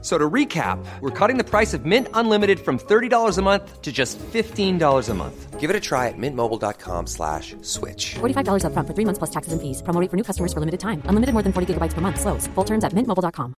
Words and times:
So 0.00 0.16
to 0.16 0.30
recap, 0.30 0.78
we're 1.00 1.10
cutting 1.10 1.38
the 1.38 1.44
price 1.44 1.74
of 1.74 1.84
Mint 1.84 2.06
Unlimited 2.14 2.60
from 2.60 2.78
$30 2.78 3.36
a 3.36 3.42
month 3.42 3.82
to 3.82 3.90
just 3.90 4.16
$15 4.18 5.08
a 5.08 5.14
month. 5.14 5.58
Give 5.58 5.70
it 5.70 5.74
a 5.74 5.80
try 5.80 6.06
at 6.06 6.14
mintmobile.com 6.16 7.08
slash 7.08 7.56
switch. 7.62 8.14
$45 8.20 8.64
up 8.64 8.72
front 8.74 8.86
for 8.86 8.94
three 8.94 9.04
months 9.04 9.18
plus 9.18 9.30
taxes 9.30 9.52
and 9.52 9.60
fees. 9.60 9.82
Promo 9.82 10.00
rate 10.00 10.08
for 10.08 10.16
new 10.16 10.22
customers 10.22 10.52
for 10.52 10.60
limited 10.60 10.78
time. 10.78 11.02
Unlimited 11.06 11.32
more 11.32 11.42
than 11.42 11.52
40 11.52 11.74
gigabytes 11.74 11.94
per 11.94 12.00
month. 12.00 12.20
Slows. 12.20 12.46
Full 12.54 12.64
terms 12.64 12.84
at 12.84 12.92
mintmobile.com. 12.92 13.54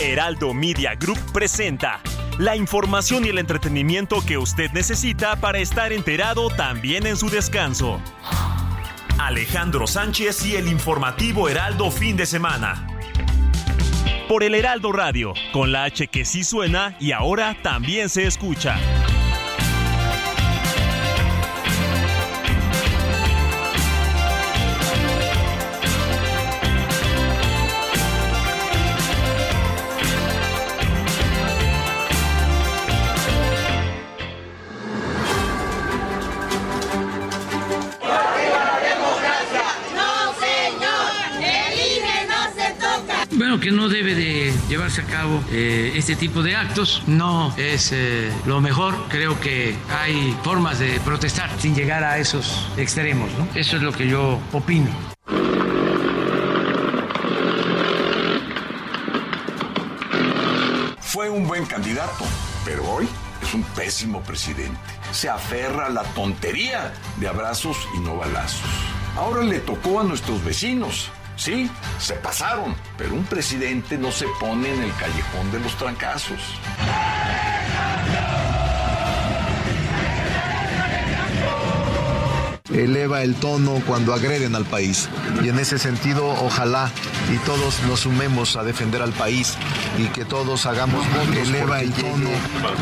Heraldo 0.00 0.54
Media 0.54 0.94
Group 0.94 1.18
presenta 1.32 2.00
la 2.38 2.54
información 2.54 3.24
y 3.24 3.30
el 3.30 3.38
entretenimiento 3.38 4.20
que 4.24 4.38
usted 4.38 4.70
necesita 4.72 5.36
para 5.36 5.58
estar 5.58 5.92
enterado 5.92 6.50
también 6.50 7.06
en 7.06 7.16
su 7.16 7.28
descanso. 7.28 8.00
Alejandro 9.18 9.88
Sánchez 9.88 10.46
y 10.46 10.54
el 10.54 10.68
informativo 10.68 11.48
Heraldo 11.48 11.90
fin 11.90 12.16
de 12.16 12.24
semana. 12.24 12.86
Por 14.28 14.44
el 14.44 14.54
Heraldo 14.54 14.92
Radio, 14.92 15.34
con 15.52 15.72
la 15.72 15.84
H 15.84 16.06
que 16.06 16.24
sí 16.24 16.44
suena 16.44 16.96
y 17.00 17.12
ahora 17.12 17.56
también 17.62 18.08
se 18.08 18.26
escucha. 18.26 18.78
Bueno, 43.48 43.62
que 43.62 43.70
no 43.70 43.88
debe 43.88 44.14
de 44.14 44.52
llevarse 44.68 45.00
a 45.00 45.04
cabo 45.04 45.42
eh, 45.50 45.94
este 45.96 46.16
tipo 46.16 46.42
de 46.42 46.54
actos, 46.54 47.02
no 47.06 47.54
es 47.56 47.92
eh, 47.92 48.30
lo 48.44 48.60
mejor. 48.60 48.94
Creo 49.08 49.40
que 49.40 49.74
hay 49.88 50.36
formas 50.44 50.78
de 50.78 51.00
protestar 51.00 51.48
sin 51.58 51.74
llegar 51.74 52.04
a 52.04 52.18
esos 52.18 52.68
extremos. 52.76 53.30
¿no? 53.38 53.48
Eso 53.54 53.78
es 53.78 53.82
lo 53.82 53.90
que 53.90 54.06
yo 54.06 54.38
opino. 54.52 54.90
Fue 61.00 61.30
un 61.30 61.48
buen 61.48 61.64
candidato, 61.64 62.26
pero 62.66 62.84
hoy 62.84 63.08
es 63.40 63.54
un 63.54 63.62
pésimo 63.62 64.20
presidente. 64.20 64.78
Se 65.10 65.30
aferra 65.30 65.86
a 65.86 65.88
la 65.88 66.02
tontería 66.12 66.92
de 67.16 67.28
abrazos 67.28 67.78
y 67.96 68.00
no 68.00 68.18
balazos. 68.18 68.60
Ahora 69.16 69.42
le 69.42 69.60
tocó 69.60 70.00
a 70.00 70.04
nuestros 70.04 70.44
vecinos. 70.44 71.10
Sí, 71.38 71.70
se 71.98 72.14
pasaron, 72.14 72.74
pero 72.98 73.14
un 73.14 73.24
presidente 73.24 73.96
no 73.96 74.10
se 74.10 74.26
pone 74.40 74.74
en 74.74 74.82
el 74.82 74.92
callejón 74.96 75.50
de 75.52 75.60
los 75.60 75.76
trancazos. 75.76 76.40
eleva 82.70 83.22
el 83.22 83.34
tono 83.34 83.82
cuando 83.86 84.14
agreden 84.14 84.54
al 84.54 84.64
país. 84.64 85.08
Y 85.42 85.48
en 85.48 85.58
ese 85.58 85.78
sentido, 85.78 86.28
ojalá 86.28 86.90
y 87.32 87.38
todos 87.38 87.82
nos 87.88 88.00
sumemos 88.00 88.56
a 88.56 88.62
defender 88.62 89.02
al 89.02 89.12
país 89.12 89.56
y 89.98 90.06
que 90.08 90.24
todos 90.24 90.66
hagamos 90.66 91.04
que 91.32 91.42
eleva 91.42 91.80
el 91.80 91.92
tono, 91.92 92.30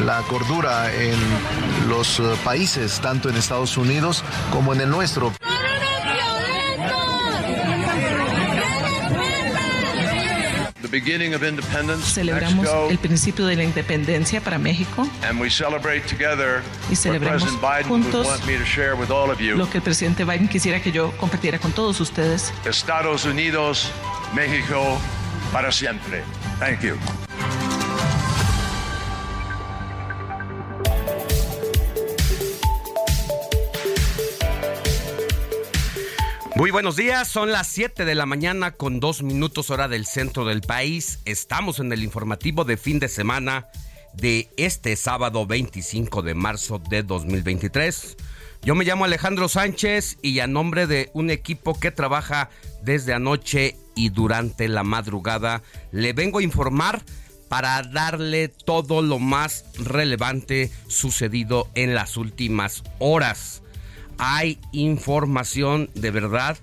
la 0.05 0.21
cordura 0.23 0.93
en 0.93 1.19
los 1.89 2.21
eh, 2.21 2.23
países, 2.45 3.01
tanto 3.01 3.29
en 3.29 3.37
Estados 3.37 3.77
Unidos 3.77 4.25
como 4.53 4.75
en 4.75 4.81
el 4.83 4.91
nuestro. 4.91 5.33
Celebramos 12.03 12.67
el 12.91 12.99
principio 12.99 13.47
de 13.47 13.57
la 13.57 13.65
independencia 13.65 14.41
para 14.41 14.59
México 14.59 15.09
y 16.91 16.97
celebramos 16.97 17.49
juntos 17.87 18.27
lo 19.57 19.71
que 19.71 19.79
el 19.79 19.83
presidente 19.83 20.25
Biden 20.25 20.49
quisiera 20.49 20.81
que 20.81 20.93
yo 20.93 21.13
compartiera 21.19 21.59
con 21.59 21.73
todos 21.73 22.01
ustedes. 22.01 22.53
Estados 22.65 23.25
Unidos, 23.25 23.91
México, 24.35 24.99
para 25.53 25.73
siempre. 25.73 26.23
Thank 26.59 26.83
you. 26.83 27.66
Muy 36.57 36.71
buenos 36.71 36.97
días, 36.97 37.29
son 37.29 37.53
las 37.53 37.67
7 37.67 38.07
de 38.07 38.15
la 38.15 38.25
mañana 38.25 38.71
con 38.71 38.99
dos 38.99 39.23
minutos 39.23 39.69
hora 39.69 39.89
del 39.89 40.07
centro 40.07 40.47
del 40.47 40.63
país. 40.63 41.19
Estamos 41.27 41.81
en 41.81 41.93
el 41.93 42.03
informativo 42.03 42.65
de 42.65 42.79
fin 42.79 42.99
de 42.99 43.09
semana 43.09 43.69
de 44.15 44.49
este 44.57 44.97
sábado 44.97 45.47
25 45.47 46.23
de 46.23 46.35
marzo 46.35 46.81
de 46.89 47.03
2023. 47.03 48.17
Yo 48.63 48.75
me 48.75 48.87
llamo 48.87 49.05
Alejandro 49.05 49.51
Sánchez 49.51 50.17
y 50.23 50.41
a 50.41 50.47
nombre 50.47 50.87
de 50.87 51.11
un 51.13 51.29
equipo 51.29 51.79
que 51.79 51.91
trabaja 51.91 52.49
desde 52.83 53.13
anoche 53.13 53.77
y 53.95 54.09
durante 54.09 54.67
la 54.69 54.83
madrugada 54.83 55.63
le 55.93 56.15
vengo 56.15 56.39
a 56.39 56.43
informar 56.43 57.03
para 57.51 57.83
darle 57.83 58.49
todo 58.49 59.03
lo 59.03 59.19
más 59.19 59.67
relevante 59.79 60.73
sucedido 60.89 61.69
en 61.75 61.95
las 61.95 62.17
últimas 62.17 62.83
horas 62.99 63.63
hay 64.19 64.59
información 64.73 65.91
de 65.95 66.11
verdad 66.11 66.57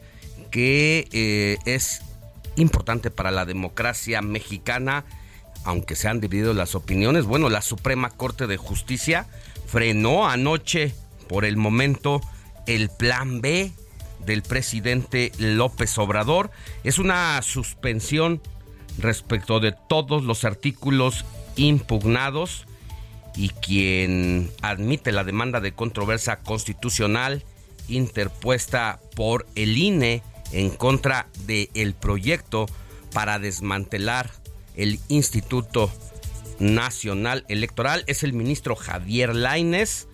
que 0.52 1.08
eh, 1.12 1.58
es 1.66 2.02
importante 2.56 3.12
para 3.12 3.32
la 3.32 3.46
democracia 3.46 4.22
mexicana, 4.22 5.06
aunque 5.64 5.96
se 5.96 6.08
han 6.08 6.22
dividido 6.22 6.54
las 6.54 6.76
opiniones. 6.76 7.26
Bueno, 7.26 7.50
la 7.50 7.62
Suprema 7.62 8.10
Corte 8.10 8.48
de 8.48 8.58
Justicia 8.58 9.28
frenó 9.66 10.28
anoche, 10.28 10.94
por 11.28 11.46
el 11.46 11.58
momento, 11.58 12.22
el 12.68 12.90
plan 12.90 13.42
B 13.42 13.72
del 14.26 14.44
presidente 14.44 15.32
López 15.38 15.98
Obrador. 15.98 16.52
Es 16.84 17.00
una 17.00 17.42
suspensión 17.42 18.42
respecto 19.00 19.60
de 19.60 19.74
todos 19.90 20.24
los 20.24 20.46
artículos 20.46 21.26
impugnados 21.56 22.66
y 23.36 23.50
quien 23.50 24.52
admite 24.62 25.12
la 25.12 25.24
demanda 25.24 25.60
de 25.60 25.74
controversia 25.74 26.38
constitucional 26.38 27.44
interpuesta 27.88 29.00
por 29.16 29.46
el 29.56 29.78
INE 29.78 30.24
en 30.52 30.70
contra 30.70 31.28
del 31.46 31.94
proyecto 31.94 32.68
para 33.14 33.40
desmantelar 33.40 34.30
el 34.76 35.00
Instituto 35.08 35.92
Nacional 36.60 37.46
Electoral 37.48 38.04
es 38.08 38.24
el 38.24 38.34
ministro 38.34 38.76
Javier 38.76 39.36
Laines. 39.36 40.08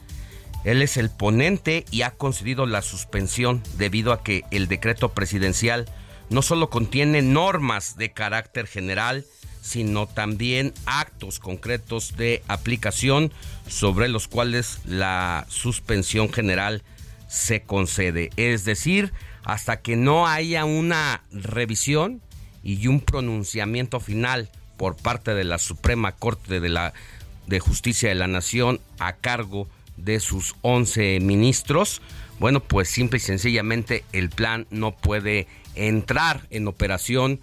Él 0.65 0.81
es 0.81 0.97
el 0.97 1.09
ponente 1.09 1.85
y 1.91 2.01
ha 2.01 2.11
concedido 2.11 2.65
la 2.65 2.81
suspensión 2.81 3.63
debido 3.77 4.11
a 4.11 4.23
que 4.23 4.43
el 4.51 4.67
decreto 4.67 5.09
presidencial 5.13 5.85
no 6.29 6.41
solo 6.41 6.69
contiene 6.69 7.21
normas 7.21 7.97
de 7.97 8.11
carácter 8.11 8.67
general, 8.67 9.25
sino 9.61 10.07
también 10.07 10.73
actos 10.85 11.39
concretos 11.39 12.15
de 12.17 12.43
aplicación 12.47 13.31
sobre 13.67 14.07
los 14.07 14.27
cuales 14.27 14.79
la 14.85 15.45
suspensión 15.49 16.31
general 16.31 16.83
se 17.27 17.61
concede. 17.61 18.31
Es 18.37 18.65
decir, 18.65 19.13
hasta 19.43 19.81
que 19.81 19.95
no 19.95 20.27
haya 20.27 20.65
una 20.65 21.23
revisión 21.31 22.21
y 22.63 22.87
un 22.87 23.01
pronunciamiento 23.01 23.99
final 23.99 24.49
por 24.77 24.95
parte 24.95 25.33
de 25.33 25.43
la 25.43 25.57
Suprema 25.57 26.13
Corte 26.13 26.59
de, 26.59 26.69
la, 26.69 26.93
de 27.47 27.59
Justicia 27.59 28.09
de 28.09 28.15
la 28.15 28.27
Nación 28.27 28.79
a 28.97 29.13
cargo 29.13 29.67
de 29.97 30.19
sus 30.19 30.55
11 30.61 31.19
ministros, 31.19 32.01
bueno, 32.39 32.61
pues 32.61 32.89
simple 32.89 33.17
y 33.17 33.21
sencillamente 33.21 34.05
el 34.13 34.29
plan 34.29 34.65
no 34.69 34.95
puede 34.95 35.47
entrar 35.75 36.47
en 36.49 36.67
operación 36.67 37.39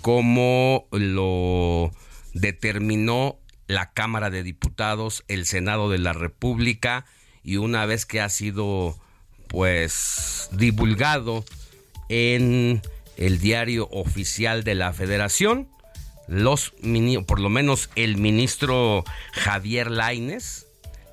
como 0.00 0.86
lo 0.92 1.92
determinó 2.34 3.38
la 3.66 3.92
Cámara 3.92 4.30
de 4.30 4.42
Diputados, 4.42 5.24
el 5.28 5.46
Senado 5.46 5.90
de 5.90 5.98
la 5.98 6.12
República 6.12 7.04
y 7.42 7.56
una 7.56 7.86
vez 7.86 8.06
que 8.06 8.20
ha 8.20 8.28
sido 8.28 8.98
pues 9.48 10.48
divulgado 10.52 11.44
en 12.08 12.82
el 13.16 13.38
diario 13.38 13.88
oficial 13.90 14.64
de 14.64 14.74
la 14.74 14.92
Federación, 14.92 15.68
los 16.28 16.74
por 17.26 17.40
lo 17.40 17.48
menos 17.48 17.90
el 17.96 18.16
ministro 18.16 19.04
Javier 19.32 19.90
Laines 19.90 20.66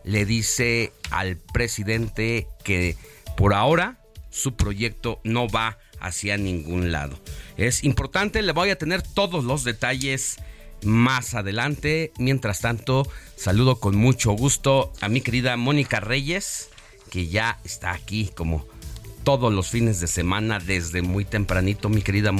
le 0.03 0.25
dice 0.25 0.93
al 1.09 1.37
presidente 1.37 2.47
que 2.63 2.95
por 3.37 3.53
ahora 3.53 3.97
su 4.29 4.55
proyecto 4.55 5.19
no 5.23 5.47
va 5.47 5.77
hacia 6.05 6.37
ningún 6.37 6.91
lado. 6.91 7.19
Es 7.57 7.83
importante, 7.83 8.41
le 8.41 8.51
voy 8.51 8.69
a 8.69 8.77
tener 8.77 9.01
todos 9.01 9.43
los 9.43 9.63
detalles 9.63 10.37
más 10.83 11.33
adelante. 11.33 12.11
Mientras 12.17 12.61
tanto, 12.61 13.07
saludo 13.35 13.79
con 13.79 13.95
mucho 13.95 14.31
gusto 14.33 14.91
a 15.01 15.09
mi 15.09 15.21
querida 15.21 15.57
Mónica 15.57 15.99
Reyes, 15.99 16.69
que 17.09 17.27
ya 17.27 17.59
está 17.63 17.91
aquí 17.91 18.29
como 18.35 18.65
todos 19.23 19.51
los 19.51 19.69
fines 19.69 19.99
de 19.99 20.07
semana 20.07 20.59
desde 20.59 21.01
muy 21.01 21.25
tempranito, 21.25 21.89
mi 21.89 22.01
querida 22.01 22.31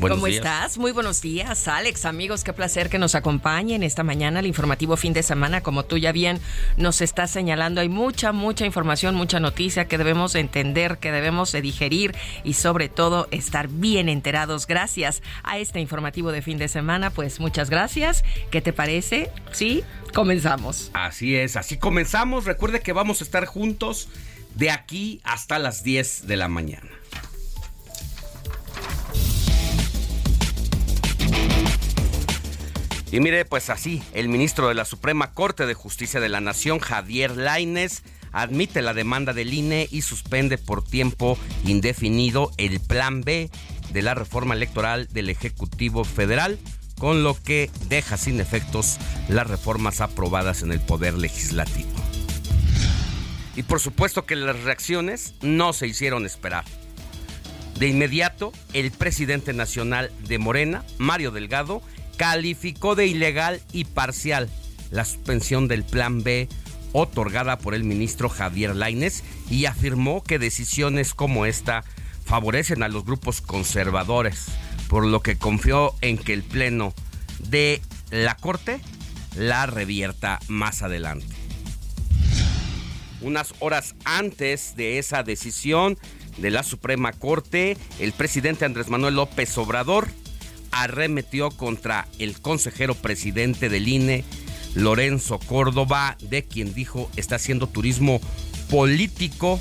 ¿Cómo 0.00 0.26
estás? 0.26 0.78
Muy 0.78 0.92
buenos 0.92 1.20
días, 1.20 1.68
Alex, 1.68 2.04
amigos, 2.04 2.44
qué 2.44 2.52
placer 2.52 2.88
que 2.88 2.98
nos 2.98 3.14
acompañen 3.14 3.82
esta 3.82 4.02
mañana 4.02 4.40
el 4.40 4.46
informativo 4.46 4.96
fin 4.96 5.12
de 5.12 5.22
semana, 5.22 5.60
como 5.60 5.84
tú 5.84 5.98
ya 5.98 6.12
bien 6.12 6.40
nos 6.76 7.00
estás 7.00 7.30
señalando, 7.30 7.80
hay 7.80 7.88
mucha, 7.88 8.32
mucha 8.32 8.66
información, 8.66 9.14
mucha 9.14 9.40
noticia 9.40 9.86
que 9.86 9.98
debemos 9.98 10.34
entender, 10.34 10.98
que 10.98 11.12
debemos 11.12 11.52
digerir 11.52 12.14
y 12.44 12.54
sobre 12.54 12.88
todo 12.88 13.28
estar 13.30 13.68
bien 13.68 14.08
enterados. 14.08 14.66
Gracias 14.66 15.22
a 15.42 15.58
este 15.58 15.80
informativo 15.80 16.32
de 16.32 16.42
fin 16.42 16.58
de 16.58 16.68
semana, 16.68 17.10
pues 17.10 17.40
muchas 17.40 17.70
gracias. 17.70 18.24
¿Qué 18.50 18.60
te 18.60 18.72
parece? 18.72 19.30
Sí, 19.52 19.84
comenzamos. 20.14 20.90
Así 20.94 21.36
es, 21.36 21.56
así 21.56 21.76
comenzamos. 21.76 22.44
Recuerde 22.44 22.80
que 22.80 22.92
vamos 22.92 23.20
a 23.20 23.24
estar 23.24 23.46
juntos 23.46 24.08
de 24.54 24.70
aquí 24.70 25.20
hasta 25.24 25.58
las 25.58 25.82
10 25.82 26.26
de 26.26 26.36
la 26.36 26.48
mañana. 26.48 27.01
Y 33.12 33.20
mire, 33.20 33.44
pues 33.44 33.68
así, 33.68 34.02
el 34.14 34.30
ministro 34.30 34.68
de 34.68 34.74
la 34.74 34.86
Suprema 34.86 35.34
Corte 35.34 35.66
de 35.66 35.74
Justicia 35.74 36.18
de 36.18 36.30
la 36.30 36.40
Nación, 36.40 36.78
Javier 36.78 37.36
Laines, 37.36 38.04
admite 38.32 38.80
la 38.80 38.94
demanda 38.94 39.34
del 39.34 39.52
INE 39.52 39.86
y 39.90 40.00
suspende 40.00 40.56
por 40.56 40.82
tiempo 40.82 41.36
indefinido 41.66 42.50
el 42.56 42.80
plan 42.80 43.20
B 43.20 43.50
de 43.92 44.02
la 44.02 44.14
reforma 44.14 44.54
electoral 44.54 45.08
del 45.12 45.28
Ejecutivo 45.28 46.04
Federal, 46.04 46.58
con 46.98 47.22
lo 47.22 47.34
que 47.34 47.70
deja 47.90 48.16
sin 48.16 48.40
efectos 48.40 48.96
las 49.28 49.46
reformas 49.46 50.00
aprobadas 50.00 50.62
en 50.62 50.72
el 50.72 50.80
Poder 50.80 51.12
Legislativo. 51.12 51.90
Y 53.56 53.64
por 53.64 53.80
supuesto 53.80 54.24
que 54.24 54.36
las 54.36 54.58
reacciones 54.62 55.34
no 55.42 55.74
se 55.74 55.86
hicieron 55.86 56.24
esperar. 56.24 56.64
De 57.78 57.88
inmediato, 57.88 58.52
el 58.72 58.90
presidente 58.90 59.52
nacional 59.52 60.10
de 60.26 60.38
Morena, 60.38 60.82
Mario 60.96 61.30
Delgado, 61.30 61.82
calificó 62.22 62.94
de 62.94 63.08
ilegal 63.08 63.60
y 63.72 63.84
parcial 63.84 64.48
la 64.92 65.04
suspensión 65.04 65.66
del 65.66 65.82
Plan 65.82 66.22
B 66.22 66.48
otorgada 66.92 67.58
por 67.58 67.74
el 67.74 67.82
ministro 67.82 68.28
Javier 68.28 68.76
Laines 68.76 69.24
y 69.50 69.64
afirmó 69.64 70.22
que 70.22 70.38
decisiones 70.38 71.14
como 71.14 71.46
esta 71.46 71.82
favorecen 72.24 72.84
a 72.84 72.88
los 72.88 73.04
grupos 73.04 73.40
conservadores, 73.40 74.46
por 74.88 75.04
lo 75.04 75.20
que 75.20 75.36
confió 75.36 75.96
en 76.00 76.16
que 76.16 76.32
el 76.32 76.44
Pleno 76.44 76.94
de 77.50 77.82
la 78.12 78.36
Corte 78.36 78.78
la 79.34 79.66
revierta 79.66 80.38
más 80.46 80.82
adelante. 80.82 81.26
Unas 83.20 83.52
horas 83.58 83.96
antes 84.04 84.76
de 84.76 85.00
esa 85.00 85.24
decisión 85.24 85.98
de 86.36 86.52
la 86.52 86.62
Suprema 86.62 87.12
Corte, 87.12 87.76
el 87.98 88.12
presidente 88.12 88.64
Andrés 88.64 88.90
Manuel 88.90 89.16
López 89.16 89.58
Obrador 89.58 90.06
arremetió 90.72 91.50
contra 91.50 92.08
el 92.18 92.40
consejero 92.40 92.94
presidente 92.94 93.68
del 93.68 93.86
INE, 93.86 94.24
Lorenzo 94.74 95.38
Córdoba, 95.38 96.16
de 96.20 96.44
quien 96.44 96.74
dijo 96.74 97.10
está 97.16 97.36
haciendo 97.36 97.68
turismo 97.68 98.20
político, 98.70 99.60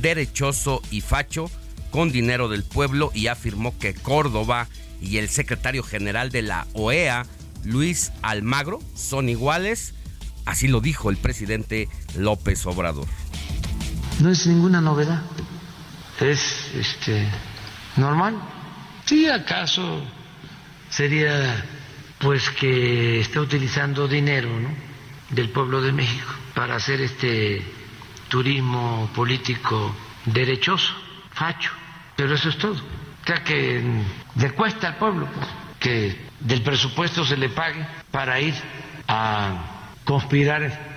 derechoso 0.00 0.82
y 0.90 1.00
facho 1.00 1.50
con 1.90 2.12
dinero 2.12 2.48
del 2.48 2.62
pueblo 2.62 3.10
y 3.14 3.26
afirmó 3.26 3.76
que 3.78 3.94
Córdoba 3.94 4.68
y 5.00 5.18
el 5.18 5.28
secretario 5.28 5.82
general 5.82 6.30
de 6.30 6.42
la 6.42 6.66
OEA, 6.74 7.26
Luis 7.64 8.12
Almagro, 8.22 8.80
son 8.94 9.28
iguales. 9.28 9.94
Así 10.44 10.68
lo 10.68 10.80
dijo 10.80 11.10
el 11.10 11.16
presidente 11.16 11.88
López 12.16 12.66
Obrador. 12.66 13.06
No 14.20 14.30
es 14.30 14.46
ninguna 14.46 14.80
novedad. 14.80 15.22
Es 16.20 16.70
este 16.74 17.28
normal. 17.96 18.40
Sí, 19.04 19.28
acaso 19.28 20.02
sería 20.92 21.64
pues 22.18 22.50
que 22.50 23.20
está 23.20 23.40
utilizando 23.40 24.06
dinero 24.06 24.50
del 25.30 25.48
pueblo 25.48 25.80
de 25.80 25.90
México 25.90 26.30
para 26.54 26.76
hacer 26.76 27.00
este 27.00 27.62
turismo 28.28 29.10
político 29.14 29.94
derechoso, 30.26 30.94
facho, 31.32 31.70
pero 32.14 32.34
eso 32.34 32.50
es 32.50 32.58
todo. 32.58 32.74
O 32.74 33.26
sea 33.26 33.42
que 33.42 33.82
le 34.36 34.50
cuesta 34.52 34.88
al 34.88 34.96
pueblo 34.98 35.28
pues, 35.34 35.46
que 35.80 36.16
del 36.40 36.62
presupuesto 36.62 37.24
se 37.24 37.36
le 37.36 37.48
pague 37.48 37.84
para 38.10 38.38
ir 38.40 38.54
a 39.08 39.92
conspirar 40.04 40.92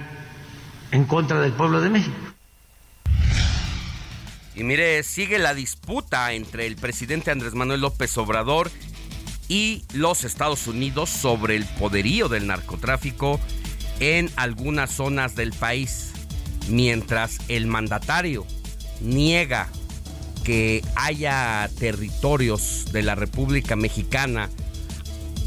en 0.91 1.05
contra 1.05 1.39
del 1.39 1.53
pueblo 1.53 1.81
de 1.81 1.89
México. 1.89 2.15
Y 4.55 4.63
mire, 4.63 5.03
sigue 5.03 5.39
la 5.39 5.53
disputa 5.53 6.31
entre 6.33 6.65
el 6.65 6.75
presidente 6.75 7.31
Andrés 7.31 7.53
Manuel 7.53 7.81
López 7.81 8.17
Obrador 8.17 8.71
y 9.47 9.83
los 9.93 10.23
Estados 10.23 10.67
Unidos 10.67 11.09
sobre 11.09 11.55
el 11.55 11.65
poderío 11.65 12.29
del 12.29 12.47
narcotráfico 12.47 13.39
en 13.99 14.29
algunas 14.35 14.91
zonas 14.91 15.35
del 15.35 15.53
país, 15.53 16.11
mientras 16.67 17.37
el 17.47 17.67
mandatario 17.67 18.45
niega 19.01 19.69
que 20.43 20.83
haya 20.95 21.69
territorios 21.79 22.85
de 22.91 23.03
la 23.03 23.15
República 23.15 23.75
Mexicana 23.75 24.49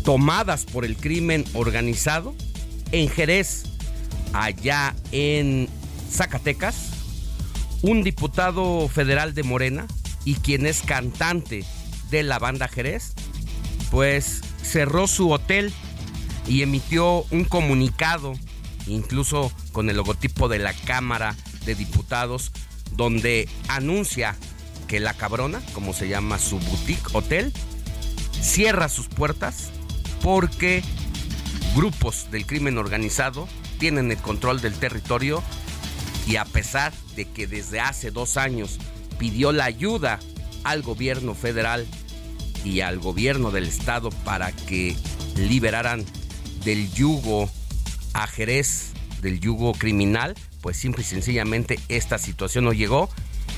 tomadas 0.05 0.65
por 0.65 0.85
el 0.85 0.97
crimen 0.97 1.45
organizado, 1.55 2.35
en 2.93 3.09
Jerez, 3.09 3.65
allá 4.33 4.95
en 5.13 5.69
Zacatecas, 6.11 6.91
un 7.83 8.03
diputado 8.03 8.89
federal 8.89 9.35
de 9.35 9.43
Morena 9.43 9.87
y 10.25 10.35
quien 10.35 10.67
es 10.67 10.83
cantante 10.83 11.65
de 12.11 12.23
la 12.23 12.39
banda 12.39 12.69
Jerez, 12.69 13.15
pues 13.91 14.43
cerró 14.63 15.07
su 15.07 15.31
hotel 15.31 15.73
y 16.47 16.63
emitió 16.63 17.25
un 17.31 17.45
comunicado, 17.45 18.35
incluso 18.87 19.53
con 19.73 19.91
el 19.91 19.97
logotipo 19.97 20.49
de 20.49 20.59
la 20.59 20.73
Cámara 20.73 21.37
de 21.65 21.75
Diputados, 21.75 22.53
donde 22.97 23.49
anuncia 23.69 24.37
que 24.87 25.01
la 25.01 25.15
cabrona, 25.15 25.61
como 25.75 25.93
se 25.93 26.09
llama 26.09 26.39
su 26.39 26.59
boutique 26.59 27.11
hotel, 27.13 27.53
cierra 28.41 28.89
sus 28.89 29.09
puertas 29.09 29.71
porque 30.23 30.83
grupos 31.75 32.31
del 32.31 32.47
crimen 32.47 32.79
organizado 32.79 33.47
tienen 33.79 34.11
el 34.11 34.19
control 34.19 34.61
del 34.61 34.75
territorio 34.75 35.43
y 36.27 36.37
a 36.37 36.45
pesar 36.45 36.93
de 37.15 37.27
que 37.27 37.47
desde 37.47 37.81
hace 37.81 38.11
dos 38.11 38.37
años 38.37 38.79
pidió 39.19 39.53
la 39.53 39.65
ayuda 39.65 40.19
al 40.65 40.83
gobierno 40.83 41.35
federal 41.35 41.87
y 42.65 42.81
al 42.81 42.99
gobierno 42.99 43.51
del 43.51 43.65
estado 43.65 44.11
para 44.25 44.53
que 44.53 44.97
liberaran 45.37 46.05
del 46.65 46.93
yugo 46.93 47.51
a 48.15 48.27
Jerez, 48.27 48.93
del 49.23 49.41
yugo 49.41 49.73
criminal, 49.73 50.35
pues 50.61 50.77
simple 50.77 51.03
y 51.03 51.07
sencillamente 51.07 51.79
esta 51.89 52.19
situación 52.19 52.65
no 52.65 52.73
llegó 52.73 53.09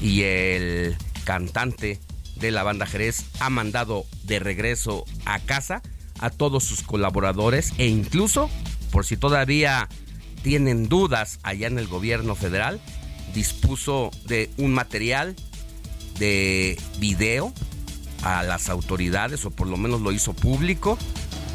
y 0.01 0.23
el 0.23 0.97
cantante 1.25 1.99
de 2.37 2.51
la 2.51 2.63
banda 2.63 2.87
Jerez 2.87 3.25
ha 3.39 3.51
mandado 3.51 4.07
de 4.25 4.39
regreso 4.39 5.05
a 5.25 5.39
casa 5.41 5.83
a 6.19 6.31
todos 6.31 6.65
sus 6.65 6.83
colaboradores 6.83 7.73
e 7.79 7.87
incluso, 7.87 8.51
por 8.91 9.07
si 9.07 9.17
todavía 9.17 9.89
tienen 10.43 10.89
dudas 10.89 11.39
allá 11.43 11.67
en 11.67 11.79
el 11.79 11.87
gobierno 11.87 12.35
federal, 12.35 12.81
dispuso 13.35 14.11
de 14.27 14.51
un 14.57 14.73
material 14.73 15.37
de 16.19 16.79
video 16.99 17.53
a 18.23 18.43
las 18.43 18.69
autoridades, 18.69 19.45
o 19.45 19.51
por 19.51 19.67
lo 19.67 19.77
menos 19.77 20.01
lo 20.01 20.13
hizo 20.13 20.33
público, 20.33 20.99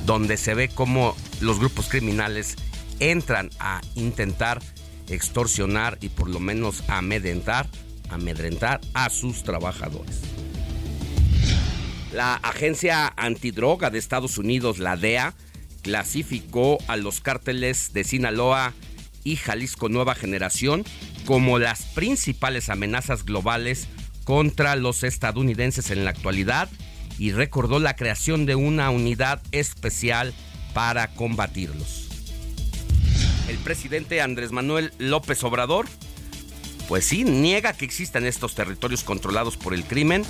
donde 0.05 0.37
se 0.37 0.53
ve 0.53 0.69
cómo 0.69 1.15
los 1.41 1.59
grupos 1.59 1.87
criminales 1.87 2.55
entran 2.99 3.49
a 3.59 3.81
intentar 3.95 4.61
extorsionar 5.09 5.97
y 6.01 6.09
por 6.09 6.29
lo 6.29 6.39
menos 6.39 6.83
amedrentar, 6.87 7.67
amedrentar 8.09 8.81
a 8.93 9.09
sus 9.09 9.43
trabajadores. 9.43 10.21
La 12.13 12.35
agencia 12.35 13.11
antidroga 13.17 13.89
de 13.89 13.99
Estados 13.99 14.37
Unidos, 14.37 14.79
la 14.79 14.95
DEA, 14.95 15.33
clasificó 15.81 16.77
a 16.87 16.95
los 16.95 17.19
cárteles 17.19 17.93
de 17.93 18.03
Sinaloa 18.03 18.73
y 19.23 19.35
Jalisco 19.35 19.89
Nueva 19.89 20.15
Generación 20.15 20.85
como 21.25 21.59
las 21.59 21.83
principales 21.83 22.69
amenazas 22.69 23.25
globales 23.25 23.87
contra 24.25 24.75
los 24.75 25.03
estadounidenses 25.03 25.91
en 25.91 26.03
la 26.03 26.09
actualidad 26.09 26.67
y 27.17 27.31
recordó 27.31 27.79
la 27.79 27.95
creación 27.95 28.45
de 28.45 28.55
una 28.55 28.89
unidad 28.89 29.41
especial 29.53 30.33
para 30.73 31.07
combatirlos. 31.13 32.09
El 33.47 33.57
presidente 33.59 34.19
Andrés 34.21 34.51
Manuel 34.51 34.91
López 34.97 35.41
Obrador, 35.43 35.85
pues 36.89 37.05
sí, 37.05 37.23
niega 37.23 37.73
que 37.73 37.85
existan 37.85 38.25
estos 38.25 38.55
territorios 38.55 39.03
controlados 39.03 39.55
por 39.55 39.73
el 39.73 39.85
crimen, 39.85 40.23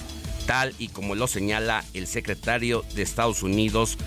tal 0.45 0.75
y 0.77 0.89
como 0.89 1.15
lo 1.15 1.27
señala 1.27 1.83
el 1.93 2.05
secretario 2.05 2.85
de 2.93 3.01
Estados 3.01 3.41
Unidos, 3.41 3.97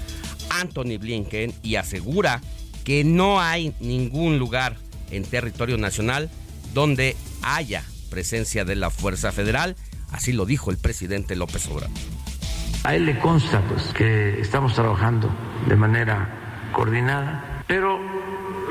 Anthony 0.51 0.99
Blinken, 1.01 1.55
y 1.63 1.77
asegura 1.77 2.43
que 2.85 3.03
no 3.03 3.41
hay 3.41 3.75
ningún 3.81 4.39
lugar 4.39 4.77
en 5.11 5.25
territorio 5.25 5.79
nacional 5.79 6.31
donde 6.75 7.17
haya 7.43 7.83
presencia 8.09 8.65
de 8.65 8.77
la 8.77 8.91
Fuerza 8.91 9.33
Federal. 9.33 9.77
Así 10.13 10.33
lo 10.33 10.47
dijo 10.47 10.71
el 10.71 10.79
presidente 10.79 11.37
López 11.37 11.67
Obrador. 11.69 11.97
A 12.85 12.95
él 12.95 13.07
le 13.07 13.19
consta 13.19 13.61
pues, 13.69 13.93
que 13.93 14.41
estamos 14.41 14.75
trabajando 14.75 15.31
de 15.67 15.77
manera 15.77 16.69
coordinada, 16.73 17.63
pero 17.67 17.99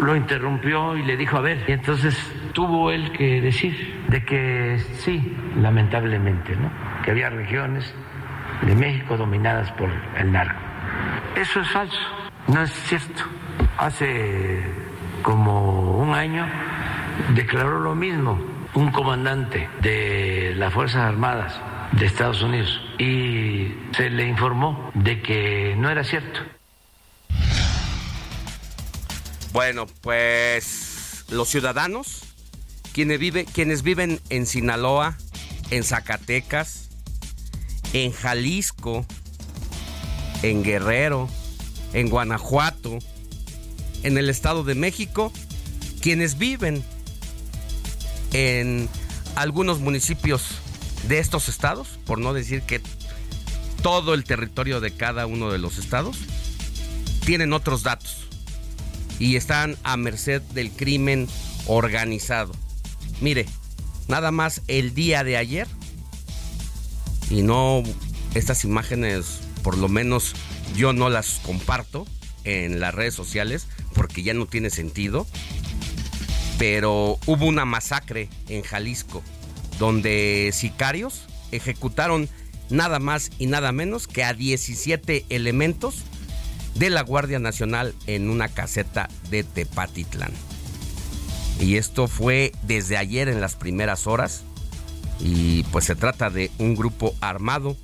lo 0.01 0.15
interrumpió 0.15 0.95
y 0.95 1.03
le 1.03 1.17
dijo, 1.17 1.37
a 1.37 1.41
ver, 1.41 1.63
y 1.67 1.71
entonces 1.73 2.15
tuvo 2.53 2.91
él 2.91 3.11
que 3.11 3.41
decir 3.41 4.05
de 4.07 4.23
que 4.23 4.81
sí, 4.99 5.35
lamentablemente, 5.57 6.55
¿no? 6.55 6.71
que 7.03 7.11
había 7.11 7.29
regiones 7.29 7.93
de 8.61 8.75
México 8.75 9.17
dominadas 9.17 9.71
por 9.73 9.89
el 10.17 10.31
narco. 10.31 10.59
Eso 11.35 11.59
es 11.59 11.69
falso, 11.69 11.99
no 12.47 12.63
es 12.63 12.71
cierto. 12.87 13.23
Hace 13.77 14.63
como 15.21 15.97
un 15.97 16.13
año 16.13 16.47
declaró 17.35 17.79
lo 17.79 17.95
mismo 17.95 18.39
un 18.77 18.91
comandante 18.91 19.67
de 19.81 20.53
las 20.55 20.71
Fuerzas 20.71 21.01
Armadas 21.01 21.51
de 21.93 22.05
Estados 22.05 22.43
Unidos 22.43 22.79
y 22.99 23.73
se 23.95 24.11
le 24.11 24.27
informó 24.27 24.91
de 24.93 25.19
que 25.19 25.73
no 25.75 25.89
era 25.89 26.03
cierto. 26.03 26.41
Bueno, 29.51 29.87
pues 30.01 31.25
los 31.31 31.47
ciudadanos, 31.47 32.21
quienes, 32.93 33.19
quienes 33.51 33.81
viven 33.81 34.19
en 34.29 34.45
Sinaloa, 34.45 35.17
en 35.71 35.83
Zacatecas, 35.83 36.91
en 37.93 38.11
Jalisco, 38.11 39.07
en 40.43 40.63
Guerrero, 40.63 41.27
en 41.93 42.11
Guanajuato, 42.11 42.99
en 44.03 44.19
el 44.19 44.29
Estado 44.29 44.63
de 44.63 44.75
México, 44.75 45.33
quienes 45.99 46.37
viven 46.37 46.83
en 48.33 48.89
algunos 49.35 49.79
municipios 49.79 50.43
de 51.07 51.19
estos 51.19 51.49
estados, 51.49 51.99
por 52.05 52.19
no 52.19 52.33
decir 52.33 52.61
que 52.63 52.81
todo 53.81 54.13
el 54.13 54.23
territorio 54.23 54.81
de 54.81 54.91
cada 54.91 55.27
uno 55.27 55.51
de 55.51 55.59
los 55.59 55.77
estados, 55.77 56.17
tienen 57.25 57.53
otros 57.53 57.83
datos 57.83 58.27
y 59.19 59.35
están 59.35 59.77
a 59.83 59.97
merced 59.97 60.41
del 60.41 60.71
crimen 60.71 61.27
organizado. 61.67 62.53
Mire, 63.21 63.45
nada 64.07 64.31
más 64.31 64.61
el 64.67 64.93
día 64.93 65.23
de 65.23 65.37
ayer, 65.37 65.67
y 67.29 67.41
no 67.41 67.83
estas 68.33 68.63
imágenes, 68.63 69.39
por 69.63 69.77
lo 69.77 69.89
menos 69.89 70.33
yo 70.75 70.93
no 70.93 71.09
las 71.09 71.39
comparto 71.43 72.05
en 72.43 72.79
las 72.79 72.93
redes 72.93 73.13
sociales 73.13 73.67
porque 73.93 74.23
ya 74.23 74.33
no 74.33 74.45
tiene 74.45 74.69
sentido, 74.69 75.27
pero 76.57 77.19
hubo 77.25 77.45
una 77.45 77.65
masacre 77.65 78.29
en 78.49 78.63
Jalisco 78.63 79.23
donde 79.79 80.51
sicarios 80.53 81.23
ejecutaron 81.51 82.29
nada 82.69 82.99
más 82.99 83.31
y 83.37 83.45
nada 83.47 83.71
menos 83.71 84.07
que 84.07 84.23
a 84.23 84.33
17 84.33 85.25
elementos 85.29 86.03
de 86.75 86.89
la 86.89 87.01
Guardia 87.01 87.39
Nacional 87.39 87.95
en 88.05 88.29
una 88.29 88.49
caseta 88.49 89.09
de 89.29 89.43
Tepatitlán. 89.43 90.31
Y 91.59 91.77
esto 91.77 92.07
fue 92.07 92.51
desde 92.63 92.97
ayer 92.97 93.29
en 93.29 93.41
las 93.41 93.55
primeras 93.55 94.05
horas. 94.05 94.43
Y 95.19 95.63
pues 95.71 95.85
se 95.85 95.95
trata 95.95 96.29
de 96.29 96.51
un 96.59 96.75
grupo 96.75 97.15
armado, 97.21 97.75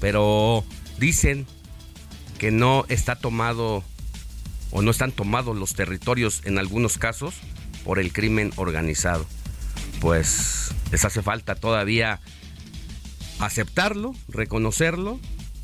pero 0.00 0.64
dicen 0.98 1.46
que 2.38 2.52
no 2.52 2.84
está 2.88 3.16
tomado 3.16 3.82
o 4.70 4.82
no 4.82 4.92
están 4.92 5.10
tomados 5.10 5.56
los 5.56 5.74
territorios 5.74 6.42
en 6.44 6.58
algunos 6.58 6.98
casos 6.98 7.34
por 7.88 7.98
el 7.98 8.12
crimen 8.12 8.52
organizado. 8.56 9.24
Pues 9.98 10.72
les 10.92 11.06
hace 11.06 11.22
falta 11.22 11.54
todavía 11.54 12.20
aceptarlo, 13.38 14.14
reconocerlo 14.28 15.18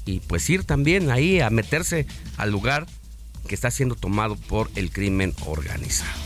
y 0.06 0.20
pues 0.20 0.48
ir 0.48 0.64
también 0.64 1.10
ahí 1.10 1.40
a 1.40 1.50
meterse 1.50 2.06
al 2.38 2.50
lugar 2.50 2.86
que 3.46 3.54
está 3.54 3.70
siendo 3.70 3.94
tomado 3.94 4.36
por 4.36 4.70
el 4.74 4.90
crimen 4.90 5.34
organizado. 5.44 6.18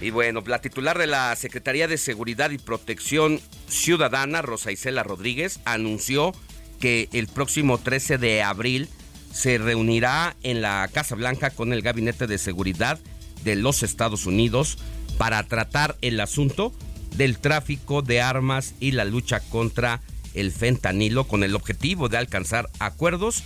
Y 0.00 0.10
bueno, 0.10 0.44
la 0.46 0.60
titular 0.60 0.96
de 0.96 1.08
la 1.08 1.34
Secretaría 1.34 1.88
de 1.88 1.98
Seguridad 1.98 2.50
y 2.50 2.58
Protección 2.58 3.40
Ciudadana, 3.66 4.42
Rosa 4.42 4.70
Isela 4.70 5.02
Rodríguez, 5.02 5.58
anunció 5.64 6.30
que 6.78 7.08
el 7.12 7.26
próximo 7.26 7.78
13 7.78 8.16
de 8.18 8.44
abril 8.44 8.88
se 9.32 9.58
reunirá 9.58 10.36
en 10.44 10.62
la 10.62 10.88
Casa 10.92 11.16
Blanca 11.16 11.50
con 11.50 11.72
el 11.72 11.82
Gabinete 11.82 12.28
de 12.28 12.38
Seguridad 12.38 13.00
de 13.44 13.56
los 13.56 13.82
Estados 13.82 14.26
Unidos 14.26 14.78
para 15.16 15.42
tratar 15.42 15.96
el 16.00 16.20
asunto 16.20 16.72
del 17.16 17.38
tráfico 17.38 18.02
de 18.02 18.20
armas 18.20 18.74
y 18.80 18.92
la 18.92 19.04
lucha 19.04 19.40
contra 19.40 20.00
el 20.34 20.52
fentanilo 20.52 21.24
con 21.24 21.42
el 21.42 21.54
objetivo 21.54 22.08
de 22.08 22.18
alcanzar 22.18 22.68
acuerdos 22.78 23.42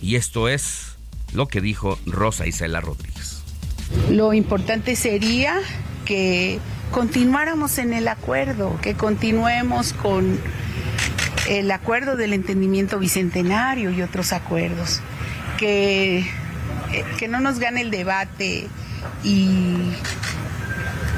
y 0.00 0.16
esto 0.16 0.48
es 0.48 0.96
lo 1.32 1.46
que 1.46 1.60
dijo 1.60 1.98
Rosa 2.06 2.46
Isela 2.46 2.80
Rodríguez. 2.80 3.42
Lo 4.10 4.32
importante 4.32 4.96
sería 4.96 5.60
que 6.04 6.58
continuáramos 6.90 7.78
en 7.78 7.92
el 7.92 8.08
acuerdo, 8.08 8.78
que 8.82 8.94
continuemos 8.94 9.92
con 9.92 10.38
el 11.48 11.70
acuerdo 11.70 12.16
del 12.16 12.32
entendimiento 12.32 12.98
bicentenario 12.98 13.90
y 13.90 14.02
otros 14.02 14.32
acuerdos, 14.32 15.00
que, 15.58 16.26
que 17.18 17.28
no 17.28 17.40
nos 17.40 17.58
gane 17.58 17.80
el 17.80 17.90
debate 17.90 18.68
y 19.24 19.92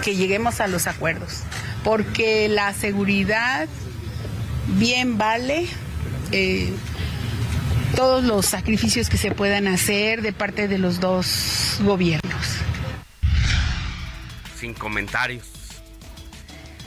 que 0.02 0.16
lleguemos 0.16 0.60
a 0.60 0.68
los 0.68 0.86
acuerdos, 0.86 1.40
porque 1.82 2.48
la 2.48 2.72
seguridad 2.74 3.68
bien 4.78 5.18
vale 5.18 5.66
eh, 6.32 6.72
todos 7.94 8.24
los 8.24 8.46
sacrificios 8.46 9.08
que 9.08 9.16
se 9.16 9.30
puedan 9.30 9.68
hacer 9.68 10.22
de 10.22 10.32
parte 10.32 10.68
de 10.68 10.78
los 10.78 11.00
dos 11.00 11.78
gobiernos. 11.80 12.46
Sin 14.58 14.74
comentarios. 14.74 15.46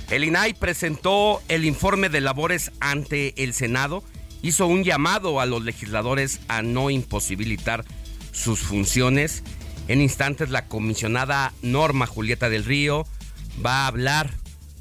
El 0.09 0.23
INAI 0.23 0.53
presentó 0.53 1.41
el 1.49 1.65
informe 1.65 2.09
de 2.09 2.21
labores 2.21 2.71
ante 2.79 3.43
el 3.43 3.53
Senado, 3.53 4.03
hizo 4.41 4.67
un 4.67 4.83
llamado 4.83 5.41
a 5.41 5.45
los 5.45 5.63
legisladores 5.63 6.39
a 6.47 6.61
no 6.61 6.89
imposibilitar 6.89 7.83
sus 8.31 8.59
funciones. 8.59 9.43
En 9.88 10.01
instantes 10.01 10.50
la 10.50 10.67
comisionada 10.67 11.53
Norma 11.62 12.08
Julieta 12.08 12.50
del 12.50 12.65
Río 12.65 13.06
va 13.65 13.84
a 13.84 13.88
hablar 13.88 14.32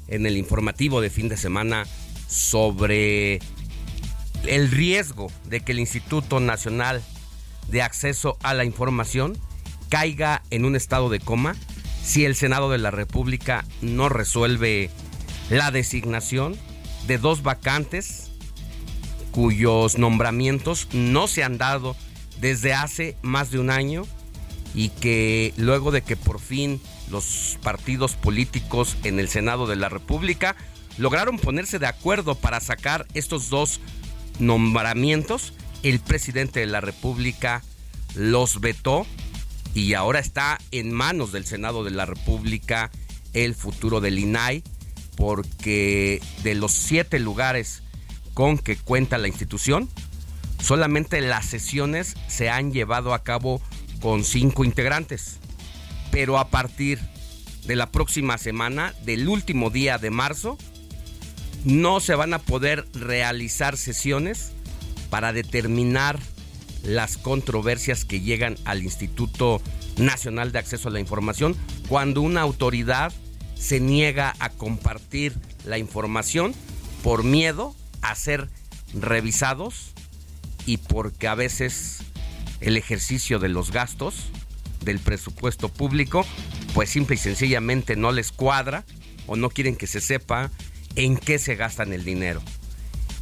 en 0.07 0.25
el 0.25 0.37
informativo 0.37 1.01
de 1.01 1.09
fin 1.09 1.29
de 1.29 1.37
semana 1.37 1.85
sobre 2.27 3.39
el 4.45 4.69
riesgo 4.69 5.31
de 5.45 5.61
que 5.61 5.71
el 5.71 5.79
Instituto 5.79 6.39
Nacional 6.39 7.01
de 7.69 7.81
Acceso 7.81 8.37
a 8.43 8.53
la 8.53 8.65
Información 8.65 9.37
caiga 9.89 10.43
en 10.49 10.65
un 10.65 10.75
estado 10.75 11.09
de 11.09 11.19
coma 11.19 11.55
si 12.03 12.25
el 12.25 12.35
Senado 12.35 12.69
de 12.69 12.77
la 12.77 12.91
República 12.91 13.65
no 13.81 14.09
resuelve 14.09 14.89
la 15.49 15.71
designación 15.71 16.57
de 17.07 17.17
dos 17.17 17.43
vacantes 17.43 18.31
cuyos 19.31 19.97
nombramientos 19.97 20.89
no 20.91 21.27
se 21.27 21.43
han 21.43 21.57
dado 21.57 21.95
desde 22.41 22.73
hace 22.73 23.15
más 23.21 23.51
de 23.51 23.59
un 23.59 23.69
año 23.69 24.05
y 24.77 24.89
que 24.89 25.55
luego 25.57 25.89
de 25.89 26.03
que 26.03 26.15
por 26.15 26.39
fin 26.39 26.79
los 27.09 27.57
partidos 27.63 28.13
políticos 28.13 28.95
en 29.03 29.19
el 29.19 29.27
Senado 29.27 29.65
de 29.65 29.75
la 29.75 29.89
República 29.89 30.55
lograron 30.99 31.39
ponerse 31.39 31.79
de 31.79 31.87
acuerdo 31.87 32.35
para 32.35 32.59
sacar 32.59 33.07
estos 33.15 33.49
dos 33.49 33.81
nombramientos. 34.37 35.53
El 35.81 35.99
presidente 35.99 36.59
de 36.59 36.67
la 36.67 36.79
República 36.79 37.63
los 38.13 38.61
vetó 38.61 39.07
y 39.73 39.95
ahora 39.95 40.19
está 40.19 40.59
en 40.69 40.91
manos 40.91 41.31
del 41.31 41.45
Senado 41.45 41.83
de 41.83 41.91
la 41.91 42.05
República 42.05 42.91
el 43.33 43.55
futuro 43.55 43.99
del 43.99 44.19
INAI, 44.19 44.63
porque 45.15 46.21
de 46.43 46.53
los 46.53 46.71
siete 46.71 47.17
lugares 47.17 47.81
con 48.35 48.59
que 48.59 48.75
cuenta 48.77 49.17
la 49.17 49.27
institución, 49.27 49.89
solamente 50.61 51.19
las 51.21 51.47
sesiones 51.47 52.13
se 52.27 52.51
han 52.51 52.71
llevado 52.71 53.15
a 53.15 53.23
cabo 53.23 53.59
con 54.01 54.23
cinco 54.23 54.63
integrantes. 54.63 55.37
Pero 56.11 56.37
a 56.37 56.49
partir 56.49 56.99
de 57.65 57.75
la 57.75 57.91
próxima 57.91 58.37
semana, 58.37 58.93
del 59.03 59.27
último 59.27 59.69
día 59.69 59.97
de 59.97 60.09
marzo, 60.09 60.57
no 61.65 61.99
se 61.99 62.15
van 62.15 62.33
a 62.33 62.39
poder 62.39 62.87
realizar 62.93 63.77
sesiones 63.77 64.51
para 65.09 65.33
determinar 65.33 66.19
las 66.83 67.17
controversias 67.17 68.05
que 68.05 68.21
llegan 68.21 68.55
al 68.65 68.83
Instituto 68.83 69.61
Nacional 69.97 70.51
de 70.51 70.59
Acceso 70.59 70.89
a 70.89 70.91
la 70.91 70.99
Información 70.99 71.55
cuando 71.89 72.21
una 72.21 72.41
autoridad 72.41 73.11
se 73.55 73.79
niega 73.79 74.35
a 74.39 74.49
compartir 74.49 75.35
la 75.65 75.77
información 75.77 76.53
por 77.03 77.23
miedo 77.23 77.75
a 78.01 78.15
ser 78.15 78.49
revisados 78.93 79.91
y 80.65 80.77
porque 80.77 81.27
a 81.27 81.35
veces 81.35 81.99
el 82.61 82.77
ejercicio 82.77 83.39
de 83.39 83.49
los 83.49 83.71
gastos 83.71 84.29
del 84.81 84.99
presupuesto 84.99 85.69
público 85.69 86.25
pues 86.73 86.89
simple 86.89 87.15
y 87.15 87.19
sencillamente 87.19 87.95
no 87.95 88.11
les 88.11 88.31
cuadra 88.31 88.85
o 89.25 89.35
no 89.35 89.49
quieren 89.49 89.75
que 89.75 89.87
se 89.87 90.01
sepa 90.01 90.51
en 90.95 91.17
qué 91.17 91.39
se 91.39 91.55
gastan 91.55 91.93
el 91.93 92.03
dinero. 92.03 92.41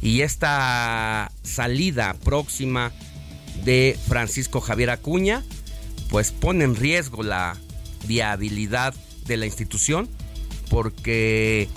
Y 0.00 0.20
esta 0.20 1.32
salida 1.42 2.14
próxima 2.22 2.92
de 3.64 3.98
Francisco 4.06 4.60
Javier 4.60 4.90
Acuña 4.90 5.42
pues 6.10 6.30
pone 6.32 6.64
en 6.64 6.76
riesgo 6.76 7.22
la 7.22 7.56
viabilidad 8.06 8.94
de 9.26 9.36
la 9.36 9.46
institución 9.46 10.08
porque 10.70 11.68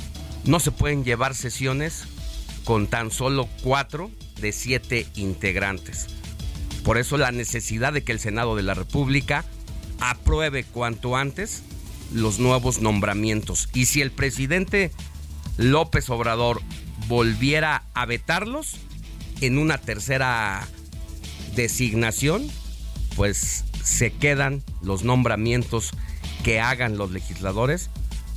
no 0.46 0.60
se 0.60 0.72
pueden 0.72 1.04
llevar 1.04 1.36
sesiones 1.36 2.04
con 2.64 2.88
tan 2.88 3.12
solo 3.12 3.48
cuatro 3.64 4.12
de 4.42 4.52
siete 4.52 5.08
integrantes. 5.16 6.19
Por 6.84 6.98
eso 6.98 7.18
la 7.18 7.32
necesidad 7.32 7.94
de 7.94 8.04
que 8.04 8.12
el 8.12 8.20
Senado 8.20 8.56
de 8.56 8.64
la 8.64 8.74
República 8.74 9.46
apruebe 10.00 10.64
cuanto 10.64 11.16
antes 11.16 11.64
los 12.14 12.40
nuevos 12.40 12.82
nombramientos. 12.82 13.70
Y 13.74 13.86
si 13.86 14.02
el 14.02 14.12
presidente 14.12 14.92
López 15.58 16.10
Obrador 16.10 16.62
volviera 17.08 17.84
a 17.94 18.06
vetarlos 18.06 18.78
en 19.42 19.58
una 19.58 19.78
tercera 19.78 20.68
designación, 21.56 22.48
pues 23.16 23.66
se 23.84 24.12
quedan 24.12 24.64
los 24.82 25.04
nombramientos 25.04 25.92
que 26.44 26.60
hagan 26.60 26.98
los 26.98 27.12
legisladores 27.12 27.90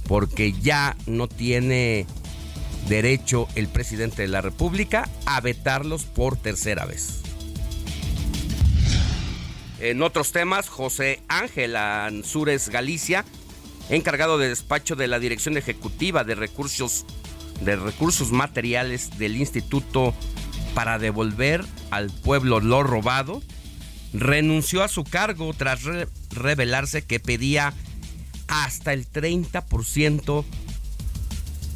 porque 0.08 0.52
ya 0.52 0.96
no 1.06 1.28
tiene 1.28 2.06
derecho 2.88 3.48
el 3.54 3.68
presidente 3.68 4.22
de 4.22 4.28
la 4.28 4.40
República 4.40 5.08
a 5.26 5.40
vetarlos 5.40 6.04
por 6.04 6.36
tercera 6.36 6.84
vez. 6.84 7.22
En 9.82 10.00
otros 10.00 10.30
temas, 10.30 10.68
José 10.68 11.20
Ángel 11.26 11.74
Ansúrez 11.74 12.68
Galicia, 12.68 13.24
encargado 13.90 14.38
de 14.38 14.48
despacho 14.48 14.94
de 14.94 15.08
la 15.08 15.18
Dirección 15.18 15.56
Ejecutiva 15.56 16.22
de 16.22 16.36
Recursos, 16.36 17.04
de 17.62 17.74
Recursos 17.74 18.30
Materiales 18.30 19.18
del 19.18 19.34
Instituto 19.34 20.14
para 20.76 21.00
devolver 21.00 21.64
al 21.90 22.12
pueblo 22.12 22.60
lo 22.60 22.84
robado, 22.84 23.42
renunció 24.12 24.84
a 24.84 24.88
su 24.88 25.02
cargo 25.02 25.52
tras 25.52 25.80
revelarse 26.30 27.02
que 27.02 27.18
pedía 27.18 27.74
hasta 28.46 28.92
el 28.92 29.10
30% 29.10 30.44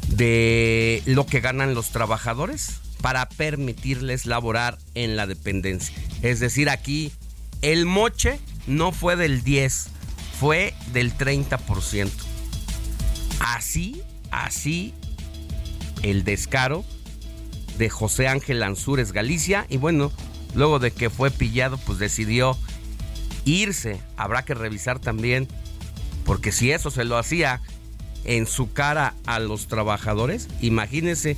de 0.07 1.03
lo 1.07 1.25
que 1.25 1.41
ganan 1.41 1.73
los 1.73 1.89
trabajadores 1.89 2.79
para 3.01 3.27
permitirles 3.27 4.25
laborar 4.25 4.77
en 4.95 5.17
la 5.17 5.27
dependencia. 5.27 5.93
Es 6.21 6.39
decir, 6.39 6.69
aquí 6.69 7.11
el 7.61 7.85
moche 7.85 8.39
no 8.67 8.91
fue 8.91 9.15
del 9.15 9.43
10, 9.43 9.87
fue 10.39 10.73
del 10.93 11.15
30%. 11.15 12.09
Así, 13.39 14.01
así 14.31 14.93
el 16.03 16.23
descaro 16.23 16.83
de 17.77 17.89
José 17.89 18.27
Ángel 18.27 18.63
Ansúrez 18.63 19.11
Galicia 19.11 19.65
y 19.69 19.77
bueno, 19.77 20.11
luego 20.55 20.79
de 20.79 20.91
que 20.91 21.09
fue 21.09 21.31
pillado 21.31 21.77
pues 21.77 21.99
decidió 21.99 22.57
irse. 23.45 23.99
Habrá 24.15 24.43
que 24.43 24.53
revisar 24.53 24.99
también 24.99 25.47
porque 26.25 26.51
si 26.51 26.71
eso 26.71 26.91
se 26.91 27.05
lo 27.05 27.17
hacía 27.17 27.61
en 28.25 28.45
su 28.45 28.73
cara 28.73 29.15
a 29.25 29.39
los 29.39 29.67
trabajadores, 29.67 30.49
imagínense 30.61 31.37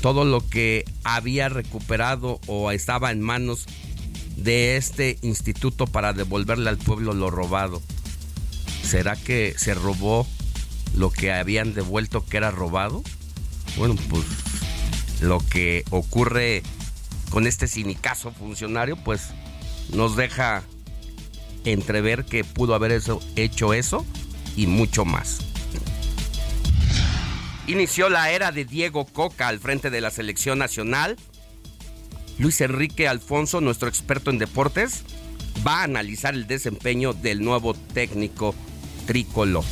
todo 0.00 0.24
lo 0.24 0.46
que 0.46 0.84
había 1.02 1.48
recuperado 1.48 2.38
o 2.46 2.70
estaba 2.70 3.10
en 3.10 3.20
manos 3.20 3.66
de 4.36 4.76
este 4.76 5.18
instituto 5.22 5.86
para 5.86 6.12
devolverle 6.12 6.68
al 6.70 6.78
pueblo 6.78 7.12
lo 7.12 7.30
robado. 7.30 7.82
¿Será 8.82 9.16
que 9.16 9.54
se 9.56 9.74
robó 9.74 10.26
lo 10.94 11.10
que 11.10 11.32
habían 11.32 11.74
devuelto 11.74 12.24
que 12.24 12.36
era 12.36 12.50
robado? 12.50 13.02
Bueno, 13.76 13.96
pues 14.08 14.24
lo 15.20 15.38
que 15.38 15.84
ocurre 15.90 16.62
con 17.30 17.46
este 17.46 17.66
sinicazo 17.66 18.32
funcionario, 18.32 18.96
pues 18.96 19.30
nos 19.92 20.16
deja 20.16 20.62
entrever 21.64 22.24
que 22.24 22.44
pudo 22.44 22.74
haber 22.74 23.00
hecho 23.36 23.74
eso 23.74 24.06
y 24.56 24.66
mucho 24.66 25.04
más. 25.04 25.40
Inició 27.66 28.10
la 28.10 28.30
era 28.30 28.52
de 28.52 28.64
Diego 28.66 29.06
Coca 29.06 29.48
al 29.48 29.58
frente 29.58 29.88
de 29.88 30.00
la 30.00 30.10
selección 30.10 30.58
nacional. 30.58 31.16
Luis 32.38 32.60
Enrique 32.60 33.06
Alfonso, 33.06 33.60
nuestro 33.60 33.88
experto 33.88 34.30
en 34.30 34.38
deportes, 34.38 35.04
va 35.66 35.80
a 35.80 35.84
analizar 35.84 36.34
el 36.34 36.46
desempeño 36.46 37.12
del 37.12 37.42
nuevo 37.42 37.74
técnico 37.74 38.54
tricolor. 39.06 39.64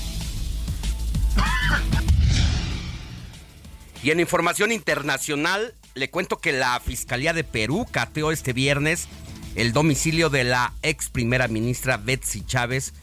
Y 4.03 4.11
en 4.11 4.20
información 4.20 4.72
internacional, 4.72 5.75
le 5.94 6.11
cuento 6.11 6.38
que 6.38 6.53
la 6.53 6.81
Fiscalía 6.81 7.33
de 7.33 7.44
Perú 7.44 7.87
cateó 7.90 8.33
este 8.33 8.53
viernes 8.53 9.09
el 9.55 9.72
domicilio 9.72 10.31
de 10.31 10.44
la 10.44 10.72
ex 10.83 11.11
primera 11.11 11.46
ministra 11.46 11.98
Betsy 11.98 12.44
Chávez 12.44 12.94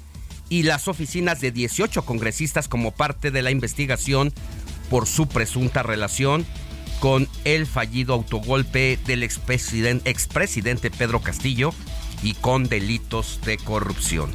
y 0.50 0.63
las 0.63 0.88
oficinas 0.88 1.41
de 1.41 1.52
18 1.52 2.04
congresistas 2.06 2.67
como 2.67 2.91
parte 2.91 3.30
de 3.30 3.43
la 3.43 3.52
investigación 3.52 4.34
por 4.89 5.06
su 5.06 5.28
presunta 5.28 5.84
relación 5.84 6.45
con 6.99 7.27
el 7.45 7.65
fallido 7.65 8.13
autogolpe 8.13 8.99
del 9.05 9.23
expresidente, 9.23 10.91
Pedro 10.91 11.21
Castillo 11.21 11.73
y 12.21 12.33
con 12.33 12.67
delitos 12.67 13.39
de 13.45 13.57
corrupción. 13.57 14.31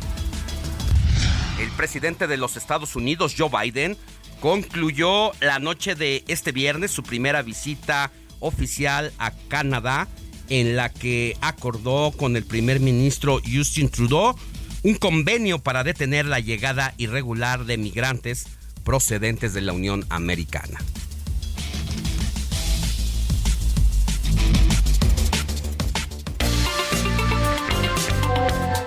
El 1.61 1.70
presidente 1.70 2.27
de 2.27 2.37
los 2.37 2.57
Estados 2.57 2.96
Unidos, 2.96 3.35
Joe 3.37 3.50
Biden, 3.50 3.96
concluyó 4.40 5.33
la 5.40 5.59
noche 5.59 5.94
de 5.94 6.24
este 6.27 6.53
viernes 6.53 6.90
su 6.90 7.03
primera 7.03 7.42
visita 7.42 8.11
oficial 8.40 9.12
a 9.18 9.33
Canadá, 9.48 10.09
en 10.48 10.77
la 10.77 10.90
que 10.90 11.37
acordó 11.40 12.12
con 12.12 12.37
el 12.37 12.44
primer 12.44 12.81
ministro 12.81 13.40
Justin 13.50 13.88
Trudeau 13.88 14.35
un 14.83 14.94
convenio 14.96 15.59
para 15.59 15.83
detener 15.83 16.27
la 16.27 16.40
llegada 16.40 16.92
irregular 16.98 17.64
de 17.64 17.79
migrantes 17.79 18.46
procedentes 18.85 19.55
de 19.55 19.62
la 19.62 19.72
Unión 19.72 20.05
Americana. 20.11 20.79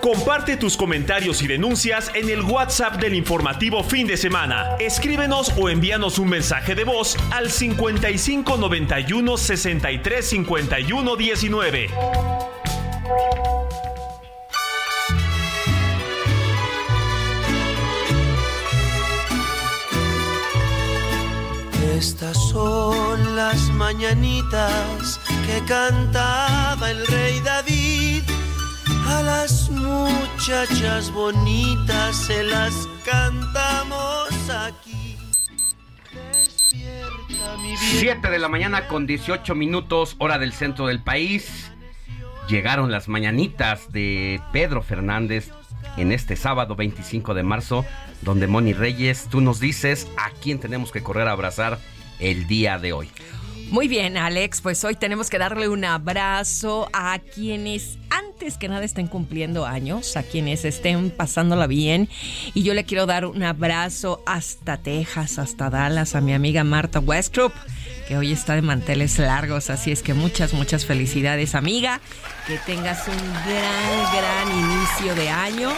Comparte 0.08 0.56
tus 0.56 0.78
comentarios 0.78 1.42
y 1.42 1.48
denuncias 1.48 2.10
en 2.14 2.30
el 2.30 2.42
WhatsApp 2.42 2.96
del 2.96 3.14
informativo 3.14 3.84
fin 3.84 4.08
de 4.08 4.16
semana. 4.16 4.78
Escríbenos 4.80 5.52
o 5.58 5.68
envíanos 5.68 6.18
un 6.18 6.30
mensaje 6.30 6.76
de 6.76 6.86
voz 6.86 7.18
al 7.30 7.52
55 7.52 8.56
91 8.56 9.36
63 9.38 10.26
51 10.26 11.16
19. 11.18 11.90
Estas 21.98 22.38
son 22.48 23.36
las 23.36 23.60
mañanitas 23.72 25.20
que 25.46 25.66
cantaba 25.68 26.92
el 26.92 27.06
rey 27.08 27.42
David 27.42 27.87
a 29.08 29.24
las 29.24 29.70
muchachas 29.70 31.12
bonitas 31.12 32.16
se 32.16 32.44
las 32.44 32.88
cantamos 33.06 34.30
aquí. 34.50 35.18
Despierta 36.34 37.58
mi 37.62 37.78
7 37.78 38.30
de 38.30 38.40
la 38.40 38.50
mañana 38.50 38.88
con 38.88 39.08
18 39.08 39.56
minutos, 39.56 40.16
hora 40.20 40.38
del 40.38 40.52
centro 40.52 40.88
del 40.88 41.02
país. 41.02 41.72
Llegaron 42.50 42.92
las 42.92 43.08
mañanitas 43.08 43.92
de 43.92 44.42
Pedro 44.52 44.82
Fernández 44.82 45.52
en 45.98 46.12
este 46.12 46.36
sábado 46.36 46.76
25 46.76 47.34
de 47.34 47.44
marzo, 47.44 47.86
donde 48.22 48.48
Moni 48.48 48.74
Reyes, 48.74 49.28
tú 49.30 49.42
nos 49.42 49.60
dices 49.60 50.08
a 50.18 50.32
quién 50.42 50.60
tenemos 50.60 50.92
que 50.92 51.04
correr 51.04 51.28
a 51.28 51.32
abrazar 51.32 51.80
el 52.20 52.48
día 52.48 52.78
de 52.78 52.94
hoy. 52.94 53.10
Muy 53.70 53.90
bien, 53.90 54.16
Alex, 54.16 54.62
pues 54.62 54.82
hoy 54.86 54.96
tenemos 54.96 55.30
que 55.30 55.38
darle 55.38 55.68
un 55.68 55.84
abrazo 55.84 56.90
a 56.94 57.20
quienes 57.20 57.98
antes 58.10 58.58
que 58.58 58.70
nada 58.70 58.86
estén 58.86 59.08
cumpliendo 59.08 59.66
años, 59.66 60.16
a 60.16 60.24
quienes 60.24 60.64
estén 60.64 61.10
pasándola 61.10 61.68
bien. 61.68 62.08
Y 62.54 62.64
yo 62.64 62.74
le 62.74 62.86
quiero 62.86 63.06
dar 63.06 63.26
un 63.26 63.44
abrazo 63.44 64.24
hasta 64.26 64.78
Texas, 64.78 65.38
hasta 65.38 65.70
Dallas, 65.70 66.16
a 66.16 66.22
mi 66.22 66.34
amiga 66.34 66.64
Marta 66.64 67.02
Westrup, 67.02 67.52
que 68.08 68.18
hoy 68.18 68.32
está 68.32 68.56
de 68.56 68.62
manteles 68.62 69.20
largos. 69.20 69.70
Así 69.70 69.92
es 69.92 70.02
que 70.02 70.14
muchas, 70.14 70.54
muchas 70.54 70.86
felicidades, 70.86 71.54
amiga. 71.54 72.00
Que 72.48 72.58
tengas 72.60 73.06
un 73.10 73.18
gran, 73.18 74.14
gran 74.16 74.60
inicio 74.60 75.14
de 75.14 75.30
año. 75.30 75.72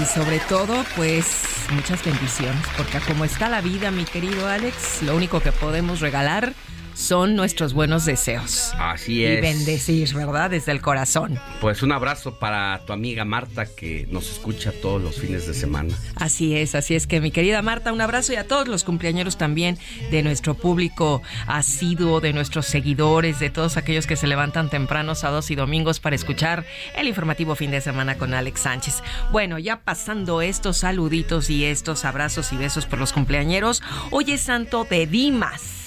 Y 0.00 0.04
sobre 0.04 0.38
todo, 0.38 0.84
pues 0.94 1.42
muchas 1.72 2.04
bendiciones, 2.04 2.64
porque 2.76 3.00
como 3.00 3.24
está 3.24 3.48
la 3.48 3.60
vida, 3.60 3.90
mi 3.90 4.04
querido 4.04 4.46
Alex, 4.46 5.02
lo 5.02 5.16
único 5.16 5.40
que 5.40 5.50
podemos 5.50 6.00
regalar 6.00 6.54
son 6.94 7.36
nuestros 7.36 7.74
buenos 7.74 8.04
deseos. 8.04 8.72
Así 8.78 9.24
es. 9.24 9.38
Y 9.38 9.40
bendecir, 9.40 10.14
¿verdad? 10.14 10.50
Desde 10.50 10.72
el 10.72 10.80
corazón. 10.80 11.38
Pues 11.60 11.82
un 11.82 11.92
abrazo 11.92 12.38
para 12.38 12.80
tu 12.86 12.92
amiga 12.92 13.24
Marta 13.24 13.66
que 13.66 14.06
nos 14.10 14.30
escucha 14.30 14.72
todos 14.72 15.02
los 15.02 15.16
fines 15.20 15.46
de 15.46 15.54
semana. 15.54 15.94
Así 16.16 16.56
es, 16.56 16.74
así 16.74 16.94
es 16.94 17.06
que 17.06 17.20
mi 17.20 17.30
querida 17.30 17.62
Marta, 17.62 17.92
un 17.92 18.00
abrazo 18.00 18.32
y 18.32 18.36
a 18.36 18.46
todos 18.46 18.68
los 18.68 18.84
cumpleañeros 18.84 19.36
también 19.36 19.78
de 20.10 20.22
nuestro 20.22 20.54
público 20.54 21.22
asiduo, 21.46 22.20
de 22.20 22.32
nuestros 22.32 22.66
seguidores, 22.66 23.38
de 23.40 23.50
todos 23.50 23.76
aquellos 23.76 24.06
que 24.06 24.16
se 24.16 24.26
levantan 24.26 24.70
temprano 24.70 25.14
sábados 25.14 25.50
y 25.50 25.56
domingos 25.56 26.00
para 26.00 26.16
escuchar 26.16 26.64
el 26.96 27.08
informativo 27.08 27.54
fin 27.54 27.70
de 27.70 27.80
semana 27.80 28.16
con 28.16 28.34
Alex 28.34 28.60
Sánchez. 28.60 29.02
Bueno, 29.32 29.58
ya 29.58 29.80
pasando 29.80 30.42
estos 30.42 30.78
saluditos 30.78 31.50
y 31.50 31.64
estos 31.64 32.04
abrazos 32.04 32.52
y 32.52 32.56
besos 32.56 32.86
por 32.86 32.98
los 32.98 33.12
cumpleañeros, 33.12 33.82
hoy 34.10 34.32
es 34.32 34.42
santo 34.42 34.86
de 34.88 35.06
Dimas 35.06 35.83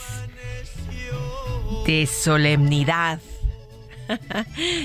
de 1.88 2.06
solemnidad. 2.06 3.20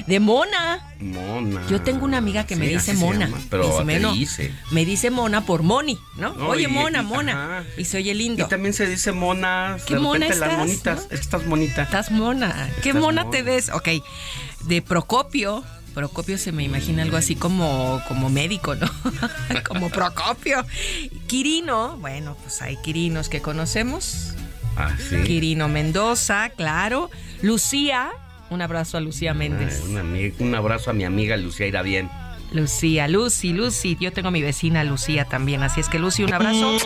de 0.07 0.21
mona. 0.21 0.95
Mona. 1.01 1.67
Yo 1.69 1.83
tengo 1.83 2.05
una 2.05 2.19
amiga 2.19 2.47
que 2.47 2.55
me 2.57 2.69
dice 2.69 2.95
mona. 2.95 3.29
pero 3.51 3.85
me 3.85 3.99
dice. 3.99 4.55
Me 4.71 4.85
dice 4.85 5.11
mona 5.11 5.45
por 5.45 5.65
moni, 5.65 5.99
¿no? 6.17 6.33
Oye, 6.47 6.69
mona, 6.69 7.03
mona. 7.03 7.65
Y 7.77 7.85
se 7.85 7.99
oye 7.99 8.15
lindo. 8.15 8.45
Y 8.45 8.49
también 8.49 8.73
se 8.73 8.87
dice 8.87 9.11
mona. 9.11 9.77
¿Qué 9.87 9.99
mona 9.99 10.27
estás, 10.27 10.39
las 10.39 10.59
monitas. 10.59 11.09
estás 11.11 11.47
monita. 11.47 11.83
Estás 11.83 12.11
mona. 12.13 12.71
¿Qué 12.83 12.95
mona, 12.95 13.29
te 13.31 13.43
ves? 13.43 13.71
Ok. 13.71 13.89
De 14.63 14.81
Procopio. 14.81 15.65
Procopio 15.95 16.39
se 16.39 16.53
me 16.53 16.63
imagina 16.63 17.03
algo 17.03 17.19
así 17.19 17.35
como, 17.35 18.01
como 18.09 18.31
médico, 18.31 18.77
¿no? 18.77 18.89
como 19.69 19.91
Procopio. 19.91 20.65
Quirino, 21.27 21.99
bueno, 21.99 22.37
pues 22.41 22.63
hay 22.63 22.77
Quirinos 22.77 23.29
que 23.29 23.43
conocemos. 23.43 24.35
Ah, 24.77 24.91
Quirino 25.25 25.69
Mendoza, 25.69 26.51
claro. 26.51 27.11
Lucía, 27.43 28.11
un 28.51 28.63
abrazo 28.63 28.97
a 28.97 29.01
Lucía 29.01 29.35
Méndez. 29.35 29.83
un 30.39 30.55
abrazo 30.55 30.91
a 30.91 30.93
mi 30.93 31.05
amiga 31.05 31.37
Lucía 31.37 31.67
irá 31.67 31.83
bien. 31.83 32.09
Lucía, 32.53 33.09
Lucy, 33.09 33.53
Lucy. 33.53 33.97
Yo 33.99 34.13
tengo 34.13 34.29
a 34.29 34.31
mi 34.31 34.43
vecina 34.43 34.85
Lucía 34.85 35.25
también. 35.25 35.63
Así 35.63 35.81
es 35.81 35.89
que 35.89 35.99
Lucy, 35.99 36.23
un 36.25 36.35
abrazo. 36.35 36.77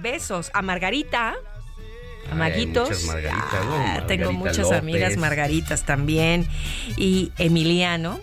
Besos 0.00 0.50
a 0.54 0.62
Margarita. 0.62 1.34
A 2.30 2.34
Maguitos. 2.34 3.08
Ah, 3.30 4.04
tengo 4.06 4.32
muchas 4.32 4.70
amigas 4.72 5.16
Margaritas 5.16 5.84
también. 5.84 6.46
Y 6.96 7.32
Emiliano. 7.38 8.20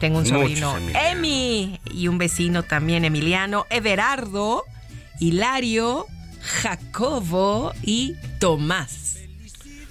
Tengo 0.00 0.18
un 0.18 0.26
sobrino, 0.26 0.76
Emi. 1.10 1.80
Y 1.90 2.08
un 2.08 2.18
vecino 2.18 2.62
también, 2.62 3.04
Emiliano. 3.04 3.66
Everardo. 3.70 4.64
Hilario. 5.20 6.06
Jacobo 6.46 7.72
y 7.82 8.14
Tomás. 8.38 9.18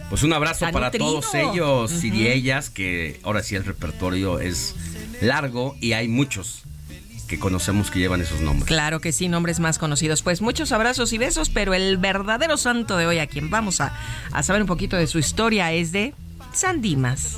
Pues 0.10 0.24
un 0.24 0.34
abrazo 0.34 0.68
para 0.72 0.92
todos 0.92 1.34
ellos 1.34 2.04
y 2.04 2.28
ellas, 2.28 2.70
que 2.70 3.20
ahora 3.24 3.44
sí 3.44 3.56
el 3.56 3.66
repertorio 3.66 4.40
es 4.40 4.76
largo 5.22 5.76
y 5.82 5.94
hay 5.94 6.08
muchos 6.08 6.64
que 7.28 7.40
conocemos 7.40 7.90
que 7.90 8.00
llevan 8.00 8.22
esos 8.22 8.40
nombres. 8.42 8.66
Claro 8.68 9.02
que 9.02 9.12
sí, 9.12 9.28
nombres 9.28 9.60
más 9.60 9.80
conocidos. 9.80 10.22
Pues 10.22 10.42
muchos 10.42 10.72
abrazos 10.72 11.12
y 11.12 11.18
besos, 11.18 11.50
pero 11.50 11.74
el 11.74 11.98
verdadero 11.98 12.56
santo 12.56 12.98
de 12.98 13.08
hoy, 13.08 13.18
a 13.18 13.28
quien 13.28 13.50
vamos 13.50 13.82
a, 13.82 13.94
a 14.32 14.44
saber 14.44 14.62
un 14.62 14.68
poquito 14.68 14.96
de 14.96 15.08
su 15.08 15.18
historia, 15.18 15.74
es 15.74 15.92
de 15.92 16.14
San 16.54 16.82
Dimas. 16.82 17.38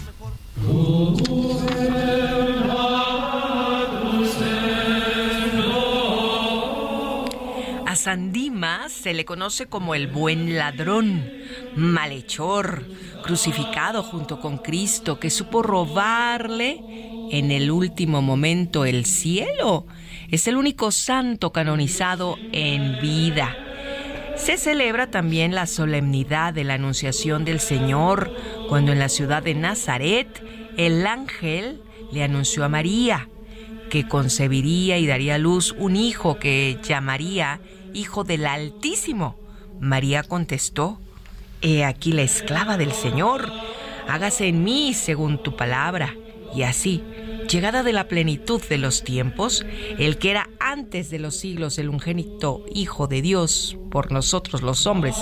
San 7.97 8.31
Dimas 8.31 8.93
se 8.93 9.13
le 9.15 9.25
conoce 9.25 9.65
como 9.65 9.95
el 9.95 10.07
buen 10.07 10.55
ladrón, 10.55 11.29
malhechor, 11.75 12.86
crucificado 13.23 14.03
junto 14.03 14.39
con 14.39 14.60
Cristo, 14.60 15.19
que 15.19 15.31
supo 15.31 15.63
robarle 15.63 16.79
en 17.31 17.51
el 17.51 17.71
último 17.71 18.21
momento 18.21 18.86
el 18.86 19.05
cielo. 19.05 19.88
Es 20.29 20.47
el 20.47 20.57
único 20.57 20.91
santo 20.91 21.51
canonizado 21.51 22.38
en 22.51 23.01
vida. 23.01 23.57
Se 24.36 24.57
celebra 24.57 25.10
también 25.10 25.55
la 25.55 25.65
solemnidad 25.65 26.53
de 26.53 26.63
la 26.63 26.75
Anunciación 26.75 27.45
del 27.45 27.60
Señor, 27.60 28.31
cuando 28.69 28.91
en 28.91 28.99
la 28.99 29.10
ciudad 29.10 29.41
de 29.41 29.55
Nazaret 29.55 30.27
el 30.77 31.07
ángel 31.07 31.81
le 32.12 32.23
anunció 32.23 32.63
a 32.63 32.69
María 32.69 33.27
que 33.89 34.07
concebiría 34.07 34.97
y 34.97 35.07
daría 35.07 35.36
a 35.36 35.39
luz 35.39 35.73
un 35.77 35.95
hijo 35.95 36.38
que 36.38 36.77
llamaría 36.83 37.62
Hijo 37.97 38.23
del 38.23 38.45
Altísimo. 38.45 39.36
María 39.79 40.21
contestó, 40.21 40.99
He 41.63 41.83
aquí 41.83 42.12
la 42.12 42.21
esclava 42.21 42.77
del 42.77 42.91
Señor, 42.91 43.51
hágase 44.07 44.47
en 44.47 44.63
mí 44.63 44.93
según 44.93 45.41
tu 45.41 45.55
palabra. 45.55 46.15
Y 46.55 46.62
así, 46.62 47.03
llegada 47.49 47.81
de 47.81 47.93
la 47.93 48.07
plenitud 48.07 48.62
de 48.69 48.77
los 48.77 49.03
tiempos, 49.03 49.65
el 49.97 50.19
que 50.19 50.29
era 50.29 50.47
antes 50.60 51.10
de 51.10 51.17
los 51.17 51.38
siglos 51.38 51.79
el 51.79 51.89
ungénito 51.89 52.63
Hijo 52.71 53.07
de 53.07 53.23
Dios, 53.23 53.77
por 53.89 54.12
nosotros 54.12 54.62
los 54.62 54.86
hombres 54.86 55.15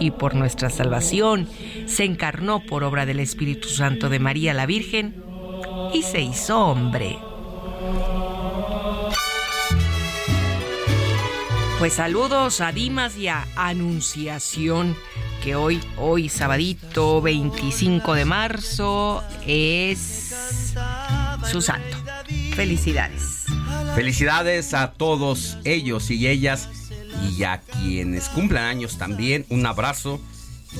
y 0.00 0.10
por 0.10 0.34
nuestra 0.34 0.70
salvación, 0.70 1.46
se 1.86 2.04
encarnó 2.04 2.64
por 2.64 2.84
obra 2.84 3.04
del 3.04 3.20
Espíritu 3.20 3.68
Santo 3.68 4.08
de 4.08 4.18
María 4.18 4.54
la 4.54 4.64
Virgen 4.64 5.22
y 5.92 6.02
se 6.02 6.22
hizo 6.22 6.58
hombre. 6.58 7.18
Pues 11.84 11.92
saludos 11.92 12.62
a 12.62 12.72
Dimas 12.72 13.14
y 13.18 13.28
a 13.28 13.46
Anunciación, 13.56 14.96
que 15.42 15.54
hoy, 15.54 15.82
hoy, 15.98 16.30
sabadito 16.30 17.20
25 17.20 18.14
de 18.14 18.24
marzo, 18.24 19.22
es 19.46 20.72
su 21.46 21.60
santo. 21.60 21.98
Felicidades. 22.56 23.44
Felicidades 23.94 24.72
a 24.72 24.92
todos 24.92 25.58
ellos 25.64 26.10
y 26.10 26.26
ellas 26.26 26.70
y 27.22 27.44
a 27.44 27.60
quienes 27.60 28.30
cumplan 28.30 28.64
años 28.64 28.96
también. 28.96 29.44
Un 29.50 29.66
abrazo 29.66 30.22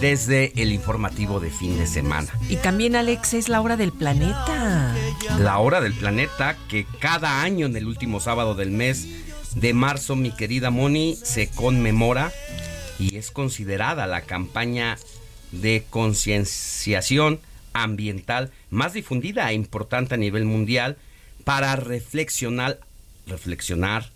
desde 0.00 0.54
el 0.56 0.72
informativo 0.72 1.38
de 1.38 1.50
fin 1.50 1.76
de 1.76 1.86
semana. 1.86 2.28
Y 2.48 2.56
también, 2.56 2.96
Alex, 2.96 3.34
es 3.34 3.50
la 3.50 3.60
hora 3.60 3.76
del 3.76 3.92
planeta. 3.92 4.94
La 5.38 5.58
hora 5.58 5.82
del 5.82 5.92
planeta 5.92 6.56
que 6.66 6.86
cada 6.98 7.42
año 7.42 7.66
en 7.66 7.76
el 7.76 7.86
último 7.86 8.20
sábado 8.20 8.54
del 8.54 8.70
mes 8.70 9.06
de 9.54 9.72
marzo, 9.72 10.16
mi 10.16 10.32
querida 10.32 10.70
Moni, 10.70 11.16
se 11.22 11.48
conmemora 11.48 12.32
y 12.98 13.16
es 13.16 13.30
considerada 13.30 14.06
la 14.06 14.22
campaña 14.22 14.98
de 15.52 15.84
concienciación 15.90 17.40
ambiental 17.72 18.50
más 18.70 18.92
difundida 18.92 19.50
e 19.50 19.54
importante 19.54 20.14
a 20.14 20.18
nivel 20.18 20.44
mundial 20.44 20.96
para 21.44 21.76
reflexionar, 21.76 22.78
reflexionar 23.26 24.10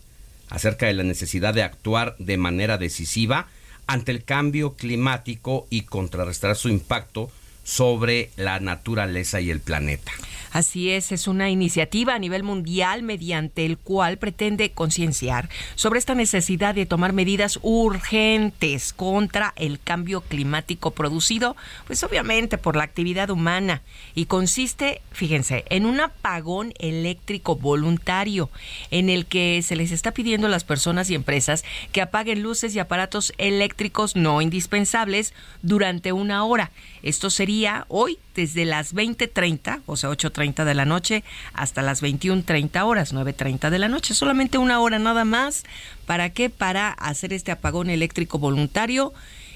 acerca 0.50 0.86
de 0.86 0.94
la 0.94 1.02
necesidad 1.02 1.54
de 1.54 1.62
actuar 1.62 2.16
de 2.18 2.36
manera 2.36 2.78
decisiva 2.78 3.48
ante 3.86 4.12
el 4.12 4.24
cambio 4.24 4.74
climático 4.74 5.66
y 5.70 5.82
contrarrestar 5.82 6.56
su 6.56 6.68
impacto 6.68 7.30
sobre 7.68 8.30
la 8.36 8.60
naturaleza 8.60 9.42
y 9.42 9.50
el 9.50 9.60
planeta. 9.60 10.10
Así 10.50 10.90
es, 10.90 11.12
es 11.12 11.28
una 11.28 11.50
iniciativa 11.50 12.14
a 12.14 12.18
nivel 12.18 12.42
mundial 12.42 13.02
mediante 13.02 13.66
el 13.66 13.76
cual 13.76 14.16
pretende 14.16 14.70
concienciar 14.70 15.50
sobre 15.74 15.98
esta 15.98 16.14
necesidad 16.14 16.74
de 16.74 16.86
tomar 16.86 17.12
medidas 17.12 17.58
urgentes 17.60 18.94
contra 18.94 19.52
el 19.56 19.78
cambio 19.78 20.22
climático 20.22 20.92
producido, 20.92 21.54
pues 21.86 22.02
obviamente 22.02 22.56
por 22.56 22.76
la 22.76 22.84
actividad 22.84 23.28
humana 23.28 23.82
y 24.14 24.24
consiste, 24.24 25.02
fíjense, 25.12 25.64
en 25.68 25.84
un 25.84 26.00
apagón 26.00 26.72
eléctrico 26.78 27.56
voluntario 27.56 28.48
en 28.90 29.10
el 29.10 29.26
que 29.26 29.60
se 29.62 29.76
les 29.76 29.92
está 29.92 30.12
pidiendo 30.12 30.46
a 30.46 30.50
las 30.50 30.64
personas 30.64 31.10
y 31.10 31.14
empresas 31.14 31.62
que 31.92 32.00
apaguen 32.00 32.42
luces 32.42 32.74
y 32.74 32.78
aparatos 32.78 33.34
eléctricos 33.36 34.16
no 34.16 34.40
indispensables 34.40 35.34
durante 35.60 36.12
una 36.12 36.42
hora. 36.44 36.70
Esto 37.02 37.30
sería 37.30 37.84
hoy 37.88 38.18
desde 38.34 38.64
las 38.64 38.94
20:30, 38.94 39.80
o 39.86 39.96
sea, 39.96 40.10
8:30 40.10 40.64
de 40.64 40.74
la 40.74 40.84
noche, 40.84 41.24
hasta 41.52 41.82
las 41.82 42.02
21:30 42.02 42.84
horas, 42.84 43.12
9:30 43.12 43.70
de 43.70 43.78
la 43.78 43.88
noche. 43.88 44.14
Solamente 44.14 44.58
una 44.58 44.80
hora 44.80 44.98
nada 44.98 45.24
más. 45.24 45.64
¿Para 46.06 46.30
qué? 46.30 46.50
Para 46.50 46.90
hacer 46.90 47.32
este 47.32 47.52
apagón 47.52 47.90
eléctrico 47.90 48.38
voluntario 48.38 49.12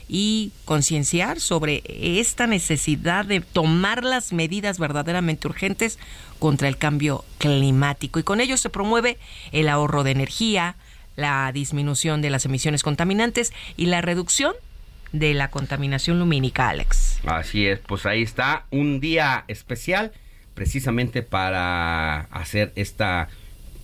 y 0.09 0.53
concienciar 0.65 1.41
sobre 1.41 1.83
esta 1.87 2.47
necesidad 2.47 3.25
de 3.25 3.41
tomar 3.41 4.05
las 4.05 4.33
medidas 4.33 4.79
verdaderamente 4.79 5.49
urgentes 5.49 5.99
contra 6.39 6.69
el 6.69 6.77
cambio 6.77 7.25
climático. 7.39 8.19
Y 8.19 8.23
con 8.23 8.41
ello 8.41 8.57
se 8.57 8.69
promueve 8.69 9.19
el 9.53 9.69
ahorro 9.69 10.05
de 10.05 10.11
energía, 10.11 10.77
la 11.17 11.51
disminución 11.53 12.21
de 12.21 12.31
las 12.31 12.45
emisiones 12.45 12.83
contaminantes 12.83 13.53
y 13.77 13.87
la 13.87 14.01
reducción 14.01 14.55
de 15.13 15.35
la 15.35 15.51
contaminación 15.51 16.19
lumínica, 16.19 16.69
Alex. 16.69 17.12
Así 17.25 17.67
es, 17.67 17.79
pues 17.79 18.07
ahí 18.07 18.23
está 18.23 18.67
un 18.71 19.01
día 19.01 19.45
especial 19.49 20.13
precisamente 20.55 21.23
para 21.23 22.21
hacer 22.23 22.73
esta 22.75 23.29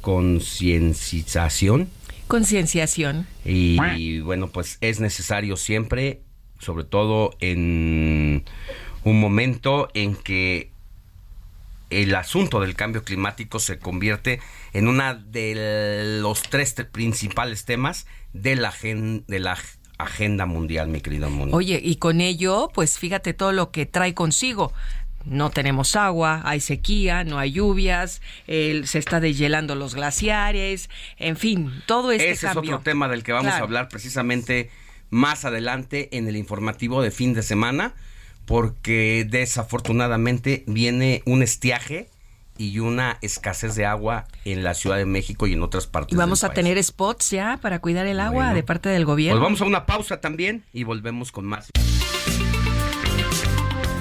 concienciación. 0.00 1.88
Concienciación. 2.26 3.26
Y, 3.44 4.20
bueno, 4.20 4.48
pues 4.48 4.78
es 4.80 5.00
necesario 5.00 5.56
siempre 5.56 6.20
sobre 6.58 6.84
todo 6.84 7.36
en 7.40 8.44
un 9.04 9.20
momento 9.20 9.88
en 9.94 10.16
que 10.16 10.70
el 11.90 12.14
asunto 12.14 12.60
del 12.60 12.74
cambio 12.74 13.04
climático 13.04 13.60
se 13.60 13.78
convierte 13.78 14.40
en 14.72 14.88
una 14.88 15.14
de 15.14 16.18
los 16.20 16.42
tres 16.42 16.74
principales 16.90 17.64
temas 17.64 18.06
de 18.32 18.56
la, 18.56 18.74
de 18.82 19.38
la 19.38 19.56
agenda 19.98 20.46
mundial, 20.46 20.88
mi 20.88 21.00
querido 21.00 21.28
mundo. 21.28 21.56
Oye, 21.56 21.80
y 21.82 21.96
con 21.96 22.20
ello, 22.20 22.70
pues 22.72 22.98
fíjate 22.98 23.34
todo 23.34 23.52
lo 23.52 23.70
que 23.70 23.84
trae 23.84 24.14
consigo. 24.14 24.72
No 25.24 25.50
tenemos 25.50 25.96
agua, 25.96 26.40
hay 26.44 26.60
sequía, 26.60 27.24
no 27.24 27.38
hay 27.38 27.52
lluvias, 27.52 28.22
se 28.46 28.98
está 28.98 29.20
deshielando 29.20 29.74
los 29.74 29.94
glaciares, 29.94 30.88
en 31.18 31.36
fin, 31.36 31.70
todo 31.86 32.12
este 32.12 32.30
Ese 32.30 32.46
es 32.46 32.56
otro 32.56 32.80
tema 32.80 33.08
del 33.08 33.22
que 33.22 33.32
vamos 33.32 33.52
a 33.52 33.58
hablar 33.58 33.88
precisamente 33.88 34.70
más 35.10 35.44
adelante 35.44 36.16
en 36.16 36.28
el 36.28 36.36
informativo 36.36 37.02
de 37.02 37.10
fin 37.10 37.34
de 37.34 37.42
semana 37.42 37.94
porque 38.48 39.26
desafortunadamente 39.28 40.64
viene 40.66 41.22
un 41.26 41.42
estiaje 41.42 42.08
y 42.58 42.80
una 42.80 43.18
escasez 43.22 43.74
de 43.74 43.86
agua 43.86 44.26
en 44.44 44.62
la 44.62 44.74
Ciudad 44.74 44.96
de 44.96 45.06
México 45.06 45.46
y 45.46 45.54
en 45.54 45.62
otras 45.62 45.86
partes. 45.86 46.12
Y 46.12 46.16
vamos 46.16 46.44
a 46.44 46.50
tener 46.50 46.82
spots 46.82 47.30
ya 47.30 47.58
para 47.62 47.78
cuidar 47.78 48.06
el 48.06 48.20
agua 48.20 48.52
de 48.52 48.62
parte 48.62 48.88
del 48.88 49.04
gobierno. 49.04 49.38
Pues 49.38 49.46
vamos 49.46 49.60
a 49.62 49.64
una 49.64 49.86
pausa 49.86 50.20
también 50.20 50.64
y 50.72 50.84
volvemos 50.84 51.32
con 51.32 51.46
más. 51.46 51.70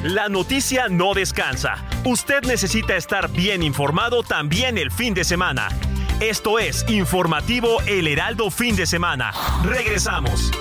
La 0.03 0.29
noticia 0.29 0.87
no 0.89 1.13
descansa. 1.13 1.83
Usted 2.05 2.43
necesita 2.43 2.95
estar 2.95 3.29
bien 3.29 3.63
informado 3.63 4.23
también 4.23 4.77
el 4.77 4.91
fin 4.91 5.13
de 5.13 5.23
semana. 5.23 5.69
Esto 6.19 6.59
es 6.59 6.85
Informativo 6.87 7.81
El 7.85 8.07
Heraldo 8.07 8.49
Fin 8.49 8.75
de 8.75 8.85
Semana. 8.85 9.31
Regresamos. 9.63 10.51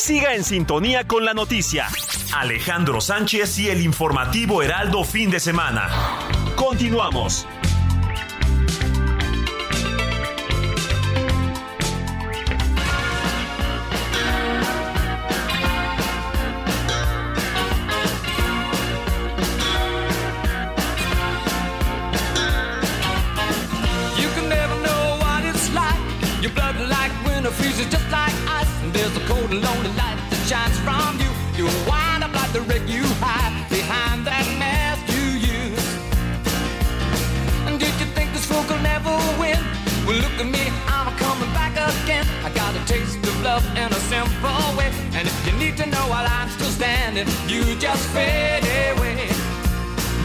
Siga 0.00 0.34
en 0.34 0.44
sintonía 0.44 1.06
con 1.06 1.26
la 1.26 1.34
noticia. 1.34 1.86
Alejandro 2.32 3.02
Sánchez 3.02 3.58
y 3.58 3.68
el 3.68 3.82
informativo 3.82 4.62
Heraldo 4.62 5.04
fin 5.04 5.30
de 5.30 5.38
semana. 5.38 5.90
Continuamos. 6.56 7.46
A 29.50 29.52
and 29.52 29.64
lonely 29.64 29.90
light 29.98 30.14
that 30.30 30.42
shines 30.46 30.78
from 30.86 31.18
you. 31.18 31.26
You 31.58 31.66
wind 31.90 32.22
up 32.22 32.32
like 32.38 32.52
the 32.52 32.60
wreck 32.70 32.86
you 32.86 33.02
hide 33.18 33.50
behind 33.66 34.22
that 34.22 34.46
mask 34.62 35.02
you 35.10 35.26
use. 35.42 35.86
And 37.66 37.74
did 37.80 37.90
you 37.98 38.06
think 38.14 38.30
this 38.30 38.46
fool 38.46 38.62
could 38.70 38.80
never 38.86 39.10
win? 39.42 39.58
Well, 40.06 40.22
look 40.22 40.38
at 40.38 40.46
me, 40.46 40.70
I'm 40.86 41.10
coming 41.18 41.50
back 41.50 41.74
again. 41.74 42.30
I 42.46 42.54
got 42.54 42.78
a 42.78 42.82
taste 42.86 43.18
of 43.26 43.42
love 43.42 43.66
in 43.74 43.90
a 43.90 44.00
simple 44.06 44.62
way. 44.78 44.94
And 45.18 45.26
if 45.26 45.34
you 45.42 45.52
need 45.58 45.76
to 45.82 45.86
know 45.86 46.06
while 46.06 46.30
I'm 46.30 46.48
still 46.54 46.70
standing, 46.70 47.26
you 47.50 47.74
just 47.74 48.06
fade 48.14 48.62
away. 48.94 49.34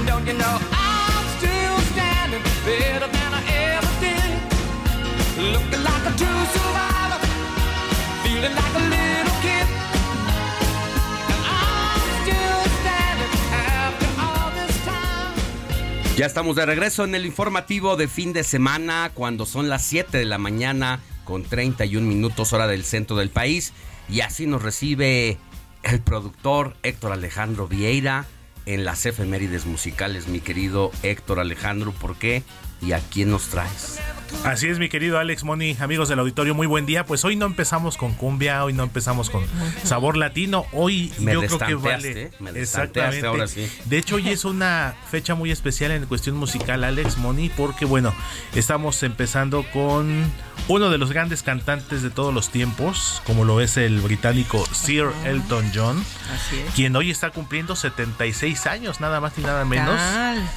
Don't 0.05 0.25
you 0.29 0.37
know 0.37 0.55
I'm 0.69 1.25
still 1.41 1.77
standing 1.97 2.45
better 2.61 3.09
than 3.09 3.31
I 3.33 3.41
ever 3.73 3.93
did? 4.05 4.29
Looking 5.49 5.81
like 5.81 6.13
a 6.13 6.13
true 6.13 6.45
survivor. 6.53 7.05
Ya 16.15 16.25
estamos 16.25 16.55
de 16.55 16.65
regreso 16.65 17.03
en 17.03 17.13
el 17.13 17.25
informativo 17.25 17.97
de 17.97 18.07
fin 18.07 18.31
de 18.31 18.45
semana 18.45 19.11
cuando 19.13 19.45
son 19.45 19.67
las 19.67 19.83
7 19.83 20.17
de 20.17 20.23
la 20.23 20.37
mañana 20.37 21.01
con 21.25 21.43
31 21.43 22.07
minutos 22.07 22.53
hora 22.53 22.67
del 22.67 22.85
centro 22.85 23.17
del 23.17 23.29
país 23.29 23.73
y 24.07 24.21
así 24.21 24.47
nos 24.47 24.61
recibe 24.61 25.37
el 25.83 25.99
productor 25.99 26.77
Héctor 26.83 27.11
Alejandro 27.11 27.67
Vieira 27.67 28.27
en 28.65 28.85
las 28.85 29.05
efemérides 29.05 29.65
musicales, 29.65 30.29
mi 30.29 30.39
querido 30.39 30.89
Héctor 31.03 31.41
Alejandro, 31.41 31.91
¿por 31.91 32.15
qué? 32.15 32.43
¿Y 32.81 32.93
a 32.93 32.99
quién 32.99 33.29
nos 33.29 33.49
traes? 33.49 33.99
Así 34.43 34.67
es, 34.67 34.79
mi 34.79 34.89
querido 34.89 35.17
Alex 35.17 35.43
Moni, 35.43 35.75
amigos 35.79 36.09
del 36.09 36.19
auditorio, 36.19 36.53
muy 36.53 36.67
buen 36.67 36.85
día. 36.85 37.05
Pues 37.05 37.25
hoy 37.25 37.35
no 37.35 37.45
empezamos 37.45 37.97
con 37.97 38.13
cumbia, 38.13 38.63
hoy 38.63 38.73
no 38.73 38.83
empezamos 38.83 39.29
con 39.29 39.43
sabor 39.83 40.17
latino. 40.17 40.65
Hoy 40.71 41.11
yo 41.19 41.41
creo 41.41 41.59
que 41.59 41.75
vale. 41.75 42.31
exactamente. 42.53 43.25
Ahora 43.25 43.47
sí. 43.47 43.69
De 43.85 43.97
hecho, 43.97 44.15
hoy 44.15 44.29
es 44.29 44.45
una 44.45 44.95
fecha 45.09 45.35
muy 45.35 45.51
especial 45.51 45.91
en 45.91 46.05
cuestión 46.05 46.37
musical, 46.37 46.83
Alex 46.83 47.17
Moni, 47.17 47.49
porque 47.49 47.85
bueno, 47.85 48.13
estamos 48.53 49.01
empezando 49.03 49.65
con 49.73 50.31
uno 50.67 50.89
de 50.89 50.97
los 50.97 51.11
grandes 51.11 51.43
cantantes 51.43 52.01
de 52.01 52.09
todos 52.09 52.33
los 52.33 52.49
tiempos, 52.49 53.21
como 53.25 53.45
lo 53.45 53.61
es 53.61 53.77
el 53.77 53.99
británico 53.99 54.63
Sir 54.71 55.07
Elton 55.25 55.71
John, 55.73 56.03
quien 56.75 56.95
hoy 56.95 57.11
está 57.11 57.31
cumpliendo 57.31 57.75
76 57.75 58.65
años, 58.67 58.99
nada 58.99 59.19
más 59.21 59.37
y 59.37 59.41
nada 59.41 59.65
menos. 59.65 59.99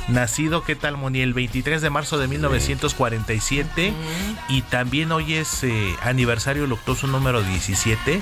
Nacido, 0.08 0.64
¿qué 0.64 0.76
tal, 0.76 0.96
Moni? 0.96 1.20
El 1.20 1.34
23 1.34 1.82
de 1.82 1.90
marzo 1.90 2.18
de 2.18 2.28
1947 2.28 3.67
y 4.48 4.62
también 4.62 5.12
hoy 5.12 5.34
es 5.34 5.62
eh, 5.64 5.94
aniversario 6.02 6.66
luctuoso 6.66 7.06
número 7.06 7.42
17 7.42 8.20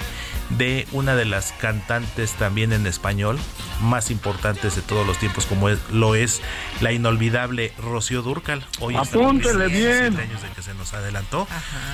de 0.51 0.87
una 0.93 1.17
de 1.17 1.25
las 1.25 1.53
cantantes 1.53 2.33
también 2.33 2.73
en 2.73 2.87
español 2.87 3.39
más 3.81 4.11
importantes 4.11 4.77
de 4.77 4.83
todos 4.83 5.07
los 5.07 5.19
tiempos 5.19 5.47
como 5.47 5.69
es, 5.69 5.79
lo 5.91 6.15
es 6.15 6.41
la 6.81 6.93
inolvidable 6.93 7.73
Rocío 7.79 8.23
Durcal. 8.23 8.65
Hoy 8.81 8.95
Apúntele 8.95 9.69
bien. 9.69 10.19
años 10.19 10.43
de 10.43 10.49
que 10.51 10.63
se 10.63 10.75
nos 10.75 10.95
adelantó. 10.95 11.47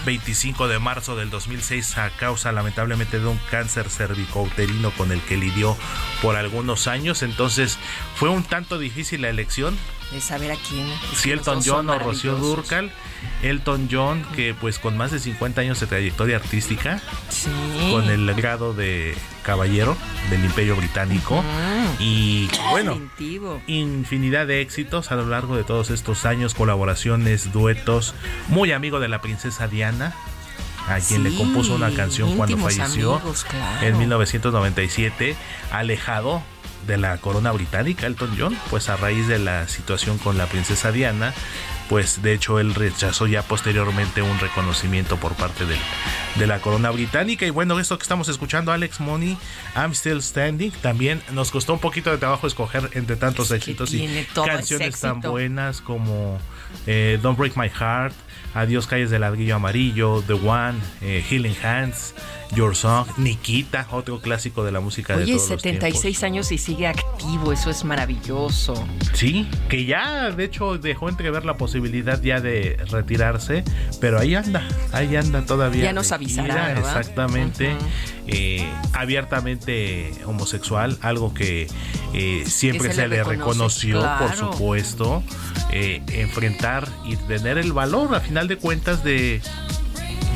25 0.07 0.69
de 0.69 0.79
marzo 0.79 1.17
del 1.17 1.31
2006 1.31 1.99
a 1.99 2.11
causa 2.11 2.53
lamentablemente 2.53 3.19
de 3.19 3.27
un 3.27 3.39
cáncer 3.51 3.89
cervicouterino 3.89 4.91
con 4.93 5.13
el 5.13 5.21
que 5.23 5.37
lidió 5.37 5.77
por 6.21 6.37
algunos 6.37 6.87
años. 6.87 7.23
Entonces 7.23 7.79
fue 8.17 8.29
un 8.29 8.45
tanto 8.45 8.79
difícil 8.79 9.23
la 9.23 9.29
elección 9.29 9.77
de 10.13 10.21
saber 10.21 10.53
a 10.53 10.57
quién. 10.57 10.87
Si 11.15 11.31
Elton 11.31 11.61
John 11.65 11.89
o 11.91 11.99
Rocío 11.99 12.37
Durcal. 12.37 12.93
Elton 13.43 13.89
John, 13.91 14.25
que 14.35 14.55
pues 14.55 14.79
con 14.79 14.97
más 14.97 15.11
de 15.11 15.19
50 15.19 15.61
años 15.61 15.81
de 15.81 15.87
trayectoria 15.87 16.37
artística, 16.37 17.01
con 17.91 18.09
el 18.09 18.33
grado 18.35 18.75
de 18.75 19.15
caballero 19.43 19.97
del 20.31 20.45
Imperio 20.45 20.77
Británico 20.77 21.43
y 21.99 22.49
bueno, 22.71 23.01
infinidad 23.67 24.47
de 24.47 24.61
éxitos 24.61 25.11
a 25.11 25.17
lo 25.17 25.27
largo 25.27 25.57
de 25.57 25.65
todos 25.65 25.91
estos 25.91 26.25
años, 26.25 26.55
colaboraciones, 26.55 27.53
duetos, 27.53 28.15
muy 28.49 28.73
amigo 28.73 29.01
de 29.01 29.09
la 29.09 29.21
princesa 29.21 29.69
Diana, 29.69 30.15
a 30.89 30.99
quien 31.01 31.25
le 31.25 31.35
compuso 31.35 31.75
una 31.75 31.93
canción 31.93 32.37
cuando 32.37 32.59
falleció 32.59 33.21
en 33.83 33.99
1997, 33.99 35.37
alejado 35.71 36.43
de 36.87 36.97
la 36.97 37.19
corona 37.19 37.53
británica, 37.53 38.07
Elton 38.07 38.35
John, 38.39 38.59
pues 38.71 38.89
a 38.89 38.97
raíz 38.97 39.29
de 39.29 39.39
la 39.39 39.69
situación 39.69 40.19
con 40.19 40.39
la 40.39 40.47
princesa 40.47 40.93
Diana, 40.93 41.33
pues 41.89 42.23
de 42.23 42.33
hecho 42.33 42.59
él 42.59 42.75
rechazó 42.75 43.27
ya 43.27 43.43
posteriormente 43.43 44.23
un 44.23 44.39
reconocimiento 44.39 45.19
por 45.19 45.35
parte 45.35 45.67
de, 45.67 45.77
de 46.37 46.47
la 46.47 46.61
corona 46.61 46.91
británica. 46.91 47.45
Y 47.47 47.51
bueno, 47.51 47.79
esto 47.79 47.99
que 47.99 48.03
estamos 48.03 48.29
escuchando, 48.29 48.73
Alex 48.73 49.01
Money, 49.01 49.37
I'm 49.77 49.93
Still 49.93 50.23
Standing, 50.23 50.71
también 50.81 51.23
nos 51.33 51.51
costó 51.51 51.75
un 51.75 51.81
poquito 51.81 52.11
de 52.11 52.19
trabajo 52.19 52.47
escoger 52.47 52.91
entre 52.95 53.17
tantos 53.17 53.51
éxitos 53.51 53.93
y 53.93 54.27
canciones 54.35 55.01
tan 55.01 55.21
buenas 55.21 55.81
como 55.81 56.39
eh, 56.87 57.19
Don't 57.21 57.39
Break 57.39 57.57
My 57.57 57.69
Heart, 57.69 58.15
Adiós 58.55 58.87
Calles 58.87 59.11
de 59.11 59.19
Ladrillo 59.19 59.57
Amarillo, 59.57 60.23
The 60.27 60.35
One, 60.35 60.79
eh, 61.01 61.25
Healing 61.29 61.57
Hands, 61.63 62.15
Your 62.55 62.77
Song, 62.77 63.07
Nikita, 63.17 63.87
otro 63.93 64.21
clásico 64.21 64.63
de 64.65 64.73
la 64.73 64.81
música 64.81 65.17
de 65.17 65.27
todos 65.27 65.47
76 65.47 66.23
años 66.23 66.53
y 66.53 66.59
sigue 66.59 66.87
activo, 66.87 67.53
eso 67.53 67.71
es 67.71 67.85
maravilloso. 67.85 68.75
Sí, 69.15 69.49
que 69.69 69.87
ya 69.87 70.31
de 70.31 70.45
hecho 70.45 70.77
dejó 70.77 71.09
entrever 71.09 71.45
la 71.45 71.57
posibilidad 71.57 72.21
ya 72.21 72.41
de 72.41 72.77
retirarse, 72.91 73.65
pero 74.01 74.19
ahí 74.19 74.35
anda, 74.35 74.67
ahí 74.93 75.17
anda 75.17 75.47
todavía. 75.47 75.85
Ya 75.85 75.93
nos 75.93 76.13
avisará, 76.13 76.79
Exactamente. 76.79 77.77
Eh, 78.29 78.65
abiertamente 78.93 80.13
homosexual, 80.27 80.97
algo 81.01 81.35
que 81.35 81.67
eh, 82.15 82.45
siempre 82.47 82.93
se, 82.93 83.09
le, 83.09 83.25
reconoció, 83.25 84.01
por 84.19 84.37
supuesto, 84.37 85.25
eh, 85.73 86.03
enfrentar 86.09 86.89
y 87.05 87.17
tener 87.17 87.59
el 87.59 87.73
valor, 87.73 88.15
a 88.15 88.21
final 88.21 88.47
de 88.47 88.59
cuentas, 88.59 89.03
de 89.03 89.41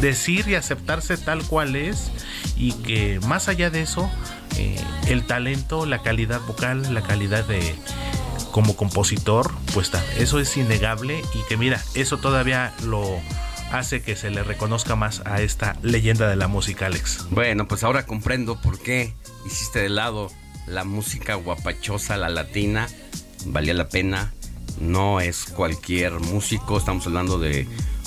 decir 0.00 0.48
y 0.48 0.54
aceptarse 0.54 1.16
tal 1.16 1.44
cual 1.44 1.76
es 1.76 2.10
y 2.56 2.72
que 2.72 3.20
más 3.26 3.48
allá 3.48 3.70
de 3.70 3.82
eso, 3.82 4.10
el 5.08 5.26
talento, 5.26 5.86
la 5.86 6.02
calidad 6.02 6.40
vocal, 6.42 6.94
la 6.94 7.02
calidad 7.02 7.44
de 7.44 7.74
como 8.52 8.76
compositor, 8.76 9.52
pues 9.74 9.90
eso 10.18 10.40
es 10.40 10.56
innegable 10.56 11.22
y 11.34 11.42
que 11.48 11.56
mira, 11.56 11.82
eso 11.94 12.16
todavía 12.18 12.72
lo 12.84 13.20
hace 13.70 14.00
que 14.00 14.16
se 14.16 14.30
le 14.30 14.42
reconozca 14.42 14.96
más 14.96 15.22
a 15.26 15.42
esta 15.42 15.76
leyenda 15.82 16.28
de 16.28 16.36
la 16.36 16.48
música, 16.48 16.86
Alex. 16.86 17.26
Bueno, 17.30 17.68
pues 17.68 17.84
ahora 17.84 18.06
comprendo 18.06 18.60
por 18.60 18.78
qué 18.78 19.14
hiciste 19.44 19.80
de 19.80 19.90
lado 19.90 20.30
la 20.66 20.84
música 20.84 21.34
guapachosa, 21.34 22.16
la 22.16 22.30
latina, 22.30 22.88
valía 23.44 23.74
la 23.74 23.88
pena. 23.88 24.32
No 24.80 25.20
es 25.20 25.44
cualquier 25.44 26.12
músico, 26.12 26.78
estamos 26.78 27.06
hablando 27.06 27.38
de 27.38 27.66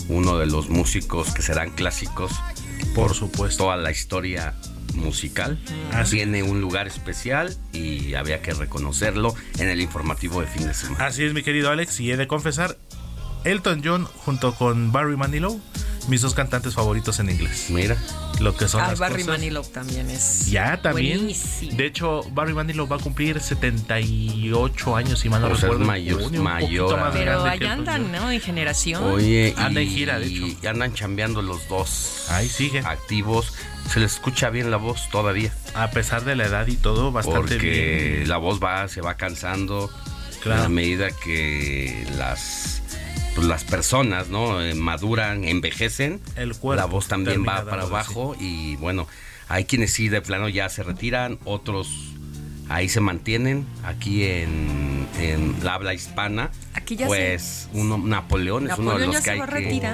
uno 0.09 0.37
de 0.37 0.47
los 0.47 0.69
músicos 0.69 1.33
que 1.33 1.41
serán 1.41 1.71
clásicos 1.71 2.33
por 2.93 3.13
supuesto 3.13 3.65
toda 3.65 3.77
la 3.77 3.91
historia 3.91 4.53
musical. 4.95 5.59
Tiene 6.09 6.43
un 6.43 6.61
lugar 6.61 6.87
especial 6.87 7.55
y 7.73 8.13
había 8.13 8.41
que 8.41 8.53
reconocerlo 8.53 9.35
en 9.57 9.69
el 9.69 9.81
informativo 9.81 10.41
de 10.41 10.47
fin 10.47 10.67
de 10.67 10.73
semana. 10.73 11.05
Así 11.05 11.23
es, 11.23 11.33
mi 11.33 11.43
querido 11.43 11.69
Alex, 11.69 11.99
y 11.99 12.11
he 12.11 12.17
de 12.17 12.27
confesar, 12.27 12.77
Elton 13.43 13.81
John 13.83 14.05
junto 14.05 14.53
con 14.55 14.91
Barry 14.91 15.17
Manilow, 15.17 15.59
mis 16.07 16.21
dos 16.21 16.33
cantantes 16.33 16.73
favoritos 16.73 17.19
en 17.19 17.29
inglés. 17.29 17.67
Mira. 17.69 17.97
Lo 18.39 18.55
que 18.55 18.67
son 18.67 18.81
ah, 18.81 18.93
Barry 18.97 19.25
Manilow 19.25 19.63
también 19.65 20.09
es. 20.09 20.49
Ya, 20.49 20.81
también. 20.81 21.29
De 21.73 21.85
hecho, 21.85 22.21
Barry 22.31 22.53
Manilow 22.53 22.87
va 22.87 22.95
a 22.95 22.99
cumplir 22.99 23.39
78 23.39 24.95
años, 24.95 25.19
si 25.19 25.29
mal 25.29 25.41
no 25.41 25.49
recuerdo. 25.49 25.79
mayor, 25.79 26.31
mayor. 26.31 27.11
Pero 27.11 27.43
allá 27.43 27.73
andan, 27.73 28.11
¿no? 28.11 28.31
En 28.31 28.39
generación. 28.39 29.03
Oye, 29.03 29.53
anda 29.57 29.81
en 29.81 29.89
gira, 29.89 30.19
de 30.19 30.27
hecho. 30.27 30.45
Y 30.61 30.67
andan 30.67 30.93
chambeando 30.93 31.41
los 31.41 31.67
dos. 31.67 32.27
Ahí 32.29 32.47
sigue. 32.47 32.79
Activos. 32.79 33.53
Se 33.91 33.99
les 33.99 34.13
escucha 34.13 34.49
bien 34.49 34.71
la 34.71 34.77
voz 34.77 35.09
todavía. 35.09 35.53
A 35.73 35.91
pesar 35.91 36.23
de 36.23 36.35
la 36.35 36.45
edad 36.45 36.67
y 36.67 36.75
todo, 36.75 37.11
bastante 37.11 37.55
Porque 37.55 38.23
la 38.25 38.37
voz 38.37 38.59
va, 38.63 38.87
se 38.87 39.01
va 39.01 39.15
cansando. 39.15 39.89
Claro. 40.41 40.63
A 40.63 40.69
medida 40.69 41.09
que 41.11 42.07
las 42.17 42.81
pues, 43.39 43.47
las 43.47 43.63
personas, 43.63 44.27
¿no? 44.27 44.61
Eh, 44.61 44.75
maduran, 44.75 45.45
envejecen. 45.45 46.19
El 46.35 46.55
cuerpo. 46.55 46.81
La 46.81 46.85
voz 46.85 47.07
también 47.07 47.45
va 47.47 47.63
para 47.63 47.83
abajo 47.83 48.35
y 48.37 48.75
bueno, 48.75 49.07
hay 49.47 49.63
quienes 49.63 49.93
sí 49.93 50.09
de 50.09 50.21
plano 50.21 50.49
ya 50.49 50.67
se 50.67 50.83
retiran, 50.83 51.39
otros 51.45 51.87
ahí 52.67 52.89
se 52.89 52.99
mantienen, 52.99 53.65
aquí 53.83 54.25
en, 54.25 55.07
en 55.17 55.55
la 55.63 55.75
habla 55.75 55.93
hispana 55.93 56.51
pues 57.05 57.69
uno, 57.73 57.97
Napoleón, 57.97 58.69
es 58.69 58.77
uno 58.77 58.97
de 58.97 59.07
los 59.07 59.21
que 59.21 59.31
hay 59.31 59.39
que. 59.39 59.89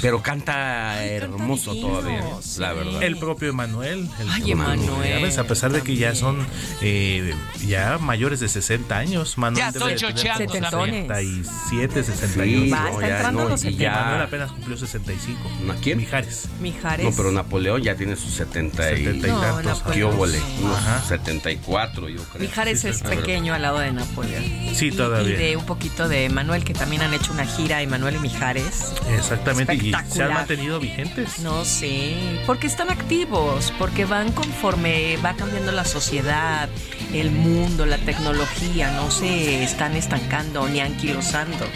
Pero 0.00 0.22
canta 0.22 1.04
hermoso 1.04 1.74
todavía, 1.74 2.24
la 2.58 2.72
verdad. 2.72 3.02
El 3.02 3.16
propio 3.18 3.50
Emanuel. 3.50 4.08
Ay, 4.30 4.52
Emanuel. 4.52 5.38
A 5.38 5.44
pesar 5.44 5.72
de 5.72 5.82
que 5.82 5.96
ya 5.96 6.14
son 6.14 6.46
eh, 6.80 7.34
ya 7.66 7.98
mayores 7.98 8.40
de 8.40 8.48
60 8.48 8.96
años. 8.96 9.38
Manuel 9.38 9.58
ya 9.58 9.68
estoy 9.68 9.94
chocheando. 9.94 10.52
67, 10.52 12.04
68. 12.04 12.42
Sí, 12.42 12.70
va, 12.70 12.90
está 12.90 13.08
entrando 13.08 13.48
los 13.48 13.64
y 13.64 13.76
ya 13.76 13.92
Manuel 13.92 14.22
apenas 14.22 14.52
cumplió 14.52 14.76
65. 14.76 15.50
¿A 15.70 15.74
quién? 15.76 15.98
Mijares. 15.98 16.48
Mijares. 16.60 17.04
No, 17.06 17.12
pero 17.16 17.32
Napoleón 17.32 17.82
ya 17.82 17.94
tiene 17.96 18.16
sus 18.16 18.32
70 18.34 18.92
y, 18.92 19.04
70 19.04 19.28
y 19.28 19.30
tantos. 19.30 19.82
¿Qué 19.92 20.04
óvole? 20.04 20.38
Unos 20.62 21.04
74, 21.06 22.08
yo 22.08 22.22
creo. 22.24 22.42
Mijares 22.42 22.84
es 22.84 23.02
pequeño 23.02 23.54
al 23.54 23.62
lado 23.62 23.78
de 23.78 23.92
Napoleón. 23.92 24.44
Sí, 24.74 24.90
todavía. 24.90 25.34
Y 25.34 25.36
de 25.36 25.56
un 25.56 25.66
poquito 25.66 26.08
de 26.08 26.21
Manuel, 26.28 26.64
que 26.64 26.74
también 26.74 27.02
han 27.02 27.14
hecho 27.14 27.32
una 27.32 27.44
gira, 27.44 27.82
Emanuel 27.82 28.16
y 28.16 28.18
Mijares. 28.20 28.92
Exactamente, 29.16 29.74
y 29.74 29.92
se 30.08 30.22
han 30.22 30.34
mantenido 30.34 30.78
vigentes. 30.80 31.40
No 31.40 31.64
sé, 31.64 32.16
porque 32.46 32.66
están 32.66 32.90
activos, 32.90 33.72
porque 33.78 34.04
van 34.04 34.32
conforme 34.32 35.16
va 35.18 35.34
cambiando 35.34 35.72
la 35.72 35.84
sociedad, 35.84 36.68
el 37.12 37.30
mundo, 37.30 37.86
la 37.86 37.98
tecnología, 37.98 38.92
no 38.92 39.10
se 39.10 39.62
están 39.62 39.96
estancando 39.96 40.68
ni 40.68 40.80
anquilosando. 40.80 41.66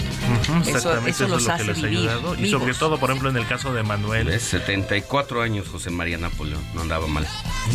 exactamente, 0.67 1.11
eso, 1.11 1.29
los 1.29 1.49
hace 1.49 1.65
les 1.65 1.83
ha 1.83 1.87
ayudado. 1.87 2.35
Y 2.37 2.51
sobre 2.51 2.75
todo, 2.75 2.99
por 2.99 3.11
ejemplo, 3.11 3.31
en 3.31 3.37
el 3.37 3.47
caso 3.47 3.73
de 3.73 3.83
Manuel. 3.83 4.29
Es 4.29 4.43
74 4.45 5.43
años 5.43 5.69
José 5.69 5.91
María 5.91 6.19
Napoleón, 6.19 6.63
no 6.75 6.83
andaba 6.83 7.07
mal. 7.07 7.27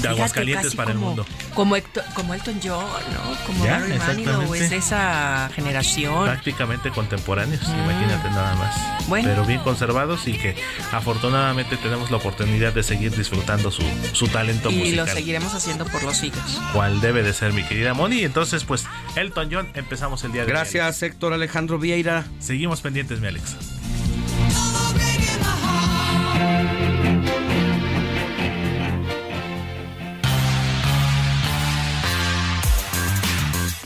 De 0.02 0.08
aguas 0.08 0.32
calientes 0.34 0.76
para 0.76 0.92
el 0.92 0.98
mundo. 0.98 1.26
Como, 1.54 1.76
como 2.14 2.34
Elton 2.34 2.60
John, 2.64 2.86
¿no? 3.14 3.46
Como 3.46 3.66
Barry 3.66 3.98
Manilow, 3.98 4.54
es 4.56 4.72
esa 4.72 5.50
generación. 5.54 6.26
Prácticamente 6.26 6.61
contemporáneos, 6.94 7.68
mm. 7.68 7.84
imagínate 7.84 8.30
nada 8.30 8.56
más. 8.56 9.08
Bueno. 9.08 9.30
Pero 9.30 9.46
bien 9.46 9.60
conservados 9.62 10.28
y 10.28 10.34
que 10.34 10.56
afortunadamente 10.92 11.78
tenemos 11.78 12.12
la 12.12 12.18
oportunidad 12.18 12.74
de 12.74 12.84
seguir 12.84 13.16
disfrutando 13.16 13.72
su, 13.72 13.84
su 14.14 14.28
talento 14.28 14.72
musical. 14.72 14.94
Y 14.94 14.96
lo 14.96 15.08
seguiremos 15.08 15.54
haciendo 15.54 15.86
por 15.86 16.04
los 16.04 16.18
siglos. 16.18 16.62
¿Cuál 16.74 17.02
debe 17.02 17.24
de 17.24 17.34
ser, 17.34 17.54
mi 17.54 17.64
querida 17.64 17.94
Moni? 17.94 18.24
Entonces, 18.24 18.64
pues, 18.64 18.86
Elton 19.16 19.50
John, 19.52 19.68
empezamos 19.74 20.24
el 20.24 20.32
día 20.32 20.42
de 20.42 20.48
hoy. 20.48 20.54
Gracias, 20.54 21.02
Héctor 21.04 21.34
Alejandro 21.34 21.80
Vieira. 21.80 22.26
Seguimos 22.40 22.82
pendientes, 22.82 23.20
mi 23.20 23.28
Alex. 23.28 23.56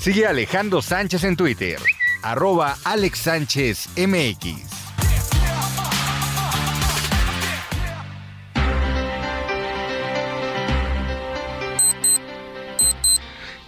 Sigue 0.05 0.27
Alejandro 0.27 0.83
Sánchez 0.83 1.23
en 1.23 1.35
Twitter, 1.35 1.79
arroba 2.25 2.75
Alex 2.83 3.19
Sánchez 3.19 3.87
MX. 3.97 4.55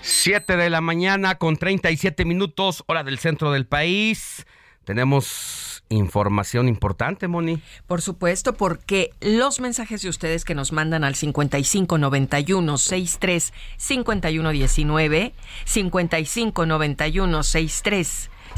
Siete 0.02 0.58
de 0.58 0.72
la 0.72 0.82
mañana 0.82 1.36
con 1.36 1.56
37 1.58 2.26
minutos, 2.26 2.84
hora 2.88 3.04
del 3.04 3.20
centro 3.20 3.52
del 3.52 3.68
país. 3.68 4.48
Tenemos 4.86 5.84
información 5.90 6.68
importante, 6.68 7.28
Moni. 7.28 7.62
Por 7.86 8.02
supuesto, 8.02 8.54
porque 8.54 9.12
los 9.22 9.60
mensajes 9.60 10.02
de 10.02 10.10
ustedes 10.10 10.46
que 10.46 10.56
nos 10.56 10.72
mandan 10.72 11.04
al 11.04 11.14
5591 11.14 12.78
63 12.80 13.54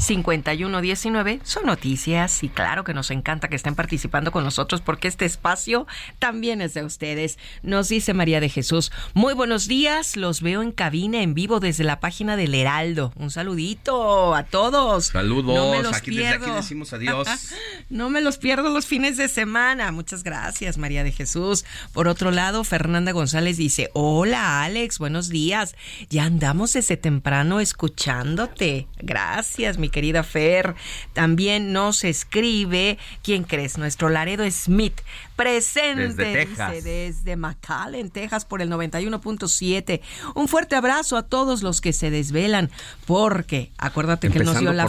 5591 0.00 0.80
63 0.80 1.00
5119 1.00 1.40
son 1.44 1.66
noticias 1.66 2.42
y 2.42 2.48
claro 2.48 2.84
que 2.84 2.94
nos 2.94 3.10
encanta 3.10 3.48
que 3.48 3.56
estén 3.56 3.74
participando 3.74 4.32
con 4.32 4.44
nosotros 4.44 4.80
porque 4.80 5.08
este 5.08 5.24
espacio 5.24 5.86
también 6.18 6.60
es 6.62 6.74
de 6.74 6.84
ustedes. 6.84 7.38
Nos 7.62 7.88
dice 7.88 8.14
María 8.14 8.40
de 8.40 8.48
Jesús, 8.48 8.92
muy 9.14 9.34
buenos 9.34 9.68
días, 9.68 10.16
los 10.16 10.40
veo 10.40 10.62
en 10.62 10.72
cabina 10.72 11.22
en 11.22 11.34
vivo 11.34 11.60
desde 11.60 11.84
la 11.84 12.00
página 12.00 12.36
del 12.36 12.54
Heraldo. 12.54 13.12
Un 13.16 13.30
saludito 13.30 14.34
a 14.34 14.44
todos. 14.44 15.06
Saludos, 15.06 15.54
no 15.54 15.70
me 15.72 15.82
los 15.82 15.94
aquí 15.94 16.10
desde 16.10 16.28
aquí 16.28 16.50
decimos 16.50 16.92
adiós. 16.92 17.28
no 17.90 18.10
me 18.10 18.20
los 18.20 18.38
pierdo 18.38 18.70
los 18.70 18.86
fines 18.86 19.16
de 19.16 19.28
semana. 19.28 19.92
Muchas 19.92 20.22
gracias, 20.22 20.78
María 20.78 21.04
de 21.04 21.12
Jesús. 21.12 21.64
Por 21.92 22.08
otro 22.08 22.30
lado, 22.30 22.64
Fernanda 22.64 23.12
González 23.12 23.56
dice, 23.56 23.90
hola 23.92 24.62
Alex, 24.62 24.98
buenos 24.98 25.28
días. 25.28 25.74
Ya 26.08 26.24
andamos 26.24 26.72
desde 26.72 26.96
temprano 26.96 27.60
escuchándote. 27.60 28.88
Gracias, 28.98 29.78
mi 29.78 29.89
querida 29.90 30.22
Fer. 30.22 30.74
También 31.12 31.72
nos 31.72 32.04
escribe, 32.04 32.98
¿quién 33.22 33.44
crees? 33.44 33.78
Nuestro 33.78 34.08
Laredo 34.08 34.48
Smith, 34.50 35.00
presente 35.36 36.08
desde, 36.08 36.32
Texas. 36.32 36.72
Dice, 36.72 36.88
desde 36.88 37.36
McAllen, 37.36 38.10
Texas, 38.10 38.44
por 38.44 38.62
el 38.62 38.70
91.7. 38.70 40.00
Un 40.34 40.48
fuerte 40.48 40.76
abrazo 40.76 41.16
a 41.16 41.22
todos 41.22 41.62
los 41.62 41.80
que 41.80 41.92
se 41.92 42.10
desvelan, 42.10 42.70
porque 43.06 43.72
acuérdate 43.78 44.30
que 44.30 44.40
nos 44.40 44.58
dio 44.58 44.72
la, 44.72 44.86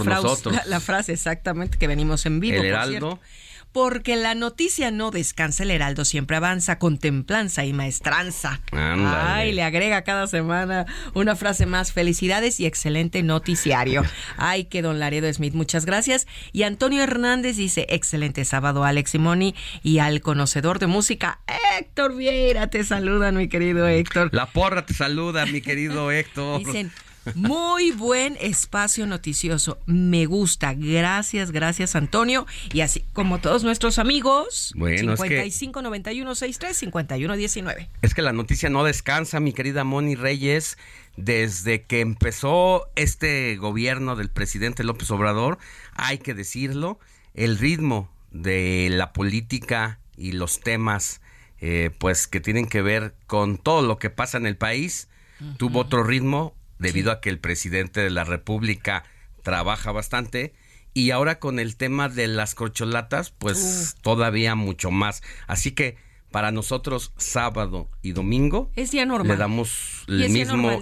la, 0.66 0.80
frase 0.80 1.14
exactamente 1.14 1.78
que 1.78 1.88
venimos 1.88 2.26
en 2.26 2.40
vivo. 2.40 2.58
El 2.58 2.66
Heraldo 2.66 3.20
porque 3.72 4.16
la 4.16 4.36
noticia 4.36 4.92
no 4.92 5.12
descansa, 5.12 5.64
el 5.64 5.72
Heraldo 5.72 6.06
siempre 6.06 6.38
avanza 6.38 6.78
con 6.78 6.98
templanza 6.98 7.66
y 7.66 7.74
maestranza. 7.74 8.62
Ay, 8.72 9.54
le 9.54 9.64
agrega 9.64 10.04
cada 10.04 10.28
semana 10.28 10.86
una 11.14 11.36
frase 11.36 11.66
más. 11.66 11.94
Felicidades 11.94 12.60
y 12.60 12.66
excelente 12.66 13.24
noticiario. 13.24 14.04
Ay, 14.38 14.66
que 14.66 14.82
don 14.82 15.00
Laredo 15.00 15.32
Smith, 15.34 15.54
muchas 15.54 15.86
gracias. 15.86 16.28
Y 16.52 16.63
Antonio 16.63 17.04
Hernández 17.04 17.58
dice, 17.58 17.86
excelente 17.90 18.46
sábado, 18.46 18.84
Alex 18.84 19.12
Simoni. 19.12 19.56
Y 19.84 20.00
al 20.00 20.22
conocedor 20.22 20.80
de 20.80 20.88
música, 20.88 21.40
Héctor 21.80 22.15
Vieira, 22.15 22.67
te 22.67 22.84
saluda, 22.84 23.32
mi 23.32 23.48
querido 23.48 23.88
Héctor. 23.88 24.30
La 24.34 24.48
porra 24.48 24.86
te 24.86 24.94
saluda, 24.94 25.46
mi 25.46 25.62
querido 25.62 26.12
Héctor. 26.12 26.60
Dicen, 26.60 26.92
muy 27.36 27.92
buen 27.92 28.38
espacio 28.40 29.06
noticioso. 29.06 29.80
Me 29.86 30.26
gusta. 30.26 30.74
Gracias, 30.74 31.52
gracias, 31.52 31.96
Antonio. 31.96 32.46
Y 32.74 32.82
así 32.82 33.04
como 33.13 33.40
todos 33.40 33.63
nuestros 33.63 34.00
amigos. 34.00 34.74
Bueno, 34.76 35.15
55 35.15 35.82
91 35.82 36.36
63 36.36 36.78
51 36.78 37.36
19. 37.36 37.90
Es 38.02 38.13
que 38.13 38.22
la 38.22 38.34
noticia 38.34 38.69
no 38.69 38.84
descansa, 38.84 39.40
mi 39.40 39.54
querida 39.54 39.84
Moni 39.84 40.15
Reyes. 40.15 40.78
Desde 41.17 41.84
que 41.84 42.00
empezó 42.00 42.90
este 42.96 43.58
gobierno 43.58 44.15
del 44.15 44.30
presidente 44.30 44.84
López 44.84 45.12
Obrador, 45.12 45.58
hay 45.94 46.19
que 46.19 46.34
decirlo, 46.34 47.00
el 47.34 47.58
ritmo 47.58 48.10
de 48.32 48.88
la 48.92 49.12
política 49.12 50.00
y 50.15 50.32
los 50.32 50.62
temas 50.62 51.22
eh, 51.60 51.92
pues 52.00 52.28
que 52.28 52.40
tienen 52.40 52.67
que 52.67 52.82
ver 52.82 53.13
con 53.28 53.58
todo 53.58 53.82
lo 53.82 54.00
que 54.00 54.10
pasa 54.10 54.38
en 54.38 54.46
el 54.46 54.56
país 54.56 55.10
tuvo 55.58 55.80
otro 55.80 56.04
ritmo 56.04 56.54
debido 56.82 57.12
a 57.12 57.21
que 57.21 57.29
el 57.29 57.40
presidente 57.40 58.02
de 58.02 58.10
la 58.10 58.23
República 58.23 59.04
trabaja 59.44 59.92
bastante. 59.92 60.54
Y 60.94 61.12
ahora 61.12 61.40
con 61.40 61.60
el 61.60 61.77
tema 61.77 62.10
de 62.10 62.27
las 62.27 62.54
corcholatas, 62.54 63.32
pues 63.32 63.96
todavía 64.02 64.56
mucho 64.56 64.92
más. 64.92 65.23
Así 65.48 65.71
que 65.71 65.96
para 66.32 66.52
nosotros 66.52 67.13
sábado 67.17 67.90
y 68.02 68.12
domingo 68.12 68.71
es 68.75 68.92
día 68.92 69.06
normal. 69.06 69.38
le 69.38 69.38
damos 69.38 70.04
el 70.08 70.29
mismo 70.29 70.82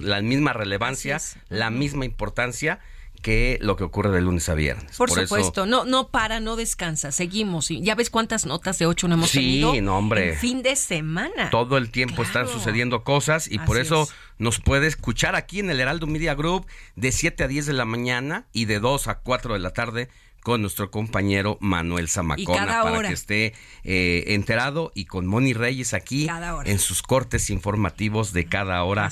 la 0.00 0.22
misma 0.22 0.52
relevancia, 0.52 1.20
la 1.48 1.70
misma 1.70 2.04
importancia 2.04 2.80
que 3.22 3.58
lo 3.60 3.76
que 3.76 3.84
ocurre 3.84 4.10
de 4.10 4.20
lunes 4.20 4.48
a 4.48 4.54
viernes. 4.54 4.96
Por, 4.96 5.10
supuesto, 5.10 5.66
no 5.66 5.84
no 5.84 6.08
para, 6.08 6.40
no 6.40 6.56
descansa, 6.56 7.12
seguimos. 7.12 7.68
Ya 7.68 7.94
ves 7.94 8.10
cuántas 8.10 8.46
notas 8.46 8.78
de 8.78 8.86
ocho 8.86 9.08
no 9.08 9.14
hemos 9.14 9.32
tenido. 9.32 9.72
Sí, 9.72 9.80
no, 9.80 9.98
hombre. 9.98 10.36
fin 10.36 10.62
de 10.62 10.76
semana. 10.76 11.50
Todo 11.50 11.76
el 11.76 11.90
tiempo 11.90 12.22
están 12.22 12.48
sucediendo 12.48 13.04
cosas 13.04 13.48
y 13.50 13.58
por 13.58 13.78
eso 13.78 14.08
nos 14.38 14.58
puede 14.58 14.86
escuchar 14.86 15.36
aquí 15.36 15.60
en 15.60 15.70
el 15.70 15.80
Heraldo 15.80 16.06
Media 16.06 16.34
Group 16.34 16.66
de 16.96 17.12
7 17.12 17.44
a 17.44 17.48
10 17.48 17.66
de 17.66 17.72
la 17.74 17.84
mañana 17.84 18.46
y 18.52 18.64
de 18.64 18.80
2 18.80 19.08
a 19.08 19.18
4 19.18 19.54
de 19.54 19.60
la 19.60 19.72
tarde 19.72 20.08
con 20.42 20.62
nuestro 20.62 20.90
compañero 20.90 21.58
Manuel 21.60 22.08
Zamacona 22.08 22.82
para 22.82 23.08
que 23.08 23.14
esté 23.14 23.54
eh, 23.84 24.24
enterado 24.28 24.90
y 24.94 25.04
con 25.04 25.26
Moni 25.26 25.52
Reyes 25.52 25.94
aquí 25.94 26.28
en 26.64 26.78
sus 26.78 27.02
cortes 27.02 27.50
informativos 27.50 28.32
de 28.32 28.46
cada 28.46 28.82
hora 28.84 29.10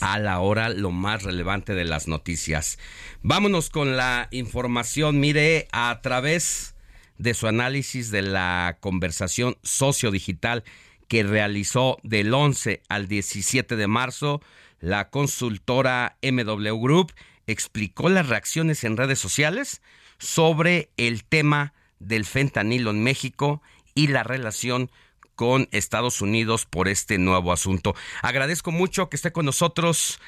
a 0.00 0.18
la 0.18 0.40
hora 0.40 0.68
lo 0.68 0.90
más 0.90 1.22
relevante 1.22 1.74
de 1.74 1.84
las 1.84 2.08
noticias. 2.08 2.78
Vámonos 3.22 3.70
con 3.70 3.96
la 3.96 4.28
información, 4.30 5.20
mire, 5.20 5.68
a 5.72 6.00
través 6.02 6.74
de 7.18 7.34
su 7.34 7.46
análisis 7.46 8.10
de 8.10 8.22
la 8.22 8.78
conversación 8.80 9.56
sociodigital 9.62 10.64
que 11.08 11.22
realizó 11.22 11.98
del 12.02 12.34
11 12.34 12.82
al 12.88 13.08
17 13.08 13.76
de 13.76 13.86
marzo, 13.86 14.40
la 14.80 15.10
consultora 15.10 16.16
MW 16.22 16.76
Group 16.80 17.12
explicó 17.46 18.08
las 18.08 18.28
reacciones 18.28 18.84
en 18.84 18.96
redes 18.96 19.18
sociales 19.18 19.82
sobre 20.24 20.88
el 20.96 21.24
tema 21.24 21.74
del 21.98 22.24
fentanilo 22.24 22.90
en 22.90 23.02
México 23.02 23.62
y 23.94 24.08
la 24.08 24.22
relación 24.22 24.90
con 25.34 25.68
Estados 25.70 26.22
Unidos 26.22 26.64
por 26.64 26.88
este 26.88 27.18
nuevo 27.18 27.52
asunto. 27.52 27.94
Agradezco 28.22 28.70
mucho 28.72 29.08
que 29.08 29.16
esté 29.16 29.32
con 29.32 29.44
nosotros 29.44 30.20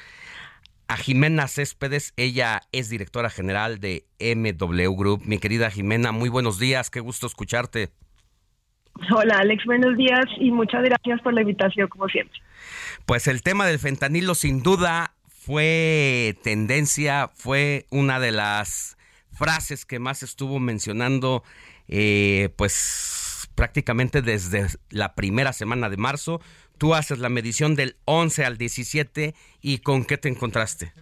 a 0.87 0.97
Jimena 0.97 1.47
Céspedes. 1.47 2.13
Ella 2.15 2.61
es 2.71 2.89
directora 2.89 3.29
general 3.29 3.79
de 3.79 4.05
MW 4.19 4.95
Group. 4.95 5.23
Mi 5.25 5.39
querida 5.39 5.71
Jimena, 5.71 6.11
muy 6.11 6.29
buenos 6.29 6.59
días. 6.59 6.89
Qué 6.89 6.99
gusto 6.99 7.25
escucharte. 7.25 7.89
Hola 9.15 9.37
Alex, 9.39 9.63
buenos 9.65 9.95
días 9.97 10.25
y 10.39 10.51
muchas 10.51 10.83
gracias 10.83 11.21
por 11.21 11.33
la 11.33 11.41
invitación, 11.41 11.87
como 11.87 12.07
siempre. 12.07 12.39
Pues 13.05 13.27
el 13.27 13.41
tema 13.41 13.65
del 13.65 13.79
fentanilo 13.79 14.35
sin 14.35 14.63
duda 14.63 15.15
fue 15.27 16.35
tendencia, 16.43 17.29
fue 17.35 17.85
una 17.89 18.19
de 18.19 18.31
las 18.31 18.96
frases 19.37 19.85
que 19.85 19.99
más 19.99 20.23
estuvo 20.23 20.59
mencionando, 20.59 21.43
eh, 21.87 22.49
pues 22.57 23.49
prácticamente 23.55 24.21
desde 24.21 24.67
la 24.89 25.15
primera 25.15 25.53
semana 25.53 25.89
de 25.89 25.97
marzo. 25.97 26.41
Tú 26.77 26.93
haces 26.93 27.19
la 27.19 27.29
medición 27.29 27.75
del 27.75 27.95
11 28.05 28.45
al 28.45 28.57
17 28.57 29.33
y 29.61 29.79
con 29.79 30.05
qué 30.05 30.17
te 30.17 30.29
encontraste. 30.29 30.93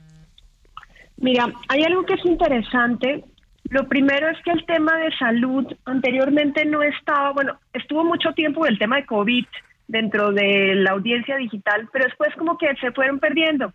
Mira, 1.17 1.53
hay 1.69 1.83
algo 1.83 2.05
que 2.05 2.13
es 2.13 2.25
interesante. 2.25 3.23
Lo 3.69 3.87
primero 3.87 4.29
es 4.29 4.37
que 4.43 4.51
el 4.51 4.65
tema 4.65 4.95
de 4.97 5.11
salud 5.17 5.65
anteriormente 5.85 6.65
no 6.65 6.83
estaba, 6.83 7.31
bueno, 7.31 7.59
estuvo 7.73 8.03
mucho 8.03 8.31
tiempo 8.33 8.65
el 8.65 8.77
tema 8.77 8.97
de 8.97 9.05
COVID 9.05 9.45
dentro 9.87 10.31
de 10.31 10.75
la 10.75 10.91
audiencia 10.91 11.37
digital, 11.37 11.89
pero 11.91 12.05
después 12.05 12.29
como 12.37 12.57
que 12.57 12.73
se 12.79 12.91
fueron 12.91 13.19
perdiendo 13.19 13.73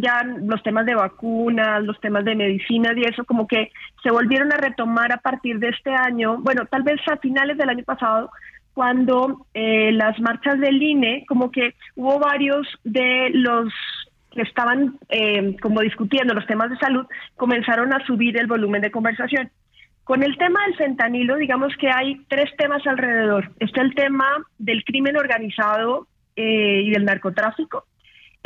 ya 0.00 0.22
los 0.24 0.62
temas 0.62 0.86
de 0.86 0.94
vacunas, 0.94 1.82
los 1.84 2.00
temas 2.00 2.24
de 2.24 2.34
medicinas 2.34 2.96
y 2.96 3.02
eso 3.02 3.24
como 3.24 3.46
que 3.46 3.70
se 4.02 4.10
volvieron 4.10 4.52
a 4.52 4.56
retomar 4.56 5.12
a 5.12 5.18
partir 5.18 5.58
de 5.58 5.68
este 5.68 5.90
año, 5.90 6.38
bueno, 6.38 6.66
tal 6.66 6.82
vez 6.82 7.00
a 7.10 7.16
finales 7.18 7.58
del 7.58 7.68
año 7.68 7.84
pasado, 7.84 8.30
cuando 8.74 9.46
eh, 9.54 9.90
las 9.92 10.20
marchas 10.20 10.60
del 10.60 10.82
INE, 10.82 11.24
como 11.26 11.50
que 11.50 11.74
hubo 11.94 12.18
varios 12.18 12.66
de 12.84 13.30
los 13.32 13.72
que 14.30 14.42
estaban 14.42 14.98
eh, 15.08 15.56
como 15.62 15.80
discutiendo 15.80 16.34
los 16.34 16.46
temas 16.46 16.70
de 16.70 16.76
salud, 16.76 17.06
comenzaron 17.36 17.92
a 17.94 18.04
subir 18.04 18.38
el 18.38 18.46
volumen 18.46 18.82
de 18.82 18.90
conversación. 18.90 19.50
Con 20.04 20.22
el 20.22 20.36
tema 20.36 20.60
del 20.66 20.76
fentanilo, 20.76 21.36
digamos 21.36 21.74
que 21.80 21.90
hay 21.90 22.20
tres 22.28 22.54
temas 22.56 22.86
alrededor. 22.86 23.50
Está 23.58 23.80
el 23.80 23.94
tema 23.94 24.26
del 24.58 24.84
crimen 24.84 25.16
organizado 25.16 26.06
eh, 26.36 26.82
y 26.84 26.90
del 26.90 27.06
narcotráfico, 27.06 27.86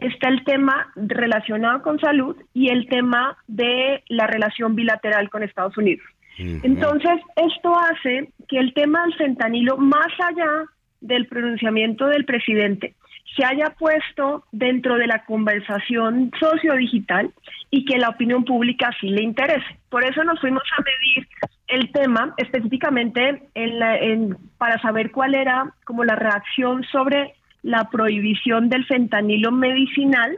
está 0.00 0.28
el 0.28 0.44
tema 0.44 0.92
relacionado 0.96 1.82
con 1.82 2.00
salud 2.00 2.36
y 2.54 2.70
el 2.70 2.88
tema 2.88 3.36
de 3.46 4.02
la 4.08 4.26
relación 4.26 4.74
bilateral 4.74 5.30
con 5.30 5.42
Estados 5.42 5.76
Unidos. 5.76 6.04
Entonces, 6.38 7.20
esto 7.36 7.78
hace 7.78 8.30
que 8.48 8.58
el 8.58 8.72
tema 8.72 9.02
del 9.02 9.14
fentanilo, 9.14 9.76
más 9.76 10.08
allá 10.26 10.64
del 11.02 11.26
pronunciamiento 11.26 12.06
del 12.06 12.24
presidente, 12.24 12.94
se 13.36 13.44
haya 13.44 13.74
puesto 13.78 14.44
dentro 14.50 14.96
de 14.96 15.06
la 15.06 15.24
conversación 15.24 16.30
sociodigital 16.40 17.30
y 17.70 17.84
que 17.84 17.98
la 17.98 18.08
opinión 18.08 18.44
pública 18.44 18.90
sí 19.00 19.08
le 19.08 19.22
interese. 19.22 19.78
Por 19.90 20.02
eso 20.04 20.24
nos 20.24 20.40
fuimos 20.40 20.62
a 20.78 20.82
medir 20.82 21.28
el 21.68 21.92
tema 21.92 22.34
específicamente 22.38 23.42
en 23.54 24.36
para 24.58 24.80
saber 24.80 25.10
cuál 25.12 25.34
era 25.34 25.72
como 25.84 26.04
la 26.04 26.16
reacción 26.16 26.84
sobre 26.90 27.34
la 27.62 27.88
prohibición 27.90 28.68
del 28.68 28.86
fentanilo 28.86 29.52
medicinal. 29.52 30.36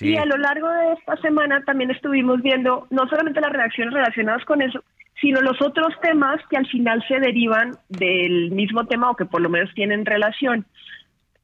Y 0.00 0.16
a 0.16 0.24
lo 0.24 0.36
largo 0.38 0.68
de 0.68 0.94
esta 0.94 1.16
semana 1.18 1.62
también 1.64 1.90
estuvimos 1.90 2.40
viendo 2.42 2.86
no 2.90 3.06
solamente 3.08 3.40
las 3.40 3.52
reacciones 3.52 3.92
relacionadas 3.92 4.44
con 4.46 4.62
eso, 4.62 4.82
sino 5.20 5.40
los 5.42 5.60
otros 5.60 5.94
temas 6.00 6.40
que 6.48 6.56
al 6.56 6.66
final 6.66 7.04
se 7.06 7.20
derivan 7.20 7.72
del 7.88 8.50
mismo 8.50 8.86
tema 8.86 9.10
o 9.10 9.16
que 9.16 9.26
por 9.26 9.40
lo 9.42 9.50
menos 9.50 9.72
tienen 9.74 10.06
relación. 10.06 10.64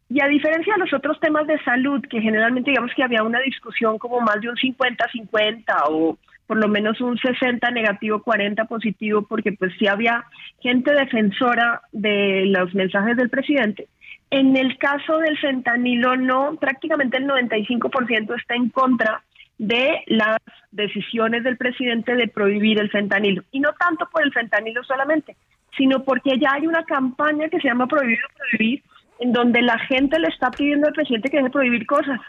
Y 0.09 0.20
a 0.20 0.26
diferencia 0.26 0.74
de 0.74 0.81
los 0.81 0.93
otros 0.93 1.20
temas 1.20 1.47
de 1.47 1.62
salud, 1.62 2.03
que 2.11 2.20
generalmente 2.20 2.70
digamos 2.70 2.93
que 2.97 3.05
había 3.05 3.22
una 3.22 3.39
discusión 3.41 3.99
como 3.99 4.20
más 4.20 4.41
de 4.41 4.49
un 4.49 4.57
50-50 4.57 5.62
o 5.89 6.18
por 6.49 6.57
lo 6.57 6.66
menos 6.66 7.01
un 7.01 7.16
60 7.16 7.70
negativo, 7.70 8.20
40 8.24 8.64
positivo, 8.64 9.22
porque 9.22 9.53
pues 9.53 9.72
sí 9.78 9.87
había 9.87 10.24
gente 10.61 10.93
defensora 10.93 11.83
de 11.93 12.47
los 12.47 12.74
mensajes 12.74 13.16
del 13.16 13.31
presidente, 13.31 13.87
en 14.31 14.57
el 14.57 14.78
caso 14.78 15.18
del 15.18 15.37
fentanilo, 15.39 16.16
no, 16.16 16.57
prácticamente 16.57 17.16
el 17.16 17.26
95% 17.26 18.39
está 18.39 18.55
en 18.55 18.68
contra 18.68 19.22
de 19.59 20.05
las 20.07 20.39
decisiones 20.70 21.45
del 21.45 21.57
presidente 21.57 22.14
de 22.14 22.28
prohibir 22.28 22.81
el 22.81 22.91
fentanilo. 22.91 23.43
Y 23.51 23.61
no 23.61 23.72
tanto 23.74 24.09
por 24.11 24.22
el 24.22 24.33
fentanilo 24.33 24.83
solamente, 24.85 25.37
sino 25.76 26.05
porque 26.05 26.39
ya 26.39 26.53
hay 26.55 26.66
una 26.66 26.85
campaña 26.85 27.49
que 27.49 27.61
se 27.61 27.68
llama 27.68 27.87
Prohibido 27.87 28.26
Prohibir, 28.39 28.83
en 29.18 29.33
donde 29.33 29.62
la 29.62 29.78
gente 29.81 30.18
le 30.18 30.28
está 30.28 30.51
pidiendo 30.51 30.87
al 30.87 30.95
presidente 30.95 31.28
que 31.28 31.37
deje 31.39 31.51
prohibir 31.51 31.87
cosas. 31.87 32.20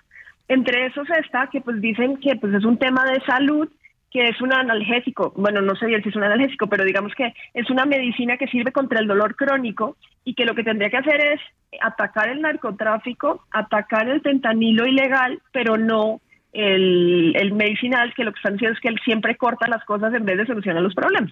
Entre 0.47 0.87
esos 0.87 1.07
está 1.11 1.47
que 1.47 1.61
pues 1.61 1.79
dicen 1.79 2.17
que 2.17 2.35
pues 2.35 2.53
es 2.53 2.65
un 2.65 2.77
tema 2.77 3.05
de 3.05 3.21
salud 3.21 3.69
que 4.11 4.27
es 4.27 4.41
un 4.41 4.53
analgésico, 4.53 5.31
bueno, 5.37 5.61
no 5.61 5.75
sé 5.75 5.85
bien 5.85 6.03
si 6.03 6.09
es 6.09 6.15
un 6.15 6.23
analgésico, 6.23 6.67
pero 6.67 6.83
digamos 6.83 7.13
que 7.15 7.33
es 7.53 7.69
una 7.69 7.85
medicina 7.85 8.37
que 8.37 8.47
sirve 8.47 8.73
contra 8.73 8.99
el 8.99 9.07
dolor 9.07 9.35
crónico 9.35 9.95
y 10.25 10.35
que 10.35 10.45
lo 10.45 10.53
que 10.53 10.63
tendría 10.63 10.89
que 10.89 10.97
hacer 10.97 11.21
es 11.33 11.39
atacar 11.81 12.27
el 12.27 12.41
narcotráfico, 12.41 13.45
atacar 13.51 14.09
el 14.09 14.21
fentanilo 14.21 14.85
ilegal, 14.85 15.41
pero 15.53 15.77
no 15.77 16.19
el, 16.51 17.33
el 17.37 17.53
medicinal, 17.53 18.13
que 18.13 18.25
lo 18.25 18.33
que 18.33 18.39
están 18.39 18.53
diciendo 18.53 18.75
es 18.75 18.81
que 18.81 18.89
él 18.89 18.99
siempre 19.05 19.37
corta 19.37 19.69
las 19.69 19.85
cosas 19.85 20.13
en 20.13 20.25
vez 20.25 20.37
de 20.37 20.45
solucionar 20.45 20.83
los 20.83 20.93
problemas. 20.93 21.31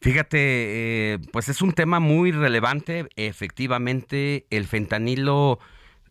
Fíjate, 0.00 0.38
eh, 1.14 1.18
pues 1.32 1.48
es 1.48 1.60
un 1.60 1.72
tema 1.72 1.98
muy 1.98 2.30
relevante. 2.30 3.06
Efectivamente, 3.16 4.46
el 4.50 4.66
fentanilo, 4.66 5.58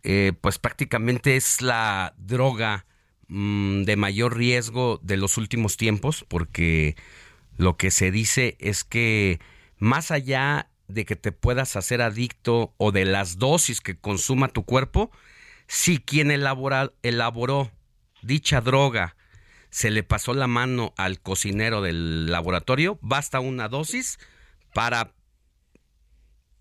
eh, 0.03 0.33
pues 0.41 0.59
prácticamente 0.59 1.37
es 1.37 1.61
la 1.61 2.13
droga 2.17 2.86
Mm, 3.29 3.83
de 3.83 3.97
mayor 3.97 4.37
riesgo 4.37 5.01
de 5.03 5.17
los 5.17 5.37
últimos 5.37 5.75
tiempos, 5.75 6.25
porque 6.29 6.95
lo 7.57 7.75
que 7.75 7.91
se 7.91 8.09
dice 8.09 8.55
es 8.59 8.85
que 8.85 9.39
más 9.77 10.11
allá 10.11 10.69
de 10.87 11.03
que 11.03 11.17
te 11.17 11.33
puedas 11.33 11.75
hacer 11.75 12.01
adicto 12.01 12.73
o 12.77 12.93
de 12.93 13.03
las 13.03 13.37
dosis 13.37 13.81
que 13.81 13.97
consuma 13.97 14.47
tu 14.47 14.63
cuerpo, 14.63 15.11
si 15.67 15.97
quien 15.97 16.31
elaboró 16.31 17.71
dicha 18.21 18.61
droga 18.61 19.17
se 19.69 19.91
le 19.91 20.03
pasó 20.03 20.33
la 20.33 20.47
mano 20.47 20.93
al 20.95 21.19
cocinero 21.19 21.81
del 21.81 22.31
laboratorio, 22.31 22.97
basta 23.01 23.41
una 23.41 23.67
dosis 23.67 24.19
para 24.73 25.11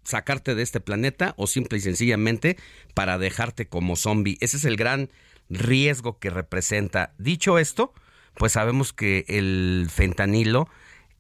sacarte 0.02 0.56
de 0.56 0.64
este 0.64 0.80
planeta 0.80 1.34
o 1.36 1.46
simple 1.46 1.78
y 1.78 1.80
sencillamente 1.80 2.56
para 2.94 3.18
dejarte 3.18 3.68
como 3.68 3.94
zombie. 3.94 4.36
Ese 4.40 4.56
es 4.56 4.64
el 4.64 4.76
gran 4.76 5.10
riesgo 5.48 6.18
que 6.18 6.30
representa. 6.30 7.12
Dicho 7.18 7.58
esto, 7.58 7.92
pues 8.34 8.52
sabemos 8.52 8.92
que 8.92 9.24
el 9.28 9.88
fentanilo 9.90 10.68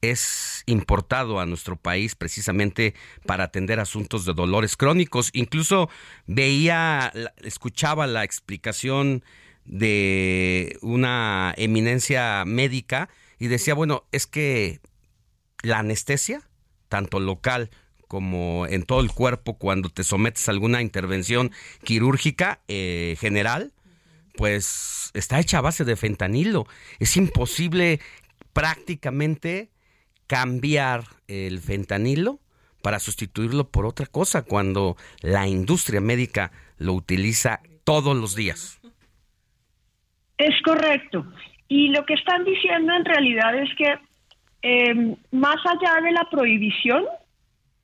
es 0.02 0.62
importado 0.66 1.40
a 1.40 1.46
nuestro 1.46 1.76
país 1.76 2.14
precisamente 2.14 2.94
para 3.24 3.44
atender 3.44 3.80
asuntos 3.80 4.24
de 4.24 4.34
dolores 4.34 4.76
crónicos. 4.76 5.30
Incluso 5.32 5.88
veía, 6.26 7.12
escuchaba 7.42 8.06
la 8.06 8.24
explicación 8.24 9.24
de 9.64 10.78
una 10.82 11.54
eminencia 11.56 12.44
médica 12.46 13.08
y 13.38 13.48
decía, 13.48 13.74
bueno, 13.74 14.04
es 14.12 14.26
que 14.26 14.80
la 15.62 15.78
anestesia, 15.78 16.42
tanto 16.88 17.18
local 17.18 17.70
como 18.06 18.66
en 18.68 18.84
todo 18.84 19.00
el 19.00 19.10
cuerpo 19.10 19.58
cuando 19.58 19.88
te 19.88 20.04
sometes 20.04 20.48
a 20.48 20.52
alguna 20.52 20.80
intervención 20.80 21.50
quirúrgica 21.82 22.60
eh, 22.68 23.16
general, 23.18 23.72
pues 24.36 25.10
está 25.14 25.40
hecha 25.40 25.58
a 25.58 25.62
base 25.62 25.84
de 25.84 25.96
fentanilo. 25.96 26.66
Es 26.98 27.16
imposible 27.16 28.00
prácticamente 28.52 29.70
cambiar 30.26 31.04
el 31.28 31.60
fentanilo 31.60 32.40
para 32.82 32.98
sustituirlo 32.98 33.68
por 33.68 33.86
otra 33.86 34.06
cosa 34.06 34.42
cuando 34.42 34.96
la 35.20 35.46
industria 35.48 36.00
médica 36.00 36.52
lo 36.78 36.92
utiliza 36.92 37.60
todos 37.84 38.16
los 38.16 38.36
días. 38.36 38.80
Es 40.38 40.54
correcto. 40.64 41.26
Y 41.68 41.88
lo 41.88 42.04
que 42.04 42.14
están 42.14 42.44
diciendo 42.44 42.92
en 42.94 43.04
realidad 43.04 43.58
es 43.58 43.68
que 43.76 43.94
eh, 44.62 45.16
más 45.32 45.56
allá 45.64 46.00
de 46.02 46.12
la 46.12 46.28
prohibición, 46.30 47.04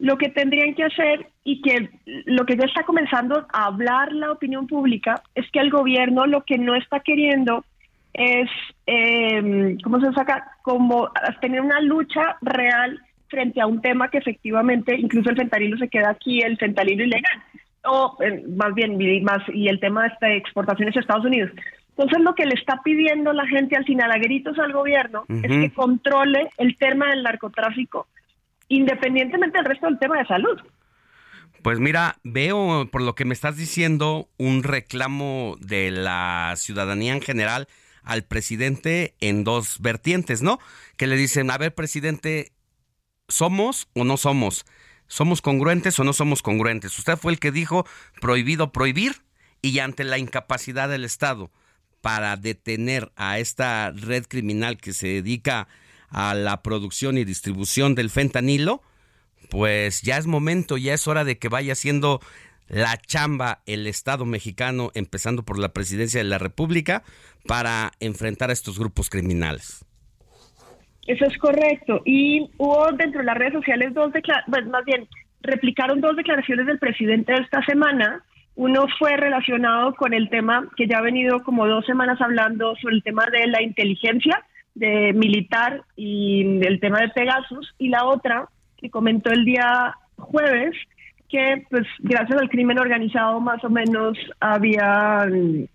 lo 0.02 0.18
que 0.18 0.30
tendrían 0.30 0.74
que 0.74 0.82
hacer 0.82 1.28
y 1.44 1.62
que 1.62 1.88
lo 2.04 2.44
que 2.44 2.56
ya 2.56 2.64
está 2.64 2.82
comenzando 2.82 3.46
a 3.52 3.66
hablar 3.66 4.12
la 4.12 4.32
opinión 4.32 4.66
pública 4.66 5.22
es 5.36 5.48
que 5.52 5.60
el 5.60 5.70
gobierno 5.70 6.26
lo 6.26 6.42
que 6.42 6.58
no 6.58 6.74
está 6.74 6.98
queriendo 6.98 7.64
es, 8.12 8.50
eh, 8.88 9.76
¿cómo 9.84 10.00
se 10.00 10.12
saca? 10.12 10.56
Como 10.62 11.08
tener 11.40 11.60
una 11.60 11.80
lucha 11.80 12.36
real 12.40 13.00
frente 13.28 13.60
a 13.60 13.68
un 13.68 13.80
tema 13.80 14.08
que 14.08 14.18
efectivamente, 14.18 14.96
incluso 14.96 15.30
el 15.30 15.36
fentanilo 15.36 15.76
se 15.78 15.88
queda 15.88 16.10
aquí, 16.10 16.40
el 16.40 16.58
fentanilo 16.58 17.04
ilegal, 17.04 17.40
o 17.84 18.16
eh, 18.24 18.42
más 18.56 18.74
bien, 18.74 18.98
más, 19.22 19.42
y 19.54 19.68
el 19.68 19.78
tema 19.78 20.02
de 20.02 20.08
este, 20.08 20.36
exportaciones 20.36 20.96
a 20.96 21.00
Estados 21.00 21.26
Unidos. 21.26 21.52
Entonces 21.90 22.20
lo 22.24 22.34
que 22.34 22.46
le 22.46 22.54
está 22.54 22.80
pidiendo 22.82 23.32
la 23.32 23.46
gente 23.46 23.76
al 23.76 23.84
final 23.84 24.10
a 24.10 24.18
gritos 24.18 24.58
al 24.58 24.72
gobierno 24.72 25.26
es 25.28 25.42
que 25.42 25.72
controle 25.72 26.50
el 26.58 26.76
tema 26.76 27.10
del 27.10 27.22
narcotráfico 27.22 28.08
independientemente 28.76 29.58
del 29.58 29.66
resto 29.66 29.86
del 29.86 29.98
tema 29.98 30.18
de 30.18 30.26
salud. 30.26 30.58
Pues 31.62 31.78
mira, 31.78 32.16
veo 32.24 32.88
por 32.90 33.02
lo 33.02 33.14
que 33.14 33.24
me 33.24 33.34
estás 33.34 33.56
diciendo 33.56 34.28
un 34.36 34.62
reclamo 34.62 35.56
de 35.60 35.90
la 35.90 36.54
ciudadanía 36.56 37.12
en 37.12 37.20
general 37.20 37.68
al 38.02 38.24
presidente 38.24 39.14
en 39.20 39.44
dos 39.44 39.78
vertientes, 39.80 40.42
¿no? 40.42 40.58
Que 40.96 41.06
le 41.06 41.16
dicen, 41.16 41.50
a 41.50 41.58
ver, 41.58 41.72
presidente, 41.74 42.52
¿somos 43.28 43.88
o 43.94 44.04
no 44.04 44.16
somos? 44.16 44.64
¿Somos 45.06 45.40
congruentes 45.40 45.98
o 46.00 46.04
no 46.04 46.12
somos 46.12 46.42
congruentes? 46.42 46.98
Usted 46.98 47.16
fue 47.16 47.32
el 47.32 47.38
que 47.38 47.52
dijo 47.52 47.86
prohibido 48.20 48.72
prohibir 48.72 49.22
y 49.60 49.78
ante 49.78 50.02
la 50.02 50.18
incapacidad 50.18 50.88
del 50.88 51.04
Estado 51.04 51.50
para 52.00 52.36
detener 52.36 53.12
a 53.14 53.38
esta 53.38 53.92
red 53.92 54.24
criminal 54.26 54.78
que 54.78 54.92
se 54.92 55.06
dedica 55.06 55.60
a 55.60 55.68
la 56.12 56.62
producción 56.62 57.18
y 57.18 57.24
distribución 57.24 57.94
del 57.94 58.10
fentanilo, 58.10 58.82
pues 59.50 60.02
ya 60.02 60.18
es 60.18 60.26
momento, 60.26 60.76
ya 60.76 60.94
es 60.94 61.06
hora 61.08 61.24
de 61.24 61.38
que 61.38 61.48
vaya 61.48 61.72
haciendo 61.72 62.20
la 62.68 62.96
chamba 62.96 63.62
el 63.66 63.86
Estado 63.86 64.24
mexicano, 64.24 64.90
empezando 64.94 65.42
por 65.42 65.58
la 65.58 65.72
presidencia 65.72 66.22
de 66.22 66.28
la 66.28 66.38
República, 66.38 67.02
para 67.46 67.92
enfrentar 68.00 68.50
a 68.50 68.52
estos 68.52 68.78
grupos 68.78 69.10
criminales. 69.10 69.84
Eso 71.06 71.24
es 71.26 71.36
correcto. 71.38 72.02
Y 72.04 72.48
hubo 72.58 72.90
dentro 72.92 73.20
de 73.20 73.26
las 73.26 73.36
redes 73.36 73.54
sociales 73.54 73.92
dos 73.92 74.12
declaraciones, 74.12 74.70
más 74.70 74.84
bien, 74.84 75.08
replicaron 75.42 76.00
dos 76.00 76.16
declaraciones 76.16 76.66
del 76.66 76.78
presidente 76.78 77.34
esta 77.34 77.62
semana. 77.64 78.24
Uno 78.54 78.86
fue 78.98 79.16
relacionado 79.16 79.94
con 79.94 80.14
el 80.14 80.28
tema 80.30 80.68
que 80.76 80.86
ya 80.86 80.98
ha 80.98 81.02
venido 81.02 81.42
como 81.42 81.66
dos 81.66 81.84
semanas 81.86 82.20
hablando 82.20 82.76
sobre 82.76 82.96
el 82.96 83.02
tema 83.02 83.26
de 83.26 83.46
la 83.48 83.62
inteligencia 83.62 84.44
de 84.74 85.12
militar 85.12 85.82
y 85.96 86.60
el 86.64 86.80
tema 86.80 87.00
de 87.00 87.08
Pegasus, 87.08 87.74
y 87.78 87.88
la 87.88 88.04
otra 88.04 88.48
que 88.78 88.90
comentó 88.90 89.30
el 89.30 89.44
día 89.44 89.96
jueves 90.16 90.74
que 91.28 91.64
pues 91.70 91.84
gracias 92.00 92.40
al 92.40 92.50
crimen 92.50 92.78
organizado 92.78 93.40
más 93.40 93.64
o 93.64 93.70
menos 93.70 94.18
había 94.38 95.26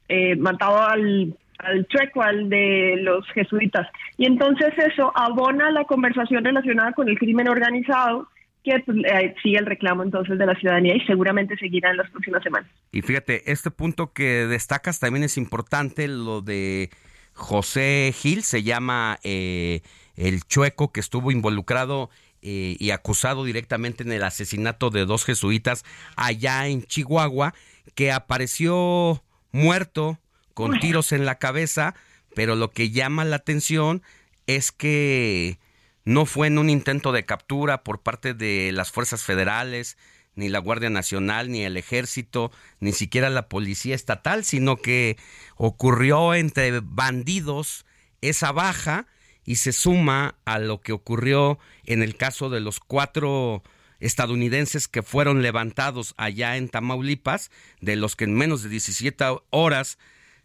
eh, 0.07 0.35
matado 0.35 0.83
al, 0.83 1.35
al 1.57 1.87
chueco, 1.87 2.21
al 2.21 2.47
de 2.47 2.97
los 3.01 3.25
jesuitas. 3.33 3.87
Y 4.17 4.27
entonces 4.27 4.71
eso 4.77 5.11
abona 5.15 5.71
la 5.71 5.85
conversación 5.85 6.43
relacionada 6.43 6.91
con 6.93 7.09
el 7.09 7.17
crimen 7.17 7.47
organizado 7.47 8.27
que 8.63 8.79
pues, 8.85 8.97
eh, 9.05 9.33
sigue 9.41 9.57
el 9.57 9.65
reclamo 9.65 10.03
entonces 10.03 10.37
de 10.37 10.45
la 10.45 10.53
ciudadanía 10.55 10.95
y 10.95 10.99
seguramente 11.07 11.57
seguirá 11.57 11.89
en 11.89 11.97
las 11.97 12.09
próximas 12.11 12.43
semanas. 12.43 12.69
Y 12.91 13.01
fíjate, 13.01 13.51
este 13.51 13.71
punto 13.71 14.13
que 14.13 14.45
destacas 14.45 14.99
también 14.99 15.23
es 15.23 15.37
importante, 15.37 16.07
lo 16.07 16.41
de 16.41 16.89
José 17.38 18.13
Gil, 18.19 18.43
se 18.43 18.63
llama 18.63 19.19
eh, 19.23 19.81
el 20.15 20.43
chueco 20.43 20.91
que 20.91 20.99
estuvo 20.99 21.31
involucrado 21.31 22.09
eh, 22.41 22.75
y 22.79 22.89
acusado 22.89 23.45
directamente 23.45 24.03
en 24.03 24.11
el 24.11 24.23
asesinato 24.23 24.89
de 24.89 25.05
dos 25.05 25.23
jesuitas 25.23 25.85
allá 26.15 26.67
en 26.67 26.83
Chihuahua, 26.83 27.53
que 27.95 28.11
apareció 28.11 29.23
muerto 29.51 30.19
con 30.53 30.79
tiros 30.79 31.11
en 31.11 31.25
la 31.25 31.35
cabeza, 31.35 31.93
pero 32.35 32.55
lo 32.55 32.71
que 32.71 32.89
llama 32.89 33.23
la 33.23 33.38
atención 33.38 34.01
es 34.47 34.71
que 34.71 35.59
no 36.03 36.25
fue 36.25 36.47
en 36.47 36.57
un 36.57 36.69
intento 36.69 37.11
de 37.11 37.25
captura 37.25 37.83
por 37.83 38.01
parte 38.01 38.33
de 38.33 38.71
las 38.71 38.91
fuerzas 38.91 39.23
federales, 39.23 39.97
ni 40.38 40.47
la 40.47 40.59
Guardia 40.59 40.89
Nacional, 40.89 41.51
ni 41.51 41.63
el 41.63 41.75
Ejército, 41.75 42.51
ni 42.79 42.93
siquiera 42.93 43.29
la 43.29 43.49
Policía 43.49 43.95
Estatal, 43.95 44.45
sino 44.45 44.77
que 44.77 45.17
ocurrió 45.55 46.33
entre 46.35 46.79
bandidos 46.79 47.85
esa 48.21 48.51
baja 48.51 49.07
y 49.43 49.55
se 49.55 49.73
suma 49.73 50.35
a 50.45 50.59
lo 50.59 50.81
que 50.81 50.93
ocurrió 50.93 51.57
en 51.85 52.03
el 52.03 52.15
caso 52.15 52.49
de 52.49 52.59
los 52.59 52.79
cuatro 52.79 53.63
estadounidenses 53.99 54.88
que 54.88 55.01
fueron 55.01 55.41
levantados 55.41 56.13
allá 56.17 56.55
en 56.55 56.69
Tamaulipas, 56.69 57.49
de 57.81 57.95
los 57.95 58.15
que 58.15 58.25
en 58.25 58.35
menos 58.35 58.61
de 58.61 58.69
17 58.69 59.25
horas 59.49 59.97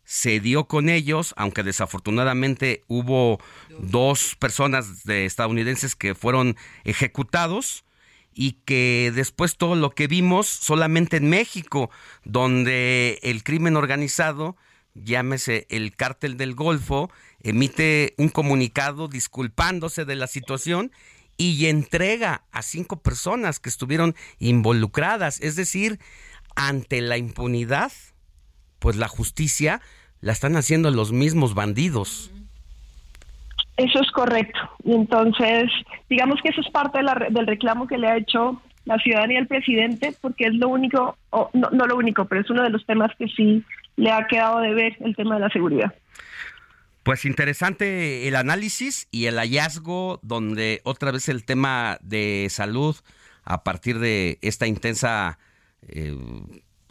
se 0.04 0.40
dio 0.40 0.64
con 0.64 0.88
ellos, 0.88 1.34
aunque 1.36 1.62
desafortunadamente 1.62 2.82
hubo 2.88 3.40
dos 3.78 4.36
personas 4.36 5.04
de 5.04 5.26
estadounidenses 5.26 5.94
que 5.94 6.14
fueron 6.14 6.56
ejecutados 6.84 7.84
y 8.34 8.52
que 8.64 9.12
después 9.14 9.56
todo 9.56 9.74
lo 9.74 9.90
que 9.90 10.06
vimos 10.06 10.46
solamente 10.46 11.18
en 11.18 11.28
México, 11.28 11.90
donde 12.24 13.18
el 13.22 13.42
crimen 13.42 13.76
organizado, 13.76 14.56
llámese 14.94 15.66
el 15.70 15.94
cártel 15.94 16.36
del 16.36 16.54
Golfo, 16.54 17.10
emite 17.42 18.14
un 18.18 18.28
comunicado 18.28 19.08
disculpándose 19.08 20.04
de 20.04 20.16
la 20.16 20.26
situación 20.26 20.92
y 21.36 21.66
entrega 21.66 22.44
a 22.52 22.62
cinco 22.62 23.00
personas 23.00 23.58
que 23.58 23.68
estuvieron 23.68 24.14
involucradas. 24.38 25.40
Es 25.40 25.56
decir, 25.56 25.98
ante 26.54 27.00
la 27.00 27.16
impunidad, 27.16 27.92
pues 28.78 28.96
la 28.96 29.08
justicia 29.08 29.80
la 30.20 30.32
están 30.32 30.56
haciendo 30.56 30.90
los 30.90 31.12
mismos 31.12 31.54
bandidos. 31.54 32.30
Eso 33.76 34.00
es 34.00 34.10
correcto. 34.10 34.58
Y 34.84 34.92
entonces, 34.92 35.70
digamos 36.08 36.40
que 36.42 36.50
eso 36.50 36.60
es 36.60 36.70
parte 36.70 37.00
del 37.30 37.46
reclamo 37.46 37.86
que 37.86 37.98
le 37.98 38.08
ha 38.08 38.16
hecho 38.16 38.60
la 38.84 38.98
ciudadanía 38.98 39.38
al 39.38 39.46
presidente, 39.46 40.14
porque 40.20 40.46
es 40.46 40.54
lo 40.54 40.68
único, 40.68 41.16
no, 41.52 41.70
no 41.70 41.86
lo 41.86 41.96
único, 41.96 42.26
pero 42.26 42.40
es 42.40 42.50
uno 42.50 42.62
de 42.62 42.70
los 42.70 42.84
temas 42.84 43.10
que 43.18 43.28
sí 43.28 43.64
le 43.96 44.10
ha 44.10 44.26
quedado 44.26 44.60
de 44.60 44.74
ver 44.74 44.96
el 45.00 45.14
tema 45.16 45.36
de 45.36 45.40
la 45.40 45.50
seguridad. 45.50 45.94
Pues 47.02 47.24
interesante 47.24 48.28
el 48.28 48.36
análisis 48.36 49.08
y 49.10 49.26
el 49.26 49.36
hallazgo 49.36 50.20
donde 50.22 50.80
otra 50.84 51.10
vez 51.10 51.28
el 51.28 51.44
tema 51.44 51.98
de 52.00 52.46
salud 52.48 52.96
a 53.44 53.64
partir 53.64 53.98
de 53.98 54.38
esta 54.40 54.68
intensa 54.68 55.38
eh, 55.88 56.16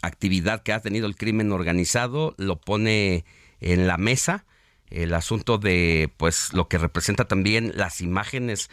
actividad 0.02 0.64
que 0.64 0.74
ha 0.74 0.82
tenido 0.82 1.08
el 1.08 1.16
crimen 1.16 1.54
organizado 1.54 2.36
lo 2.38 2.60
pone 2.60 3.24
en 3.62 3.88
la 3.88 3.98
mesa 3.98 4.46
el 4.92 5.14
asunto 5.14 5.58
de 5.58 6.12
pues 6.18 6.54
lo 6.54 6.68
que 6.68 6.78
representa 6.78 7.28
también 7.28 7.72
las 7.76 8.02
imágenes 8.02 8.70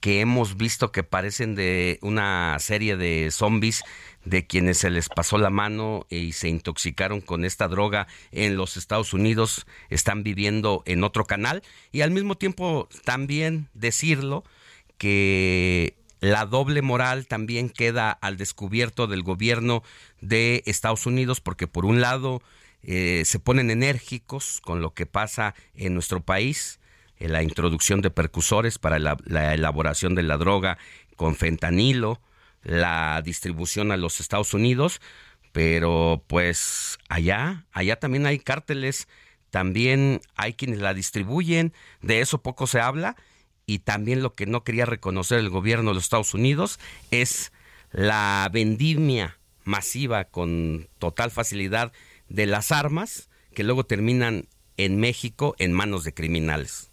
que 0.00 0.20
hemos 0.20 0.56
visto 0.56 0.92
que 0.92 1.02
parecen 1.02 1.54
de 1.54 1.98
una 2.02 2.56
serie 2.60 2.96
de 2.96 3.30
zombies 3.30 3.82
de 4.24 4.46
quienes 4.46 4.78
se 4.78 4.90
les 4.90 5.08
pasó 5.08 5.38
la 5.38 5.50
mano 5.50 6.06
y 6.08 6.32
se 6.32 6.48
intoxicaron 6.48 7.20
con 7.20 7.44
esta 7.44 7.68
droga 7.68 8.06
en 8.30 8.56
los 8.56 8.76
Estados 8.76 9.12
Unidos 9.12 9.66
están 9.90 10.22
viviendo 10.22 10.82
en 10.86 11.02
otro 11.02 11.24
canal. 11.24 11.62
Y 11.92 12.02
al 12.02 12.10
mismo 12.10 12.36
tiempo 12.36 12.88
también 13.04 13.68
decirlo 13.74 14.44
que 14.98 15.96
la 16.20 16.46
doble 16.46 16.82
moral 16.82 17.26
también 17.26 17.70
queda 17.70 18.10
al 18.10 18.36
descubierto 18.36 19.06
del 19.06 19.22
gobierno 19.22 19.82
de 20.20 20.62
Estados 20.66 21.06
Unidos 21.06 21.40
porque 21.40 21.66
por 21.66 21.84
un 21.84 22.00
lado 22.00 22.42
eh, 22.82 23.22
se 23.24 23.38
ponen 23.38 23.70
enérgicos 23.70 24.60
con 24.60 24.80
lo 24.80 24.94
que 24.94 25.06
pasa 25.06 25.54
en 25.74 25.94
nuestro 25.94 26.20
país, 26.20 26.80
en 27.18 27.32
la 27.32 27.42
introducción 27.42 28.00
de 28.00 28.10
percusores 28.10 28.78
para 28.78 28.98
la, 28.98 29.16
elaboración 29.54 30.14
de 30.14 30.22
la 30.22 30.36
droga 30.36 30.78
con 31.16 31.34
fentanilo, 31.34 32.20
la 32.62 33.20
distribución 33.24 33.90
a 33.92 33.96
los 33.96 34.20
Estados 34.20 34.54
Unidos, 34.54 35.00
pero 35.52 36.24
pues 36.26 36.98
allá, 37.08 37.66
allá 37.72 37.96
también 37.96 38.26
hay 38.26 38.38
cárteles 38.38 39.08
también 39.50 40.20
hay 40.36 40.54
quienes 40.54 40.80
la 40.80 40.94
distribuyen, 40.94 41.72
de 42.02 42.20
eso 42.20 42.42
poco 42.42 42.66
se 42.66 42.80
habla, 42.80 43.16
y 43.66 43.80
también 43.80 44.22
lo 44.22 44.34
que 44.34 44.46
no 44.46 44.64
quería 44.64 44.86
reconocer 44.86 45.38
el 45.38 45.50
gobierno 45.50 45.90
de 45.90 45.94
los 45.94 46.04
Estados 46.04 46.34
Unidos 46.34 46.78
es 47.10 47.52
la 47.90 48.48
vendimia 48.52 49.38
masiva 49.64 50.24
con 50.24 50.88
total 50.98 51.30
facilidad 51.30 51.92
de 52.28 52.46
las 52.46 52.72
armas 52.72 53.30
que 53.54 53.64
luego 53.64 53.84
terminan 53.84 54.44
en 54.76 54.98
México 54.98 55.54
en 55.58 55.72
manos 55.72 56.04
de 56.04 56.14
criminales. 56.14 56.90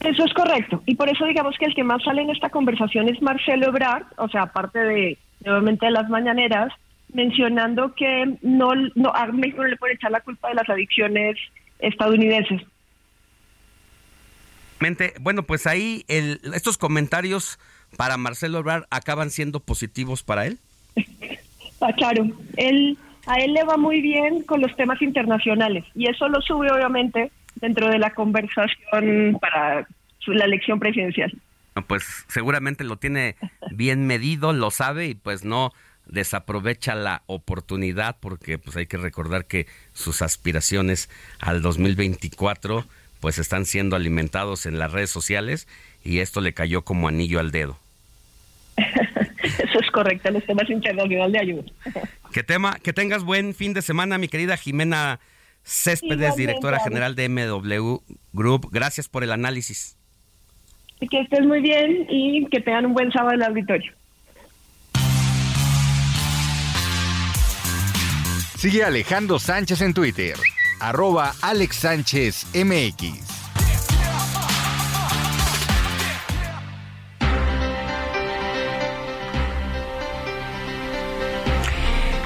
Eso 0.00 0.24
es 0.24 0.32
correcto. 0.32 0.82
Y 0.86 0.94
por 0.94 1.10
eso 1.10 1.26
digamos 1.26 1.56
que 1.58 1.66
el 1.66 1.74
que 1.74 1.84
más 1.84 2.02
sale 2.02 2.22
en 2.22 2.30
esta 2.30 2.48
conversación 2.48 3.08
es 3.08 3.20
Marcelo 3.20 3.68
Ebrard, 3.68 4.04
o 4.16 4.28
sea, 4.28 4.42
aparte 4.42 4.78
de, 4.78 5.18
nuevamente, 5.44 5.86
de 5.86 5.92
las 5.92 6.08
mañaneras, 6.08 6.72
mencionando 7.12 7.94
que 7.94 8.38
no, 8.42 8.70
no, 8.94 9.10
a 9.14 9.26
México 9.26 9.62
no 9.62 9.68
le 9.68 9.76
puede 9.76 9.94
echar 9.94 10.10
la 10.10 10.20
culpa 10.20 10.48
de 10.48 10.54
las 10.54 10.68
adicciones 10.70 11.36
estadounidenses. 11.80 12.62
Bueno, 15.20 15.42
pues 15.42 15.66
ahí 15.66 16.04
el, 16.08 16.40
estos 16.54 16.78
comentarios 16.78 17.58
para 17.96 18.16
Marcelo 18.16 18.60
Ebrard 18.60 18.84
acaban 18.90 19.30
siendo 19.30 19.60
positivos 19.60 20.22
para 20.22 20.46
él. 20.46 20.58
Ah, 21.82 21.94
claro, 21.94 22.26
él, 22.58 22.98
a 23.26 23.36
él 23.36 23.54
le 23.54 23.64
va 23.64 23.76
muy 23.76 24.00
bien 24.00 24.42
con 24.42 24.60
los 24.60 24.74
temas 24.76 25.00
internacionales 25.02 25.84
y 25.94 26.08
eso 26.08 26.28
lo 26.28 26.40
sube 26.40 26.70
obviamente 26.70 27.30
dentro 27.56 27.88
de 27.88 27.98
la 27.98 28.10
conversación 28.14 29.38
para 29.40 29.86
la 30.26 30.44
elección 30.44 30.78
presidencial. 30.78 31.32
Pues 31.86 32.04
seguramente 32.28 32.84
lo 32.84 32.96
tiene 32.96 33.36
bien 33.70 34.06
medido, 34.06 34.52
lo 34.52 34.70
sabe 34.70 35.06
y 35.06 35.14
pues 35.14 35.44
no 35.44 35.72
desaprovecha 36.06 36.94
la 36.94 37.22
oportunidad 37.26 38.16
porque 38.20 38.58
pues 38.58 38.76
hay 38.76 38.86
que 38.86 38.96
recordar 38.96 39.46
que 39.46 39.66
sus 39.92 40.22
aspiraciones 40.22 41.08
al 41.38 41.62
2024 41.62 42.84
pues 43.20 43.38
están 43.38 43.66
siendo 43.66 43.96
alimentados 43.96 44.66
en 44.66 44.78
las 44.78 44.92
redes 44.92 45.10
sociales 45.10 45.68
y 46.02 46.18
esto 46.18 46.40
le 46.40 46.52
cayó 46.52 46.82
como 46.82 47.08
anillo 47.08 47.38
al 47.38 47.50
dedo. 47.50 47.78
Eso 49.70 49.78
es 49.80 49.90
correcto, 49.90 50.30
los 50.30 50.44
temas 50.44 50.68
internacionales 50.68 51.32
de 51.32 51.38
ayuda. 51.38 51.62
Que, 52.32 52.42
tema, 52.42 52.78
que 52.82 52.92
tengas 52.92 53.22
buen 53.22 53.54
fin 53.54 53.72
de 53.72 53.82
semana, 53.82 54.18
mi 54.18 54.26
querida 54.26 54.56
Jimena 54.56 55.20
Céspedes, 55.62 56.34
directora 56.36 56.80
general 56.80 57.14
de 57.14 57.28
MW 57.28 57.98
Group. 58.32 58.68
Gracias 58.72 59.08
por 59.08 59.22
el 59.22 59.30
análisis. 59.30 59.96
Que 60.98 61.20
estés 61.20 61.46
muy 61.46 61.60
bien 61.60 62.06
y 62.10 62.46
que 62.46 62.60
tengan 62.60 62.86
un 62.86 62.94
buen 62.94 63.12
sábado 63.12 63.34
en 63.34 63.42
el 63.42 63.48
auditorio. 63.48 63.92
Sigue 68.56 68.84
Alejandro 68.84 69.38
Sánchez 69.38 69.80
en 69.80 69.94
Twitter, 69.94 70.34
arroba 70.80 71.32
Alex 71.40 71.76
Sánchez 71.76 72.46
MX. 72.54 73.39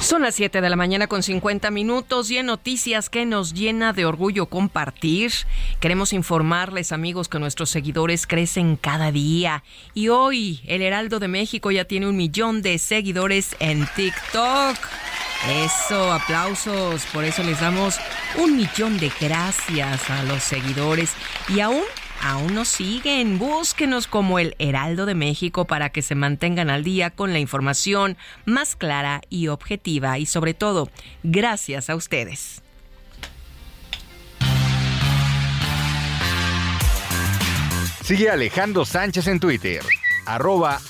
Son 0.04 0.20
las 0.20 0.34
7 0.34 0.60
de 0.60 0.68
la 0.68 0.76
mañana 0.76 1.06
con 1.06 1.22
50 1.22 1.70
minutos 1.70 2.30
y 2.30 2.36
en 2.36 2.44
noticias 2.44 3.08
que 3.08 3.24
nos 3.24 3.54
llena 3.54 3.94
de 3.94 4.04
orgullo 4.04 4.44
compartir. 4.44 5.32
Queremos 5.80 6.12
informarles, 6.12 6.92
amigos, 6.92 7.30
que 7.30 7.38
nuestros 7.38 7.70
seguidores 7.70 8.26
crecen 8.26 8.76
cada 8.76 9.10
día. 9.12 9.64
Y 9.94 10.08
hoy 10.08 10.60
el 10.66 10.82
Heraldo 10.82 11.20
de 11.20 11.28
México 11.28 11.70
ya 11.70 11.86
tiene 11.86 12.06
un 12.06 12.18
millón 12.18 12.60
de 12.60 12.78
seguidores 12.78 13.56
en 13.60 13.88
TikTok. 13.96 14.76
Eso, 15.64 16.12
aplausos. 16.12 17.06
Por 17.06 17.24
eso 17.24 17.42
les 17.42 17.58
damos 17.62 17.98
un 18.36 18.58
millón 18.58 18.98
de 18.98 19.10
gracias 19.18 20.10
a 20.10 20.22
los 20.24 20.42
seguidores. 20.42 21.14
Y 21.48 21.60
aún 21.60 21.82
aún 22.24 22.54
nos 22.54 22.68
siguen. 22.68 23.38
Búsquenos 23.38 24.06
como 24.06 24.38
el 24.38 24.56
Heraldo 24.58 25.04
de 25.06 25.14
México 25.14 25.66
para 25.66 25.90
que 25.90 26.02
se 26.02 26.14
mantengan 26.14 26.70
al 26.70 26.82
día 26.82 27.10
con 27.10 27.32
la 27.32 27.38
información 27.38 28.16
más 28.46 28.74
clara 28.76 29.20
y 29.28 29.48
objetiva 29.48 30.18
y 30.18 30.26
sobre 30.26 30.54
todo, 30.54 30.88
gracias 31.22 31.90
a 31.90 31.94
ustedes. 31.94 32.62
Sigue 38.02 38.30
Alejandro 38.30 38.84
Sánchez 38.84 39.26
en 39.28 39.40
Twitter, 39.40 39.82
arroba. 40.26 40.80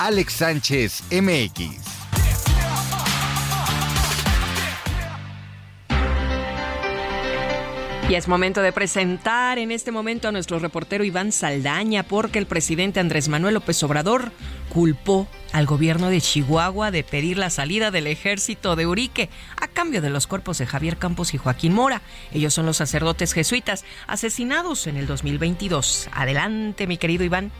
Y 8.07 8.13
es 8.13 8.27
momento 8.27 8.61
de 8.61 8.71
presentar 8.71 9.57
en 9.57 9.71
este 9.71 9.91
momento 9.91 10.27
a 10.27 10.31
nuestro 10.31 10.59
reportero 10.59 11.03
Iván 11.03 11.31
Saldaña 11.31 12.03
porque 12.03 12.37
el 12.37 12.45
presidente 12.45 12.99
Andrés 12.99 13.29
Manuel 13.29 13.55
López 13.55 13.81
Obrador 13.81 14.31
culpó 14.69 15.27
al 15.53 15.65
gobierno 15.65 16.09
de 16.09 16.21
Chihuahua 16.21 16.91
de 16.91 17.03
pedir 17.03 17.39
la 17.39 17.49
salida 17.49 17.89
del 17.89 18.05
ejército 18.05 18.75
de 18.75 18.85
Urique 18.85 19.31
a 19.59 19.67
cambio 19.67 20.03
de 20.03 20.11
los 20.11 20.27
cuerpos 20.27 20.59
de 20.59 20.67
Javier 20.67 20.97
Campos 20.97 21.33
y 21.33 21.39
Joaquín 21.39 21.73
Mora. 21.73 22.03
Ellos 22.31 22.53
son 22.53 22.67
los 22.67 22.77
sacerdotes 22.77 23.33
jesuitas 23.33 23.83
asesinados 24.05 24.85
en 24.85 24.97
el 24.97 25.07
2022. 25.07 26.07
Adelante, 26.11 26.85
mi 26.85 26.97
querido 26.97 27.23
Iván. 27.23 27.51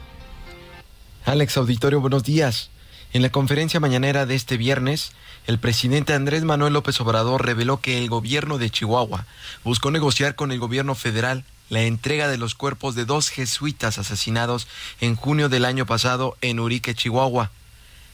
Alex 1.25 1.57
Auditorio, 1.57 2.01
buenos 2.01 2.23
días. 2.23 2.69
En 3.13 3.23
la 3.23 3.29
conferencia 3.29 3.79
mañanera 3.79 4.27
de 4.27 4.35
este 4.35 4.57
viernes, 4.57 5.11
el 5.47 5.59
presidente 5.59 6.13
Andrés 6.13 6.43
Manuel 6.43 6.73
López 6.73 6.99
Obrador 7.01 7.45
reveló 7.45 7.79
que 7.79 7.99
el 7.99 8.09
gobierno 8.09 8.57
de 8.57 8.69
Chihuahua 8.69 9.25
buscó 9.63 9.91
negociar 9.91 10.35
con 10.35 10.51
el 10.51 10.59
gobierno 10.59 10.95
federal 10.95 11.45
la 11.69 11.81
entrega 11.81 12.27
de 12.27 12.37
los 12.37 12.55
cuerpos 12.55 12.95
de 12.95 13.05
dos 13.05 13.29
jesuitas 13.29 13.97
asesinados 13.97 14.67
en 15.01 15.15
junio 15.15 15.49
del 15.49 15.65
año 15.65 15.85
pasado 15.85 16.37
en 16.41 16.59
Urique, 16.59 16.95
Chihuahua. 16.95 17.51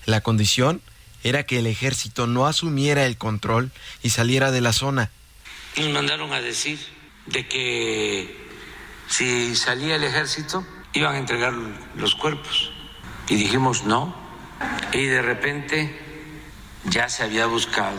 La 0.06 0.22
condición 0.22 0.82
era 1.24 1.44
que 1.44 1.60
el 1.60 1.68
ejército 1.68 2.28
no 2.28 2.48
asumiera 2.48 3.06
el 3.06 3.18
control 3.18 3.72
y 4.04 4.10
saliera 4.10 4.52
de 4.52 4.62
la 4.62 4.74
zona. 4.74 5.12
Nos 5.78 5.90
mandaron 5.90 6.34
a 6.34 6.42
decir 6.42 6.80
de 7.28 7.48
que 7.48 8.48
si 9.08 9.56
salía 9.56 9.96
el 9.96 10.04
ejército 10.04 10.66
iban 10.94 11.16
a 11.16 11.20
entregar 11.20 11.54
los 11.96 12.16
cuerpos. 12.16 12.72
Y 13.30 13.36
dijimos 13.36 13.84
no, 13.84 14.16
y 14.94 15.06
de 15.06 15.22
repente 15.22 16.11
ya 16.86 17.10
se 17.10 17.24
había 17.24 17.46
buscado 17.46 17.98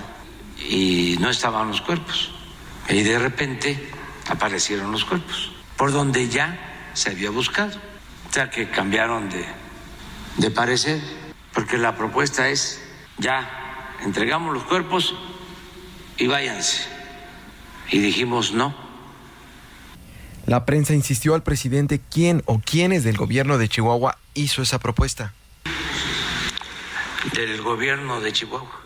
y 0.68 1.16
no 1.20 1.30
estaban 1.30 1.68
los 1.68 1.80
cuerpos. 1.80 2.33
Y 2.89 3.03
de 3.03 3.18
repente 3.18 3.91
aparecieron 4.28 4.93
los 4.93 5.05
cuerpos, 5.05 5.53
por 5.76 5.93
donde 5.93 6.28
ya 6.28 6.91
se 6.95 7.11
había 7.11 7.30
buscado. 7.30 7.78
O 8.28 8.33
sea 8.33 8.51
que 8.51 8.70
cambiaron 8.70 9.28
de, 9.28 9.45
de 10.39 10.51
parecer, 10.51 11.01
porque 11.53 11.78
la 11.78 11.97
propuesta 11.97 12.49
es 12.49 12.83
ya 13.18 13.97
entregamos 14.05 14.55
los 14.55 14.64
cuerpos 14.64 15.14
y 16.18 16.26
váyanse. 16.26 16.83
Y 17.91 17.99
dijimos 17.99 18.53
no. 18.53 18.74
La 20.47 20.64
prensa 20.64 20.95
insistió 20.95 21.35
al 21.35 21.43
presidente 21.43 22.01
quién 22.11 22.43
o 22.47 22.59
quiénes 22.59 23.05
del 23.05 23.16
gobierno 23.16 23.59
de 23.59 23.68
Chihuahua 23.68 24.18
hizo 24.35 24.62
esa 24.62 24.80
propuesta 24.80 25.35
del 27.31 27.62
gobierno 27.62 28.20
de 28.20 28.33
Chihuahua. 28.33 28.81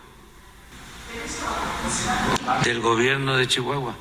Del 2.63 2.79
gobierno 2.81 3.35
de 3.35 3.47
Chihuahua. 3.47 3.95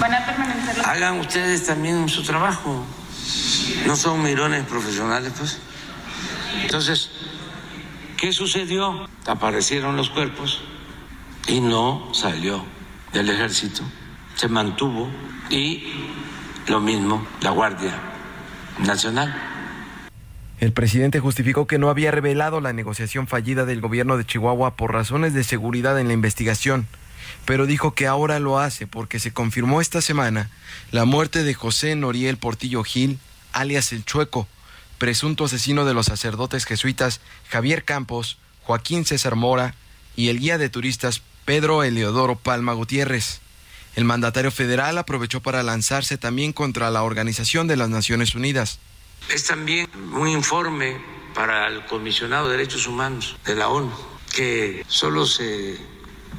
¿Van 0.00 0.14
a 0.14 0.24
permanecer 0.24 0.86
Hagan 0.86 1.20
ustedes 1.20 1.66
también 1.66 2.08
su 2.08 2.22
trabajo. 2.22 2.84
No 3.86 3.96
son 3.96 4.22
mirones 4.22 4.64
profesionales, 4.64 5.32
pues. 5.36 5.58
Entonces, 6.62 7.10
¿qué 8.16 8.32
sucedió? 8.32 9.08
Aparecieron 9.26 9.96
los 9.96 10.10
cuerpos 10.10 10.62
y 11.46 11.60
no 11.60 12.08
salió 12.12 12.64
del 13.12 13.28
ejército. 13.28 13.82
Se 14.36 14.48
mantuvo 14.48 15.08
y 15.50 15.92
lo 16.66 16.80
mismo 16.80 17.26
la 17.42 17.50
Guardia 17.50 17.92
Nacional. 18.78 19.59
El 20.60 20.74
presidente 20.74 21.20
justificó 21.20 21.66
que 21.66 21.78
no 21.78 21.88
había 21.88 22.10
revelado 22.10 22.60
la 22.60 22.74
negociación 22.74 23.26
fallida 23.26 23.64
del 23.64 23.80
gobierno 23.80 24.18
de 24.18 24.26
Chihuahua 24.26 24.76
por 24.76 24.92
razones 24.92 25.32
de 25.32 25.42
seguridad 25.42 25.98
en 25.98 26.06
la 26.06 26.12
investigación, 26.12 26.86
pero 27.46 27.64
dijo 27.64 27.94
que 27.94 28.06
ahora 28.06 28.38
lo 28.40 28.58
hace 28.58 28.86
porque 28.86 29.18
se 29.20 29.32
confirmó 29.32 29.80
esta 29.80 30.02
semana 30.02 30.50
la 30.90 31.06
muerte 31.06 31.44
de 31.44 31.54
José 31.54 31.96
Noriel 31.96 32.36
Portillo 32.36 32.84
Gil, 32.84 33.18
alias 33.52 33.90
El 33.92 34.04
Chueco, 34.04 34.48
presunto 34.98 35.46
asesino 35.46 35.86
de 35.86 35.94
los 35.94 36.06
sacerdotes 36.06 36.66
jesuitas 36.66 37.22
Javier 37.48 37.86
Campos, 37.86 38.36
Joaquín 38.64 39.06
César 39.06 39.36
Mora 39.36 39.74
y 40.14 40.28
el 40.28 40.40
guía 40.40 40.58
de 40.58 40.68
turistas 40.68 41.22
Pedro 41.46 41.84
Eleodoro 41.84 42.36
Palma 42.36 42.74
Gutiérrez. 42.74 43.40
El 43.96 44.04
mandatario 44.04 44.50
federal 44.50 44.98
aprovechó 44.98 45.40
para 45.40 45.62
lanzarse 45.62 46.18
también 46.18 46.52
contra 46.52 46.90
la 46.90 47.02
Organización 47.02 47.66
de 47.66 47.76
las 47.76 47.88
Naciones 47.88 48.34
Unidas. 48.34 48.78
Es 49.28 49.44
también 49.46 49.88
un 50.12 50.28
informe 50.28 51.00
para 51.34 51.68
el 51.68 51.84
comisionado 51.86 52.48
de 52.48 52.56
derechos 52.56 52.86
humanos 52.86 53.36
de 53.44 53.54
la 53.54 53.68
ONU, 53.68 53.92
que 54.34 54.84
solo 54.88 55.26
se 55.26 55.78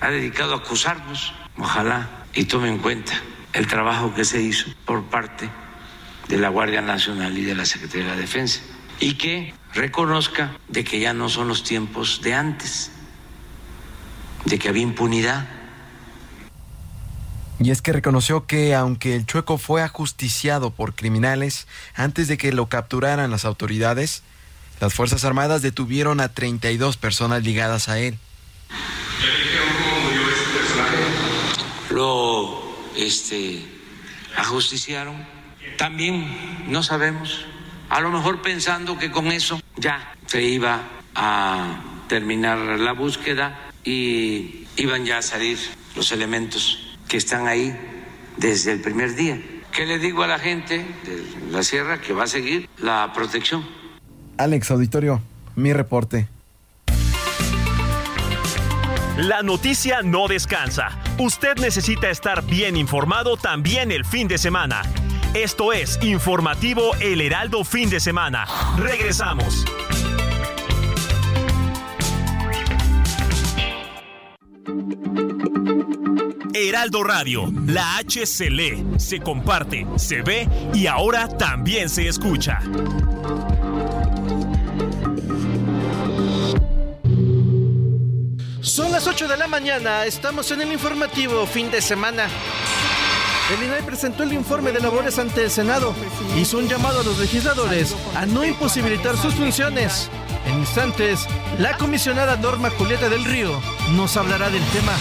ha 0.01 0.09
dedicado 0.09 0.53
a 0.53 0.57
acusarnos. 0.57 1.33
Ojalá 1.57 2.25
y 2.33 2.45
tome 2.45 2.69
en 2.69 2.79
cuenta 2.79 3.13
el 3.53 3.67
trabajo 3.67 4.13
que 4.13 4.25
se 4.25 4.41
hizo 4.41 4.69
por 4.85 5.03
parte 5.05 5.49
de 6.27 6.37
la 6.37 6.49
Guardia 6.49 6.81
Nacional 6.81 7.37
y 7.37 7.43
de 7.43 7.55
la 7.55 7.65
Secretaría 7.65 8.15
de 8.15 8.21
Defensa 8.21 8.61
y 8.99 9.15
que 9.15 9.53
reconozca 9.73 10.57
de 10.67 10.83
que 10.83 10.99
ya 10.99 11.13
no 11.13 11.27
son 11.27 11.47
los 11.47 11.63
tiempos 11.63 12.21
de 12.21 12.33
antes, 12.33 12.91
de 14.45 14.59
que 14.59 14.69
había 14.69 14.83
impunidad. 14.83 15.47
Y 17.63 17.69
es 17.69 17.83
que 17.83 17.93
reconoció 17.93 18.47
que 18.47 18.73
aunque 18.73 19.15
el 19.15 19.27
chueco 19.27 19.59
fue 19.59 19.83
ajusticiado 19.83 20.71
por 20.71 20.95
criminales 20.95 21.67
antes 21.93 22.27
de 22.27 22.35
que 22.35 22.51
lo 22.51 22.69
capturaran 22.69 23.29
las 23.29 23.45
autoridades, 23.45 24.23
las 24.79 24.95
Fuerzas 24.95 25.25
Armadas 25.25 25.61
detuvieron 25.61 26.21
a 26.21 26.29
32 26.29 26.97
personas 26.97 27.43
ligadas 27.43 27.87
a 27.87 27.99
él. 27.99 28.17
Lo 31.91 32.63
este, 32.95 33.63
ajusticiaron. 34.35 35.23
También 35.77 36.65
no 36.67 36.81
sabemos, 36.81 37.45
a 37.89 38.01
lo 38.01 38.09
mejor 38.09 38.41
pensando 38.41 38.97
que 38.97 39.11
con 39.11 39.27
eso 39.27 39.61
ya 39.77 40.15
se 40.25 40.41
iba 40.41 40.81
a 41.13 41.79
terminar 42.07 42.57
la 42.57 42.93
búsqueda 42.93 43.69
y 43.83 44.65
iban 44.77 45.05
ya 45.05 45.19
a 45.19 45.21
salir 45.21 45.59
los 45.95 46.11
elementos 46.11 46.90
que 47.11 47.17
están 47.17 47.45
ahí 47.45 47.77
desde 48.37 48.71
el 48.71 48.79
primer 48.79 49.15
día. 49.15 49.37
¿Qué 49.73 49.85
le 49.85 49.99
digo 49.99 50.23
a 50.23 50.27
la 50.27 50.39
gente 50.39 50.77
de 50.77 51.51
la 51.51 51.61
sierra? 51.61 51.99
Que 51.99 52.13
va 52.13 52.23
a 52.23 52.27
seguir 52.27 52.69
la 52.77 53.11
protección. 53.13 53.67
Alex 54.37 54.71
Auditorio, 54.71 55.21
mi 55.57 55.73
reporte. 55.73 56.29
La 59.17 59.43
noticia 59.43 60.01
no 60.03 60.29
descansa. 60.29 60.97
Usted 61.19 61.57
necesita 61.57 62.09
estar 62.09 62.45
bien 62.45 62.77
informado 62.77 63.35
también 63.35 63.91
el 63.91 64.05
fin 64.05 64.29
de 64.29 64.37
semana. 64.37 64.81
Esto 65.33 65.73
es 65.73 65.99
Informativo 66.01 66.95
El 67.01 67.19
Heraldo 67.19 67.65
Fin 67.65 67.89
de 67.89 67.99
Semana. 67.99 68.45
Regresamos. 68.77 69.65
Heraldo 76.67 77.03
Radio, 77.03 77.51
la 77.65 77.97
H 77.97 78.25
se 78.25 79.19
comparte, 79.19 79.87
se 79.95 80.21
ve 80.21 80.47
y 80.73 80.85
ahora 80.85 81.27
también 81.27 81.89
se 81.89 82.07
escucha. 82.07 82.59
Son 88.61 88.91
las 88.91 89.07
8 89.07 89.27
de 89.27 89.37
la 89.37 89.47
mañana, 89.47 90.05
estamos 90.05 90.51
en 90.51 90.61
el 90.61 90.71
informativo 90.71 91.47
fin 91.47 91.71
de 91.71 91.81
semana. 91.81 92.27
El 93.57 93.63
INAI 93.63 93.81
presentó 93.81 94.21
el 94.23 94.33
informe 94.33 94.71
de 94.71 94.81
labores 94.81 95.17
ante 95.17 95.43
el 95.43 95.49
Senado. 95.49 95.95
Hizo 96.37 96.59
un 96.59 96.69
llamado 96.69 97.01
a 97.01 97.03
los 97.03 97.17
legisladores 97.17 97.95
a 98.15 98.25
no 98.27 98.45
imposibilitar 98.45 99.17
sus 99.17 99.33
funciones. 99.33 100.09
En 100.45 100.59
instantes, 100.59 101.27
la 101.57 101.75
comisionada 101.77 102.37
Norma 102.37 102.69
Julieta 102.69 103.09
del 103.09 103.25
Río 103.25 103.59
nos 103.95 104.15
hablará 104.15 104.49
del 104.49 104.63
tema. 104.65 104.93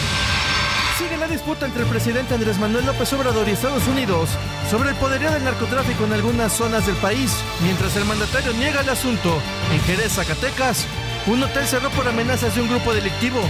Sigue 1.00 1.16
la 1.16 1.28
disputa 1.28 1.64
entre 1.64 1.84
el 1.84 1.88
presidente 1.88 2.34
Andrés 2.34 2.58
Manuel 2.58 2.84
López 2.84 3.10
Obrador 3.14 3.48
y 3.48 3.52
Estados 3.52 3.88
Unidos 3.88 4.28
sobre 4.70 4.90
el 4.90 4.96
poderío 4.96 5.30
del 5.30 5.42
narcotráfico 5.42 6.04
en 6.04 6.12
algunas 6.12 6.52
zonas 6.52 6.84
del 6.84 6.96
país, 6.96 7.34
mientras 7.62 7.96
el 7.96 8.04
mandatario 8.04 8.52
niega 8.52 8.82
el 8.82 8.88
asunto. 8.90 9.40
En 9.72 9.80
Jerez, 9.80 10.12
Zacatecas, 10.12 10.84
un 11.26 11.42
hotel 11.42 11.66
cerró 11.66 11.88
por 11.88 12.06
amenazas 12.06 12.54
de 12.54 12.60
un 12.60 12.68
grupo 12.68 12.92
delictivo. 12.92 13.40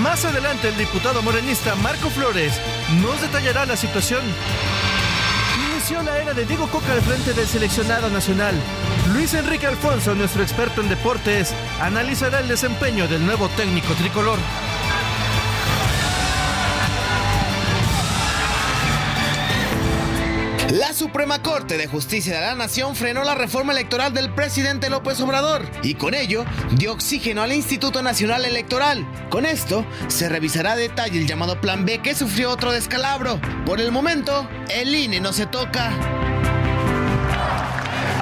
Más 0.00 0.24
adelante 0.24 0.68
el 0.68 0.76
diputado 0.76 1.22
morenista 1.22 1.74
Marco 1.74 2.08
Flores 2.08 2.52
nos 3.02 3.20
detallará 3.20 3.66
la 3.66 3.76
situación. 3.76 4.22
Inició 5.72 6.04
la 6.04 6.18
era 6.18 6.34
de 6.34 6.46
Diego 6.46 6.68
Coca 6.68 6.92
al 6.92 7.02
frente 7.02 7.32
del 7.32 7.48
seleccionado 7.48 8.10
nacional. 8.10 8.54
Luis 9.12 9.34
Enrique 9.34 9.66
Alfonso, 9.66 10.14
nuestro 10.14 10.40
experto 10.44 10.82
en 10.82 10.88
deportes, 10.88 11.52
analizará 11.80 12.38
el 12.38 12.46
desempeño 12.46 13.08
del 13.08 13.26
nuevo 13.26 13.48
técnico 13.48 13.92
tricolor. 13.94 14.38
La 20.72 20.92
Suprema 20.92 21.42
Corte 21.42 21.78
de 21.78 21.86
Justicia 21.86 22.34
de 22.34 22.40
la 22.40 22.56
Nación 22.56 22.96
frenó 22.96 23.22
la 23.22 23.36
reforma 23.36 23.72
electoral 23.72 24.12
del 24.12 24.34
presidente 24.34 24.90
López 24.90 25.20
Obrador 25.20 25.62
y 25.84 25.94
con 25.94 26.12
ello 26.12 26.44
dio 26.72 26.92
oxígeno 26.92 27.42
al 27.42 27.52
Instituto 27.52 28.02
Nacional 28.02 28.44
Electoral. 28.44 29.06
Con 29.30 29.46
esto 29.46 29.86
se 30.08 30.28
revisará 30.28 30.72
a 30.72 30.76
detalle 30.76 31.20
el 31.20 31.28
llamado 31.28 31.60
Plan 31.60 31.84
B 31.84 32.02
que 32.02 32.16
sufrió 32.16 32.50
otro 32.50 32.72
descalabro. 32.72 33.40
Por 33.64 33.80
el 33.80 33.92
momento, 33.92 34.48
el 34.68 34.92
INE 34.92 35.20
no 35.20 35.32
se 35.32 35.46
toca. 35.46 35.92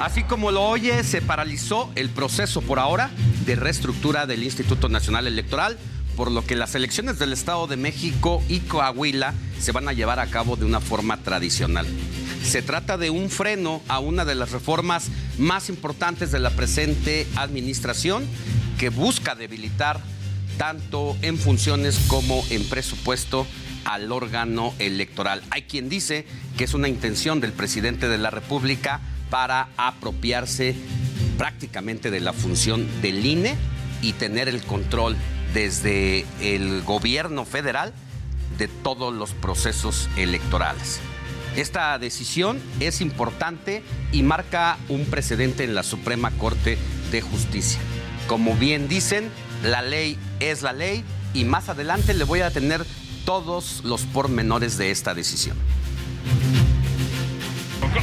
Así 0.03 0.23
como 0.23 0.51
lo 0.51 0.63
oye, 0.65 1.03
se 1.03 1.23
paralizó 1.23 1.91
el 1.95 2.11
proceso 2.11 2.61
por 2.61 2.77
ahora 2.77 3.09
de 3.47 3.55
reestructura 3.55 4.27
del 4.27 4.43
Instituto 4.43 4.87
Nacional 4.87 5.25
Electoral 5.25 5.79
por 6.15 6.31
lo 6.31 6.45
que 6.45 6.55
las 6.55 6.75
elecciones 6.75 7.19
del 7.19 7.33
Estado 7.33 7.67
de 7.67 7.77
México 7.77 8.41
y 8.47 8.59
Coahuila 8.61 9.33
se 9.59 9.71
van 9.71 9.87
a 9.89 9.93
llevar 9.93 10.19
a 10.19 10.27
cabo 10.27 10.55
de 10.55 10.65
una 10.65 10.79
forma 10.79 11.17
tradicional. 11.17 11.85
Se 12.45 12.61
trata 12.61 12.97
de 12.97 13.09
un 13.09 13.29
freno 13.29 13.81
a 13.87 13.99
una 13.99 14.23
de 14.23 14.35
las 14.35 14.51
reformas 14.51 15.09
más 15.37 15.67
importantes 15.67 16.31
de 16.31 16.39
la 16.39 16.51
presente 16.51 17.27
administración 17.35 18.23
que 18.77 18.89
busca 18.89 19.35
debilitar 19.35 19.99
tanto 20.57 21.17
en 21.21 21.37
funciones 21.37 21.99
como 22.07 22.45
en 22.51 22.63
presupuesto 22.69 23.47
al 23.83 24.11
órgano 24.11 24.73
electoral. 24.79 25.41
Hay 25.49 25.63
quien 25.63 25.89
dice 25.89 26.25
que 26.55 26.63
es 26.63 26.73
una 26.73 26.87
intención 26.87 27.41
del 27.41 27.51
presidente 27.51 28.07
de 28.07 28.19
la 28.19 28.29
República 28.29 29.01
para 29.29 29.69
apropiarse 29.75 30.75
prácticamente 31.37 32.11
de 32.11 32.19
la 32.19 32.31
función 32.31 32.87
del 33.01 33.25
INE 33.25 33.55
y 34.01 34.13
tener 34.13 34.47
el 34.47 34.61
control 34.61 35.17
desde 35.53 36.25
el 36.41 36.83
gobierno 36.83 37.43
federal 37.43 37.91
de 38.57 38.67
todos 38.67 39.13
los 39.13 39.31
procesos 39.31 40.07
electorales. 40.15 41.01
Esta 41.55 41.97
decisión 41.99 42.61
es 42.81 42.99
importante 42.99 43.81
y 44.11 44.23
marca 44.23 44.77
un 44.89 45.05
precedente 45.05 45.63
en 45.63 45.73
la 45.73 45.83
Suprema 45.83 46.31
Corte 46.31 46.77
de 47.11 47.21
Justicia. 47.21 47.79
Como 48.27 48.55
bien 48.55 48.89
dicen, 48.89 49.29
la 49.63 49.81
ley 49.81 50.17
es 50.41 50.63
la 50.63 50.73
ley 50.73 51.05
y 51.33 51.45
más 51.45 51.69
adelante 51.69 52.13
le 52.13 52.25
voy 52.25 52.41
a 52.41 52.51
tener 52.51 52.85
todos 53.25 53.81
los 53.85 54.01
pormenores 54.01 54.77
de 54.77 54.91
esta 54.91 55.13
decisión. 55.13 55.57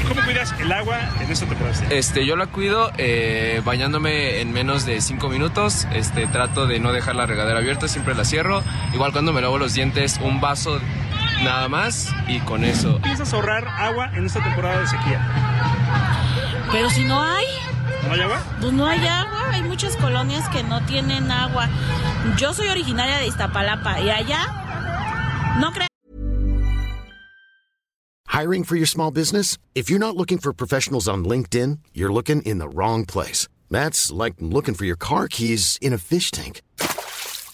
¿Cómo 0.09 0.22
cuidas 0.22 0.55
el 0.59 0.72
agua 0.72 0.98
en 1.20 1.30
esta 1.30 1.46
temporada? 1.46 1.86
Este, 1.90 2.24
yo 2.24 2.36
la 2.36 2.46
cuido 2.46 2.90
eh, 2.96 3.61
bañándome 3.64 4.40
en 4.40 4.50
menos 4.53 4.86
de 4.86 5.00
5 5.03 5.28
minutos. 5.28 5.86
Este, 5.92 6.26
trato 6.26 6.66
de 6.66 6.80
no 6.80 6.92
dejar 6.92 7.16
la 7.16 7.26
regadera 7.26 7.59
abierta, 7.59 7.88
siempre 7.88 8.14
la 8.14 8.24
cierro. 8.24 8.62
Igual 8.94 9.12
cuando 9.12 9.34
me 9.34 9.42
lavo 9.42 9.59
los 9.59 9.74
dientes, 9.74 10.18
un 10.22 10.40
vaso 10.40 10.80
nada 11.42 11.68
más 11.68 12.08
y 12.28 12.40
con 12.40 12.64
eso. 12.64 13.00
¿Piensas 13.02 13.32
ahorrar 13.32 13.66
agua 13.68 14.10
en 14.14 14.26
esta 14.26 14.42
temporada 14.42 14.80
de 14.80 14.86
sequía? 14.86 15.20
Pero 16.70 16.90
si 16.90 17.04
no 17.04 17.22
hay. 17.22 17.46
¿No 18.06 18.12
hay 18.12 18.20
agua? 18.20 18.42
Pues 18.60 18.72
no 18.72 18.86
hay 18.86 19.06
agua, 19.06 19.50
hay 19.50 19.62
muchas 19.62 19.96
colonias 19.96 20.48
que 20.48 20.62
no 20.62 20.84
tienen 20.86 21.30
agua. 21.30 21.68
Yo 22.36 22.52
soy 22.54 22.68
originaria 22.68 23.18
de 23.18 23.26
Iztapalapa 23.26 24.00
y 24.00 24.10
allá 24.10 25.56
no 25.60 25.72
creo. 25.72 25.86
Hiring 28.28 28.64
for 28.64 28.76
your 28.76 28.86
small 28.86 29.10
business? 29.10 29.58
If 29.74 29.90
you're 29.90 29.98
not 29.98 30.16
looking 30.16 30.38
for 30.38 30.52
professionals 30.54 31.06
on 31.06 31.24
LinkedIn, 31.24 31.80
you're 31.92 32.12
looking 32.12 32.40
in 32.42 32.58
the 32.58 32.68
wrong 32.68 33.04
place. 33.04 33.46
That's 33.70 34.10
like 34.10 34.34
looking 34.40 34.74
for 34.74 34.86
your 34.86 34.96
car 34.96 35.28
keys 35.28 35.78
in 35.80 35.92
a 35.92 35.98
fish 35.98 36.30
tank. 36.30 36.62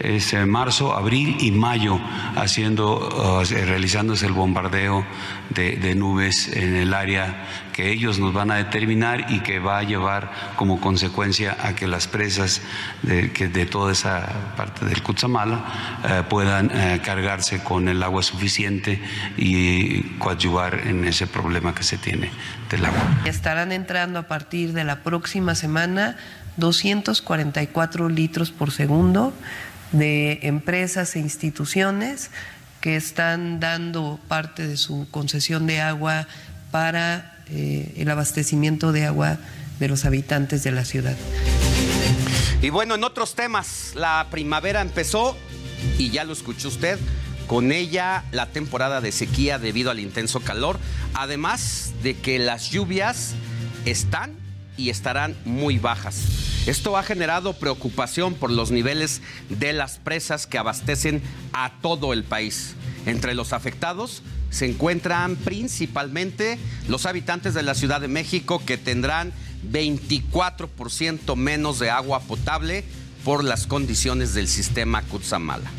es 0.00 0.32
eh, 0.32 0.44
marzo, 0.46 0.94
abril 0.96 1.36
y 1.40 1.50
mayo, 1.50 2.00
haciendo, 2.36 2.98
uh, 2.98 3.44
realizándose 3.44 4.26
el 4.26 4.32
bombardeo 4.32 5.04
de, 5.50 5.94
nubes 5.94 6.48
en 6.48 6.74
el 6.74 6.94
área 6.94 7.44
que 7.72 7.90
ellos 7.90 8.18
nos 8.18 8.32
van 8.32 8.50
a 8.50 8.56
determinar 8.56 9.30
y 9.30 9.40
que 9.40 9.58
va 9.58 9.78
a 9.78 9.82
llevar 9.82 10.32
como 10.56 10.80
consecuencia 10.80 11.56
a 11.62 11.74
que 11.74 11.86
las 11.86 12.06
presas 12.06 12.62
de, 13.02 13.32
que 13.32 13.48
de 13.48 13.66
toda 13.66 13.92
esa 13.92 14.26
parte 14.56 14.84
del 14.84 15.02
Cutzamala 15.02 15.64
eh, 16.04 16.22
puedan 16.28 16.70
eh, 16.72 17.00
cargarse 17.04 17.62
con 17.62 17.88
el 17.88 18.02
agua 18.02 18.22
suficiente 18.22 19.00
y 19.36 20.02
coadyuvar 20.18 20.86
en 20.86 21.04
ese 21.04 21.26
problema 21.26 21.74
que 21.74 21.82
se 21.82 21.98
tiene 21.98 22.30
del 22.70 22.86
agua. 22.86 23.02
Estarán 23.24 23.72
entrando 23.72 24.18
a 24.18 24.28
partir 24.28 24.72
de 24.72 24.84
la 24.84 25.02
próxima 25.02 25.54
semana 25.54 26.16
244 26.56 28.08
litros 28.08 28.50
por 28.52 28.70
segundo 28.70 29.32
de 29.94 30.40
empresas 30.42 31.16
e 31.16 31.20
instituciones 31.20 32.30
que 32.80 32.96
están 32.96 33.60
dando 33.60 34.20
parte 34.28 34.66
de 34.66 34.76
su 34.76 35.06
concesión 35.10 35.66
de 35.66 35.80
agua 35.80 36.26
para 36.70 37.42
eh, 37.48 37.94
el 37.96 38.10
abastecimiento 38.10 38.92
de 38.92 39.06
agua 39.06 39.38
de 39.78 39.88
los 39.88 40.04
habitantes 40.04 40.62
de 40.64 40.72
la 40.72 40.84
ciudad. 40.84 41.16
Y 42.60 42.70
bueno, 42.70 42.94
en 42.94 43.04
otros 43.04 43.34
temas, 43.34 43.92
la 43.94 44.26
primavera 44.30 44.80
empezó 44.80 45.36
y 45.98 46.10
ya 46.10 46.24
lo 46.24 46.32
escuchó 46.32 46.68
usted. 46.68 46.98
Con 47.46 47.72
ella 47.72 48.24
la 48.32 48.46
temporada 48.46 49.00
de 49.00 49.12
sequía 49.12 49.58
debido 49.58 49.90
al 49.90 50.00
intenso 50.00 50.40
calor, 50.40 50.78
además 51.12 51.92
de 52.02 52.16
que 52.16 52.38
las 52.38 52.70
lluvias 52.70 53.34
están 53.84 54.32
y 54.76 54.90
estarán 54.90 55.36
muy 55.44 55.78
bajas. 55.78 56.53
Esto 56.66 56.96
ha 56.96 57.02
generado 57.02 57.52
preocupación 57.52 58.34
por 58.34 58.50
los 58.50 58.70
niveles 58.70 59.20
de 59.50 59.74
las 59.74 59.98
presas 59.98 60.46
que 60.46 60.56
abastecen 60.56 61.22
a 61.52 61.72
todo 61.82 62.14
el 62.14 62.24
país. 62.24 62.74
Entre 63.04 63.34
los 63.34 63.52
afectados 63.52 64.22
se 64.48 64.66
encuentran 64.66 65.36
principalmente 65.36 66.58
los 66.88 67.04
habitantes 67.04 67.52
de 67.52 67.62
la 67.62 67.74
Ciudad 67.74 68.00
de 68.00 68.08
México 68.08 68.62
que 68.64 68.78
tendrán 68.78 69.32
24% 69.70 71.36
menos 71.36 71.78
de 71.78 71.90
agua 71.90 72.20
potable 72.20 72.84
por 73.24 73.44
las 73.44 73.66
condiciones 73.66 74.32
del 74.32 74.48
sistema 74.48 75.02
Cutzamala. 75.02 75.70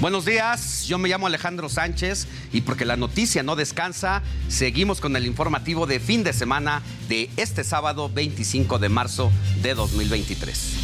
Buenos 0.00 0.24
días, 0.24 0.86
yo 0.86 0.98
me 0.98 1.08
llamo 1.08 1.26
Alejandro 1.26 1.68
Sánchez 1.68 2.26
y 2.52 2.62
porque 2.62 2.84
la 2.84 2.96
noticia 2.96 3.42
no 3.42 3.56
descansa, 3.56 4.22
seguimos 4.48 5.00
con 5.00 5.14
el 5.16 5.26
informativo 5.26 5.86
de 5.86 6.00
fin 6.00 6.24
de 6.24 6.32
semana 6.32 6.82
de 7.08 7.30
este 7.36 7.64
sábado 7.64 8.10
25 8.12 8.78
de 8.78 8.88
marzo 8.88 9.30
de 9.62 9.74
2023. 9.74 10.76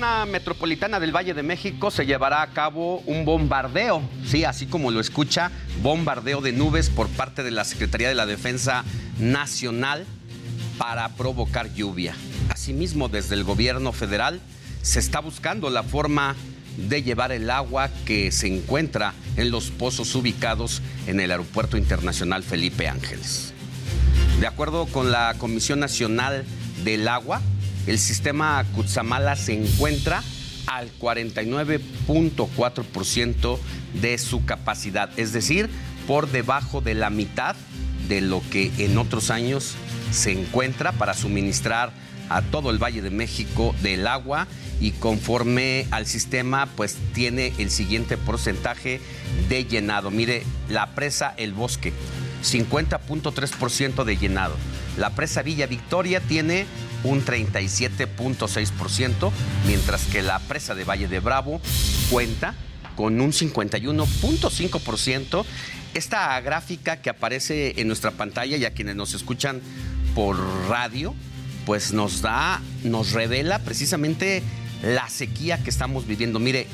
Metropolitana 0.00 0.98
del 0.98 1.14
Valle 1.14 1.34
de 1.34 1.42
México 1.42 1.90
se 1.90 2.06
llevará 2.06 2.40
a 2.40 2.52
cabo 2.52 3.00
un 3.00 3.26
bombardeo, 3.26 4.02
sí, 4.24 4.44
así 4.44 4.66
como 4.66 4.90
lo 4.90 4.98
escucha, 4.98 5.50
bombardeo 5.82 6.40
de 6.40 6.52
nubes 6.52 6.88
por 6.88 7.08
parte 7.08 7.42
de 7.42 7.50
la 7.50 7.64
Secretaría 7.64 8.08
de 8.08 8.14
la 8.14 8.24
Defensa 8.24 8.84
Nacional 9.18 10.06
para 10.78 11.10
provocar 11.10 11.74
lluvia. 11.74 12.14
Asimismo, 12.48 13.08
desde 13.08 13.34
el 13.34 13.44
gobierno 13.44 13.92
federal 13.92 14.40
se 14.80 15.00
está 15.00 15.20
buscando 15.20 15.68
la 15.68 15.82
forma 15.82 16.34
de 16.78 17.02
llevar 17.02 17.30
el 17.30 17.50
agua 17.50 17.90
que 18.06 18.32
se 18.32 18.46
encuentra 18.46 19.12
en 19.36 19.50
los 19.50 19.70
pozos 19.70 20.14
ubicados 20.14 20.80
en 21.06 21.20
el 21.20 21.30
Aeropuerto 21.30 21.76
Internacional 21.76 22.42
Felipe 22.42 22.88
Ángeles. 22.88 23.52
De 24.40 24.46
acuerdo 24.46 24.86
con 24.86 25.12
la 25.12 25.34
Comisión 25.36 25.78
Nacional 25.78 26.46
del 26.84 27.06
Agua, 27.06 27.42
el 27.86 27.98
sistema 27.98 28.62
Cutzamala 28.74 29.36
se 29.36 29.54
encuentra 29.54 30.22
al 30.66 30.90
49.4% 30.98 33.58
de 34.00 34.18
su 34.18 34.44
capacidad, 34.44 35.08
es 35.16 35.32
decir, 35.32 35.70
por 36.06 36.30
debajo 36.30 36.80
de 36.80 36.94
la 36.94 37.10
mitad 37.10 37.56
de 38.08 38.20
lo 38.20 38.40
que 38.50 38.70
en 38.78 38.98
otros 38.98 39.30
años 39.30 39.74
se 40.10 40.32
encuentra 40.32 40.92
para 40.92 41.14
suministrar 41.14 41.92
a 42.28 42.42
todo 42.42 42.70
el 42.70 42.78
Valle 42.78 43.02
de 43.02 43.10
México 43.10 43.74
del 43.82 44.06
agua 44.06 44.46
y 44.80 44.92
conforme 44.92 45.86
al 45.90 46.06
sistema 46.06 46.66
pues 46.76 46.96
tiene 47.12 47.52
el 47.58 47.70
siguiente 47.70 48.16
porcentaje 48.16 49.00
de 49.48 49.64
llenado. 49.64 50.10
Mire, 50.10 50.44
la 50.68 50.94
presa 50.94 51.34
El 51.36 51.52
Bosque, 51.52 51.92
50.3% 52.42 54.04
de 54.04 54.16
llenado. 54.16 54.56
La 54.96 55.10
presa 55.10 55.42
Villa 55.42 55.66
Victoria 55.66 56.20
tiene 56.20 56.66
un 57.04 57.24
37.6%, 57.24 59.30
mientras 59.66 60.06
que 60.06 60.22
la 60.22 60.40
presa 60.40 60.74
de 60.74 60.82
Valle 60.84 61.06
de 61.08 61.20
Bravo 61.20 61.60
cuenta 62.10 62.54
con 62.96 63.20
un 63.20 63.32
51.5%. 63.32 65.44
Esta 65.94 66.40
gráfica 66.40 67.00
que 67.00 67.10
aparece 67.10 67.80
en 67.80 67.88
nuestra 67.88 68.12
pantalla 68.12 68.56
y 68.56 68.64
a 68.64 68.72
quienes 68.72 68.96
nos 68.96 69.12
escuchan 69.14 69.60
por 70.14 70.38
radio, 70.68 71.14
pues 71.66 71.92
nos 71.92 72.22
da, 72.22 72.62
nos 72.84 73.12
revela 73.12 73.58
precisamente 73.60 74.42
la 74.82 75.08
sequía 75.08 75.62
que 75.62 75.70
estamos 75.70 76.06
viviendo. 76.06 76.38
Mire, 76.38 76.66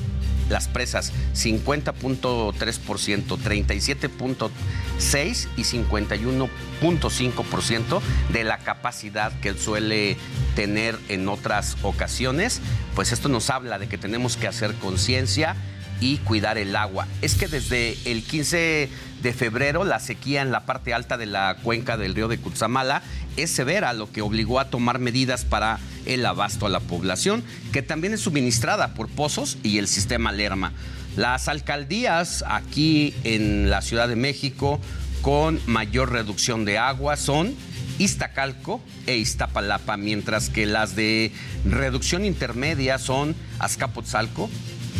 las 0.48 0.68
presas 0.68 1.12
50.3%, 1.34 3.38
37.6% 3.38 5.48
y 5.56 5.62
51.5% 5.62 8.00
de 8.32 8.44
la 8.44 8.58
capacidad 8.58 9.32
que 9.40 9.54
suele 9.54 10.16
tener 10.54 10.98
en 11.08 11.28
otras 11.28 11.76
ocasiones, 11.82 12.60
pues 12.94 13.10
esto 13.12 13.28
nos 13.28 13.50
habla 13.50 13.78
de 13.78 13.88
que 13.88 13.98
tenemos 13.98 14.36
que 14.36 14.48
hacer 14.48 14.74
conciencia 14.74 15.56
y 16.00 16.18
cuidar 16.18 16.58
el 16.58 16.76
agua. 16.76 17.06
Es 17.22 17.34
que 17.34 17.48
desde 17.48 17.96
el 18.04 18.22
15 18.22 18.88
de 19.22 19.32
febrero 19.32 19.84
la 19.84 19.98
sequía 19.98 20.42
en 20.42 20.52
la 20.52 20.66
parte 20.66 20.94
alta 20.94 21.16
de 21.16 21.26
la 21.26 21.56
cuenca 21.62 21.96
del 21.96 22.14
río 22.14 22.28
de 22.28 22.38
Cutzamala 22.38 23.02
es 23.36 23.50
severa, 23.50 23.92
lo 23.92 24.10
que 24.10 24.22
obligó 24.22 24.60
a 24.60 24.70
tomar 24.70 24.98
medidas 24.98 25.44
para 25.44 25.78
el 26.04 26.24
abasto 26.24 26.66
a 26.66 26.70
la 26.70 26.80
población, 26.80 27.42
que 27.72 27.82
también 27.82 28.14
es 28.14 28.20
suministrada 28.20 28.94
por 28.94 29.08
pozos 29.08 29.58
y 29.62 29.78
el 29.78 29.88
sistema 29.88 30.32
Lerma. 30.32 30.72
Las 31.16 31.48
alcaldías 31.48 32.44
aquí 32.46 33.14
en 33.24 33.70
la 33.70 33.82
Ciudad 33.82 34.08
de 34.08 34.16
México 34.16 34.80
con 35.22 35.60
mayor 35.66 36.12
reducción 36.12 36.64
de 36.64 36.78
agua 36.78 37.16
son 37.16 37.54
Iztacalco 37.98 38.80
e 39.06 39.16
Iztapalapa, 39.16 39.96
mientras 39.96 40.50
que 40.50 40.66
las 40.66 40.94
de 40.94 41.32
reducción 41.64 42.24
intermedia 42.24 42.98
son 42.98 43.34
Azcapotzalco, 43.58 44.50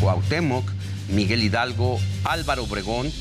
Cuauhtémoc, 0.01 0.69
Miguel 1.09 1.43
Hidalgo, 1.43 2.01
Álvaro 2.25 2.65
Obregón, 2.65 3.13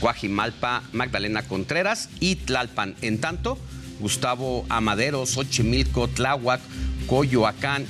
Guajimalpa, 0.00 0.82
Magdalena 0.92 1.42
Contreras 1.42 2.08
y 2.20 2.36
Tlalpan. 2.36 2.96
En 3.02 3.20
tanto, 3.20 3.58
Gustavo 4.00 4.66
Amadero, 4.68 5.24
Xochimilco, 5.26 6.08
Tláhuac, 6.08 6.60
Coyoacán 7.06 7.86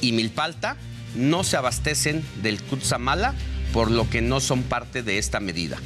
y 0.00 0.12
Milpalta 0.12 0.76
no 1.14 1.44
se 1.44 1.56
abastecen 1.56 2.24
del 2.42 2.62
Cutzamala, 2.62 3.34
por 3.72 3.90
lo 3.90 4.08
que 4.08 4.22
no 4.22 4.40
son 4.40 4.62
parte 4.62 5.02
de 5.02 5.18
esta 5.18 5.40
medida. 5.40 5.78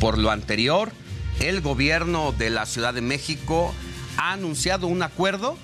Por 0.00 0.18
lo 0.18 0.30
anterior, 0.30 0.92
el 1.40 1.60
gobierno 1.60 2.32
de 2.32 2.50
la 2.50 2.66
Ciudad 2.66 2.94
de 2.94 3.00
México 3.00 3.74
ha 4.16 4.32
anunciado 4.32 4.86
un 4.86 5.02
acuerdo 5.02 5.56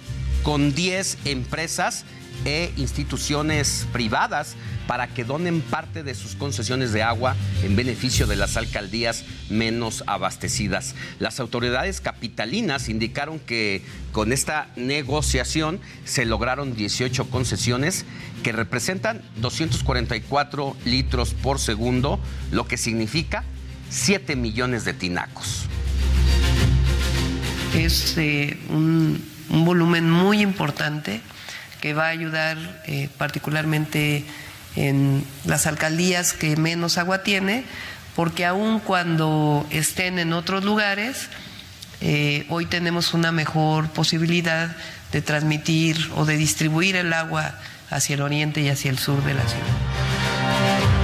con 0.43 0.75
10 0.75 1.19
empresas 1.25 2.05
e 2.45 2.73
instituciones 2.77 3.87
privadas 3.93 4.57
para 4.87 5.09
que 5.09 5.25
donen 5.25 5.61
parte 5.61 6.03
de 6.03 6.15
sus 6.15 6.35
concesiones 6.35 6.93
de 6.93 7.03
agua 7.03 7.37
en 7.63 7.77
beneficio 7.77 8.27
de 8.27 8.37
las 8.37 8.57
alcaldías 8.57 9.25
menos 9.49 10.05
abastecidas. 10.07 10.95
Las 11.19 11.41
autoridades 11.41 12.01
capitalinas 12.01 12.89
indicaron 12.89 13.39
que 13.39 13.83
con 14.13 14.33
esta 14.33 14.69
negociación 14.77 15.81
se 16.05 16.25
lograron 16.25 16.75
18 16.75 17.31
concesiones 17.31 18.05
que 18.43 18.53
representan 18.53 19.23
244 19.37 20.77
litros 20.85 21.35
por 21.35 21.59
segundo, 21.59 22.21
lo 22.51 22.67
que 22.67 22.77
significa 22.77 23.45
7 23.91 24.37
millones 24.37 24.85
de 24.85 24.95
tinacos. 24.95 25.67
Es 27.75 28.17
eh, 28.19 28.59
un, 28.69 29.23
volumen 29.49 30.11
muy 30.11 30.41
importante 30.41 31.21
que 31.81 31.95
va 31.95 32.07
a 32.07 32.09
ayudar 32.09 32.83
eh, 32.87 33.09
particularmente 33.19 34.25
en 34.77 35.25
las 35.45 35.67
alcaldías 35.67 36.33
que 36.33 36.57
menos 36.57 36.99
agua 36.99 37.23
tiene, 37.23 37.65
porque 38.17 38.45
aun 38.45 38.81
cuando 38.81 39.67
estén 39.71 40.19
en 40.19 40.33
otros 40.33 40.65
lugares, 40.65 41.29
eh, 42.01 42.47
hoy 42.49 42.67
tenemos 42.67 43.15
una 43.15 43.33
mejor 43.33 43.89
posibilidad 43.91 44.77
de 45.13 45.23
transmitir 45.23 46.11
o 46.17 46.25
de 46.25 46.37
distribuir 46.37 46.97
el 46.97 47.13
agua 47.13 47.55
hacia 47.91 48.15
el 48.15 48.23
oriente 48.23 48.61
y 48.61 48.69
hacia 48.69 48.91
el 48.91 48.99
sur 48.99 49.23
de 49.25 49.35
la 49.35 49.43
ciudad. 49.43 49.67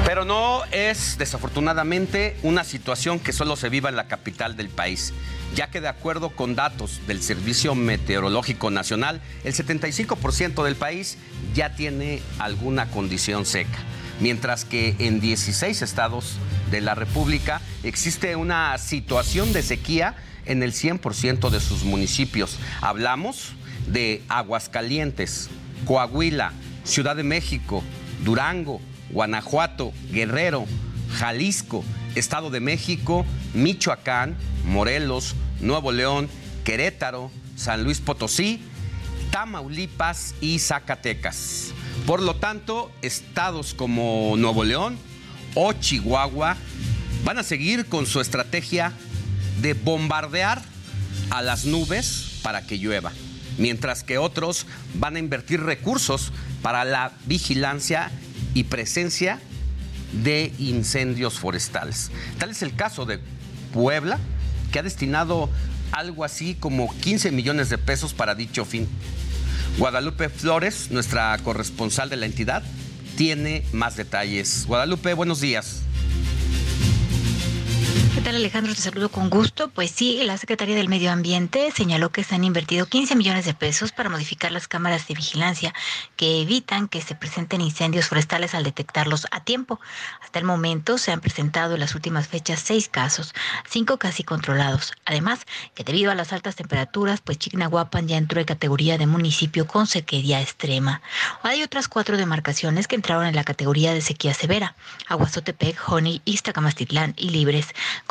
Pero 0.04 0.24
no 0.24 0.62
es, 0.72 1.16
desafortunadamente, 1.18 2.36
una 2.42 2.64
situación 2.64 3.20
que 3.20 3.32
solo 3.32 3.56
se 3.56 3.68
viva 3.68 3.90
en 3.90 3.96
la 3.96 4.08
capital 4.08 4.56
del 4.56 4.70
país, 4.70 5.12
ya 5.54 5.70
que 5.70 5.80
de 5.80 5.88
acuerdo 5.88 6.30
con 6.30 6.54
datos 6.54 7.00
del 7.06 7.22
Servicio 7.22 7.74
Meteorológico 7.74 8.70
Nacional, 8.70 9.20
el 9.44 9.54
75% 9.54 10.64
del 10.64 10.76
país 10.76 11.18
ya 11.54 11.74
tiene 11.74 12.22
alguna 12.38 12.90
condición 12.90 13.46
seca, 13.46 13.78
mientras 14.20 14.64
que 14.64 14.96
en 14.98 15.20
16 15.20 15.82
estados 15.82 16.36
de 16.70 16.80
la 16.80 16.94
República 16.94 17.60
existe 17.82 18.36
una 18.36 18.76
situación 18.78 19.52
de 19.52 19.62
sequía 19.62 20.16
en 20.46 20.62
el 20.62 20.72
100% 20.72 21.50
de 21.50 21.60
sus 21.60 21.84
municipios. 21.84 22.58
Hablamos 22.80 23.54
de 23.86 24.22
Aguascalientes, 24.28 25.48
Coahuila, 25.84 26.52
Ciudad 26.84 27.16
de 27.16 27.22
México, 27.22 27.82
Durango, 28.24 28.80
Guanajuato, 29.10 29.92
Guerrero, 30.10 30.66
Jalisco, 31.16 31.84
Estado 32.14 32.50
de 32.50 32.60
México, 32.60 33.24
Michoacán, 33.54 34.36
Morelos, 34.64 35.34
Nuevo 35.60 35.92
León, 35.92 36.28
Querétaro, 36.64 37.30
San 37.56 37.84
Luis 37.84 38.00
Potosí, 38.00 38.60
Tamaulipas 39.30 40.34
y 40.40 40.58
Zacatecas. 40.58 41.72
Por 42.06 42.22
lo 42.22 42.36
tanto, 42.36 42.90
estados 43.02 43.74
como 43.74 44.34
Nuevo 44.36 44.64
León 44.64 44.98
o 45.54 45.72
Chihuahua 45.72 46.56
van 47.24 47.38
a 47.38 47.42
seguir 47.42 47.86
con 47.86 48.06
su 48.06 48.20
estrategia 48.20 48.92
de 49.60 49.74
bombardear 49.74 50.62
a 51.30 51.42
las 51.42 51.64
nubes 51.64 52.38
para 52.42 52.66
que 52.66 52.78
llueva, 52.78 53.12
mientras 53.58 54.02
que 54.04 54.18
otros 54.18 54.66
van 54.94 55.16
a 55.16 55.18
invertir 55.18 55.60
recursos 55.62 56.32
para 56.62 56.84
la 56.84 57.12
vigilancia 57.26 58.10
y 58.54 58.64
presencia 58.64 59.40
de 60.12 60.52
incendios 60.58 61.38
forestales. 61.38 62.10
Tal 62.38 62.50
es 62.50 62.62
el 62.62 62.74
caso 62.74 63.06
de 63.06 63.20
Puebla, 63.72 64.18
que 64.72 64.78
ha 64.78 64.82
destinado 64.82 65.50
algo 65.92 66.24
así 66.24 66.54
como 66.54 66.94
15 67.00 67.32
millones 67.32 67.70
de 67.70 67.78
pesos 67.78 68.14
para 68.14 68.34
dicho 68.34 68.64
fin. 68.64 68.88
Guadalupe 69.78 70.28
Flores, 70.28 70.90
nuestra 70.90 71.36
corresponsal 71.38 72.10
de 72.10 72.16
la 72.16 72.26
entidad, 72.26 72.62
tiene 73.16 73.64
más 73.72 73.96
detalles. 73.96 74.64
Guadalupe, 74.66 75.14
buenos 75.14 75.40
días. 75.40 75.82
¿Qué 78.28 78.32
tal 78.32 78.42
Alejandro? 78.42 78.74
Te 78.74 78.82
saludo 78.82 79.08
con 79.08 79.30
gusto. 79.30 79.70
Pues 79.70 79.90
sí, 79.90 80.20
la 80.22 80.36
Secretaría 80.36 80.76
del 80.76 80.90
Medio 80.90 81.10
Ambiente 81.10 81.70
señaló 81.74 82.10
que 82.10 82.24
se 82.24 82.34
han 82.34 82.44
invertido 82.44 82.84
15 82.84 83.16
millones 83.16 83.46
de 83.46 83.54
pesos 83.54 83.90
para 83.90 84.10
modificar 84.10 84.52
las 84.52 84.68
cámaras 84.68 85.08
de 85.08 85.14
vigilancia 85.14 85.72
que 86.14 86.42
evitan 86.42 86.88
que 86.88 87.00
se 87.00 87.14
presenten 87.14 87.62
incendios 87.62 88.08
forestales 88.08 88.54
al 88.54 88.64
detectarlos 88.64 89.26
a 89.30 89.44
tiempo. 89.44 89.80
Hasta 90.20 90.38
el 90.40 90.44
momento 90.44 90.98
se 90.98 91.10
han 91.10 91.22
presentado 91.22 91.72
en 91.72 91.80
las 91.80 91.94
últimas 91.94 92.28
fechas 92.28 92.60
seis 92.60 92.90
casos, 92.90 93.32
cinco 93.66 93.96
casi 93.96 94.24
controlados. 94.24 94.92
Además, 95.06 95.46
que 95.74 95.82
debido 95.82 96.10
a 96.10 96.14
las 96.14 96.34
altas 96.34 96.54
temperaturas, 96.54 97.22
pues 97.22 97.38
Chignahuapan 97.38 98.08
ya 98.08 98.18
entró 98.18 98.40
en 98.40 98.46
categoría 98.46 98.98
de 98.98 99.06
municipio 99.06 99.66
con 99.66 99.86
sequía 99.86 100.42
extrema. 100.42 101.00
Hay 101.42 101.62
otras 101.62 101.88
cuatro 101.88 102.18
demarcaciones 102.18 102.88
que 102.88 102.96
entraron 102.96 103.24
en 103.24 103.36
la 103.36 103.44
categoría 103.44 103.94
de 103.94 104.02
sequía 104.02 104.34
severa. 104.34 104.74
Aguazotepec, 105.06 105.78
Joni, 105.78 106.20
Iztacamastitlán 106.26 107.14
y 107.16 107.30
Libres 107.30 107.68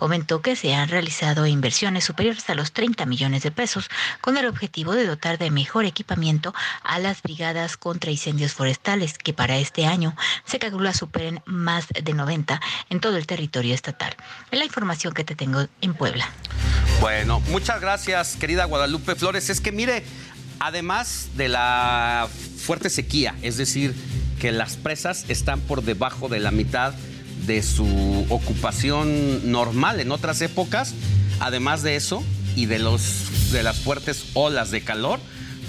comentó 0.08 0.42
que 0.42 0.56
se 0.56 0.74
han 0.74 0.88
realizado 0.88 1.46
inversiones 1.48 2.06
superiores 2.06 2.50
a 2.50 2.56
los 2.56 2.72
30 2.72 3.06
millones 3.06 3.44
de 3.44 3.52
pesos 3.52 3.90
con 4.22 4.38
el 4.38 4.46
objetivo 4.46 4.94
de 4.94 5.06
dotar 5.06 5.38
de 5.38 5.52
mejor 5.52 5.84
equipamiento 5.84 6.56
a 6.82 6.98
las 6.98 7.22
brigadas 7.22 7.76
contra 7.76 8.10
incendios 8.10 8.54
forestales 8.54 9.18
que 9.18 9.34
para 9.34 9.58
este 9.58 9.86
año 9.86 10.16
se 10.46 10.60
calcula 10.60 10.94
superen 10.94 11.42
más 11.44 11.88
de 11.90 12.14
90 12.14 12.62
en 12.90 13.02
todo 13.02 13.18
el 13.18 13.28
territorio 13.28 13.76
estatal. 13.76 14.16
Es 14.50 14.58
la 14.58 14.64
información 14.64 15.14
que 15.14 15.26
te 15.26 15.36
tengo 15.36 15.68
en 15.82 15.94
Puebla. 15.94 16.32
Bueno, 17.02 17.42
muchas 17.50 17.82
gracias, 17.82 18.38
querida 18.38 18.64
Guadalupe 18.64 19.14
Flores. 19.16 19.50
Es 19.50 19.60
que 19.60 19.74
mire, 19.74 20.06
además 20.62 21.32
de 21.36 21.50
la 21.50 22.30
fuerte 22.64 22.90
sequía, 22.90 23.36
es 23.42 23.58
decir, 23.58 23.94
que 24.40 24.54
las 24.54 24.78
presas 24.78 25.26
están 25.28 25.60
por 25.60 25.84
debajo 25.84 26.30
de 26.30 26.40
la 26.40 26.52
mitad 26.52 26.94
de 27.48 27.64
su 27.64 28.26
ocupación 28.30 29.50
normal 29.52 30.00
en 30.00 30.12
otras 30.12 30.42
épocas, 30.42 30.94
además 31.40 31.82
de 31.82 31.96
eso 31.96 32.24
y 32.56 32.68
de, 32.68 32.78
los, 32.78 33.52
de 33.52 33.64
las 33.64 33.80
fuertes 33.80 34.26
olas 34.34 34.70
de 34.70 34.82
calor, 34.82 35.20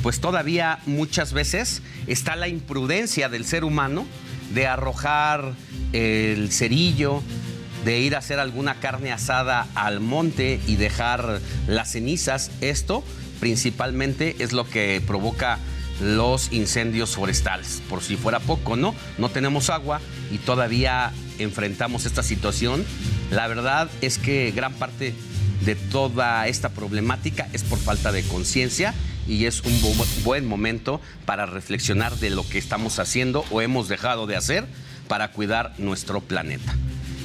pues 0.02 0.20
todavía 0.20 0.80
muchas 0.86 1.32
veces 1.32 1.82
está 2.06 2.36
la 2.36 2.48
imprudencia 2.48 3.28
del 3.28 3.44
ser 3.44 3.64
humano 3.64 4.06
de 4.52 4.66
arrojar 4.66 5.54
el 5.92 6.50
cerillo, 6.52 7.22
de 7.84 8.00
ir 8.00 8.14
a 8.14 8.18
hacer 8.18 8.38
alguna 8.38 8.80
carne 8.80 9.12
asada 9.12 9.66
al 9.74 10.00
monte 10.00 10.60
y 10.66 10.76
dejar 10.76 11.40
las 11.66 11.92
cenizas. 11.92 12.50
Esto 12.60 13.04
principalmente 13.40 14.36
es 14.40 14.52
lo 14.52 14.68
que 14.68 15.02
provoca 15.06 15.58
los 16.00 16.52
incendios 16.52 17.16
forestales. 17.16 17.82
Por 17.88 18.02
si 18.02 18.16
fuera 18.16 18.40
poco, 18.40 18.76
¿no? 18.76 18.94
No 19.18 19.28
tenemos 19.28 19.70
agua 19.70 20.00
y 20.30 20.38
todavía 20.38 21.12
enfrentamos 21.38 22.06
esta 22.06 22.22
situación. 22.22 22.84
La 23.30 23.46
verdad 23.48 23.88
es 24.00 24.18
que 24.18 24.52
gran 24.52 24.72
parte 24.74 25.14
de 25.64 25.74
toda 25.74 26.46
esta 26.46 26.70
problemática 26.70 27.48
es 27.52 27.62
por 27.64 27.78
falta 27.78 28.12
de 28.12 28.22
conciencia 28.22 28.94
y 29.26 29.44
es 29.44 29.60
un 29.62 29.80
buen 30.24 30.46
momento 30.46 31.00
para 31.26 31.46
reflexionar 31.46 32.16
de 32.16 32.30
lo 32.30 32.48
que 32.48 32.58
estamos 32.58 32.98
haciendo 32.98 33.44
o 33.50 33.60
hemos 33.60 33.88
dejado 33.88 34.26
de 34.26 34.36
hacer 34.36 34.66
para 35.08 35.32
cuidar 35.32 35.74
nuestro 35.78 36.20
planeta. 36.20 36.74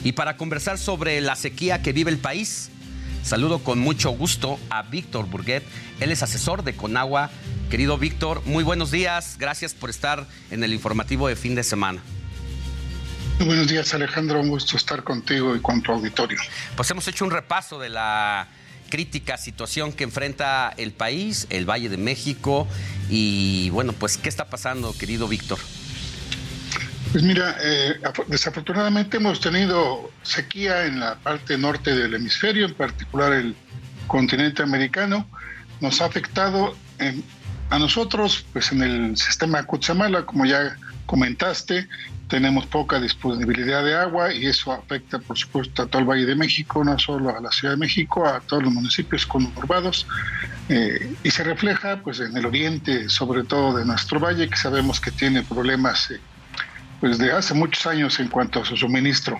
Y 0.03 0.13
para 0.13 0.35
conversar 0.35 0.77
sobre 0.77 1.21
la 1.21 1.35
sequía 1.35 1.81
que 1.81 1.93
vive 1.93 2.11
el 2.11 2.17
país, 2.17 2.69
saludo 3.23 3.59
con 3.59 3.79
mucho 3.79 4.11
gusto 4.11 4.59
a 4.69 4.83
Víctor 4.83 5.25
Burguet. 5.25 5.63
Él 5.99 6.11
es 6.11 6.21
asesor 6.21 6.63
de 6.63 6.75
Conagua. 6.75 7.31
Querido 7.69 7.97
Víctor, 7.97 8.43
muy 8.45 8.63
buenos 8.63 8.91
días. 8.91 9.37
Gracias 9.39 9.73
por 9.73 9.89
estar 9.89 10.27
en 10.51 10.63
el 10.63 10.73
informativo 10.73 11.27
de 11.27 11.35
fin 11.35 11.55
de 11.55 11.63
semana. 11.63 12.01
Muy 13.39 13.47
buenos 13.47 13.67
días, 13.67 13.93
Alejandro. 13.93 14.39
Un 14.39 14.49
gusto 14.49 14.77
estar 14.77 15.03
contigo 15.03 15.55
y 15.55 15.59
con 15.59 15.81
tu 15.81 15.91
auditorio. 15.91 16.37
Pues 16.75 16.89
hemos 16.91 17.07
hecho 17.07 17.25
un 17.25 17.31
repaso 17.31 17.79
de 17.79 17.89
la 17.89 18.47
crítica 18.89 19.37
situación 19.37 19.91
que 19.91 20.03
enfrenta 20.03 20.71
el 20.77 20.91
país, 20.91 21.47
el 21.49 21.67
Valle 21.67 21.89
de 21.89 21.97
México. 21.97 22.67
Y 23.09 23.71
bueno, 23.71 23.93
pues, 23.93 24.17
¿qué 24.17 24.29
está 24.29 24.45
pasando, 24.49 24.95
querido 24.95 25.27
Víctor? 25.27 25.57
Pues 27.13 27.23
mira, 27.23 27.55
eh, 27.61 27.99
desafortunadamente 28.25 29.17
hemos 29.17 29.39
tenido 29.39 30.09
sequía 30.23 30.87
en 30.87 30.99
la 30.99 31.13
parte 31.13 31.59
norte 31.59 31.95
del 31.95 32.15
hemisferio, 32.15 32.65
en 32.65 32.73
particular 32.73 33.31
el 33.33 33.55
continente 34.07 34.63
americano. 34.63 35.27
Nos 35.79 36.01
ha 36.01 36.05
afectado 36.05 36.75
a 37.69 37.77
nosotros, 37.77 38.43
pues 38.51 38.71
en 38.71 38.81
el 38.81 39.15
sistema 39.15 39.63
Cutzamala, 39.63 40.25
como 40.25 40.47
ya 40.47 40.75
comentaste, 41.05 41.87
tenemos 42.29 42.65
poca 42.65 42.99
disponibilidad 42.99 43.83
de 43.83 43.93
agua 43.93 44.33
y 44.33 44.47
eso 44.47 44.71
afecta, 44.71 45.19
por 45.19 45.37
supuesto, 45.37 45.83
a 45.83 45.85
todo 45.85 46.01
el 46.01 46.07
Valle 46.07 46.25
de 46.25 46.33
México, 46.33 46.83
no 46.83 46.97
solo 46.97 47.29
a 47.29 47.39
la 47.39 47.51
Ciudad 47.51 47.75
de 47.75 47.79
México, 47.79 48.27
a 48.27 48.39
todos 48.39 48.63
los 48.63 48.73
municipios 48.73 49.27
conurbados, 49.27 50.07
eh, 50.67 51.13
y 51.23 51.29
se 51.29 51.43
refleja 51.43 52.01
pues, 52.03 52.21
en 52.21 52.35
el 52.35 52.47
oriente, 52.47 53.07
sobre 53.07 53.43
todo 53.43 53.77
de 53.77 53.85
nuestro 53.85 54.19
valle, 54.19 54.49
que 54.49 54.57
sabemos 54.57 54.99
que 54.99 55.11
tiene 55.11 55.43
problemas 55.43 56.09
eh, 56.09 56.19
pues, 57.03 57.17
de 57.17 57.33
hace 57.33 57.53
muchos 57.53 57.85
años 57.85 58.17
en 58.21 58.29
cuanto 58.29 58.61
a 58.61 58.65
su 58.65 58.77
suministro. 58.77 59.37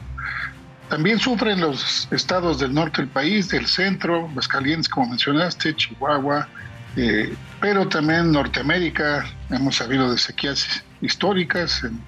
También 0.89 1.17
sufren 1.17 1.61
los 1.61 2.09
estados 2.11 2.59
del 2.59 2.73
norte 2.73 3.03
del 3.03 3.09
país, 3.09 3.47
del 3.47 3.67
centro, 3.67 4.29
Calientes, 4.49 4.89
como 4.89 5.07
mencionaste, 5.07 5.73
Chihuahua, 5.73 6.49
eh, 6.97 7.33
pero 7.61 7.87
también 7.87 8.33
Norteamérica, 8.33 9.25
hemos 9.49 9.77
sabido 9.77 10.11
de 10.11 10.17
sequías 10.17 10.83
históricas 10.99 11.85
en 11.85 12.01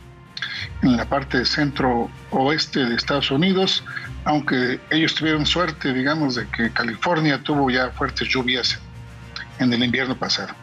en 0.81 0.97
la 0.97 1.05
parte 1.05 1.45
centro-oeste 1.45 2.85
de 2.85 2.95
Estados 2.95 3.31
Unidos, 3.31 3.83
aunque 4.25 4.79
ellos 4.89 5.15
tuvieron 5.15 5.45
suerte, 5.45 5.93
digamos, 5.93 6.35
de 6.35 6.47
que 6.49 6.69
California 6.71 7.41
tuvo 7.41 7.69
ya 7.69 7.91
fuertes 7.91 8.27
lluvias 8.27 8.77
en 9.59 9.71
el 9.71 9.83
invierno 9.83 10.17
pasado. 10.17 10.53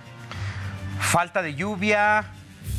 Falta 1.01 1.40
de 1.40 1.55
lluvia, 1.55 2.26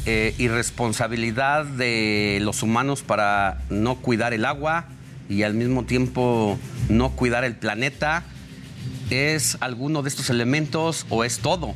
eh, 0.06 0.36
irresponsabilidad 0.38 1.66
de 1.66 2.39
los 2.41 2.64
humanos 2.64 3.04
para 3.04 3.60
no 3.70 3.95
cuidar 3.95 4.34
el 4.34 4.45
agua 4.45 4.86
y 5.30 5.43
al 5.43 5.54
mismo 5.54 5.86
tiempo 5.86 6.60
no 6.89 7.12
cuidar 7.12 7.43
el 7.43 7.56
planeta. 7.56 8.24
¿Es 9.10 9.58
alguno 9.62 10.01
de 10.01 10.10
estos 10.10 10.30
elementos 10.30 11.06
o 11.10 11.24
es 11.24 11.39
todo? 11.39 11.74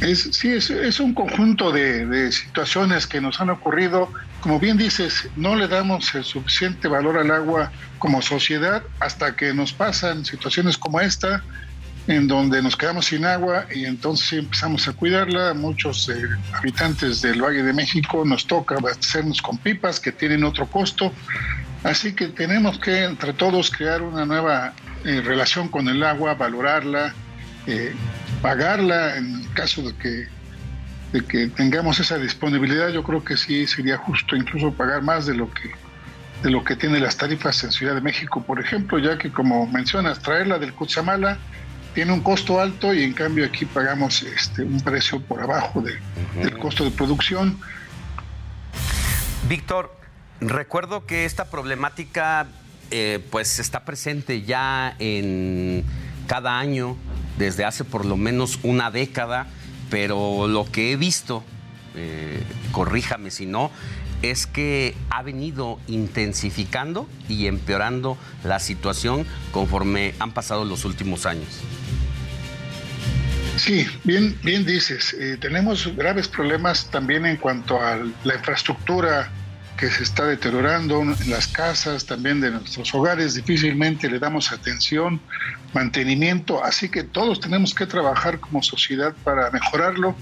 Es, 0.00 0.28
sí, 0.32 0.50
es, 0.50 0.98
un 1.00 1.14
conjunto 1.14 1.70
de, 1.70 2.32
situaciones 2.32 3.06
que 3.06 3.20
nos 3.20 3.40
han 3.40 3.50
ocurrido 3.50 4.10
como 4.42 4.58
bien 4.58 4.76
dices, 4.76 5.28
no 5.36 5.54
le 5.54 5.68
damos 5.68 6.12
el 6.16 6.24
suficiente 6.24 6.88
valor 6.88 7.16
al 7.16 7.30
agua 7.30 7.70
como 8.00 8.20
sociedad 8.22 8.82
hasta 8.98 9.36
que 9.36 9.54
nos 9.54 9.72
pasan 9.72 10.24
situaciones 10.24 10.76
como 10.76 11.00
esta, 11.00 11.44
en 12.06 12.26
donde 12.26 12.60
nos 12.62 12.76
quedamos 12.76 13.06
sin 13.06 13.24
agua 13.24 13.66
y 13.72 13.84
entonces 13.84 14.32
empezamos 14.32 14.88
a 14.88 14.92
cuidarla. 14.92 15.54
Muchos 15.54 16.08
eh, 16.08 16.14
habitantes 16.52 17.22
del 17.22 17.40
Valle 17.40 17.62
de 17.62 17.72
México 17.72 18.24
nos 18.24 18.46
toca 18.46 18.76
abastecernos 18.76 19.40
con 19.40 19.58
pipas 19.58 20.00
que 20.00 20.12
tienen 20.12 20.44
otro 20.44 20.66
costo. 20.66 21.12
Así 21.84 22.12
que 22.14 22.28
tenemos 22.28 22.78
que 22.78 23.04
entre 23.04 23.32
todos 23.32 23.70
crear 23.70 24.02
una 24.02 24.24
nueva 24.24 24.72
eh, 25.04 25.20
relación 25.20 25.68
con 25.68 25.88
el 25.88 26.02
agua, 26.02 26.34
valorarla, 26.34 27.14
eh, 27.66 27.92
pagarla 28.40 29.16
en 29.16 29.44
caso 29.54 29.82
de 29.82 29.94
que 29.96 30.42
de 31.12 31.22
que 31.22 31.48
tengamos 31.48 32.00
esa 32.00 32.16
disponibilidad, 32.16 32.88
yo 32.88 33.02
creo 33.02 33.22
que 33.22 33.36
sí 33.36 33.66
sería 33.66 33.98
justo 33.98 34.34
incluso 34.34 34.72
pagar 34.72 35.02
más 35.02 35.26
de 35.26 35.34
lo 35.34 35.50
que 35.50 35.70
de 36.42 36.50
lo 36.50 36.64
que 36.64 36.74
tiene 36.74 36.98
las 36.98 37.16
tarifas 37.16 37.62
en 37.62 37.70
Ciudad 37.70 37.94
de 37.94 38.00
México, 38.00 38.42
por 38.42 38.58
ejemplo, 38.58 38.98
ya 38.98 39.16
que 39.16 39.30
como 39.30 39.66
mencionas, 39.66 40.20
traerla 40.20 40.58
del 40.58 40.72
Cutzamala 40.72 41.38
tiene 41.94 42.12
un 42.12 42.20
costo 42.20 42.60
alto 42.60 42.92
y 42.94 43.02
en 43.02 43.12
cambio 43.12 43.44
aquí 43.44 43.64
pagamos 43.64 44.22
este, 44.22 44.62
un 44.62 44.80
precio 44.80 45.20
por 45.20 45.42
abajo 45.42 45.82
del 45.82 46.58
costo 46.58 46.84
de 46.84 46.90
producción. 46.90 47.58
Víctor, 49.48 49.94
recuerdo 50.40 51.06
que 51.06 51.24
esta 51.24 51.46
problemática 51.46 52.46
eh, 52.90 53.20
pues 53.30 53.58
está 53.58 53.84
presente 53.84 54.42
ya 54.42 54.94
en 54.98 55.84
cada 56.26 56.58
año 56.58 56.96
desde 57.38 57.64
hace 57.64 57.84
por 57.84 58.04
lo 58.04 58.16
menos 58.16 58.58
una 58.62 58.90
década 58.90 59.46
pero 59.92 60.48
lo 60.48 60.64
que 60.64 60.92
he 60.92 60.96
visto, 60.96 61.44
eh, 61.94 62.42
corríjame 62.70 63.30
si 63.30 63.44
no, 63.44 63.70
es 64.22 64.46
que 64.46 64.94
ha 65.10 65.22
venido 65.22 65.78
intensificando 65.88 67.08
y 67.28 67.46
empeorando 67.46 68.16
la 68.44 68.58
situación 68.60 69.26
conforme 69.50 70.14
han 70.18 70.32
pasado 70.32 70.64
los 70.64 70.84
últimos 70.84 71.26
años. 71.26 71.60
Sí, 73.56 73.86
bien, 74.04 74.38
bien 74.42 74.64
dices. 74.64 75.14
Eh, 75.18 75.36
tenemos 75.40 75.94
graves 75.96 76.26
problemas 76.26 76.90
también 76.90 77.26
en 77.26 77.36
cuanto 77.36 77.80
a 77.80 77.98
la 78.24 78.34
infraestructura 78.34 79.30
que 79.76 79.90
se 79.90 80.04
está 80.04 80.26
deteriorando 80.26 81.02
en 81.02 81.30
las 81.30 81.48
casas, 81.48 82.06
también 82.06 82.40
de 82.40 82.52
nuestros 82.52 82.94
hogares, 82.94 83.34
difícilmente 83.34 84.08
le 84.08 84.18
damos 84.18 84.52
atención, 84.52 85.20
mantenimiento, 85.74 86.62
así 86.62 86.88
que 86.88 87.02
todos 87.02 87.40
tenemos 87.40 87.74
que 87.74 87.86
trabajar 87.86 88.38
como 88.38 88.62
sociedad 88.62 89.12
para 89.24 89.50
mejorarlo. 89.50 90.14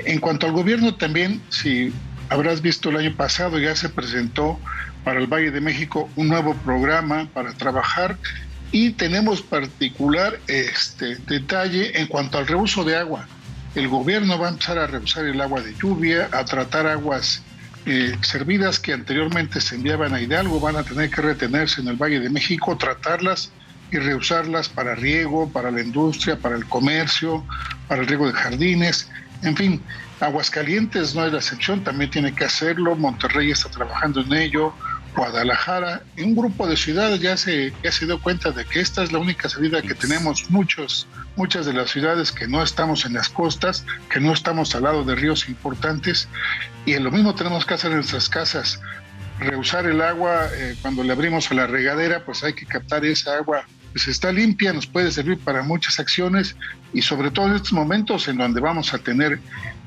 En 0.00 0.20
cuanto 0.20 0.46
al 0.46 0.52
gobierno 0.52 0.94
también, 0.94 1.40
si 1.48 1.92
habrás 2.28 2.62
visto 2.62 2.90
el 2.90 2.96
año 2.96 3.14
pasado, 3.14 3.58
ya 3.58 3.74
se 3.76 3.88
presentó 3.88 4.58
para 5.04 5.20
el 5.20 5.26
Valle 5.26 5.50
de 5.50 5.60
México 5.60 6.08
un 6.16 6.28
nuevo 6.28 6.54
programa 6.54 7.28
para 7.32 7.52
trabajar 7.52 8.16
y 8.72 8.90
tenemos 8.90 9.40
particular 9.40 10.38
este 10.46 11.16
detalle 11.26 11.98
en 12.00 12.06
cuanto 12.06 12.38
al 12.38 12.46
reuso 12.46 12.84
de 12.84 12.96
agua. 12.96 13.26
El 13.74 13.88
gobierno 13.88 14.38
va 14.38 14.48
a 14.48 14.50
empezar 14.50 14.78
a 14.78 14.86
reusar 14.86 15.24
el 15.24 15.40
agua 15.40 15.62
de 15.62 15.74
lluvia, 15.74 16.28
a 16.32 16.44
tratar 16.44 16.86
aguas 16.86 17.42
eh, 17.86 18.14
servidas 18.20 18.78
que 18.78 18.92
anteriormente 18.92 19.60
se 19.60 19.76
enviaban 19.76 20.12
a 20.12 20.20
Hidalgo 20.20 20.60
van 20.60 20.76
a 20.76 20.82
tener 20.82 21.08
que 21.10 21.22
retenerse 21.22 21.80
en 21.80 21.88
el 21.88 21.96
Valle 21.96 22.20
de 22.20 22.28
México, 22.28 22.76
tratarlas 22.76 23.50
y 23.90 23.96
reusarlas 23.96 24.68
para 24.68 24.94
riego, 24.94 25.48
para 25.50 25.70
la 25.70 25.80
industria, 25.80 26.36
para 26.36 26.56
el 26.56 26.66
comercio, 26.66 27.46
para 27.88 28.02
el 28.02 28.06
riego 28.06 28.26
de 28.26 28.34
jardines, 28.34 29.08
en 29.42 29.56
fin. 29.56 29.82
Aguascalientes 30.20 31.14
no 31.14 31.24
es 31.24 31.32
la 31.32 31.38
excepción, 31.38 31.84
también 31.84 32.10
tiene 32.10 32.34
que 32.34 32.44
hacerlo, 32.44 32.96
Monterrey 32.96 33.50
está 33.50 33.70
trabajando 33.70 34.20
en 34.20 34.32
ello, 34.32 34.74
Guadalajara, 35.16 36.02
un 36.18 36.36
grupo 36.36 36.66
de 36.66 36.76
ciudades 36.76 37.20
ya 37.20 37.36
se, 37.36 37.72
ya 37.82 37.90
se 37.90 38.06
dio 38.06 38.20
cuenta 38.20 38.50
de 38.50 38.64
que 38.64 38.80
esta 38.80 39.02
es 39.02 39.10
la 39.10 39.18
única 39.18 39.48
salida 39.48 39.82
que 39.82 39.94
tenemos. 39.94 40.48
Muchos, 40.50 41.08
muchas 41.34 41.66
de 41.66 41.72
las 41.72 41.90
ciudades 41.90 42.30
que 42.30 42.46
no 42.46 42.62
estamos 42.62 43.04
en 43.04 43.14
las 43.14 43.28
costas, 43.28 43.84
que 44.10 44.20
no 44.20 44.32
estamos 44.32 44.74
al 44.74 44.84
lado 44.84 45.04
de 45.04 45.14
ríos 45.14 45.48
importantes, 45.48 46.28
y 46.86 46.96
lo 46.98 47.10
mismo 47.10 47.34
tenemos 47.34 47.64
que 47.64 47.74
hacer 47.74 47.90
en 47.90 47.98
nuestras 47.98 48.28
casas. 48.28 48.80
Reusar 49.40 49.86
el 49.86 50.00
agua 50.02 50.48
eh, 50.52 50.76
cuando 50.82 51.02
le 51.02 51.12
abrimos 51.12 51.50
a 51.50 51.54
la 51.54 51.66
regadera, 51.66 52.24
pues 52.24 52.44
hay 52.44 52.54
que 52.54 52.66
captar 52.66 53.04
esa 53.04 53.36
agua 53.36 53.64
pues 53.92 54.08
está 54.08 54.32
limpia, 54.32 54.72
nos 54.72 54.86
puede 54.86 55.10
servir 55.10 55.38
para 55.38 55.62
muchas 55.62 55.98
acciones 55.98 56.56
y 56.92 57.02
sobre 57.02 57.30
todo 57.30 57.46
en 57.48 57.56
estos 57.56 57.72
momentos 57.72 58.28
en 58.28 58.38
donde 58.38 58.60
vamos 58.60 58.94
a 58.94 58.98
tener 58.98 59.40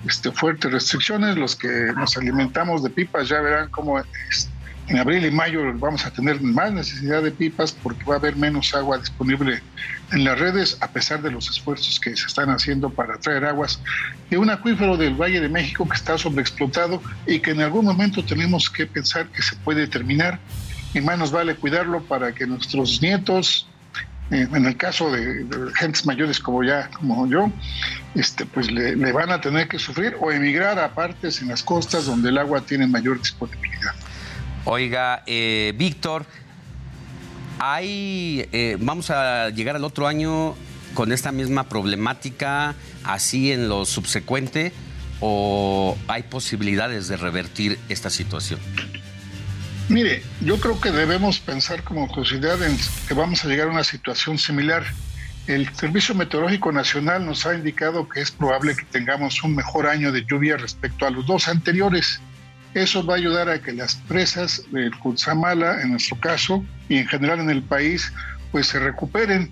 este, 0.07 0.31
fuertes 0.31 0.71
restricciones, 0.71 1.37
los 1.37 1.55
que 1.55 1.91
nos 1.95 2.17
alimentamos 2.17 2.83
de 2.83 2.89
pipas 2.89 3.29
ya 3.29 3.39
verán 3.41 3.69
cómo 3.69 3.99
este, 3.99 4.51
en 4.87 4.97
abril 4.97 5.25
y 5.25 5.31
mayo 5.31 5.61
vamos 5.75 6.05
a 6.05 6.11
tener 6.11 6.41
más 6.41 6.73
necesidad 6.73 7.23
de 7.23 7.31
pipas 7.31 7.71
porque 7.71 8.03
va 8.03 8.15
a 8.15 8.17
haber 8.17 8.35
menos 8.35 8.73
agua 8.75 8.97
disponible 8.97 9.61
en 10.11 10.23
las 10.25 10.37
redes, 10.37 10.77
a 10.81 10.89
pesar 10.89 11.21
de 11.21 11.31
los 11.31 11.49
esfuerzos 11.49 11.99
que 11.99 12.15
se 12.17 12.27
están 12.27 12.49
haciendo 12.49 12.89
para 12.89 13.17
traer 13.17 13.45
aguas 13.45 13.79
de 14.29 14.37
un 14.37 14.49
acuífero 14.49 14.97
del 14.97 15.15
Valle 15.15 15.39
de 15.39 15.47
México 15.47 15.87
que 15.87 15.95
está 15.95 16.17
sobreexplotado 16.17 17.01
y 17.25 17.39
que 17.39 17.51
en 17.51 17.61
algún 17.61 17.85
momento 17.85 18.23
tenemos 18.23 18.69
que 18.69 18.85
pensar 18.85 19.27
que 19.27 19.41
se 19.41 19.55
puede 19.57 19.87
terminar. 19.87 20.39
Y 20.93 20.99
más 20.99 21.17
nos 21.17 21.31
vale 21.31 21.55
cuidarlo 21.55 22.03
para 22.03 22.33
que 22.33 22.45
nuestros 22.45 23.01
nietos, 23.01 23.65
eh, 24.31 24.47
en 24.51 24.65
el 24.65 24.77
caso 24.77 25.11
de, 25.11 25.45
gentes 25.75 26.05
mayores 26.05 26.39
como 26.39 26.63
ya, 26.63 26.89
como 26.91 27.27
yo, 27.27 27.51
este, 28.15 28.45
pues 28.45 28.71
le, 28.71 28.95
van 29.11 29.29
a 29.31 29.41
tener 29.41 29.67
que 29.67 29.77
sufrir 29.77 30.15
o 30.19 30.31
emigrar 30.31 30.79
a 30.79 30.93
partes 30.93 31.41
en 31.41 31.49
las 31.49 31.63
costas 31.63 32.05
donde 32.05 32.29
el 32.29 32.37
agua 32.37 32.61
tiene 32.61 32.87
mayor 32.87 33.19
disponibilidad. 33.19 33.93
Oiga, 34.63 35.23
eh, 35.25 35.73
Víctor, 35.75 36.25
hay, 37.59 38.47
eh, 38.51 38.77
vamos 38.79 39.09
a 39.09 39.49
llegar 39.49 39.75
al 39.75 39.83
otro 39.83 40.07
año 40.07 40.55
con 40.93 41.11
esta 41.11 41.31
misma 41.31 41.67
problemática, 41.67 42.75
así 43.03 43.51
en 43.51 43.67
lo 43.67 43.85
subsecuente, 43.85 44.71
o 45.19 45.97
hay 46.07 46.23
posibilidades 46.23 47.07
de 47.07 47.17
revertir 47.17 47.79
esta 47.89 48.09
situación? 48.09 48.59
Mire, 49.91 50.23
yo 50.39 50.57
creo 50.57 50.79
que 50.79 50.89
debemos 50.89 51.41
pensar 51.41 51.83
como 51.83 52.07
sociedad 52.15 52.63
en 52.63 52.77
que 53.09 53.13
vamos 53.13 53.43
a 53.43 53.49
llegar 53.49 53.67
a 53.67 53.71
una 53.71 53.83
situación 53.83 54.37
similar. 54.37 54.85
El 55.47 55.67
Servicio 55.75 56.15
Meteorológico 56.15 56.71
Nacional 56.71 57.25
nos 57.25 57.45
ha 57.45 57.55
indicado 57.55 58.07
que 58.07 58.21
es 58.21 58.31
probable 58.31 58.73
que 58.73 58.85
tengamos 58.85 59.43
un 59.43 59.53
mejor 59.53 59.87
año 59.87 60.13
de 60.13 60.23
lluvia 60.25 60.55
respecto 60.55 61.05
a 61.05 61.09
los 61.09 61.25
dos 61.27 61.49
anteriores. 61.49 62.21
Eso 62.73 63.05
va 63.05 63.15
a 63.15 63.17
ayudar 63.17 63.49
a 63.49 63.61
que 63.61 63.73
las 63.73 63.95
presas 63.95 64.63
del 64.71 64.97
Cutzamala, 64.97 65.81
en 65.81 65.91
nuestro 65.91 66.17
caso, 66.21 66.63
y 66.87 66.95
en 66.95 67.07
general 67.07 67.41
en 67.41 67.49
el 67.49 67.61
país, 67.61 68.13
pues 68.53 68.67
se 68.67 68.79
recuperen. 68.79 69.51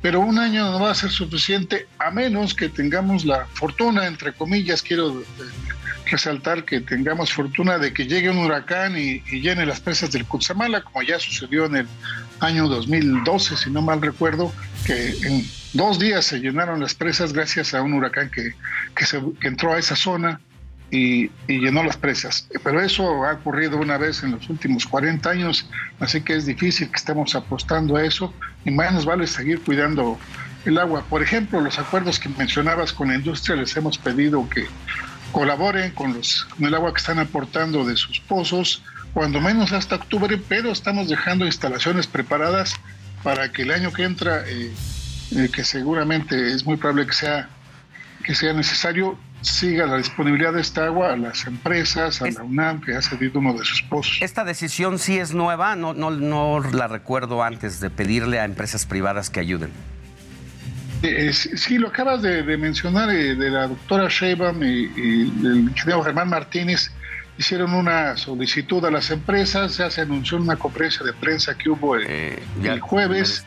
Pero 0.00 0.20
un 0.20 0.38
año 0.38 0.70
no 0.70 0.78
va 0.78 0.92
a 0.92 0.94
ser 0.94 1.10
suficiente 1.10 1.88
a 1.98 2.12
menos 2.12 2.54
que 2.54 2.68
tengamos 2.68 3.24
la 3.24 3.46
fortuna, 3.46 4.06
entre 4.06 4.32
comillas, 4.32 4.80
quiero 4.80 5.24
resaltar 6.06 6.64
que 6.64 6.80
tengamos 6.80 7.32
fortuna 7.32 7.78
de 7.78 7.92
que 7.92 8.06
llegue 8.06 8.30
un 8.30 8.38
huracán 8.38 8.96
y, 8.96 9.20
llene 9.40 9.66
las 9.66 9.80
presas 9.80 10.12
del 10.12 10.24
Cutzamala, 10.24 10.82
como 10.82 11.02
ya 11.02 11.18
sucedió 11.18 11.66
en 11.66 11.76
el 11.76 11.86
año 12.40 12.68
2012, 12.68 13.56
si 13.56 13.70
no 13.70 13.82
mal 13.82 14.02
recuerdo, 14.02 14.52
que 14.84 15.10
en 15.22 15.46
dos 15.72 15.98
días 15.98 16.24
se 16.24 16.40
llenaron 16.40 16.80
las 16.80 16.94
presas 16.94 17.32
gracias 17.32 17.74
a 17.74 17.82
un 17.82 17.94
huracán 17.94 18.30
que, 18.30 18.54
que, 18.94 19.06
se, 19.06 19.22
entró 19.42 19.72
a 19.72 19.78
esa 19.78 19.96
zona 19.96 20.40
y, 20.92 21.30
llenó 21.48 21.82
las 21.82 21.96
presas. 21.96 22.46
Pero 22.62 22.80
eso 22.80 23.24
ha 23.24 23.32
ocurrido 23.32 23.78
una 23.78 23.96
vez 23.96 24.22
en 24.22 24.32
los 24.32 24.48
últimos 24.48 24.86
40 24.86 25.28
años, 25.28 25.68
así 25.98 26.20
que 26.20 26.36
es 26.36 26.46
difícil 26.46 26.88
que 26.90 26.96
estemos 26.96 27.34
apostando 27.34 27.96
a 27.96 28.04
eso 28.04 28.32
y 28.64 28.70
más 28.70 28.92
nos 28.92 29.04
vale 29.04 29.26
seguir 29.26 29.60
cuidando 29.60 30.18
el 30.66 30.78
agua. 30.78 31.04
Por 31.08 31.22
ejemplo, 31.22 31.60
los 31.60 31.78
acuerdos 31.78 32.20
que 32.20 32.28
mencionabas 32.28 32.92
con 32.92 33.08
la 33.08 33.14
industria, 33.14 33.56
les 33.56 33.76
hemos 33.76 33.98
pedido 33.98 34.48
que 34.48 34.66
colaboren 35.32 35.90
con, 35.92 36.14
los, 36.14 36.44
con 36.44 36.66
el 36.66 36.74
agua 36.74 36.92
que 36.92 36.98
están 36.98 37.18
aportando 37.18 37.84
de 37.84 37.96
sus 37.96 38.20
pozos, 38.20 38.82
cuando 39.12 39.40
menos 39.40 39.72
hasta 39.72 39.96
octubre, 39.96 40.40
pero 40.48 40.70
estamos 40.70 41.08
dejando 41.08 41.44
instalaciones 41.44 42.06
preparadas 42.06 42.74
para 43.22 43.50
que 43.50 43.62
el 43.62 43.70
año 43.70 43.92
que 43.92 44.04
entra, 44.04 44.44
eh, 44.46 44.72
eh, 45.36 45.48
que 45.52 45.64
seguramente 45.64 46.52
es 46.52 46.64
muy 46.64 46.76
probable 46.76 47.06
que 47.06 47.12
sea, 47.12 47.48
que 48.24 48.34
sea 48.34 48.52
necesario, 48.52 49.18
siga 49.42 49.86
la 49.86 49.96
disponibilidad 49.96 50.52
de 50.52 50.60
esta 50.60 50.86
agua 50.86 51.12
a 51.12 51.16
las 51.16 51.46
empresas, 51.46 52.22
a 52.22 52.30
la 52.30 52.42
UNAM, 52.42 52.80
que 52.80 52.94
ha 52.94 53.02
cedido 53.02 53.40
uno 53.40 53.54
de 53.54 53.64
sus 53.64 53.82
pozos. 53.82 54.18
¿Esta 54.20 54.44
decisión 54.44 54.98
sí 54.98 55.18
es 55.18 55.34
nueva? 55.34 55.76
No, 55.76 55.94
no, 55.94 56.10
no 56.10 56.60
la 56.60 56.88
recuerdo 56.88 57.42
antes 57.42 57.80
de 57.80 57.90
pedirle 57.90 58.38
a 58.38 58.44
empresas 58.44 58.86
privadas 58.86 59.30
que 59.30 59.40
ayuden. 59.40 59.72
Eh, 61.02 61.32
sí, 61.32 61.78
lo 61.78 61.88
acabas 61.88 62.22
de, 62.22 62.56
mencionar, 62.56 63.10
eh, 63.10 63.34
de 63.34 63.50
la 63.50 63.66
doctora 63.66 64.06
Sheinbaum 64.08 64.62
y, 64.62 64.84
el 64.94 65.68
ingeniero 65.68 66.02
Germán 66.04 66.28
Martínez 66.28 66.92
hicieron 67.36 67.74
una 67.74 68.16
solicitud 68.16 68.84
a 68.84 68.90
las 68.90 69.10
empresas, 69.10 69.78
ya 69.78 69.90
se 69.90 70.02
anunció 70.02 70.36
en 70.36 70.44
una 70.44 70.56
conferencia 70.56 71.04
de 71.04 71.12
prensa 71.12 71.56
que 71.58 71.70
hubo 71.70 71.96
el, 71.96 72.04
eh, 72.08 72.42
el 72.62 72.80
jueves. 72.80 73.44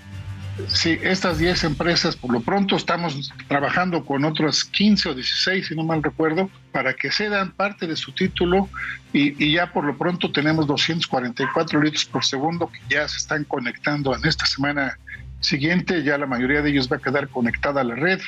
Sí, 0.67 0.97
estas 1.01 1.37
10 1.37 1.65
empresas, 1.65 2.15
por 2.15 2.31
lo 2.31 2.39
pronto 2.39 2.77
estamos 2.77 3.33
trabajando 3.49 4.05
con 4.05 4.23
otras 4.23 4.63
15 4.63 5.09
o 5.09 5.13
16, 5.13 5.67
si 5.67 5.75
no 5.75 5.83
mal 5.83 6.01
recuerdo, 6.01 6.49
para 6.71 6.93
que 6.93 7.11
cedan 7.11 7.51
parte 7.51 7.87
de 7.87 7.97
su 7.97 8.13
título 8.13 8.69
y, 9.11 9.43
y, 9.43 9.53
ya 9.53 9.73
por 9.73 9.83
lo 9.83 9.97
pronto 9.97 10.31
tenemos 10.31 10.65
244 10.65 11.81
litros 11.81 12.05
por 12.05 12.23
segundo 12.23 12.71
que 12.71 12.79
ya 12.89 13.05
se 13.09 13.17
están 13.17 13.43
conectando 13.43 14.15
en 14.15 14.25
esta 14.25 14.45
semana 14.45 14.97
siguiente, 15.45 16.03
ya 16.03 16.17
la 16.17 16.25
mayoría 16.25 16.61
de 16.61 16.69
ellos 16.69 16.91
va 16.91 16.97
a 16.97 16.99
quedar 16.99 17.29
conectada 17.29 17.81
a 17.81 17.83
la 17.83 17.95
red 17.95 18.19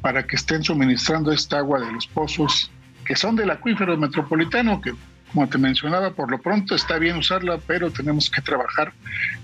para 0.00 0.26
que 0.26 0.36
estén 0.36 0.62
suministrando 0.62 1.32
esta 1.32 1.58
agua 1.58 1.80
de 1.80 1.90
los 1.92 2.06
pozos 2.06 2.70
que 3.04 3.16
son 3.16 3.36
del 3.36 3.50
acuífero 3.50 3.96
metropolitano, 3.96 4.80
que 4.80 4.92
como 5.32 5.48
te 5.48 5.58
mencionaba, 5.58 6.12
por 6.12 6.30
lo 6.30 6.40
pronto 6.40 6.74
está 6.74 6.98
bien 6.98 7.16
usarla, 7.16 7.58
pero 7.66 7.90
tenemos 7.90 8.30
que 8.30 8.40
trabajar 8.40 8.92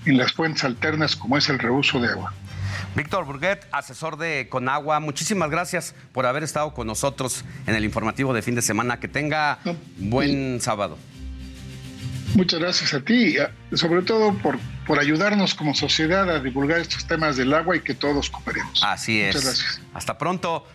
en 0.05 0.17
las 0.17 0.33
fuentes 0.33 0.65
alternas 0.65 1.17
como 1.17 1.37
es 1.37 1.49
el 1.49 1.59
reuso 1.59 2.01
de 2.01 2.09
agua. 2.09 2.33
Víctor 2.95 3.25
Burguet, 3.25 3.67
asesor 3.73 4.19
de 4.19 4.49
Conagua, 4.51 5.01
muchísimas 5.01 5.51
gracias 5.51 5.95
por 6.13 6.27
haber 6.27 6.43
estado 6.43 6.75
con 6.75 6.87
nosotros 6.87 7.45
en 7.67 7.75
el 7.75 7.85
informativo 7.85 8.35
de 8.35 8.43
fin 8.43 8.55
de 8.55 8.63
semana. 8.63 9.01
Que 9.01 9.09
tenga 9.09 9.59
buen 9.99 10.61
sábado. 10.61 10.99
Muchas 12.35 12.61
gracias 12.61 12.95
a 12.95 13.01
ti, 13.01 13.37
sobre 13.75 14.03
todo 14.03 14.35
por, 14.39 14.59
por 14.87 14.99
ayudarnos 14.99 15.55
como 15.55 15.75
sociedad 15.75 16.31
a 16.31 16.41
divulgar 16.41 16.81
estos 16.81 17.07
temas 17.07 17.37
del 17.37 17.53
agua 17.53 17.77
y 17.77 17.81
que 17.81 17.95
todos 17.95 18.31
cooperemos. 18.31 18.83
Así 18.83 19.21
es. 19.21 19.35
Muchas 19.35 19.45
gracias. 19.45 19.81
Hasta 19.93 20.19
pronto. 20.19 20.67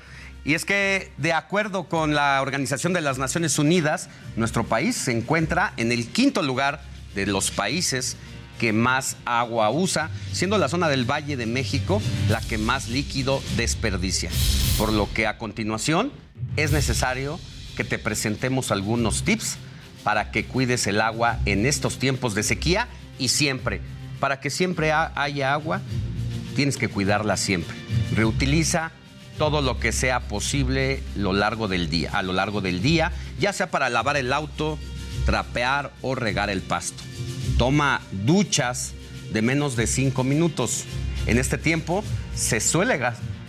Y 0.45 0.53
es 0.53 0.65
que, 0.65 1.11
de 1.17 1.33
acuerdo 1.33 1.89
con 1.89 2.15
la 2.15 2.41
Organización 2.41 2.93
de 2.93 3.01
las 3.01 3.17
Naciones 3.17 3.59
Unidas, 3.59 4.09
nuestro 4.35 4.63
país 4.63 4.95
se 4.95 5.11
encuentra 5.11 5.73
en 5.77 5.91
el 5.91 6.07
quinto 6.07 6.41
lugar 6.41 6.81
de 7.15 7.25
los 7.25 7.51
países 7.51 8.15
que 8.59 8.73
más 8.73 9.17
agua 9.25 9.69
usa, 9.69 10.09
siendo 10.31 10.57
la 10.57 10.69
zona 10.69 10.89
del 10.89 11.05
Valle 11.09 11.37
de 11.37 11.45
México 11.45 12.01
la 12.29 12.39
que 12.41 12.57
más 12.57 12.87
líquido 12.87 13.41
desperdicia. 13.55 14.29
Por 14.77 14.93
lo 14.93 15.11
que 15.13 15.27
a 15.27 15.37
continuación 15.37 16.11
es 16.55 16.71
necesario 16.71 17.39
que 17.75 17.83
te 17.83 17.99
presentemos 17.99 18.71
algunos 18.71 19.23
tips 19.23 19.57
para 20.07 20.31
que 20.31 20.45
cuides 20.45 20.87
el 20.87 21.01
agua 21.01 21.37
en 21.43 21.65
estos 21.65 21.99
tiempos 21.99 22.33
de 22.33 22.41
sequía 22.41 22.87
y 23.19 23.27
siempre. 23.27 23.81
Para 24.21 24.39
que 24.39 24.49
siempre 24.49 24.93
haya 24.93 25.51
agua, 25.51 25.81
tienes 26.55 26.77
que 26.77 26.87
cuidarla 26.87 27.35
siempre. 27.35 27.75
Reutiliza 28.15 28.93
todo 29.37 29.61
lo 29.61 29.81
que 29.81 29.91
sea 29.91 30.21
posible 30.21 31.03
lo 31.17 31.33
largo 31.33 31.67
del 31.67 31.89
día, 31.89 32.11
a 32.13 32.23
lo 32.23 32.31
largo 32.31 32.61
del 32.61 32.81
día, 32.81 33.11
ya 33.37 33.51
sea 33.51 33.69
para 33.69 33.89
lavar 33.89 34.15
el 34.15 34.31
auto, 34.31 34.79
trapear 35.25 35.91
o 36.01 36.15
regar 36.15 36.49
el 36.49 36.61
pasto. 36.61 37.03
Toma 37.57 37.99
duchas 38.13 38.93
de 39.33 39.41
menos 39.41 39.75
de 39.75 39.87
5 39.87 40.23
minutos. 40.23 40.85
En 41.25 41.37
este 41.37 41.57
tiempo 41.57 42.01
se 42.33 42.61
suele 42.61 42.97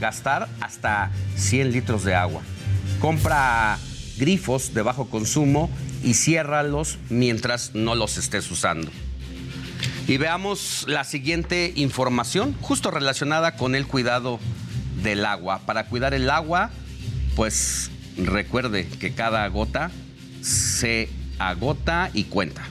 gastar 0.01 0.49
hasta 0.61 1.13
100 1.37 1.71
litros 1.71 2.03
de 2.03 2.17
agua. 2.17 2.43
Compra 3.01 3.79
grifos 4.19 4.75
de 4.75 4.83
bajo 4.83 5.09
consumo 5.09 5.71
y 6.03 6.15
ciérralos 6.15 6.99
mientras 7.09 7.75
no 7.75 7.95
los 7.95 8.17
estés 8.19 8.51
usando. 8.51 8.91
Y 10.07 10.17
veamos 10.17 10.87
la 10.89 11.05
siguiente 11.05 11.73
información, 11.77 12.57
justo 12.61 12.91
relacionada 12.91 13.57
con 13.57 13.75
el 13.75 13.87
cuidado 13.87 14.41
del 15.03 15.25
agua. 15.25 15.61
Para 15.67 15.87
cuidar 15.87 16.15
el 16.15 16.31
agua, 16.31 16.71
pues 17.37 17.91
recuerde 18.17 18.89
que 18.89 19.13
cada 19.13 19.47
gota 19.49 19.91
se 20.41 21.11
agota 21.39 22.11
y 22.15 22.25
cuenta. 22.25 22.63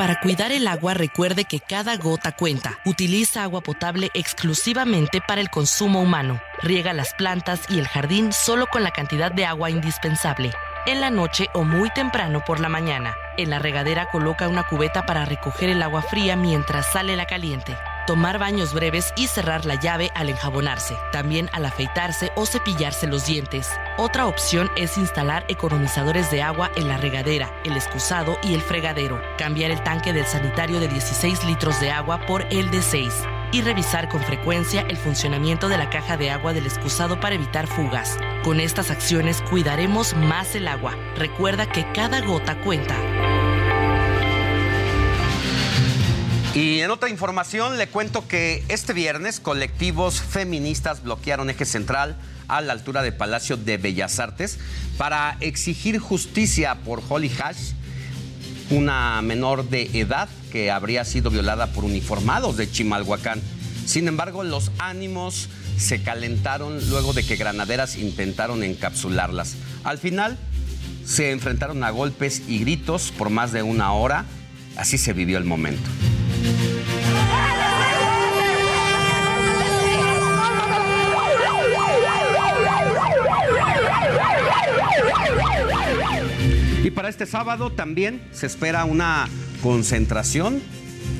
Para 0.00 0.18
cuidar 0.18 0.50
el 0.50 0.66
agua, 0.66 0.94
recuerde 0.94 1.44
que 1.44 1.60
cada 1.60 1.94
gota 1.98 2.32
cuenta. 2.32 2.78
Utiliza 2.86 3.42
agua 3.42 3.60
potable 3.60 4.08
exclusivamente 4.14 5.20
para 5.20 5.42
el 5.42 5.50
consumo 5.50 6.00
humano. 6.00 6.40
Riega 6.62 6.94
las 6.94 7.12
plantas 7.12 7.60
y 7.68 7.78
el 7.78 7.86
jardín 7.86 8.32
solo 8.32 8.66
con 8.68 8.82
la 8.82 8.92
cantidad 8.92 9.30
de 9.30 9.44
agua 9.44 9.68
indispensable. 9.68 10.52
En 10.86 11.02
la 11.02 11.10
noche 11.10 11.48
o 11.52 11.64
muy 11.64 11.90
temprano 11.90 12.42
por 12.46 12.60
la 12.60 12.70
mañana. 12.70 13.14
En 13.36 13.50
la 13.50 13.58
regadera 13.58 14.08
coloca 14.10 14.48
una 14.48 14.62
cubeta 14.66 15.04
para 15.04 15.26
recoger 15.26 15.68
el 15.68 15.82
agua 15.82 16.00
fría 16.00 16.34
mientras 16.34 16.90
sale 16.90 17.14
la 17.14 17.26
caliente 17.26 17.76
tomar 18.10 18.40
baños 18.40 18.74
breves 18.74 19.12
y 19.14 19.28
cerrar 19.28 19.66
la 19.66 19.76
llave 19.76 20.10
al 20.16 20.30
enjabonarse, 20.30 20.96
también 21.12 21.48
al 21.52 21.64
afeitarse 21.64 22.32
o 22.34 22.44
cepillarse 22.44 23.06
los 23.06 23.24
dientes. 23.24 23.70
Otra 23.98 24.26
opción 24.26 24.68
es 24.74 24.98
instalar 24.98 25.44
economizadores 25.46 26.28
de 26.28 26.42
agua 26.42 26.72
en 26.74 26.88
la 26.88 26.96
regadera, 26.96 27.54
el 27.64 27.76
excusado 27.76 28.36
y 28.42 28.54
el 28.54 28.62
fregadero, 28.62 29.22
cambiar 29.38 29.70
el 29.70 29.84
tanque 29.84 30.12
del 30.12 30.26
sanitario 30.26 30.80
de 30.80 30.88
16 30.88 31.44
litros 31.44 31.78
de 31.78 31.92
agua 31.92 32.26
por 32.26 32.42
el 32.50 32.72
de 32.72 32.82
6 32.82 33.14
y 33.52 33.62
revisar 33.62 34.08
con 34.08 34.24
frecuencia 34.24 34.80
el 34.88 34.96
funcionamiento 34.96 35.68
de 35.68 35.78
la 35.78 35.88
caja 35.88 36.16
de 36.16 36.32
agua 36.32 36.52
del 36.52 36.66
excusado 36.66 37.20
para 37.20 37.36
evitar 37.36 37.68
fugas. 37.68 38.18
Con 38.42 38.58
estas 38.58 38.90
acciones 38.90 39.40
cuidaremos 39.48 40.16
más 40.16 40.56
el 40.56 40.66
agua. 40.66 40.96
Recuerda 41.14 41.66
que 41.66 41.86
cada 41.92 42.22
gota 42.22 42.60
cuenta. 42.60 42.96
Y 46.54 46.80
en 46.80 46.90
otra 46.90 47.08
información 47.08 47.78
le 47.78 47.86
cuento 47.86 48.26
que 48.26 48.64
este 48.66 48.92
viernes 48.92 49.38
colectivos 49.38 50.20
feministas 50.20 51.00
bloquearon 51.04 51.48
eje 51.48 51.64
central 51.64 52.16
a 52.48 52.60
la 52.60 52.72
altura 52.72 53.02
del 53.02 53.14
Palacio 53.14 53.56
de 53.56 53.76
Bellas 53.76 54.18
Artes 54.18 54.58
para 54.98 55.36
exigir 55.38 56.00
justicia 56.00 56.74
por 56.84 57.02
Holly 57.08 57.30
Hash, 57.40 57.72
una 58.70 59.22
menor 59.22 59.68
de 59.68 59.90
edad 59.94 60.28
que 60.50 60.72
habría 60.72 61.04
sido 61.04 61.30
violada 61.30 61.68
por 61.68 61.84
uniformados 61.84 62.56
de 62.56 62.68
Chimalhuacán. 62.68 63.40
Sin 63.86 64.08
embargo, 64.08 64.42
los 64.42 64.72
ánimos 64.78 65.48
se 65.78 66.02
calentaron 66.02 66.90
luego 66.90 67.12
de 67.12 67.24
que 67.24 67.36
granaderas 67.36 67.94
intentaron 67.94 68.64
encapsularlas. 68.64 69.54
Al 69.84 69.98
final, 69.98 70.36
se 71.06 71.30
enfrentaron 71.30 71.84
a 71.84 71.90
golpes 71.90 72.42
y 72.48 72.58
gritos 72.58 73.12
por 73.16 73.30
más 73.30 73.52
de 73.52 73.62
una 73.62 73.92
hora. 73.92 74.24
Así 74.76 74.98
se 74.98 75.12
vivió 75.12 75.38
el 75.38 75.44
momento. 75.44 75.88
Y 86.82 86.90
para 86.92 87.08
este 87.08 87.26
sábado 87.26 87.70
también 87.70 88.22
se 88.32 88.46
espera 88.46 88.84
una 88.84 89.28
concentración 89.62 90.62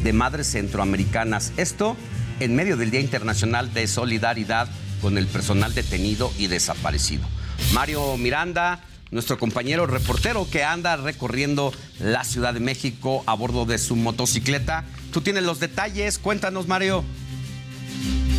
de 0.02 0.12
madres 0.12 0.50
centroamericanas. 0.50 1.52
Esto 1.56 1.96
en 2.40 2.56
medio 2.56 2.76
del 2.76 2.90
Día 2.90 3.00
Internacional 3.00 3.72
de 3.74 3.86
Solidaridad 3.86 4.68
con 5.00 5.18
el 5.18 5.26
personal 5.26 5.74
detenido 5.74 6.32
y 6.38 6.46
desaparecido. 6.46 7.26
Mario 7.72 8.16
Miranda, 8.16 8.80
nuestro 9.10 9.38
compañero 9.38 9.86
reportero 9.86 10.48
que 10.50 10.64
anda 10.64 10.96
recorriendo 10.96 11.72
la 11.98 12.24
Ciudad 12.24 12.54
de 12.54 12.60
México 12.60 13.22
a 13.26 13.34
bordo 13.34 13.66
de 13.66 13.78
su 13.78 13.96
motocicleta. 13.96 14.84
Tú 15.12 15.20
tienes 15.20 15.42
los 15.42 15.58
detalles, 15.58 16.18
cuéntanos 16.18 16.68
Mario. 16.68 17.04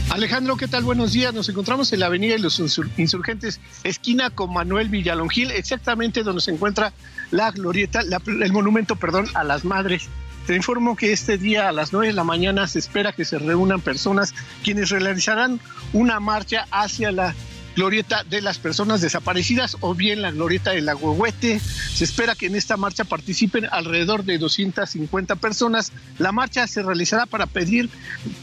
Alejandro, 0.10 0.56
¿qué 0.56 0.68
tal? 0.68 0.84
Buenos 0.84 1.14
días. 1.14 1.34
Nos 1.34 1.49
encontramos 1.49 1.91
en 1.91 1.99
la 1.99 2.06
Avenida 2.06 2.34
de 2.34 2.39
los 2.39 2.60
Insurgentes, 2.98 3.60
esquina 3.84 4.30
con 4.30 4.53
Manuel 4.53 4.89
Villalongil, 4.89 5.52
exactamente 5.52 6.23
donde 6.23 6.41
se 6.41 6.52
encuentra 6.52 6.93
la 7.31 7.52
glorieta, 7.52 8.02
el 8.02 8.53
monumento, 8.53 8.95
perdón, 8.95 9.27
a 9.34 9.43
las 9.43 9.65
madres. 9.65 10.07
Te 10.48 10.56
informo 10.56 10.95
que 10.95 11.11
este 11.11 11.38
día 11.38 11.69
a 11.69 11.72
las 11.72 11.93
9 11.93 12.07
de 12.07 12.14
la 12.14 12.23
mañana 12.23 12.68
se 12.68 12.80
espera 12.80 13.14
que 13.14 13.26
se 13.26 13.38
reúnan 13.38 13.80
personas 13.80 14.34
quienes 14.64 14.89
realizarán 14.89 15.60
una 15.93 16.19
marcha 16.19 16.68
hacia 16.72 17.11
la 17.11 17.35
glorieta 17.76 18.23
de 18.23 18.41
las 18.41 18.57
personas 18.57 19.02
desaparecidas 19.02 19.77
o 19.81 19.95
bien 19.95 20.22
la 20.22 20.31
glorieta 20.31 20.72
del 20.72 20.89
Agüehuete. 20.89 21.60
Se 21.60 22.03
espera 22.03 22.35
que 22.35 22.48
en 22.48 22.56
esta 22.56 22.77
marcha 22.77 23.03
participen 23.03 23.68
alrededor 23.72 24.23
de 24.23 24.38
250 24.38 25.35
personas. 25.38 25.91
La 26.18 26.31
marcha 26.31 26.68
se 26.68 26.84
realizará 26.84 27.26
para 27.26 27.45
pedir, 27.45 27.89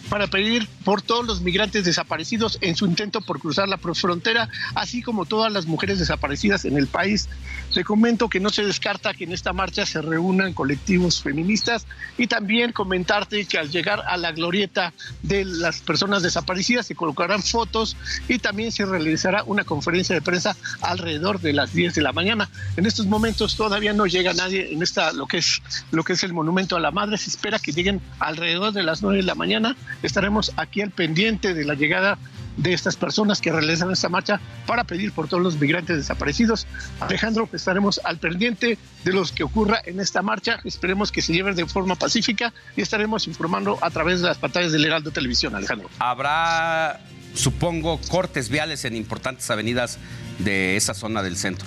para 0.09 0.27
pedir 0.27 0.69
por 0.85 1.03
todos 1.03 1.27
los 1.27 1.41
migrantes 1.41 1.85
desaparecidos 1.85 2.59
en 2.61 2.77
su 2.77 2.87
intento 2.87 3.21
por 3.21 3.41
cruzar 3.41 3.69
la 3.69 3.79
frontera, 3.79 4.49
así 4.75 5.03
como 5.03 5.27
todas 5.27 5.53
las 5.53 5.67
mujeres 5.67 5.99
desaparecidas 5.99 6.65
en 6.65 6.77
el 6.77 6.87
país. 6.87 7.29
Se 7.71 7.85
comento 7.85 8.29
que 8.29 8.41
no 8.41 8.51
se 8.51 8.65
descarta 8.65 9.15
que 9.15 9.25
en 9.25 9.33
esta 9.33 9.53
marcha 9.53 9.85
se 9.85 10.01
reúnan 10.01 10.55
colectivos 10.55 11.23
feministas 11.23 11.87
y 12.17 12.27
también 12.27 12.73
comentarte 12.73 13.45
que 13.45 13.59
al 13.59 13.71
llegar 13.71 14.03
a 14.07 14.17
la 14.17 14.33
glorieta 14.33 14.93
de 15.23 15.45
las 15.45 15.81
personas 15.81 16.23
desaparecidas 16.23 16.87
se 16.87 16.95
colocarán 16.95 17.43
fotos 17.43 17.97
y 18.29 18.39
también 18.39 18.73
se 18.73 18.87
realizará 18.87 19.43
una 19.45 19.65
conferencia 19.65 20.15
de 20.15 20.23
prensa 20.23 20.57
alrededor 20.81 21.41
de 21.41 21.53
las 21.53 21.73
10 21.73 21.95
de 21.95 22.03
la 22.03 22.13
mañana. 22.13 22.49
En 22.77 22.87
estos 22.87 23.07
momentos 23.07 23.57
todavía 23.57 23.93
no 23.93 24.07
llega 24.07 24.33
nadie 24.33 24.73
en 24.73 24.83
esta 24.83 25.13
lo 25.13 25.27
que 25.27 25.39
es 25.39 25.63
lo 25.91 26.05
que 26.05 26.15
es 26.15 26.23
el 26.25 26.33
monumento 26.33 26.77
a 26.77 26.81
la 26.81 26.91
madre. 26.91 27.19
Se 27.19 27.31
espera 27.31 27.59
que 27.59 27.73
lleguen 27.73 28.01
alrededor 28.19 28.73
de 28.73 28.83
las 28.83 29.03
9 29.03 29.19
de 29.19 29.25
la 29.25 29.35
mañana. 29.35 29.77
Estaremos 30.03 30.53
aquí 30.57 30.81
al 30.81 30.91
pendiente 30.91 31.55
de 31.55 31.65
la 31.65 31.75
llegada 31.75 32.19
de 32.59 32.75
estas 32.75 32.97
personas 32.97 33.41
que 33.41 33.51
realizan 33.51 33.91
esta 33.91 34.09
marcha 34.09 34.41
para 34.67 34.85
pedir 34.85 35.13
por 35.13 35.29
todos 35.29 35.43
los 35.43 35.59
migrantes 35.59 35.97
desaparecidos. 35.97 36.67
Alejandro, 37.01 37.49
estaremos 37.53 38.01
al 38.05 38.19
pendiente 38.19 38.79
de 39.05 39.13
los 39.13 39.33
que 39.33 39.45
ocurra 39.45 39.81
en 39.85 40.01
esta 40.01 40.21
marcha. 40.23 40.61
Esperemos 40.65 41.11
que 41.11 41.23
se 41.23 41.33
lleve 41.33 41.55
de 41.55 41.67
forma 41.67 41.95
pacífica 41.95 42.53
y 42.77 42.83
estaremos 42.83 43.27
informando 43.27 43.79
a 43.81 43.91
través 43.91 44.21
de 44.21 44.29
las 44.29 44.39
pantallas 44.39 44.73
del 44.73 44.85
Heraldo 44.85 45.11
Televisión, 45.11 45.55
Alejandro. 45.55 45.89
Habrá, 45.99 47.01
supongo, 47.35 48.01
cortes 48.09 48.49
viales 48.49 48.85
en 48.85 48.97
importantes 48.97 49.49
avenidas 49.51 49.99
de 50.39 50.77
esa 50.77 50.95
zona 50.95 51.23
del 51.23 51.37
centro. 51.37 51.67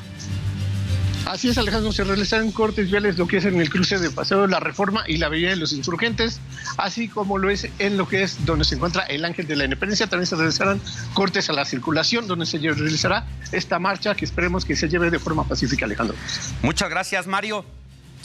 Así 1.25 1.49
es, 1.49 1.57
Alejandro, 1.57 1.91
se 1.91 2.03
realizarán 2.03 2.51
cortes 2.51 2.89
viales 2.89 3.17
lo 3.17 3.27
que 3.27 3.37
es 3.37 3.45
en 3.45 3.59
el 3.61 3.69
cruce 3.69 3.99
de 3.99 4.09
Paseo 4.09 4.41
de 4.41 4.47
la 4.47 4.59
Reforma 4.59 5.03
y 5.07 5.17
la 5.17 5.27
Avenida 5.27 5.51
de 5.51 5.55
los 5.55 5.71
Insurgentes, 5.71 6.39
así 6.77 7.07
como 7.07 7.37
lo 7.37 7.49
es 7.49 7.67
en 7.79 7.97
lo 7.97 8.07
que 8.07 8.23
es 8.23 8.43
donde 8.45 8.65
se 8.65 8.75
encuentra 8.75 9.03
el 9.03 9.23
Ángel 9.23 9.47
de 9.47 9.55
la 9.55 9.63
Independencia. 9.65 10.07
También 10.07 10.25
se 10.25 10.35
realizarán 10.35 10.81
cortes 11.13 11.49
a 11.49 11.53
la 11.53 11.63
circulación, 11.65 12.27
donde 12.27 12.45
se 12.45 12.57
realizará 12.57 13.27
esta 13.51 13.79
marcha 13.79 14.15
que 14.15 14.25
esperemos 14.25 14.65
que 14.65 14.75
se 14.75 14.89
lleve 14.89 15.11
de 15.11 15.19
forma 15.19 15.47
pacífica, 15.47 15.85
Alejandro. 15.85 16.15
Muchas 16.63 16.89
gracias, 16.89 17.27
Mario. 17.27 17.65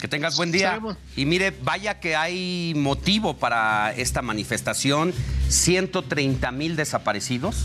Que 0.00 0.08
tengas 0.08 0.36
buen 0.36 0.52
día. 0.52 0.78
Y 1.16 1.24
mire, 1.24 1.54
vaya 1.62 2.00
que 2.00 2.16
hay 2.16 2.74
motivo 2.76 3.36
para 3.38 3.94
esta 3.94 4.20
manifestación. 4.20 5.14
130 5.48 6.50
mil 6.50 6.76
desaparecidos. 6.76 7.64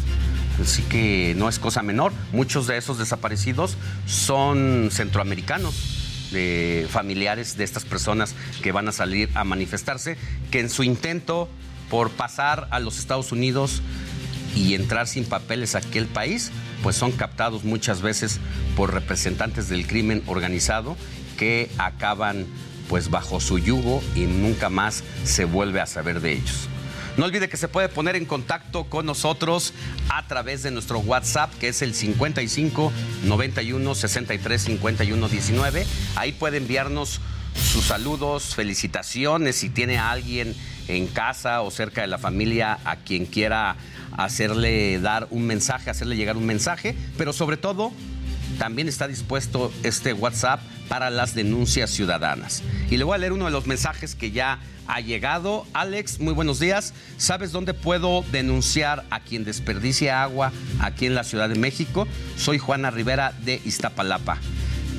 Así 0.60 0.82
que 0.84 1.34
no 1.38 1.50
es 1.50 1.60
cosa 1.60 1.82
menor. 1.84 2.14
Muchos 2.32 2.68
de 2.68 2.78
esos 2.78 2.98
desaparecidos 2.98 3.78
son 4.06 4.90
centroamericanos, 4.92 6.30
de 6.32 6.88
familiares 6.90 7.58
de 7.58 7.64
estas 7.64 7.86
personas 7.86 8.36
que 8.62 8.72
van 8.72 8.88
a 8.88 8.92
salir 8.92 9.30
a 9.36 9.44
manifestarse, 9.44 10.18
que 10.50 10.60
en 10.60 10.70
su 10.70 10.84
intento 10.84 11.50
por 11.90 12.10
pasar 12.10 12.68
a 12.72 12.80
los 12.80 13.00
Estados 13.00 13.32
Unidos 13.32 13.82
y 14.56 14.76
entrar 14.76 15.08
sin 15.08 15.26
papeles 15.26 15.76
a 15.76 15.80
aquel 15.80 16.08
país, 16.08 16.52
pues 16.84 16.96
son 16.96 17.12
captados 17.12 17.64
muchas 17.64 18.02
veces 18.02 18.40
por 18.76 18.94
representantes 18.94 19.70
del 19.70 19.86
crimen 19.88 20.24
organizado 20.26 20.96
que 21.38 21.70
acaban 21.78 22.46
pues 22.88 23.10
bajo 23.10 23.40
su 23.40 23.58
yugo 23.58 24.04
y 24.16 24.22
nunca 24.22 24.70
más 24.70 25.04
se 25.24 25.46
vuelve 25.46 25.80
a 25.80 25.86
saber 25.86 26.22
de 26.22 26.34
ellos. 26.34 26.68
No 27.18 27.26
olvide 27.26 27.50
que 27.50 27.58
se 27.58 27.68
puede 27.68 27.90
poner 27.90 28.16
en 28.16 28.26
contacto 28.26 28.86
con 28.86 29.06
nosotros 29.06 29.74
a 30.10 30.28
través 30.28 30.64
de 30.64 30.72
nuestro 30.72 31.00
WhatsApp, 31.00 31.54
que 31.60 31.68
es 31.68 31.82
el 31.82 31.94
55 31.94 32.92
91 33.26 33.96
63 33.96 34.62
51 34.62 35.28
19. 35.28 35.86
Ahí 36.16 36.32
puede 36.32 36.58
enviarnos 36.58 37.20
sus 37.56 37.86
saludos, 37.86 38.56
felicitaciones, 38.56 39.58
si 39.58 39.70
tiene 39.70 39.98
a 39.98 40.12
alguien 40.12 40.56
en 40.88 41.08
casa 41.08 41.62
o 41.62 41.72
cerca 41.72 42.02
de 42.02 42.08
la 42.08 42.18
familia 42.18 42.80
a 42.86 42.98
quien 42.98 43.26
quiera 43.26 43.76
hacerle 44.18 45.00
dar 45.00 45.28
un 45.32 45.46
mensaje, 45.46 45.90
hacerle 45.90 46.16
llegar 46.16 46.38
un 46.38 46.46
mensaje, 46.46 46.96
pero 47.18 47.34
sobre 47.34 47.58
todo 47.58 47.92
también 48.58 48.88
está 48.88 49.08
dispuesto 49.08 49.72
este 49.84 50.14
WhatsApp 50.14 50.62
para 50.88 51.10
las 51.10 51.34
denuncias 51.36 51.90
ciudadanas. 51.90 52.64
Y 52.90 52.98
le 52.98 53.04
voy 53.04 53.16
a 53.16 53.18
leer 53.18 53.32
uno 53.34 53.46
de 53.46 53.52
los 53.52 53.68
mensajes 53.68 54.16
que 54.16 54.32
ya 54.32 54.60
ha 54.88 55.00
llegado. 55.02 55.66
Alex, 55.74 56.20
muy 56.20 56.34
buenos 56.34 56.60
días. 56.60 56.94
¿Sabes 57.18 57.52
dónde 57.52 57.74
puedo 57.74 58.24
denunciar 58.32 59.06
a 59.10 59.20
quien 59.20 59.44
desperdicia 59.44 60.24
agua 60.24 60.52
aquí 60.80 61.06
en 61.06 61.16
la 61.16 61.24
Ciudad 61.24 61.50
de 61.50 61.56
México? 61.56 62.08
Soy 62.38 62.58
Juana 62.58 62.92
Rivera 62.92 63.34
de 63.44 63.62
Iztapalapa. 63.66 64.38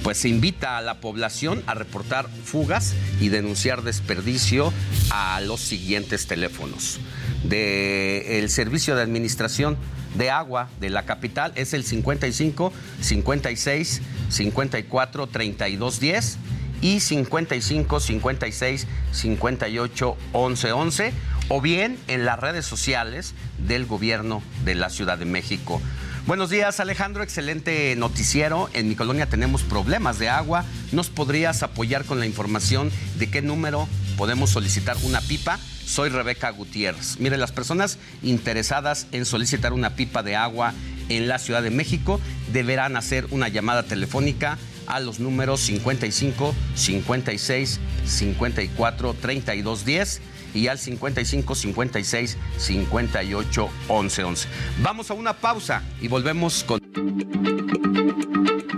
Pues 0.02 0.18
se 0.18 0.28
invita 0.28 0.78
a 0.78 0.82
la 0.82 1.00
población 1.00 1.62
a 1.66 1.74
reportar 1.74 2.28
fugas 2.44 2.94
y 3.20 3.28
denunciar 3.28 3.82
desperdicio 3.82 4.72
a 5.10 5.40
los 5.40 5.60
siguientes 5.60 6.26
teléfonos. 6.26 6.98
Del 7.44 8.50
Servicio 8.50 8.96
de 8.96 9.02
Administración 9.02 9.76
de 10.16 10.30
Agua 10.30 10.68
de 10.80 10.90
la 10.90 11.04
capital 11.04 11.52
es 11.54 11.72
el 11.72 11.84
55 11.84 12.72
56 13.00 14.02
54 14.28 15.26
32 15.26 16.00
10 16.00 16.38
y 16.82 17.00
55 17.00 18.00
56 18.00 18.86
58 19.12 20.16
11 20.32 20.72
11 20.72 21.12
o 21.48 21.60
bien 21.62 21.98
en 22.08 22.26
las 22.26 22.38
redes 22.38 22.66
sociales 22.66 23.34
del 23.58 23.86
gobierno 23.86 24.42
de 24.64 24.74
la 24.74 24.90
Ciudad 24.90 25.16
de 25.16 25.24
México. 25.24 25.80
Buenos 26.26 26.50
días 26.50 26.78
Alejandro, 26.78 27.22
excelente 27.22 27.96
noticiero. 27.96 28.68
En 28.74 28.88
mi 28.88 28.94
colonia 28.94 29.28
tenemos 29.28 29.62
problemas 29.62 30.18
de 30.18 30.28
agua. 30.28 30.64
¿Nos 30.92 31.08
podrías 31.08 31.62
apoyar 31.62 32.04
con 32.04 32.20
la 32.20 32.26
información 32.26 32.92
de 33.18 33.28
qué 33.28 33.42
número 33.42 33.88
podemos 34.16 34.50
solicitar 34.50 34.96
una 35.02 35.20
pipa? 35.20 35.58
Soy 35.84 36.10
Rebeca 36.10 36.50
Gutiérrez. 36.50 37.18
Mire, 37.18 37.36
las 37.38 37.50
personas 37.50 37.98
interesadas 38.22 39.08
en 39.10 39.24
solicitar 39.24 39.72
una 39.72 39.96
pipa 39.96 40.22
de 40.22 40.36
agua 40.36 40.74
en 41.08 41.26
la 41.26 41.40
Ciudad 41.40 41.62
de 41.62 41.70
México 41.70 42.20
deberán 42.52 42.96
hacer 42.96 43.26
una 43.30 43.48
llamada 43.48 43.82
telefónica 43.82 44.58
a 44.92 45.00
los 45.00 45.20
números 45.20 45.60
55 45.60 46.54
56 46.74 47.80
54 48.04 49.14
32 49.14 49.84
10 49.84 50.20
y 50.54 50.66
al 50.68 50.78
55 50.78 51.54
56 51.54 52.38
58 52.58 53.68
11 53.88 54.24
11. 54.24 54.48
Vamos 54.82 55.10
a 55.10 55.14
una 55.14 55.32
pausa 55.32 55.82
y 56.00 56.08
volvemos 56.08 56.62
con 56.64 56.80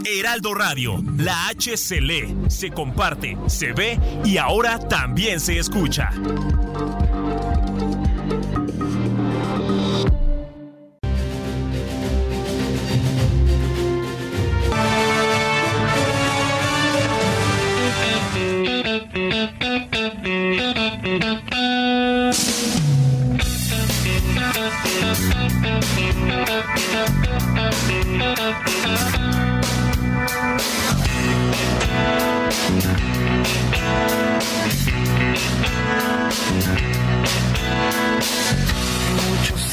Heraldo 0.06 0.54
Radio, 0.54 1.02
la 1.16 1.48
H 1.48 1.76
se 1.76 2.00
lee, 2.00 2.36
se 2.48 2.70
comparte, 2.70 3.36
se 3.48 3.72
ve 3.72 3.98
y 4.24 4.36
ahora 4.36 4.78
también 4.78 5.40
se 5.40 5.58
escucha. 5.58 6.10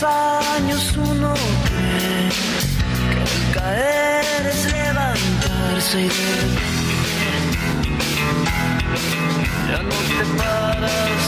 Años 0.04 0.94
uno 0.98 1.34
cree 1.66 2.30
que 3.14 3.22
el 3.24 3.54
caer 3.54 4.48
es 4.48 4.72
levantarse 4.72 6.02
y 6.02 6.10
repente 6.10 6.62
ya 9.70 9.80
no 9.84 9.90
te 9.90 10.26
paras. 10.38 11.24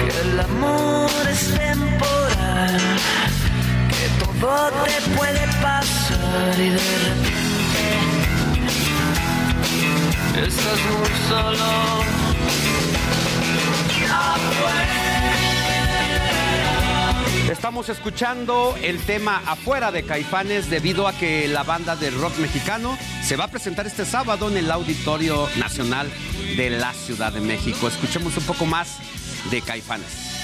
Que 0.00 0.20
el 0.28 0.40
amor 0.40 1.28
es 1.30 1.42
temporal, 1.54 2.80
que 3.90 4.06
todo 4.24 4.70
te 4.84 4.96
puede 5.16 5.44
pasar 5.62 6.54
y 6.58 6.70
de 6.70 6.80
estás 10.46 10.80
muy 10.90 11.12
solo. 11.28 11.93
Escuchando 17.88 18.74
el 18.82 18.98
tema 18.98 19.42
Afuera 19.46 19.92
de 19.92 20.04
Caifanes 20.04 20.70
debido 20.70 21.06
a 21.06 21.12
que 21.12 21.46
la 21.48 21.64
banda 21.64 21.96
de 21.96 22.10
rock 22.10 22.38
mexicano 22.38 22.96
se 23.22 23.36
va 23.36 23.44
a 23.44 23.48
presentar 23.48 23.86
este 23.86 24.06
sábado 24.06 24.48
en 24.48 24.56
el 24.56 24.70
Auditorio 24.70 25.48
Nacional 25.56 26.10
de 26.56 26.70
la 26.70 26.94
Ciudad 26.94 27.32
de 27.32 27.40
México. 27.40 27.86
Escuchemos 27.86 28.36
un 28.38 28.44
poco 28.44 28.64
más 28.64 28.96
de 29.50 29.60
Caifanes. 29.60 30.34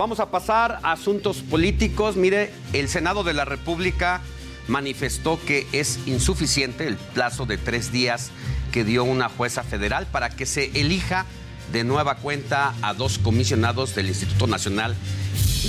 Vamos 0.00 0.18
a 0.18 0.30
pasar 0.30 0.80
a 0.82 0.92
asuntos 0.92 1.42
políticos. 1.42 2.16
Mire, 2.16 2.50
el 2.72 2.88
Senado 2.88 3.22
de 3.22 3.34
la 3.34 3.44
República 3.44 4.22
manifestó 4.66 5.38
que 5.44 5.66
es 5.72 5.98
insuficiente 6.06 6.86
el 6.86 6.96
plazo 6.96 7.44
de 7.44 7.58
tres 7.58 7.92
días 7.92 8.30
que 8.72 8.82
dio 8.82 9.04
una 9.04 9.28
jueza 9.28 9.62
federal 9.62 10.06
para 10.06 10.30
que 10.30 10.46
se 10.46 10.70
elija 10.72 11.26
de 11.70 11.84
nueva 11.84 12.14
cuenta 12.14 12.72
a 12.80 12.94
dos 12.94 13.18
comisionados 13.18 13.94
del 13.94 14.08
Instituto 14.08 14.46
Nacional 14.46 14.96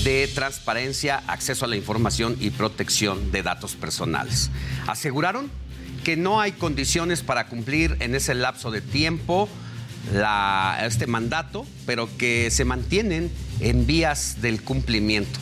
de 0.05 0.29
Transparencia, 0.33 1.21
Acceso 1.27 1.65
a 1.65 1.67
la 1.67 1.75
Información 1.75 2.37
y 2.39 2.51
Protección 2.51 3.33
de 3.33 3.43
Datos 3.43 3.75
Personales. 3.75 4.49
Aseguraron 4.87 5.51
que 6.05 6.15
no 6.15 6.39
hay 6.39 6.53
condiciones 6.53 7.21
para 7.21 7.47
cumplir 7.47 7.97
en 7.99 8.15
ese 8.15 8.33
lapso 8.33 8.71
de 8.71 8.79
tiempo 8.79 9.49
este 10.81 11.05
mandato, 11.05 11.65
pero 11.85 12.07
que 12.17 12.49
se 12.49 12.63
mantienen 12.63 13.29
en 13.61 13.85
vías 13.85 14.41
del 14.41 14.61
cumplimiento. 14.61 15.39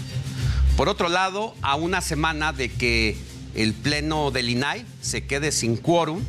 Por 0.78 0.88
otro 0.90 1.10
lado, 1.10 1.56
a 1.62 1.76
una 1.76 2.02
semana 2.02 2.54
de 2.54 2.70
que 2.70 3.18
el 3.56 3.74
pleno 3.74 4.32
del 4.32 4.50
INAI 4.50 4.86
se 5.02 5.26
quede 5.26 5.52
sin 5.52 5.76
quórum, 5.76 6.22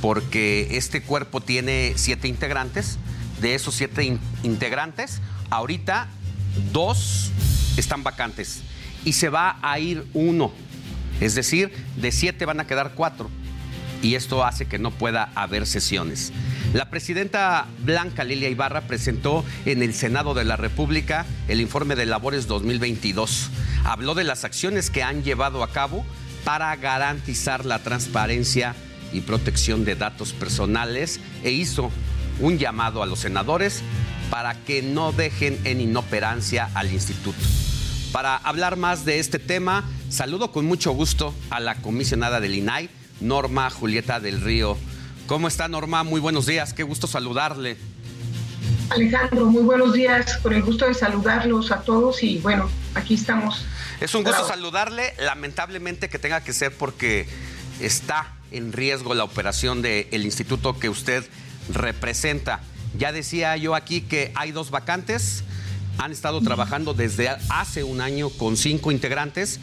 porque 0.00 0.68
este 0.72 1.02
cuerpo 1.02 1.40
tiene 1.40 1.92
siete 1.96 2.28
integrantes, 2.28 2.98
de 3.40 3.54
esos 3.54 3.74
siete 3.74 4.18
integrantes, 4.42 5.20
ahorita 5.50 6.08
dos 6.72 7.30
están 7.76 8.02
vacantes 8.02 8.62
y 9.04 9.12
se 9.12 9.28
va 9.28 9.58
a 9.62 9.78
ir 9.78 10.06
uno. 10.14 10.52
Es 11.20 11.34
decir, 11.34 11.72
de 11.96 12.10
siete 12.10 12.44
van 12.46 12.60
a 12.60 12.66
quedar 12.66 12.94
cuatro 12.94 13.30
y 14.04 14.16
esto 14.16 14.44
hace 14.44 14.66
que 14.66 14.78
no 14.78 14.90
pueda 14.90 15.30
haber 15.34 15.66
sesiones. 15.66 16.30
La 16.74 16.90
presidenta 16.90 17.66
Blanca 17.80 18.22
Lilia 18.22 18.50
Ibarra 18.50 18.82
presentó 18.82 19.42
en 19.64 19.82
el 19.82 19.94
Senado 19.94 20.34
de 20.34 20.44
la 20.44 20.56
República 20.56 21.24
el 21.48 21.62
informe 21.62 21.96
de 21.96 22.04
labores 22.04 22.46
2022. 22.46 23.48
Habló 23.84 24.14
de 24.14 24.24
las 24.24 24.44
acciones 24.44 24.90
que 24.90 25.02
han 25.02 25.24
llevado 25.24 25.62
a 25.62 25.72
cabo 25.72 26.04
para 26.44 26.76
garantizar 26.76 27.64
la 27.64 27.78
transparencia 27.78 28.74
y 29.14 29.22
protección 29.22 29.86
de 29.86 29.94
datos 29.94 30.34
personales 30.34 31.18
e 31.42 31.52
hizo 31.52 31.90
un 32.40 32.58
llamado 32.58 33.02
a 33.02 33.06
los 33.06 33.20
senadores 33.20 33.82
para 34.28 34.54
que 34.64 34.82
no 34.82 35.12
dejen 35.12 35.58
en 35.64 35.80
inoperancia 35.80 36.68
al 36.74 36.92
instituto. 36.92 37.40
Para 38.12 38.36
hablar 38.36 38.76
más 38.76 39.06
de 39.06 39.18
este 39.18 39.38
tema, 39.38 39.82
saludo 40.10 40.52
con 40.52 40.66
mucho 40.66 40.92
gusto 40.92 41.34
a 41.48 41.58
la 41.58 41.76
comisionada 41.76 42.40
del 42.40 42.54
INAI, 42.54 42.90
Norma 43.20 43.70
Julieta 43.70 44.20
del 44.20 44.40
Río. 44.40 44.76
¿Cómo 45.26 45.48
está 45.48 45.68
Norma? 45.68 46.02
Muy 46.04 46.20
buenos 46.20 46.46
días, 46.46 46.74
qué 46.74 46.82
gusto 46.82 47.06
saludarle. 47.06 47.76
Alejandro, 48.90 49.46
muy 49.46 49.62
buenos 49.62 49.94
días, 49.94 50.36
con 50.38 50.52
el 50.52 50.62
gusto 50.62 50.86
de 50.86 50.94
saludarlos 50.94 51.72
a 51.72 51.80
todos 51.80 52.22
y 52.22 52.38
bueno, 52.38 52.68
aquí 52.94 53.14
estamos. 53.14 53.64
Es 54.00 54.14
un 54.14 54.24
gusto 54.24 54.46
saludarle, 54.46 55.14
lamentablemente 55.18 56.08
que 56.08 56.18
tenga 56.18 56.42
que 56.42 56.52
ser 56.52 56.76
porque 56.76 57.26
está 57.80 58.32
en 58.50 58.72
riesgo 58.72 59.14
la 59.14 59.24
operación 59.24 59.82
del 59.82 60.24
instituto 60.24 60.78
que 60.78 60.88
usted 60.88 61.24
representa. 61.72 62.60
Ya 62.96 63.10
decía 63.10 63.56
yo 63.56 63.74
aquí 63.74 64.02
que 64.02 64.32
hay 64.34 64.52
dos 64.52 64.70
vacantes, 64.70 65.42
han 65.98 66.12
estado 66.12 66.40
trabajando 66.40 66.92
desde 66.92 67.28
hace 67.48 67.84
un 67.84 68.00
año 68.00 68.28
con 68.28 68.56
cinco 68.56 68.92
integrantes, 68.92 69.60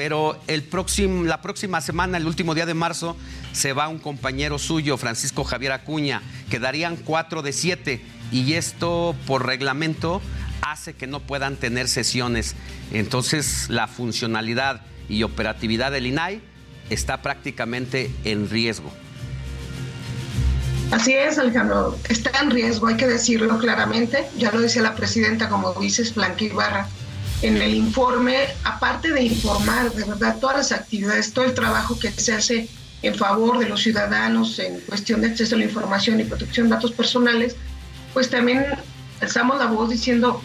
pero 0.00 0.40
el 0.46 0.62
próximo, 0.62 1.24
la 1.24 1.42
próxima 1.42 1.82
semana, 1.82 2.16
el 2.16 2.26
último 2.26 2.54
día 2.54 2.64
de 2.64 2.72
marzo, 2.72 3.18
se 3.52 3.74
va 3.74 3.86
un 3.88 3.98
compañero 3.98 4.58
suyo, 4.58 4.96
Francisco 4.96 5.44
Javier 5.44 5.72
Acuña, 5.72 6.22
quedarían 6.48 6.96
cuatro 6.96 7.42
de 7.42 7.52
siete, 7.52 8.00
y 8.32 8.54
esto 8.54 9.14
por 9.26 9.44
reglamento 9.44 10.22
hace 10.62 10.94
que 10.94 11.06
no 11.06 11.20
puedan 11.20 11.56
tener 11.56 11.86
sesiones. 11.86 12.54
Entonces 12.92 13.68
la 13.68 13.88
funcionalidad 13.88 14.80
y 15.10 15.22
operatividad 15.22 15.92
del 15.92 16.06
INAI 16.06 16.40
está 16.88 17.20
prácticamente 17.20 18.10
en 18.24 18.48
riesgo. 18.48 18.90
Así 20.92 21.12
es, 21.12 21.38
Alejandro, 21.38 21.98
está 22.08 22.30
en 22.40 22.50
riesgo, 22.50 22.86
hay 22.86 22.96
que 22.96 23.06
decirlo 23.06 23.58
claramente. 23.58 24.26
Ya 24.38 24.50
lo 24.50 24.62
decía 24.62 24.80
la 24.80 24.94
presidenta, 24.94 25.50
como 25.50 25.74
dices, 25.74 26.14
Blanca 26.14 26.42
Ibarra, 26.42 26.88
en 27.42 27.56
el 27.56 27.74
informe, 27.74 28.48
aparte 28.64 29.12
de 29.12 29.22
informar 29.22 29.92
de 29.92 30.04
verdad 30.04 30.38
todas 30.38 30.56
las 30.56 30.72
actividades, 30.72 31.32
todo 31.32 31.44
el 31.46 31.54
trabajo 31.54 31.98
que 31.98 32.10
se 32.10 32.34
hace 32.34 32.68
en 33.02 33.14
favor 33.14 33.58
de 33.58 33.68
los 33.68 33.82
ciudadanos 33.82 34.58
en 34.58 34.80
cuestión 34.80 35.22
de 35.22 35.28
acceso 35.28 35.54
a 35.54 35.58
la 35.58 35.64
información 35.64 36.20
y 36.20 36.24
protección 36.24 36.68
de 36.68 36.74
datos 36.74 36.92
personales, 36.92 37.56
pues 38.12 38.28
también 38.28 38.66
alzamos 39.20 39.58
la 39.58 39.66
voz 39.66 39.88
diciendo, 39.88 40.42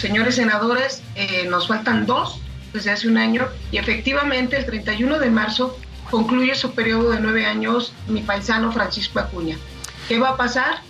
señores 0.00 0.34
senadores, 0.34 1.02
eh, 1.14 1.46
nos 1.48 1.68
faltan 1.68 2.04
dos 2.04 2.40
desde 2.74 2.90
hace 2.90 3.08
un 3.08 3.16
año 3.16 3.48
y 3.70 3.78
efectivamente 3.78 4.56
el 4.56 4.66
31 4.66 5.18
de 5.18 5.30
marzo 5.30 5.78
concluye 6.10 6.54
su 6.54 6.74
periodo 6.74 7.10
de 7.10 7.20
nueve 7.20 7.46
años 7.46 7.94
mi 8.06 8.20
paisano 8.20 8.70
Francisco 8.72 9.20
Acuña. 9.20 9.56
¿Qué 10.08 10.18
va 10.18 10.30
a 10.30 10.36
pasar? 10.36 10.82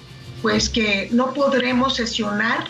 Pues 0.43 0.69
que 0.69 1.09
no 1.13 1.33
podremos 1.33 1.95
sesionar 1.95 2.69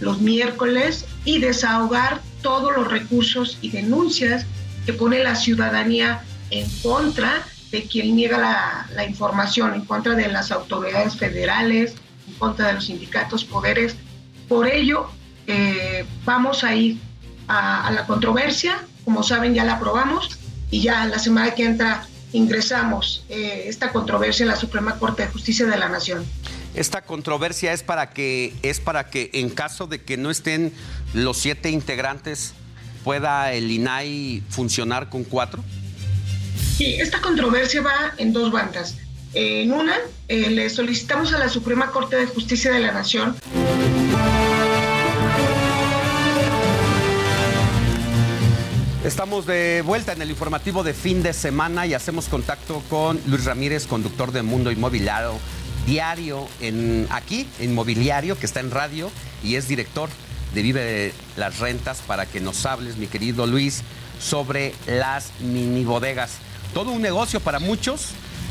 los 0.00 0.20
miércoles 0.20 1.06
y 1.26 1.40
desahogar 1.40 2.22
todos 2.40 2.74
los 2.74 2.90
recursos 2.90 3.58
y 3.60 3.70
denuncias 3.70 4.46
que 4.86 4.94
pone 4.94 5.22
la 5.22 5.34
ciudadanía 5.34 6.22
en 6.50 6.66
contra 6.80 7.44
de 7.70 7.82
quien 7.82 8.16
niega 8.16 8.86
la, 8.94 9.04
información, 9.04 9.74
en 9.74 9.84
contra 9.84 10.14
de 10.14 10.28
las 10.28 10.52
autoridades 10.52 11.16
federales, 11.16 11.94
en 12.28 12.34
contra 12.34 12.68
de 12.68 12.74
los 12.74 12.86
sindicatos, 12.86 13.44
poderes. 13.44 13.96
Por 14.48 14.68
ello, 14.68 15.08
eh, 15.48 16.06
vamos 16.24 16.62
a 16.62 16.74
ir 16.74 16.98
a, 17.48 17.90
la 17.92 18.06
controversia, 18.06 18.78
como 19.04 19.22
saben 19.22 19.52
ya 19.52 19.64
la 19.64 19.74
aprobamos 19.74 20.38
y 20.70 20.80
ya 20.80 21.04
la 21.06 21.18
semana 21.18 21.50
que 21.50 21.64
entra 21.64 22.06
ingresamos 22.32 23.24
eh, 23.28 23.64
esta 23.66 23.92
controversia 23.92 24.44
en 24.44 24.50
la 24.50 24.56
Suprema 24.56 24.98
Corte 24.98 25.24
de 25.24 25.28
Justicia 25.28 25.66
de 25.66 25.76
la 25.76 25.88
Nación. 25.88 26.24
Esta 26.76 27.00
controversia 27.00 27.72
es 27.72 27.82
para 27.82 28.10
que 28.10 28.52
es 28.62 28.80
para 28.80 29.08
que 29.08 29.30
en 29.32 29.48
caso 29.48 29.86
de 29.86 30.02
que 30.02 30.18
no 30.18 30.30
estén 30.30 30.74
los 31.14 31.38
siete 31.38 31.70
integrantes 31.70 32.52
pueda 33.02 33.54
el 33.54 33.70
INAI 33.70 34.42
funcionar 34.50 35.08
con 35.08 35.24
cuatro. 35.24 35.64
Sí, 36.76 36.96
esta 37.00 37.22
controversia 37.22 37.80
va 37.80 38.12
en 38.18 38.34
dos 38.34 38.52
bandas. 38.52 38.96
En 39.32 39.72
una, 39.72 39.96
eh, 40.28 40.50
le 40.50 40.68
solicitamos 40.68 41.32
a 41.32 41.38
la 41.38 41.48
Suprema 41.48 41.90
Corte 41.90 42.16
de 42.16 42.26
Justicia 42.26 42.70
de 42.72 42.80
la 42.80 42.92
Nación 42.92 43.36
Estamos 49.06 49.46
de 49.46 49.82
vuelta 49.86 50.14
en 50.14 50.20
el 50.20 50.30
informativo 50.30 50.82
de 50.82 50.92
fin 50.92 51.22
de 51.22 51.32
semana 51.32 51.86
y 51.86 51.94
hacemos 51.94 52.28
contacto 52.28 52.82
con 52.90 53.20
Luis 53.26 53.44
Ramírez, 53.44 53.86
conductor 53.86 54.32
de 54.32 54.42
Mundo 54.42 54.72
Inmobiliario 54.72 55.38
Diario 55.86 56.48
en 56.60 57.06
aquí, 57.10 57.48
Inmobiliario, 57.60 58.36
que 58.36 58.46
está 58.46 58.58
en 58.60 58.72
radio 58.72 59.10
y 59.44 59.54
es 59.54 59.68
director 59.68 60.10
de 60.52 60.62
Vive 60.62 61.12
las 61.36 61.60
Rentas 61.60 61.98
para 62.06 62.26
que 62.26 62.40
nos 62.40 62.66
hables, 62.66 62.96
mi 62.96 63.06
querido 63.06 63.46
Luis, 63.46 63.82
sobre 64.18 64.74
las 64.86 65.30
mini 65.40 65.84
bodegas. 65.84 66.38
Todo 66.74 66.90
un 66.90 67.02
negocio 67.02 67.38
para 67.38 67.60
muchos, 67.60 68.08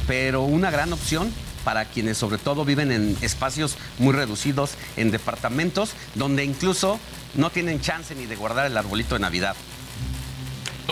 pero 0.08 0.44
una 0.44 0.72
gran 0.72 0.94
opción 0.94 1.30
para 1.66 1.86
quienes 1.86 2.18
sobre 2.18 2.38
todo 2.38 2.64
viven 2.64 2.92
en 2.92 3.18
espacios 3.22 3.76
muy 3.98 4.14
reducidos, 4.14 4.72
en 4.96 5.12
departamentos, 5.12 5.92
donde 6.14 6.46
incluso 6.46 7.00
no 7.34 7.50
tienen 7.50 7.82
chance 7.82 8.16
ni 8.16 8.28
de 8.28 8.36
guardar 8.38 8.68
el 8.68 8.78
arbolito 8.78 9.16
de 9.16 9.20
Navidad. 9.20 9.56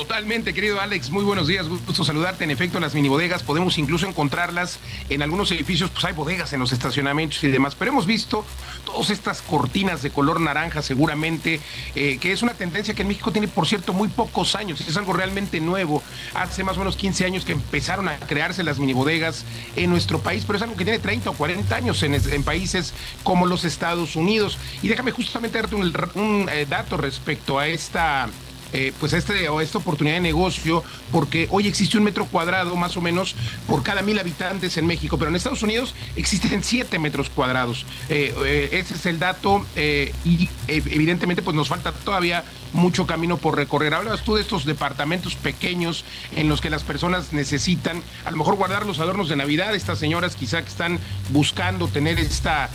Totalmente, 0.03 0.53
querido 0.53 0.81
Alex, 0.81 1.11
muy 1.11 1.23
buenos 1.23 1.47
días, 1.47 1.69
gusto 1.69 2.03
saludarte. 2.03 2.43
En 2.43 2.51
efecto, 2.51 2.77
las 2.81 2.93
mini 2.93 3.07
bodegas 3.07 3.41
podemos 3.41 3.77
incluso 3.77 4.05
encontrarlas 4.05 4.80
en 5.07 5.21
algunos 5.21 5.49
edificios, 5.53 5.91
pues 5.91 6.03
hay 6.03 6.11
bodegas 6.11 6.51
en 6.51 6.59
los 6.59 6.73
estacionamientos 6.73 7.41
y 7.45 7.47
demás, 7.47 7.73
pero 7.73 7.91
hemos 7.91 8.05
visto 8.05 8.45
todas 8.84 9.09
estas 9.11 9.41
cortinas 9.41 10.03
de 10.03 10.09
color 10.09 10.41
naranja 10.41 10.81
seguramente, 10.81 11.61
eh, 11.95 12.17
que 12.19 12.34
es 12.34 12.41
una 12.41 12.53
tendencia 12.53 12.93
que 12.93 13.03
en 13.03 13.07
México 13.07 13.31
tiene, 13.31 13.47
por 13.47 13.65
cierto, 13.65 13.93
muy 13.93 14.09
pocos 14.09 14.55
años, 14.55 14.81
es 14.81 14.97
algo 14.97 15.13
realmente 15.13 15.61
nuevo. 15.61 16.03
Hace 16.34 16.65
más 16.65 16.75
o 16.75 16.80
menos 16.80 16.97
15 16.97 17.23
años 17.23 17.45
que 17.45 17.53
empezaron 17.53 18.09
a 18.09 18.17
crearse 18.17 18.61
las 18.61 18.80
mini 18.80 18.91
bodegas 18.91 19.45
en 19.77 19.89
nuestro 19.89 20.19
país, 20.19 20.43
pero 20.45 20.57
es 20.57 20.63
algo 20.63 20.75
que 20.75 20.84
tiene 20.84 20.99
30 20.99 21.30
o 21.30 21.34
40 21.34 21.73
años 21.73 22.03
en, 22.03 22.43
países 22.43 22.93
como 23.23 23.45
los 23.45 23.63
Estados 23.63 24.17
Unidos. 24.17 24.57
Y 24.81 24.89
déjame 24.89 25.11
justamente 25.11 25.59
darte 25.59 25.75
un, 25.75 26.49
eh, 26.51 26.65
dato 26.69 26.97
respecto 26.97 27.57
a 27.57 27.67
esta 27.69 28.27
eh, 28.73 28.91
pues 28.99 29.13
este, 29.13 29.47
o 29.49 29.61
esta 29.61 29.77
oportunidad 29.77 30.15
de 30.15 30.21
negocio, 30.21 30.83
porque 31.11 31.47
hoy 31.51 31.67
existe 31.67 31.97
un 31.97 32.03
metro 32.03 32.25
cuadrado 32.25 32.75
más 32.75 32.97
o 32.97 33.01
menos 33.01 33.35
por 33.67 33.83
cada 33.83 34.01
mil 34.01 34.17
habitantes 34.19 34.77
en 34.77 34.87
México, 34.87 35.17
pero 35.17 35.29
en 35.29 35.35
Estados 35.35 35.61
Unidos 35.61 35.93
existen 36.15 36.63
siete 36.63 36.97
metros 36.99 37.29
cuadrados. 37.29 37.85
Eh, 38.09 38.33
eh, 38.45 38.69
ese 38.71 38.95
es 38.95 39.05
el 39.05 39.19
dato 39.19 39.65
y 39.75 40.49
evidentemente 40.67 41.41
pues 41.41 41.55
nos 41.55 41.69
falta 41.69 41.91
todavía 41.91 42.43
mucho 42.73 43.05
camino 43.05 43.37
por 43.37 43.55
recorrer. 43.55 43.93
Hablabas 43.93 44.23
tú 44.23 44.35
de 44.35 44.41
estos 44.41 44.65
departamentos 44.65 45.35
pequeños 45.35 46.03
en 46.35 46.49
los 46.49 46.59
que 46.59 46.69
las 46.69 46.83
personas 46.83 47.31
necesitan 47.31 48.01
a 48.25 48.31
lo 48.31 48.37
mejor 48.37 48.55
guardar 48.55 48.85
los 48.85 48.99
adornos 48.99 49.29
de 49.29 49.35
Navidad, 49.35 49.75
estas 49.75 49.99
señoras 49.99 50.35
quizá 50.35 50.61
que 50.63 50.69
están 50.69 50.99
buscando 51.29 51.87
tener 51.87 52.19
esta 52.19 52.69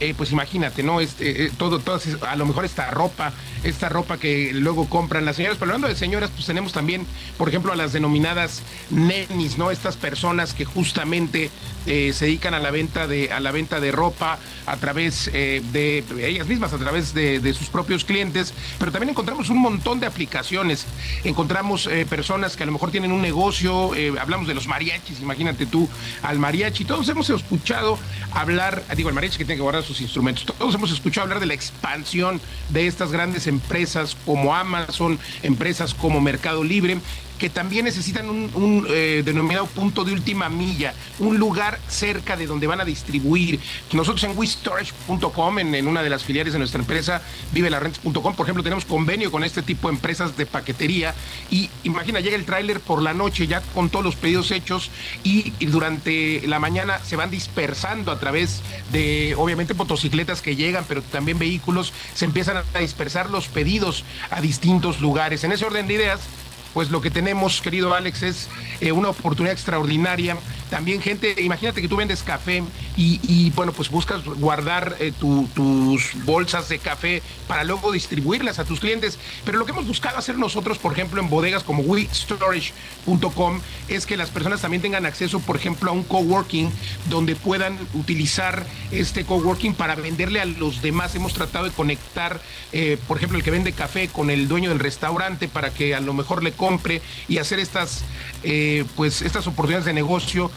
eh, 0.00 0.14
pues 0.16 0.32
imagínate, 0.32 0.82
¿no? 0.82 1.00
Este, 1.00 1.50
todo, 1.56 1.80
a 2.26 2.36
lo 2.36 2.46
mejor 2.46 2.64
esta 2.64 2.90
ropa, 2.90 3.32
esta 3.64 3.88
ropa 3.88 4.18
que 4.18 4.52
luego 4.52 4.88
compran 4.88 5.24
las 5.24 5.36
señoras, 5.36 5.58
pero 5.58 5.70
hablando 5.70 5.88
de 5.88 5.96
señoras, 5.96 6.30
pues 6.34 6.46
tenemos 6.46 6.72
también, 6.72 7.06
por 7.38 7.48
ejemplo, 7.48 7.72
a 7.72 7.76
las 7.76 7.92
denominadas 7.92 8.62
nenis, 8.90 9.58
¿no? 9.58 9.70
Estas 9.70 9.96
personas 9.96 10.54
que 10.54 10.64
justamente 10.64 11.50
se 11.84 12.12
dedican 12.12 12.54
a 12.54 12.60
la 12.60 12.70
venta 12.70 13.08
de, 13.08 13.32
a 13.32 13.40
la 13.40 13.50
venta 13.50 13.80
de 13.80 13.90
ropa 13.90 14.38
a 14.66 14.76
través 14.76 15.32
de 15.32 16.04
ellas 16.20 16.46
mismas, 16.46 16.72
a 16.72 16.78
través 16.78 17.12
de, 17.12 17.54
sus 17.54 17.68
propios 17.68 18.04
clientes, 18.04 18.54
pero 18.78 18.92
también 18.92 19.10
encontramos 19.10 19.50
un 19.50 19.58
montón 19.58 19.98
de 19.98 20.06
aplicaciones, 20.06 20.86
encontramos 21.24 21.88
personas 22.08 22.56
que 22.56 22.62
a 22.62 22.66
lo 22.66 22.72
mejor 22.72 22.92
tienen 22.92 23.10
un 23.10 23.20
negocio, 23.20 23.90
hablamos 24.20 24.46
de 24.46 24.54
los 24.54 24.68
mariachis, 24.68 25.20
imagínate 25.20 25.66
tú 25.66 25.88
al 26.22 26.38
mariachi, 26.38 26.84
todos 26.84 27.08
hemos 27.08 27.28
escuchado 27.30 27.98
hablar, 28.32 28.82
digo, 28.96 29.08
el 29.08 29.14
mariachi 29.14 29.38
que 29.38 29.44
tiene 29.44 29.56
que 29.56 29.62
guardar 29.62 29.81
sus 29.82 30.00
instrumentos. 30.00 30.44
Todos 30.44 30.74
hemos 30.74 30.90
escuchado 30.90 31.24
hablar 31.24 31.40
de 31.40 31.46
la 31.46 31.54
expansión 31.54 32.40
de 32.70 32.86
estas 32.86 33.12
grandes 33.12 33.46
empresas 33.46 34.16
como 34.24 34.54
Amazon, 34.54 35.18
empresas 35.42 35.94
como 35.94 36.20
Mercado 36.20 36.64
Libre, 36.64 36.98
que 37.42 37.50
también 37.50 37.84
necesitan 37.84 38.30
un, 38.30 38.86
eh, 38.88 39.22
denominado 39.24 39.66
punto 39.66 40.04
de 40.04 40.12
última 40.12 40.48
milla, 40.48 40.94
un 41.18 41.38
lugar 41.38 41.80
cerca 41.88 42.36
de 42.36 42.46
donde 42.46 42.68
van 42.68 42.80
a 42.80 42.84
distribuir. 42.84 43.58
Nosotros 43.90 44.22
en 44.22 44.38
WeStorage.com, 44.38 45.58
en, 45.58 45.88
una 45.88 46.04
de 46.04 46.08
las 46.08 46.22
filiales 46.22 46.52
de 46.52 46.60
nuestra 46.60 46.78
empresa, 46.78 47.20
vivelarrentes.com, 47.50 48.36
por 48.36 48.46
ejemplo, 48.46 48.62
tenemos 48.62 48.84
convenio 48.84 49.32
con 49.32 49.42
este 49.42 49.60
tipo 49.60 49.88
de 49.88 49.94
empresas 49.94 50.36
de 50.36 50.46
paquetería 50.46 51.16
y 51.50 51.68
imagina, 51.82 52.20
llega 52.20 52.36
el 52.36 52.44
tráiler 52.44 52.78
por 52.78 53.02
la 53.02 53.12
noche 53.12 53.48
ya 53.48 53.60
con 53.60 53.90
todos 53.90 54.04
los 54.04 54.14
pedidos 54.14 54.52
hechos 54.52 54.92
y 55.24 55.50
durante 55.66 56.46
la 56.46 56.60
mañana 56.60 57.00
se 57.00 57.16
van 57.16 57.32
dispersando 57.32 58.12
a 58.12 58.20
través 58.20 58.62
de, 58.92 59.34
obviamente, 59.36 59.74
motocicletas 59.74 60.42
que 60.42 60.54
llegan, 60.54 60.84
pero 60.86 61.02
también 61.02 61.40
vehículos, 61.40 61.92
se 62.14 62.24
empiezan 62.24 62.58
a 62.72 62.78
dispersar 62.78 63.30
los 63.30 63.48
pedidos 63.48 64.04
a 64.30 64.40
distintos 64.40 65.00
lugares. 65.00 65.42
En 65.42 65.50
ese 65.50 65.64
orden 65.64 65.88
de 65.88 65.94
ideas, 65.94 66.20
pues 66.74 66.90
lo 66.90 67.00
que 67.00 67.10
tenemos, 67.10 67.60
querido 67.60 67.94
Alex, 67.94 68.22
es 68.22 68.48
eh, 68.80 68.92
una 68.92 69.10
oportunidad 69.10 69.52
extraordinaria. 69.52 70.36
También 70.72 71.02
gente, 71.02 71.34
imagínate 71.42 71.82
que 71.82 71.88
tú 71.88 71.96
vendes 71.96 72.22
café 72.22 72.62
y, 72.96 73.50
bueno, 73.50 73.72
pues 73.72 73.90
buscas 73.90 74.24
guardar 74.24 74.96
eh, 75.00 75.12
tus 75.12 76.24
bolsas 76.24 76.70
de 76.70 76.78
café 76.78 77.22
para 77.46 77.62
luego 77.62 77.92
distribuirlas 77.92 78.58
a 78.58 78.64
tus 78.64 78.80
clientes. 78.80 79.18
Pero 79.44 79.58
lo 79.58 79.66
que 79.66 79.72
hemos 79.72 79.86
buscado 79.86 80.16
hacer 80.16 80.38
nosotros, 80.38 80.78
por 80.78 80.94
ejemplo, 80.94 81.20
en 81.20 81.28
bodegas 81.28 81.62
como 81.62 81.82
WeStorage.com, 81.82 83.60
es 83.88 84.06
que 84.06 84.16
las 84.16 84.30
personas 84.30 84.62
también 84.62 84.80
tengan 84.80 85.04
acceso, 85.04 85.40
por 85.40 85.56
ejemplo, 85.56 85.90
a 85.90 85.92
un 85.92 86.04
coworking 86.04 86.70
donde 87.10 87.36
puedan 87.36 87.78
utilizar 87.92 88.64
este 88.92 89.26
coworking 89.26 89.74
para 89.74 89.94
venderle 89.94 90.40
a 90.40 90.46
los 90.46 90.80
demás. 90.80 91.14
Hemos 91.14 91.34
tratado 91.34 91.66
de 91.66 91.72
conectar, 91.72 92.40
eh, 92.72 92.96
por 93.08 93.18
ejemplo, 93.18 93.36
el 93.36 93.44
que 93.44 93.50
vende 93.50 93.74
café 93.74 94.08
con 94.08 94.30
el 94.30 94.48
dueño 94.48 94.70
del 94.70 94.78
restaurante 94.78 95.48
para 95.48 95.68
que 95.68 95.94
a 95.94 96.00
lo 96.00 96.14
mejor 96.14 96.42
le 96.42 96.52
compre 96.52 97.02
y 97.28 97.36
hacer 97.36 97.58
estas, 97.58 98.04
eh, 98.42 98.86
pues, 98.96 99.20
estas 99.20 99.46
oportunidades 99.46 99.84
de 99.84 99.92
negocio 99.92 100.50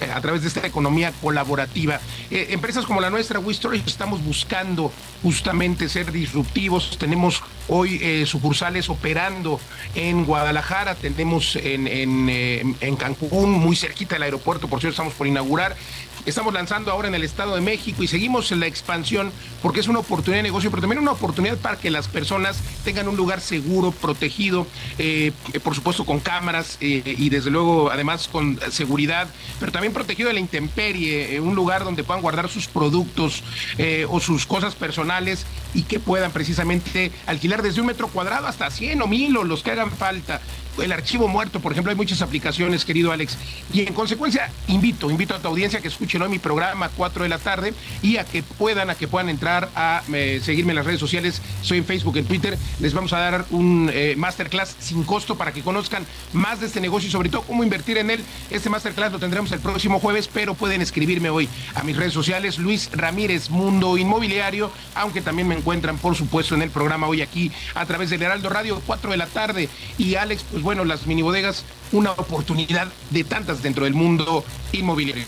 a 0.00 0.20
través 0.20 0.42
de 0.42 0.48
esta 0.48 0.66
economía 0.66 1.12
colaborativa. 1.22 2.00
Eh, 2.30 2.48
empresas 2.50 2.84
como 2.84 3.00
la 3.00 3.10
nuestra, 3.10 3.38
WeStorage, 3.38 3.84
estamos 3.86 4.22
buscando 4.24 4.92
justamente 5.22 5.88
ser 5.88 6.12
disruptivos. 6.12 6.98
Tenemos 6.98 7.42
hoy 7.68 8.24
sucursales 8.26 8.88
operando 8.88 9.60
en 9.94 10.24
Guadalajara, 10.24 10.94
tenemos 10.94 11.56
en, 11.56 11.88
en, 11.88 12.76
en 12.80 12.96
Cancún, 12.96 13.50
muy 13.50 13.74
cerquita 13.74 14.14
del 14.14 14.22
aeropuerto, 14.22 14.68
por 14.68 14.80
cierto, 14.80 14.92
estamos 14.92 15.14
por 15.14 15.26
inaugurar. 15.26 15.76
Estamos 16.26 16.52
lanzando 16.52 16.90
ahora 16.90 17.06
en 17.06 17.14
el 17.14 17.22
Estado 17.22 17.54
de 17.54 17.60
México 17.60 18.02
y 18.02 18.08
seguimos 18.08 18.50
en 18.50 18.58
la 18.58 18.66
expansión 18.66 19.30
porque 19.62 19.78
es 19.78 19.86
una 19.86 20.00
oportunidad 20.00 20.40
de 20.40 20.42
negocio, 20.42 20.70
pero 20.70 20.80
también 20.80 21.00
una 21.00 21.12
oportunidad 21.12 21.56
para 21.56 21.76
que 21.76 21.88
las 21.88 22.08
personas 22.08 22.58
tengan 22.84 23.06
un 23.06 23.16
lugar 23.16 23.40
seguro, 23.40 23.92
protegido, 23.92 24.66
eh, 24.98 25.30
por 25.62 25.76
supuesto 25.76 26.04
con 26.04 26.18
cámaras 26.18 26.78
eh, 26.80 27.14
y 27.16 27.28
desde 27.28 27.50
luego 27.50 27.92
además 27.92 28.26
con 28.26 28.58
seguridad, 28.72 29.28
pero 29.60 29.70
también 29.70 29.85
protegido 29.92 30.28
de 30.28 30.34
la 30.34 30.40
intemperie, 30.40 31.36
eh, 31.36 31.40
un 31.40 31.54
lugar 31.54 31.84
donde 31.84 32.04
puedan 32.04 32.22
guardar 32.22 32.48
sus 32.48 32.66
productos 32.66 33.42
o 34.08 34.20
sus 34.20 34.46
cosas 34.46 34.74
personales 34.74 35.46
y 35.74 35.82
que 35.82 36.00
puedan 36.00 36.30
precisamente 36.32 37.10
alquilar 37.26 37.62
desde 37.62 37.80
un 37.80 37.86
metro 37.86 38.08
cuadrado 38.08 38.46
hasta 38.46 38.70
100 38.70 39.02
o 39.02 39.06
1000 39.06 39.36
o 39.36 39.44
los 39.44 39.62
que 39.62 39.70
hagan 39.70 39.90
falta 39.90 40.40
el 40.82 40.92
archivo 40.92 41.28
muerto, 41.28 41.60
por 41.60 41.72
ejemplo, 41.72 41.90
hay 41.90 41.96
muchas 41.96 42.22
aplicaciones, 42.22 42.84
querido 42.84 43.12
Alex. 43.12 43.36
Y 43.72 43.80
en 43.86 43.94
consecuencia, 43.94 44.50
invito, 44.68 45.10
invito 45.10 45.34
a 45.34 45.38
tu 45.38 45.48
audiencia 45.48 45.78
a 45.78 45.82
que 45.82 45.88
escuchen 45.88 46.22
hoy 46.22 46.28
mi 46.28 46.38
programa 46.38 46.86
a 46.86 46.88
4 46.90 47.22
de 47.22 47.28
la 47.28 47.38
tarde 47.38 47.74
y 48.02 48.16
a 48.18 48.24
que 48.24 48.42
puedan, 48.42 48.90
a 48.90 48.94
que 48.94 49.08
puedan 49.08 49.28
entrar 49.28 49.68
a 49.74 50.02
eh, 50.12 50.40
seguirme 50.42 50.72
en 50.72 50.76
las 50.76 50.86
redes 50.86 51.00
sociales. 51.00 51.40
Soy 51.62 51.78
en 51.78 51.84
Facebook, 51.84 52.16
en 52.16 52.26
Twitter. 52.26 52.58
Les 52.80 52.94
vamos 52.94 53.12
a 53.12 53.18
dar 53.18 53.46
un 53.50 53.90
eh, 53.92 54.14
masterclass 54.16 54.76
sin 54.78 55.04
costo 55.04 55.36
para 55.36 55.52
que 55.52 55.62
conozcan 55.62 56.06
más 56.32 56.60
de 56.60 56.66
este 56.66 56.80
negocio 56.80 57.08
y 57.08 57.12
sobre 57.12 57.28
todo 57.28 57.42
cómo 57.42 57.64
invertir 57.64 57.98
en 57.98 58.10
él. 58.10 58.24
Este 58.50 58.70
masterclass 58.70 59.12
lo 59.12 59.18
tendremos 59.18 59.52
el 59.52 59.60
próximo 59.60 60.00
jueves, 60.00 60.28
pero 60.32 60.54
pueden 60.54 60.82
escribirme 60.82 61.30
hoy 61.30 61.48
a 61.74 61.82
mis 61.82 61.96
redes 61.96 62.12
sociales, 62.12 62.58
Luis 62.58 62.90
Ramírez 62.92 63.50
Mundo 63.50 63.96
Inmobiliario, 63.96 64.70
aunque 64.94 65.20
también 65.20 65.48
me 65.48 65.54
encuentran, 65.54 65.98
por 65.98 66.14
supuesto, 66.16 66.54
en 66.54 66.62
el 66.62 66.70
programa 66.70 67.06
hoy 67.06 67.22
aquí 67.22 67.50
a 67.74 67.86
través 67.86 68.10
del 68.10 68.22
Heraldo 68.22 68.48
Radio, 68.48 68.82
4 68.86 69.10
de 69.10 69.16
la 69.16 69.26
tarde. 69.26 69.68
Y 69.98 70.14
Alex, 70.16 70.44
pues 70.50 70.62
bueno, 70.66 70.84
las 70.84 71.06
mini 71.06 71.22
bodegas, 71.22 71.62
una 71.92 72.10
oportunidad 72.10 72.88
de 73.10 73.22
tantas 73.22 73.62
dentro 73.62 73.84
del 73.84 73.94
mundo 73.94 74.44
inmobiliario. 74.72 75.24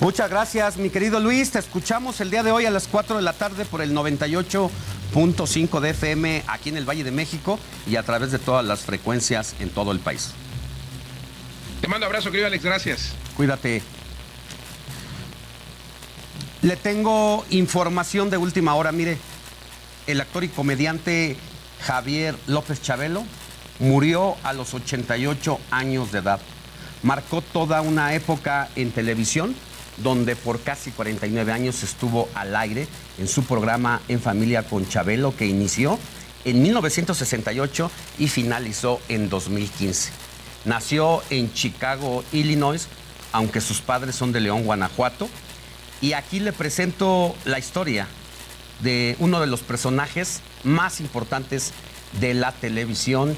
Muchas 0.00 0.28
gracias, 0.28 0.76
mi 0.76 0.90
querido 0.90 1.20
Luis. 1.20 1.52
Te 1.52 1.58
escuchamos 1.58 2.20
el 2.20 2.30
día 2.30 2.42
de 2.42 2.52
hoy 2.52 2.66
a 2.66 2.70
las 2.70 2.86
4 2.86 3.16
de 3.16 3.22
la 3.22 3.32
tarde 3.32 3.64
por 3.64 3.80
el 3.80 3.94
98.5 3.94 5.80
de 5.80 5.88
FM 5.88 6.42
aquí 6.48 6.68
en 6.68 6.76
el 6.76 6.86
Valle 6.86 7.02
de 7.02 7.12
México 7.12 7.58
y 7.86 7.96
a 7.96 8.02
través 8.02 8.30
de 8.30 8.38
todas 8.38 8.62
las 8.62 8.80
frecuencias 8.80 9.54
en 9.58 9.70
todo 9.70 9.90
el 9.90 10.00
país. 10.00 10.32
Te 11.80 11.88
mando 11.88 12.04
abrazo, 12.04 12.30
querido 12.30 12.48
Alex. 12.48 12.62
Gracias. 12.62 13.12
Cuídate. 13.38 13.80
Le 16.60 16.76
tengo 16.76 17.46
información 17.48 18.28
de 18.28 18.36
última 18.36 18.74
hora. 18.74 18.92
Mire, 18.92 19.16
el 20.06 20.20
actor 20.20 20.44
y 20.44 20.48
comediante 20.48 21.38
Javier 21.80 22.36
López 22.46 22.82
Chabelo 22.82 23.24
Murió 23.80 24.36
a 24.44 24.52
los 24.52 24.72
88 24.72 25.58
años 25.70 26.12
de 26.12 26.20
edad. 26.20 26.40
Marcó 27.02 27.42
toda 27.42 27.80
una 27.82 28.14
época 28.14 28.68
en 28.76 28.92
televisión, 28.92 29.54
donde 29.98 30.36
por 30.36 30.60
casi 30.60 30.90
49 30.90 31.52
años 31.52 31.82
estuvo 31.82 32.28
al 32.34 32.54
aire 32.56 32.86
en 33.18 33.28
su 33.28 33.44
programa 33.44 34.00
En 34.08 34.20
Familia 34.20 34.62
con 34.62 34.88
Chabelo, 34.88 35.36
que 35.36 35.46
inició 35.46 35.98
en 36.44 36.62
1968 36.62 37.90
y 38.18 38.28
finalizó 38.28 39.00
en 39.08 39.28
2015. 39.28 40.10
Nació 40.64 41.22
en 41.30 41.52
Chicago, 41.52 42.24
Illinois, 42.32 42.86
aunque 43.32 43.60
sus 43.60 43.80
padres 43.80 44.14
son 44.14 44.32
de 44.32 44.40
León, 44.40 44.64
Guanajuato. 44.64 45.28
Y 46.00 46.12
aquí 46.12 46.40
le 46.40 46.52
presento 46.52 47.34
la 47.44 47.58
historia 47.58 48.06
de 48.80 49.16
uno 49.18 49.40
de 49.40 49.46
los 49.46 49.60
personajes 49.60 50.40
más 50.62 51.00
importantes 51.00 51.72
de 52.20 52.34
la 52.34 52.52
televisión 52.52 53.36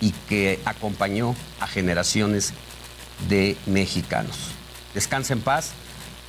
y 0.00 0.12
que 0.28 0.60
acompañó 0.64 1.34
a 1.60 1.66
generaciones 1.66 2.52
de 3.28 3.56
mexicanos. 3.66 4.36
Descansa 4.94 5.32
en 5.32 5.40
paz, 5.40 5.72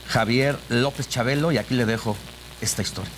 Javier 0.08 0.58
López 0.70 1.10
Chabelo, 1.10 1.52
y 1.52 1.58
aquí 1.58 1.76
le 1.76 1.86
dejo 1.86 2.16
esta 2.62 2.82
historia. 2.82 3.12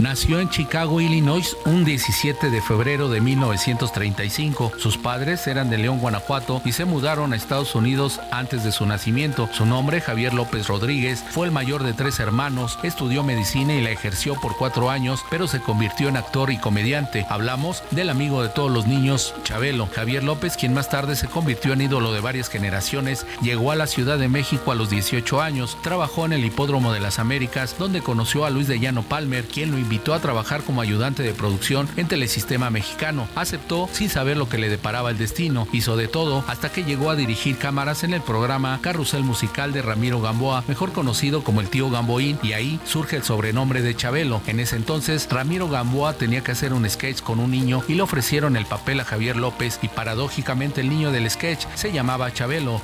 Nació 0.00 0.40
en 0.40 0.48
Chicago, 0.48 1.00
Illinois, 1.00 1.56
un 1.64 1.84
17 1.84 2.50
de 2.50 2.60
febrero 2.60 3.08
de 3.08 3.20
1935. 3.20 4.72
Sus 4.78 4.98
padres 4.98 5.46
eran 5.46 5.70
de 5.70 5.78
León, 5.78 6.00
Guanajuato, 6.00 6.60
y 6.64 6.72
se 6.72 6.84
mudaron 6.84 7.32
a 7.32 7.36
Estados 7.36 7.74
Unidos 7.74 8.20
antes 8.30 8.64
de 8.64 8.72
su 8.72 8.84
nacimiento. 8.84 9.48
Su 9.52 9.64
nombre, 9.64 10.00
Javier 10.00 10.34
López 10.34 10.66
Rodríguez, 10.66 11.24
fue 11.30 11.46
el 11.46 11.52
mayor 11.52 11.84
de 11.84 11.92
tres 11.92 12.18
hermanos. 12.18 12.78
Estudió 12.82 13.22
medicina 13.22 13.74
y 13.74 13.80
la 13.80 13.90
ejerció 13.90 14.34
por 14.40 14.56
cuatro 14.56 14.90
años, 14.90 15.24
pero 15.30 15.46
se 15.46 15.60
convirtió 15.60 16.08
en 16.08 16.16
actor 16.16 16.50
y 16.50 16.58
comediante. 16.58 17.26
Hablamos 17.28 17.82
del 17.92 18.10
amigo 18.10 18.42
de 18.42 18.48
todos 18.48 18.70
los 18.70 18.86
niños, 18.86 19.34
Chabelo. 19.44 19.88
Javier 19.94 20.24
López, 20.24 20.56
quien 20.56 20.74
más 20.74 20.88
tarde 20.88 21.14
se 21.14 21.28
convirtió 21.28 21.74
en 21.74 21.82
ídolo 21.82 22.12
de 22.12 22.20
varias 22.20 22.48
generaciones, 22.48 23.26
llegó 23.40 23.70
a 23.70 23.76
la 23.76 23.86
Ciudad 23.86 24.18
de 24.18 24.28
México 24.28 24.72
a 24.72 24.74
los 24.74 24.90
18 24.90 25.40
años. 25.40 25.78
Trabajó 25.82 26.26
en 26.26 26.32
el 26.32 26.44
Hipódromo 26.44 26.92
de 26.92 27.00
las 27.00 27.18
Américas, 27.18 27.76
donde 27.78 28.02
conoció 28.02 28.44
a 28.44 28.50
Luis 28.50 28.66
de 28.66 28.80
Llano 28.80 29.02
Palmer, 29.22 29.44
quien 29.44 29.70
lo 29.70 29.78
invitó 29.78 30.14
a 30.14 30.18
trabajar 30.18 30.62
como 30.62 30.80
ayudante 30.80 31.22
de 31.22 31.32
producción 31.32 31.88
en 31.96 32.08
Telesistema 32.08 32.70
Mexicano. 32.70 33.28
Aceptó 33.36 33.88
sin 33.92 34.10
saber 34.10 34.36
lo 34.36 34.48
que 34.48 34.58
le 34.58 34.68
deparaba 34.68 35.10
el 35.10 35.18
destino. 35.18 35.68
Hizo 35.72 35.96
de 35.96 36.08
todo 36.08 36.44
hasta 36.48 36.72
que 36.72 36.82
llegó 36.82 37.08
a 37.08 37.14
dirigir 37.14 37.56
cámaras 37.56 38.02
en 38.02 38.14
el 38.14 38.20
programa 38.20 38.80
Carrusel 38.82 39.22
Musical 39.22 39.72
de 39.72 39.80
Ramiro 39.80 40.20
Gamboa, 40.20 40.64
mejor 40.66 40.90
conocido 40.90 41.44
como 41.44 41.60
el 41.60 41.68
tío 41.68 41.88
Gamboín, 41.88 42.36
y 42.42 42.54
ahí 42.54 42.80
surge 42.84 43.14
el 43.14 43.22
sobrenombre 43.22 43.80
de 43.80 43.94
Chabelo. 43.94 44.42
En 44.48 44.58
ese 44.58 44.74
entonces, 44.74 45.28
Ramiro 45.30 45.68
Gamboa 45.68 46.14
tenía 46.14 46.42
que 46.42 46.50
hacer 46.50 46.72
un 46.72 46.90
sketch 46.90 47.20
con 47.20 47.38
un 47.38 47.52
niño 47.52 47.84
y 47.86 47.94
le 47.94 48.02
ofrecieron 48.02 48.56
el 48.56 48.66
papel 48.66 48.98
a 48.98 49.04
Javier 49.04 49.36
López 49.36 49.78
y 49.82 49.88
paradójicamente 49.88 50.80
el 50.80 50.88
niño 50.88 51.12
del 51.12 51.30
sketch 51.30 51.64
se 51.76 51.92
llamaba 51.92 52.32
Chabelo. 52.32 52.82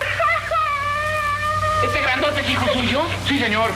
¿Este 1.84 2.00
grandote 2.00 2.42
es 2.42 2.50
hijo 2.50 2.66
suyo? 2.74 3.02
Sí, 3.26 3.40
señor. 3.40 3.70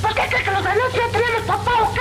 ¿Por 0.00 0.14
qué 0.14 0.22
que 0.28 0.50
los 0.50 1.42
papá 1.46 1.72
o 1.82 1.92
qué? 1.92 1.98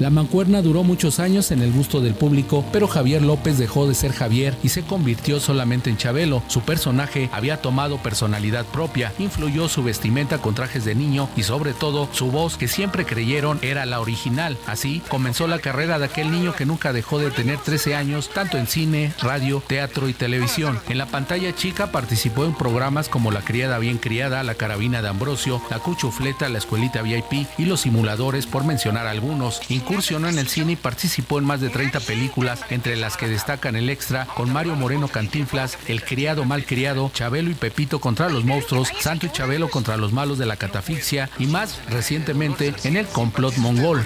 La 0.00 0.10
mancuerna 0.10 0.62
duró 0.62 0.84
muchos 0.84 1.18
años 1.18 1.50
en 1.50 1.60
el 1.60 1.72
gusto 1.72 2.00
del 2.00 2.14
público, 2.14 2.64
pero 2.72 2.86
Javier 2.86 3.20
López 3.20 3.58
dejó 3.58 3.88
de 3.88 3.94
ser 3.96 4.12
Javier 4.12 4.54
y 4.62 4.68
se 4.68 4.82
convirtió 4.82 5.40
solamente 5.40 5.90
en 5.90 5.96
Chabelo. 5.96 6.40
Su 6.46 6.60
personaje 6.60 7.28
había 7.32 7.60
tomado 7.60 7.98
personalidad 7.98 8.64
propia, 8.66 9.12
influyó 9.18 9.68
su 9.68 9.82
vestimenta 9.82 10.38
con 10.38 10.54
trajes 10.54 10.84
de 10.84 10.94
niño 10.94 11.28
y 11.36 11.42
sobre 11.42 11.72
todo 11.72 12.08
su 12.12 12.30
voz 12.30 12.56
que 12.56 12.68
siempre 12.68 13.06
creyeron 13.06 13.58
era 13.60 13.86
la 13.86 13.98
original. 13.98 14.56
Así 14.68 15.02
comenzó 15.08 15.48
la 15.48 15.58
carrera 15.58 15.98
de 15.98 16.04
aquel 16.04 16.30
niño 16.30 16.54
que 16.54 16.64
nunca 16.64 16.92
dejó 16.92 17.18
de 17.18 17.32
tener 17.32 17.58
13 17.58 17.96
años, 17.96 18.30
tanto 18.32 18.56
en 18.56 18.68
cine, 18.68 19.12
radio, 19.20 19.60
teatro 19.66 20.08
y 20.08 20.12
televisión. 20.12 20.78
En 20.88 20.98
la 20.98 21.06
pantalla 21.06 21.52
chica 21.56 21.90
participó 21.90 22.44
en 22.44 22.54
programas 22.54 23.08
como 23.08 23.32
La 23.32 23.40
criada 23.40 23.80
bien 23.80 23.98
criada, 23.98 24.44
La 24.44 24.54
carabina 24.54 25.02
de 25.02 25.08
Ambrosio, 25.08 25.60
La 25.70 25.80
cuchufleta, 25.80 26.48
La 26.48 26.58
escuelita 26.68 27.00
VIP 27.00 27.48
y 27.56 27.64
Los 27.64 27.80
simuladores 27.80 28.46
por 28.46 28.62
mencionar 28.62 29.06
algunos. 29.06 29.62
Incursionó 29.70 30.28
en 30.28 30.38
el 30.38 30.48
cine 30.48 30.72
y 30.72 30.76
participó 30.76 31.38
en 31.38 31.46
más 31.46 31.62
de 31.62 31.70
30 31.70 32.00
películas, 32.00 32.60
entre 32.68 32.94
las 32.96 33.16
que 33.16 33.26
destacan 33.26 33.74
El 33.74 33.88
Extra, 33.88 34.26
con 34.26 34.52
Mario 34.52 34.76
Moreno 34.76 35.08
Cantinflas, 35.08 35.78
El 35.88 36.02
criado 36.02 36.44
mal 36.44 36.66
criado, 36.66 37.10
Chabelo 37.14 37.48
y 37.48 37.54
Pepito 37.54 38.00
contra 38.00 38.28
los 38.28 38.44
monstruos, 38.44 38.90
Santo 39.00 39.24
y 39.24 39.30
Chabelo 39.30 39.70
contra 39.70 39.96
los 39.96 40.12
malos 40.12 40.36
de 40.36 40.44
la 40.44 40.56
catafixia 40.56 41.30
y 41.38 41.46
más 41.46 41.80
recientemente 41.88 42.74
en 42.84 42.98
El 42.98 43.06
complot 43.06 43.56
mongol. 43.56 44.04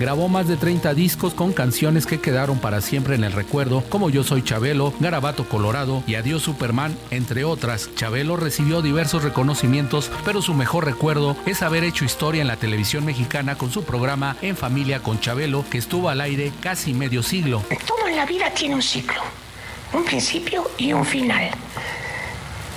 Grabó 0.00 0.28
más 0.28 0.48
de 0.48 0.56
30 0.56 0.94
discos 0.94 1.34
con 1.34 1.52
canciones 1.52 2.06
que 2.06 2.22
quedaron 2.22 2.58
para 2.58 2.80
siempre 2.80 3.16
en 3.16 3.22
el 3.22 3.34
recuerdo, 3.34 3.84
como 3.90 4.08
Yo 4.08 4.24
Soy 4.24 4.42
Chabelo, 4.42 4.94
Garabato 4.98 5.46
Colorado 5.46 6.02
y 6.06 6.14
Adiós 6.14 6.42
Superman, 6.42 6.96
entre 7.10 7.44
otras. 7.44 7.94
Chabelo 7.96 8.38
recibió 8.38 8.80
diversos 8.80 9.22
reconocimientos, 9.22 10.10
pero 10.24 10.40
su 10.40 10.54
mejor 10.54 10.86
recuerdo 10.86 11.36
es 11.44 11.60
haber 11.60 11.84
hecho 11.84 12.06
historia 12.06 12.40
en 12.40 12.48
la 12.48 12.56
televisión 12.56 13.04
mexicana 13.04 13.58
con 13.58 13.70
su 13.70 13.84
programa 13.84 14.38
En 14.40 14.56
Familia 14.56 15.00
con 15.00 15.20
Chabelo, 15.20 15.66
que 15.70 15.76
estuvo 15.76 16.08
al 16.08 16.22
aire 16.22 16.50
casi 16.62 16.94
medio 16.94 17.22
siglo. 17.22 17.62
Todo 17.86 18.08
en 18.08 18.16
la 18.16 18.24
vida 18.24 18.48
tiene 18.54 18.76
un 18.76 18.82
ciclo, 18.82 19.20
un 19.92 20.04
principio 20.04 20.70
y 20.78 20.94
un 20.94 21.04
final. 21.04 21.50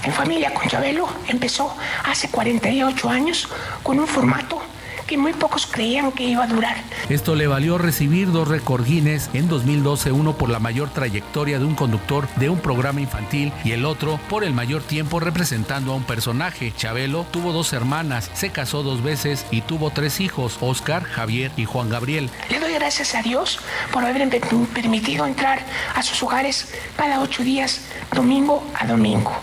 En 0.04 0.12
familia 0.12 0.54
con 0.54 0.68
Chabelo 0.68 1.08
empezó 1.30 1.74
hace 2.04 2.28
48 2.28 3.10
años 3.10 3.48
con 3.82 3.98
un 3.98 4.08
formato 4.08 4.62
que 5.04 5.18
muy 5.18 5.34
pocos 5.34 5.68
creían 5.68 6.12
que 6.12 6.24
iba 6.24 6.44
a 6.44 6.48
durar. 6.48 6.78
Esto 7.10 7.36
le 7.36 7.48
valió 7.48 7.78
recibir 7.78 8.32
dos 8.32 8.48
récord 8.48 8.86
Guinness 8.86 9.30
en 9.34 9.48
2012, 9.48 10.12
uno 10.12 10.38
por 10.38 10.50
la 10.50 10.60
mayor 10.60 10.90
trayectoria 10.90 11.60
de 11.60 11.66
un 11.66 11.76
conductor 11.76 12.28
de 12.36 12.50
un 12.50 12.60
programa 12.60 13.02
infantil 13.02 13.52
y 13.64 13.72
el 13.72 13.86
otro 13.86 14.20
por 14.30 14.44
el 14.44 14.54
mayor 14.54 14.84
tiempo 14.84 15.20
representando 15.20 15.92
a 15.92 15.96
un 15.96 16.04
personaje. 16.04 16.74
Chabelo 16.76 17.26
tuvo 17.32 17.52
dos 17.52 17.74
hermanas, 17.74 18.30
se 18.34 18.52
casó 18.52 18.84
dos 18.84 19.04
veces 19.04 19.46
y 19.52 19.62
tuvo 19.62 19.90
tres 19.92 20.20
hijos, 20.20 20.58
Oscar, 20.62 21.04
Javier 21.04 21.52
y 21.58 21.66
Juan 21.66 21.90
Gabriel. 21.90 22.30
Le 22.50 22.60
doy 22.60 22.74
gracias 22.74 23.16
a 23.16 23.22
Dios 23.22 23.60
por 23.92 24.04
haberme 24.04 24.42
permitido 24.74 25.26
entrar 25.26 25.60
a 25.96 26.04
sus 26.04 26.22
hogares 26.24 26.74
cada 26.96 27.22
ocho 27.22 27.44
días, 27.44 27.82
domingo 28.14 28.66
a 28.80 28.86
domingo. 28.86 29.34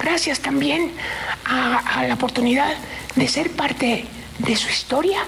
Gracias 0.00 0.40
también 0.40 0.92
a, 1.44 1.78
a 1.78 2.06
la 2.06 2.14
oportunidad 2.14 2.74
de 3.14 3.28
ser 3.28 3.50
parte 3.50 4.06
de 4.38 4.56
su 4.56 4.68
historia 4.68 5.20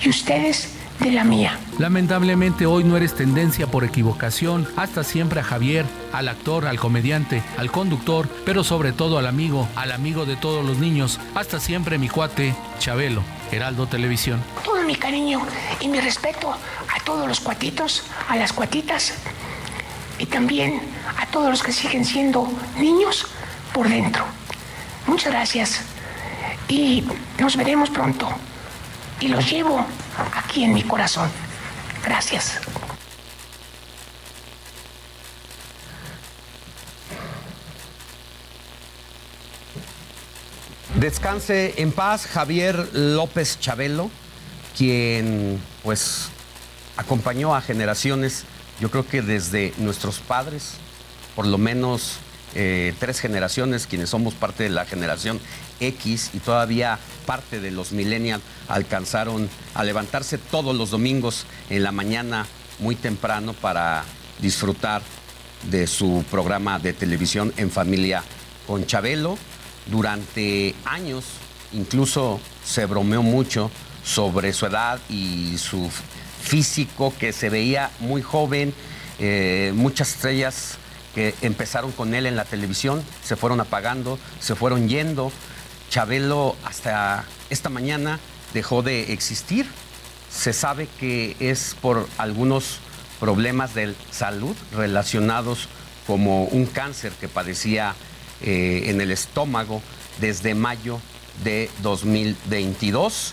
y 0.00 0.08
ustedes 0.08 0.74
de 1.00 1.10
la 1.10 1.24
mía. 1.24 1.58
Lamentablemente 1.78 2.66
hoy 2.66 2.84
no 2.84 2.96
eres 2.96 3.14
tendencia 3.14 3.66
por 3.66 3.84
equivocación, 3.84 4.68
hasta 4.76 5.04
siempre 5.04 5.40
a 5.40 5.44
Javier, 5.44 5.86
al 6.12 6.28
actor, 6.28 6.66
al 6.66 6.78
comediante, 6.78 7.42
al 7.58 7.70
conductor, 7.70 8.28
pero 8.44 8.64
sobre 8.64 8.92
todo 8.92 9.18
al 9.18 9.26
amigo, 9.26 9.68
al 9.76 9.92
amigo 9.92 10.24
de 10.24 10.36
todos 10.36 10.64
los 10.64 10.78
niños, 10.78 11.18
hasta 11.34 11.60
siempre 11.60 11.98
mi 11.98 12.08
cuate, 12.08 12.54
Chabelo, 12.78 13.22
Heraldo 13.50 13.86
Televisión. 13.86 14.42
Todo 14.64 14.82
mi 14.84 14.94
cariño 14.94 15.40
y 15.80 15.88
mi 15.88 16.00
respeto 16.00 16.52
a 16.52 17.04
todos 17.04 17.26
los 17.26 17.40
cuatitos, 17.40 18.04
a 18.28 18.36
las 18.36 18.52
cuatitas 18.52 19.14
y 20.18 20.26
también 20.26 20.80
a 21.18 21.26
todos 21.26 21.50
los 21.50 21.62
que 21.62 21.72
siguen 21.72 22.04
siendo 22.04 22.48
niños 22.78 23.26
por 23.72 23.88
dentro. 23.88 24.24
Muchas 25.06 25.32
gracias 25.32 25.80
y 26.68 27.04
nos 27.38 27.56
veremos 27.56 27.90
pronto. 27.90 28.28
Y 29.20 29.28
los 29.28 29.50
llevo 29.50 29.86
aquí 30.34 30.64
en 30.64 30.74
mi 30.74 30.82
corazón. 30.82 31.30
Gracias. 32.04 32.60
Descanse 40.96 41.74
en 41.78 41.92
paz 41.92 42.26
Javier 42.26 42.88
López 42.92 43.58
Chabelo, 43.60 44.10
quien 44.76 45.60
pues 45.82 46.28
acompañó 46.96 47.54
a 47.54 47.60
generaciones, 47.60 48.44
yo 48.80 48.90
creo 48.90 49.06
que 49.06 49.20
desde 49.20 49.74
nuestros 49.78 50.20
padres, 50.20 50.74
por 51.34 51.46
lo 51.46 51.58
menos 51.58 52.18
eh, 52.54 52.94
tres 53.00 53.20
generaciones, 53.20 53.86
quienes 53.86 54.10
somos 54.10 54.34
parte 54.34 54.62
de 54.62 54.70
la 54.70 54.84
generación 54.84 55.40
X 55.80 56.30
y 56.34 56.38
todavía 56.38 56.98
parte 57.26 57.60
de 57.60 57.70
los 57.70 57.92
millennials 57.92 58.42
alcanzaron 58.68 59.48
a 59.74 59.84
levantarse 59.84 60.38
todos 60.38 60.74
los 60.74 60.90
domingos 60.90 61.46
en 61.70 61.82
la 61.82 61.92
mañana 61.92 62.46
muy 62.78 62.96
temprano 62.96 63.52
para 63.52 64.04
disfrutar 64.40 65.02
de 65.70 65.86
su 65.86 66.24
programa 66.30 66.78
de 66.78 66.92
televisión 66.92 67.52
en 67.56 67.70
familia 67.70 68.22
con 68.66 68.86
Chabelo. 68.86 69.38
Durante 69.86 70.74
años 70.84 71.24
incluso 71.72 72.40
se 72.64 72.86
bromeó 72.86 73.22
mucho 73.22 73.70
sobre 74.04 74.52
su 74.52 74.66
edad 74.66 74.98
y 75.08 75.56
su 75.58 75.90
físico 76.42 77.12
que 77.18 77.32
se 77.32 77.48
veía 77.48 77.90
muy 78.00 78.22
joven, 78.22 78.74
eh, 79.18 79.72
muchas 79.74 80.10
estrellas 80.10 80.78
que 81.14 81.34
empezaron 81.42 81.92
con 81.92 82.14
él 82.14 82.26
en 82.26 82.36
la 82.36 82.44
televisión, 82.44 83.02
se 83.22 83.36
fueron 83.36 83.60
apagando, 83.60 84.18
se 84.40 84.54
fueron 84.54 84.88
yendo. 84.88 85.32
Chabelo 85.94 86.56
hasta 86.64 87.24
esta 87.50 87.68
mañana 87.68 88.18
dejó 88.52 88.82
de 88.82 89.12
existir. 89.12 89.64
Se 90.28 90.52
sabe 90.52 90.88
que 90.98 91.36
es 91.38 91.76
por 91.80 92.08
algunos 92.18 92.80
problemas 93.20 93.74
de 93.74 93.94
salud 94.10 94.56
relacionados 94.72 95.68
como 96.08 96.46
un 96.46 96.66
cáncer 96.66 97.12
que 97.12 97.28
padecía 97.28 97.94
eh, 98.42 98.86
en 98.86 99.00
el 99.00 99.12
estómago 99.12 99.82
desde 100.20 100.56
mayo 100.56 100.98
de 101.44 101.70
2022 101.84 103.32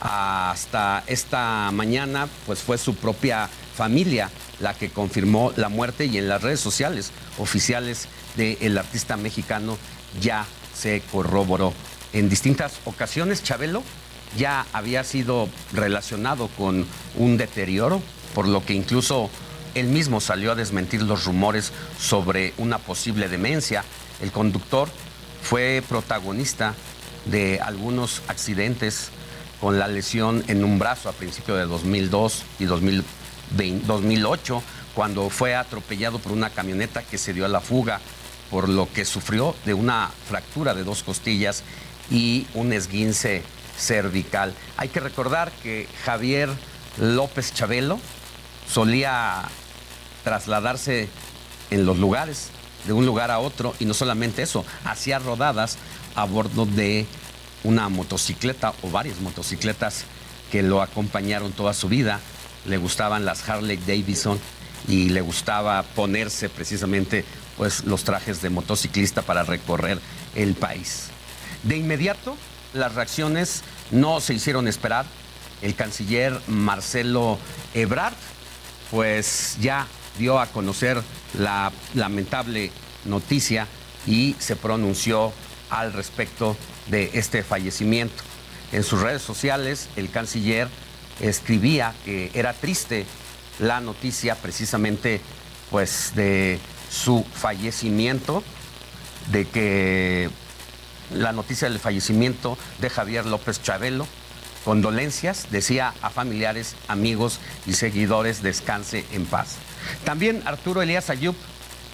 hasta 0.00 1.04
esta 1.06 1.70
mañana, 1.72 2.26
pues 2.44 2.58
fue 2.58 2.76
su 2.76 2.96
propia 2.96 3.48
familia 3.76 4.30
la 4.58 4.74
que 4.74 4.90
confirmó 4.90 5.52
la 5.54 5.68
muerte 5.68 6.06
y 6.06 6.18
en 6.18 6.28
las 6.28 6.42
redes 6.42 6.58
sociales 6.58 7.12
oficiales 7.38 8.08
del 8.36 8.78
artista 8.78 9.16
mexicano 9.16 9.78
ya 10.20 10.44
se 10.74 11.02
corroboró. 11.12 11.72
En 12.12 12.28
distintas 12.28 12.80
ocasiones, 12.84 13.42
Chabelo 13.42 13.82
ya 14.36 14.66
había 14.72 15.04
sido 15.04 15.48
relacionado 15.72 16.48
con 16.48 16.86
un 17.16 17.36
deterioro, 17.36 18.02
por 18.34 18.48
lo 18.48 18.64
que 18.64 18.74
incluso 18.74 19.30
él 19.74 19.86
mismo 19.86 20.20
salió 20.20 20.52
a 20.52 20.56
desmentir 20.56 21.02
los 21.02 21.24
rumores 21.24 21.72
sobre 21.98 22.52
una 22.58 22.78
posible 22.78 23.28
demencia. 23.28 23.84
El 24.20 24.32
conductor 24.32 24.88
fue 25.42 25.82
protagonista 25.88 26.74
de 27.26 27.60
algunos 27.60 28.22
accidentes 28.28 29.10
con 29.60 29.78
la 29.78 29.88
lesión 29.88 30.42
en 30.48 30.64
un 30.64 30.78
brazo 30.78 31.08
a 31.08 31.12
principios 31.12 31.58
de 31.58 31.66
2002 31.66 32.44
y 32.58 32.64
2008, 32.64 34.62
cuando 34.94 35.30
fue 35.30 35.54
atropellado 35.54 36.18
por 36.18 36.32
una 36.32 36.50
camioneta 36.50 37.02
que 37.02 37.18
se 37.18 37.32
dio 37.32 37.44
a 37.44 37.48
la 37.48 37.60
fuga, 37.60 38.00
por 38.50 38.68
lo 38.68 38.92
que 38.92 39.04
sufrió 39.04 39.54
de 39.64 39.74
una 39.74 40.10
fractura 40.28 40.74
de 40.74 40.82
dos 40.82 41.04
costillas 41.04 41.62
y 42.10 42.46
un 42.54 42.72
esguince 42.72 43.42
cervical. 43.76 44.54
Hay 44.76 44.88
que 44.88 45.00
recordar 45.00 45.50
que 45.62 45.88
Javier 46.04 46.50
López 46.98 47.52
Chabelo 47.54 47.98
solía 48.68 49.42
trasladarse 50.24 51.08
en 51.70 51.86
los 51.86 51.98
lugares, 51.98 52.50
de 52.86 52.92
un 52.92 53.06
lugar 53.06 53.30
a 53.30 53.38
otro, 53.38 53.74
y 53.78 53.84
no 53.84 53.94
solamente 53.94 54.42
eso, 54.42 54.64
hacía 54.84 55.18
rodadas 55.18 55.76
a 56.14 56.24
bordo 56.24 56.66
de 56.66 57.06
una 57.62 57.88
motocicleta 57.88 58.72
o 58.82 58.90
varias 58.90 59.20
motocicletas 59.20 60.04
que 60.50 60.62
lo 60.62 60.82
acompañaron 60.82 61.52
toda 61.52 61.74
su 61.74 61.88
vida. 61.88 62.20
Le 62.66 62.78
gustaban 62.78 63.24
las 63.24 63.48
Harley 63.48 63.76
Davidson 63.76 64.38
y 64.88 65.10
le 65.10 65.20
gustaba 65.20 65.82
ponerse 65.82 66.48
precisamente 66.48 67.24
pues 67.56 67.84
los 67.84 68.04
trajes 68.04 68.40
de 68.40 68.50
motociclista 68.50 69.22
para 69.22 69.42
recorrer 69.44 70.00
el 70.34 70.54
país. 70.54 71.09
De 71.62 71.76
inmediato, 71.76 72.36
las 72.72 72.94
reacciones 72.94 73.62
no 73.90 74.20
se 74.20 74.34
hicieron 74.34 74.68
esperar. 74.68 75.06
El 75.62 75.74
canciller 75.74 76.40
Marcelo 76.46 77.38
Ebrard, 77.74 78.14
pues 78.90 79.56
ya 79.60 79.86
dio 80.18 80.38
a 80.38 80.46
conocer 80.46 81.02
la 81.38 81.70
lamentable 81.94 82.70
noticia 83.04 83.66
y 84.06 84.34
se 84.38 84.56
pronunció 84.56 85.32
al 85.68 85.92
respecto 85.92 86.56
de 86.88 87.10
este 87.14 87.42
fallecimiento. 87.42 88.22
En 88.72 88.82
sus 88.82 89.00
redes 89.00 89.22
sociales, 89.22 89.88
el 89.96 90.10
canciller 90.10 90.68
escribía 91.20 91.94
que 92.04 92.30
era 92.34 92.52
triste 92.52 93.04
la 93.58 93.80
noticia 93.80 94.34
precisamente 94.36 95.20
pues 95.70 96.12
de 96.14 96.58
su 96.90 97.24
fallecimiento, 97.34 98.42
de 99.30 99.46
que 99.46 100.30
la 101.14 101.32
noticia 101.32 101.68
del 101.68 101.78
fallecimiento 101.78 102.56
de 102.80 102.90
Javier 102.90 103.26
López 103.26 103.62
Chabelo, 103.62 104.06
condolencias, 104.64 105.48
decía 105.50 105.94
a 106.02 106.10
familiares, 106.10 106.76
amigos 106.88 107.40
y 107.66 107.74
seguidores, 107.74 108.42
descanse 108.42 109.04
en 109.12 109.26
paz. 109.26 109.56
También 110.04 110.42
Arturo 110.44 110.82
Elías 110.82 111.10
Ayub 111.10 111.34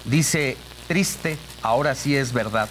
dice, 0.04 0.56
triste, 0.88 1.38
ahora 1.62 1.94
sí 1.94 2.16
es 2.16 2.32
verdad. 2.32 2.68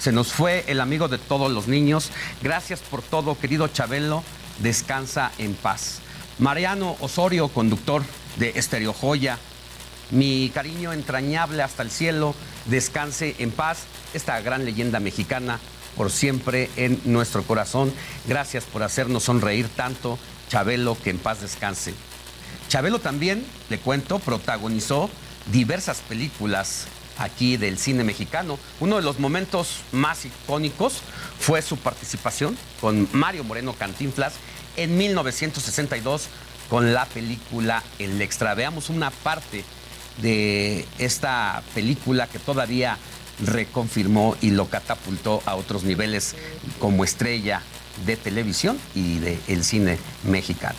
Se 0.00 0.12
nos 0.12 0.32
fue 0.32 0.64
el 0.68 0.80
amigo 0.80 1.08
de 1.08 1.18
todos 1.18 1.50
los 1.50 1.68
niños. 1.68 2.10
Gracias 2.42 2.80
por 2.80 3.02
todo, 3.02 3.38
querido 3.38 3.68
Chabelo. 3.68 4.22
Descansa 4.58 5.32
en 5.38 5.54
paz. 5.54 6.00
Mariano 6.38 6.96
Osorio, 7.00 7.48
conductor 7.48 8.02
de 8.36 8.52
Estereo 8.56 8.92
Joya. 8.92 9.38
Mi 10.10 10.50
cariño 10.52 10.92
entrañable 10.92 11.62
hasta 11.62 11.82
el 11.82 11.90
cielo. 11.90 12.34
Descanse 12.66 13.36
en 13.38 13.50
paz. 13.50 13.84
Esta 14.12 14.40
gran 14.40 14.64
leyenda 14.64 15.00
mexicana 15.00 15.58
por 15.96 16.10
siempre 16.10 16.70
en 16.76 17.00
nuestro 17.04 17.42
corazón. 17.42 17.92
Gracias 18.26 18.64
por 18.64 18.82
hacernos 18.82 19.24
sonreír 19.24 19.68
tanto. 19.68 20.18
Chabelo, 20.48 20.96
que 21.02 21.10
en 21.10 21.18
paz 21.18 21.40
descanse. 21.40 21.94
Chabelo 22.68 23.00
también, 23.00 23.44
le 23.68 23.78
cuento, 23.78 24.18
protagonizó 24.18 25.10
diversas 25.52 25.98
películas 25.98 26.86
aquí 27.18 27.56
del 27.56 27.78
cine 27.78 28.04
mexicano. 28.04 28.58
Uno 28.80 28.96
de 28.96 29.02
los 29.02 29.18
momentos 29.18 29.78
más 29.92 30.24
icónicos 30.24 31.00
fue 31.38 31.62
su 31.62 31.76
participación 31.76 32.56
con 32.80 33.08
Mario 33.12 33.44
Moreno 33.44 33.72
Cantinflas 33.72 34.34
en 34.76 34.96
1962 34.96 36.28
con 36.68 36.92
la 36.92 37.06
película 37.06 37.82
El 37.98 38.20
Extra. 38.20 38.54
Veamos 38.54 38.90
una 38.90 39.10
parte 39.10 39.64
de 40.18 40.86
esta 40.98 41.62
película 41.74 42.26
que 42.26 42.38
todavía 42.38 42.98
reconfirmó 43.44 44.36
y 44.40 44.50
lo 44.50 44.68
catapultó 44.68 45.42
a 45.46 45.54
otros 45.54 45.84
niveles 45.84 46.34
como 46.78 47.04
estrella 47.04 47.62
de 48.04 48.16
televisión 48.16 48.78
y 48.94 49.18
del 49.18 49.64
cine 49.64 49.98
mexicano. 50.24 50.78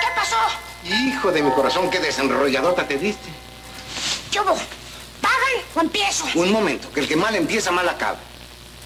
¿Qué 0.00 0.08
pasó? 0.14 0.36
Hijo 0.84 1.32
de 1.32 1.42
mi 1.42 1.50
corazón, 1.50 1.90
qué 1.90 2.00
desenrolladota 2.00 2.86
te 2.86 2.98
diste. 2.98 3.28
¿Qué 4.30 4.40
hubo? 4.40 4.56
¿Pagan 5.20 5.64
o 5.74 5.80
empiezo? 5.80 6.26
Un 6.34 6.52
momento, 6.52 6.90
que 6.92 7.00
el 7.00 7.08
que 7.08 7.16
mal 7.16 7.34
empieza, 7.34 7.70
mal 7.70 7.88
acaba. 7.88 8.18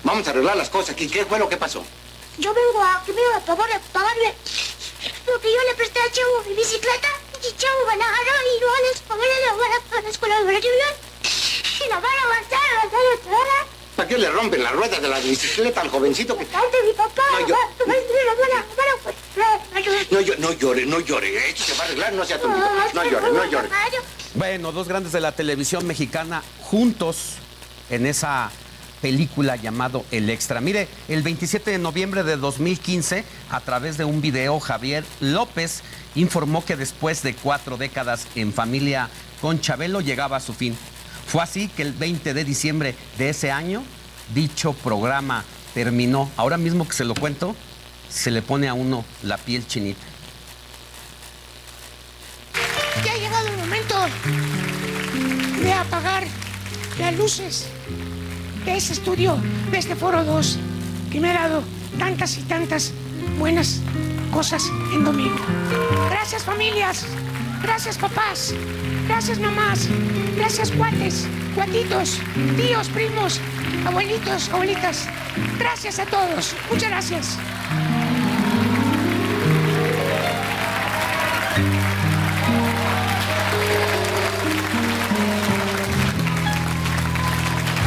Vamos 0.05 0.27
a 0.27 0.31
arreglar 0.31 0.57
las 0.57 0.69
cosas 0.69 0.91
aquí. 0.91 1.09
¿Qué 1.09 1.25
fue 1.25 1.39
lo 1.39 1.49
que 1.49 1.57
pasó? 1.57 1.85
Yo 2.39 2.55
vengo 2.55 2.83
a 2.83 3.03
que 3.05 3.13
me 3.13 3.21
a 3.35 3.41
favor 3.41 3.67
de 3.67 3.81
pagarle 3.93 4.35
lo 5.27 5.41
que 5.41 5.53
yo 5.53 5.59
le 5.69 5.75
presté 5.75 6.01
a 6.01 6.13
Chavo 6.13 6.45
mi 6.49 6.55
bicicleta. 6.55 7.09
Y 7.41 7.57
Chavo 7.57 7.87
me 7.89 7.97
la 7.97 8.05
agarró 8.05 8.33
y 8.57 8.61
no 8.61 8.89
les 8.91 9.01
pagaré 9.01 9.33
la 9.47 9.53
van 9.55 9.99
a 9.99 10.03
la 10.03 10.09
escuela 10.09 10.39
de 10.39 10.45
Brasil. 10.45 10.71
La 11.89 11.97
van 11.97 12.05
a. 12.05 13.67
¿Para 13.97 14.09
qué 14.09 14.17
le 14.19 14.31
rompen 14.31 14.63
las 14.63 14.73
ruedas 14.73 15.03
de 15.03 15.09
la 15.09 15.19
bicicleta 15.19 15.81
al 15.81 15.89
jovencito 15.89 16.39
que... 16.39 16.47
Cante 16.47 16.77
mi 16.87 16.93
papá. 16.93 17.23
No, 17.33 17.47
yo- 17.49 17.57
No, 20.11 20.21
yo- 20.21 20.35
no 20.39 20.53
llore, 20.53 20.87
no 20.87 21.01
llore. 21.01 21.49
Esto 21.51 21.65
se 21.65 21.75
va 21.75 21.83
a 21.83 21.87
arreglar, 21.87 22.13
no 22.13 22.25
sea 22.25 22.41
tonto. 22.41 22.59
No 22.95 23.05
llore, 23.05 23.33
no 23.33 23.45
llore. 23.51 23.69
Bueno, 24.35 24.71
dos 24.73 24.87
grandes 24.87 25.13
de 25.13 25.21
la 25.21 25.33
televisión 25.33 25.85
mexicana 25.87 26.43
juntos 26.61 27.35
en 27.91 28.07
esa 28.07 28.51
película 29.03 29.57
llamado 29.57 30.05
El 30.13 30.31
Extra. 30.31 30.61
Mire, 30.61 30.87
el 31.09 31.23
27 31.23 31.73
de 31.73 31.79
noviembre 31.79 32.23
de 32.23 32.37
2015, 32.37 33.25
a 33.51 33.61
través 33.61 33.97
de 33.97 34.05
un 34.05 34.21
video, 34.21 34.61
Javier 34.61 35.05
López 35.21 35.83
informó 36.15 36.65
que 36.65 36.77
después 36.77 37.23
de 37.23 37.35
cuatro 37.35 37.77
décadas 37.77 38.27
en 38.37 38.53
familia 38.53 39.09
con 39.41 39.61
Chabelo 39.61 40.01
llegaba 40.01 40.37
a 40.37 40.41
su 40.41 40.53
fin. 40.55 40.77
Fue 41.29 41.43
así 41.43 41.69
que 41.69 41.83
el 41.83 41.93
20 41.93 42.33
de 42.33 42.43
diciembre 42.43 42.95
de 43.19 43.29
ese 43.29 43.51
año, 43.51 43.83
dicho 44.35 44.73
programa 44.73 45.45
terminó. 45.75 46.31
Ahora 46.39 46.57
mismo 46.57 46.89
que 46.89 46.95
se 46.95 47.05
lo 47.05 47.15
cuento, 47.15 47.55
se 48.09 48.31
le 48.31 48.41
pone 48.41 48.67
a 48.67 48.73
uno 48.73 49.05
la 49.23 49.37
piel 49.37 49.67
chinita. 49.67 50.01
Ya 53.05 53.13
ha 53.13 53.17
llegado 53.17 53.47
el 53.47 53.57
momento 53.59 53.95
de 55.63 55.73
apagar 55.73 56.25
las 56.99 57.15
luces 57.17 57.67
de 58.65 58.77
ese 58.77 58.95
estudio, 58.95 59.39
de 59.71 59.79
este 59.79 59.97
Foro 59.97 60.25
2, 60.25 60.59
que 61.13 61.21
me 61.21 61.31
ha 61.31 61.35
dado 61.35 61.63
tantas 61.99 62.39
y 62.39 62.43
tantas 62.43 62.93
buenas 63.39 63.81
cosas 64.33 64.65
en 64.95 65.05
domingo. 65.05 65.39
Gracias 66.09 66.43
familias, 66.43 67.05
gracias 67.63 67.99
papás, 67.99 68.55
gracias 69.07 69.39
mamás, 69.39 69.89
gracias 70.37 70.71
cuates, 70.73 71.27
cuatitos, 71.55 72.19
tíos, 72.57 72.89
primos, 72.89 73.41
abuelitos, 73.87 74.49
abuelitas. 74.51 75.09
Gracias 75.59 75.99
a 75.99 76.07
todos, 76.07 76.55
muchas 76.71 76.91
gracias. 76.91 77.39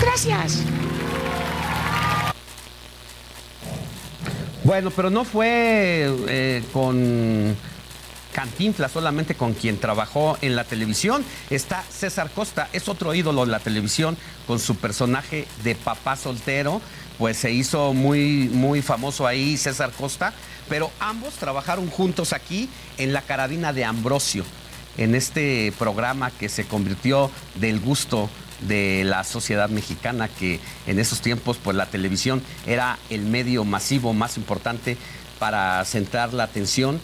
Gracias. 0.01 0.63
Bueno, 4.63 4.91
pero 4.91 5.09
no 5.09 5.23
fue 5.23 6.07
eh, 6.27 6.63
con 6.71 7.57
Cantinflas 8.31 8.91
solamente 8.91 9.35
con 9.35 9.53
quien 9.53 9.79
trabajó 9.79 10.37
en 10.41 10.55
la 10.55 10.63
televisión. 10.63 11.23
Está 11.49 11.83
César 11.89 12.29
Costa, 12.31 12.69
es 12.73 12.87
otro 12.89 13.13
ídolo 13.13 13.45
de 13.45 13.51
la 13.51 13.59
televisión 13.59 14.17
con 14.47 14.59
su 14.59 14.75
personaje 14.75 15.47
de 15.63 15.75
papá 15.75 16.15
soltero. 16.15 16.81
Pues 17.17 17.37
se 17.37 17.51
hizo 17.51 17.93
muy, 17.93 18.49
muy 18.51 18.81
famoso 18.81 19.27
ahí 19.27 19.57
César 19.57 19.91
Costa, 19.91 20.33
pero 20.69 20.91
ambos 20.99 21.35
trabajaron 21.35 21.89
juntos 21.89 22.33
aquí 22.33 22.69
en 22.97 23.13
la 23.13 23.21
carabina 23.21 23.73
de 23.73 23.85
Ambrosio, 23.85 24.43
en 24.97 25.13
este 25.13 25.71
programa 25.77 26.31
que 26.31 26.49
se 26.49 26.65
convirtió 26.65 27.29
del 27.55 27.79
gusto 27.79 28.29
de 28.61 29.03
la 29.05 29.23
sociedad 29.23 29.69
mexicana, 29.69 30.27
que 30.27 30.59
en 30.87 30.99
esos 30.99 31.21
tiempos 31.21 31.57
pues 31.63 31.75
la 31.75 31.87
televisión 31.87 32.41
era 32.65 32.97
el 33.09 33.21
medio 33.21 33.65
masivo 33.65 34.13
más 34.13 34.37
importante 34.37 34.97
para 35.39 35.83
centrar 35.85 36.33
la 36.33 36.43
atención 36.43 37.01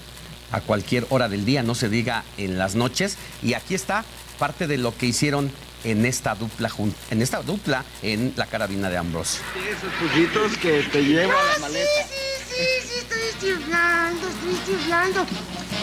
a 0.51 0.61
cualquier 0.61 1.05
hora 1.09 1.27
del 1.29 1.45
día, 1.45 1.63
no 1.63 1.75
se 1.75 1.89
diga 1.89 2.23
en 2.37 2.57
las 2.57 2.75
noches. 2.75 3.17
Y 3.41 3.53
aquí 3.53 3.75
está 3.75 4.03
parte 4.39 4.67
de 4.67 4.77
lo 4.77 4.95
que 4.95 5.07
hicieron 5.07 5.51
en 5.83 6.05
esta 6.05 6.35
dupla 6.35 6.69
en 7.11 7.21
esta 7.21 7.41
dupla 7.41 7.83
en 8.01 8.33
la 8.35 8.45
carabina 8.45 8.89
de 8.89 8.97
Ambrosio. 8.97 9.41
Esos 9.69 9.93
pullitos 9.93 10.57
que 10.57 10.83
te 10.91 11.03
llevo 11.03 11.31
a 11.31 11.43
la 11.43 11.55
sí, 11.55 11.61
maleta. 11.61 11.89
sí, 12.07 12.55
sí, 12.55 13.07
sí, 13.09 13.19
estoy 13.29 13.49
inflando, 13.51 14.27
estoy 14.27 14.73
inflando. 14.73 15.25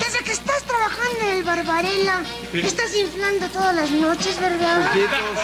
Desde 0.05 0.25
que 0.25 0.33
estás 0.33 0.63
trabajando 0.65 1.21
en 1.23 1.37
el 1.39 1.45
Barbarella, 1.45 2.23
estás 2.53 2.95
inflando 2.97 3.49
todas 3.49 3.75
las 3.75 3.91
noches, 3.91 4.39
¿verdad? 4.41 4.89
Pujitos, 4.89 5.39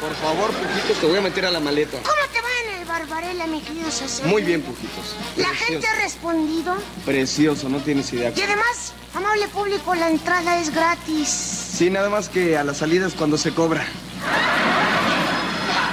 por 0.00 0.14
favor, 0.16 0.50
Pujitos, 0.52 0.98
te 1.00 1.06
voy 1.06 1.18
a 1.18 1.20
meter 1.20 1.46
a 1.46 1.50
la 1.50 1.60
maleta. 1.60 1.98
¿Cómo 1.98 2.14
te 2.32 2.40
va 2.40 2.48
en 2.64 2.80
el 2.80 2.84
Barbarella, 2.86 3.46
mi 3.46 3.60
querido? 3.60 3.88
Muy 4.26 4.42
bien, 4.42 4.62
Pujitos. 4.62 5.14
La 5.36 5.48
Precioso. 5.48 5.72
gente 5.72 5.86
ha 5.86 5.94
respondido. 5.96 6.76
Precioso, 7.04 7.68
no 7.68 7.78
tienes 7.78 8.12
idea. 8.12 8.32
Y 8.34 8.40
además, 8.42 8.92
amable 9.14 9.48
público, 9.48 9.94
la 9.94 10.08
entrada 10.10 10.58
es 10.58 10.70
gratis. 10.70 11.28
Sí, 11.28 11.90
nada 11.90 12.08
más 12.10 12.28
que 12.28 12.56
a 12.58 12.64
las 12.64 12.78
salidas 12.78 13.14
cuando 13.14 13.38
se 13.38 13.52
cobra. 13.52 13.84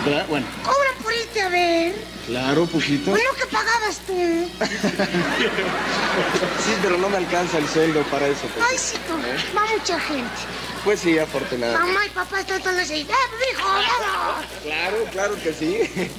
¿Verdad? 0.06 0.26
Bueno, 0.30 0.48
Cobra 0.64 0.90
por 1.04 1.14
irte 1.14 1.42
a 1.42 1.50
ver. 1.50 1.96
claro, 2.26 2.66
Pujitos. 2.66 3.10
Bueno, 3.10 3.30
que 3.38 3.46
pagabas 3.48 3.98
tú. 4.08 4.14
Sí, 6.66 6.74
pero 6.84 6.98
no 6.98 7.08
me 7.10 7.18
alcanza 7.18 7.58
el 7.58 7.68
sueldo 7.68 8.02
para 8.04 8.28
eso. 8.28 8.42
Pujitos. 8.42 8.68
Ay, 8.70 8.78
sí, 8.78 8.98
tú. 9.08 9.14
Va 9.58 9.66
mucha 9.78 10.00
gente. 10.00 10.30
Pues 10.84 11.00
sí, 11.00 11.18
afortunadamente. 11.20 11.94
Mamá 11.94 12.06
y 12.06 12.10
papá 12.10 12.40
están 12.40 12.62
todos 12.62 12.78
así. 12.78 13.02
¡Eh, 13.02 13.06
hijo! 13.54 13.70
Claro, 14.64 14.98
claro 15.12 15.36
que 15.42 15.54
sí. 15.54 16.10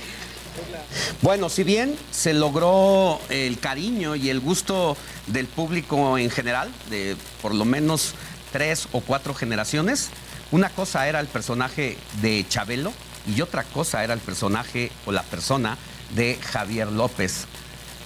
Bueno, 1.22 1.48
si 1.48 1.64
bien 1.64 1.96
se 2.10 2.34
logró 2.34 3.20
el 3.28 3.58
cariño 3.58 4.14
y 4.14 4.28
el 4.28 4.40
gusto 4.40 4.96
del 5.26 5.46
público 5.46 6.18
en 6.18 6.30
general, 6.30 6.70
de 6.90 7.16
por 7.40 7.54
lo 7.54 7.64
menos 7.64 8.14
tres 8.52 8.86
o 8.92 9.00
cuatro 9.00 9.34
generaciones, 9.34 10.10
una 10.50 10.68
cosa 10.68 11.08
era 11.08 11.20
el 11.20 11.28
personaje 11.28 11.96
de 12.20 12.44
Chabelo 12.48 12.92
y 13.26 13.40
otra 13.40 13.64
cosa 13.64 14.04
era 14.04 14.14
el 14.14 14.20
personaje 14.20 14.92
o 15.06 15.12
la 15.12 15.22
persona 15.22 15.78
de 16.14 16.38
Javier 16.42 16.88
López. 16.92 17.46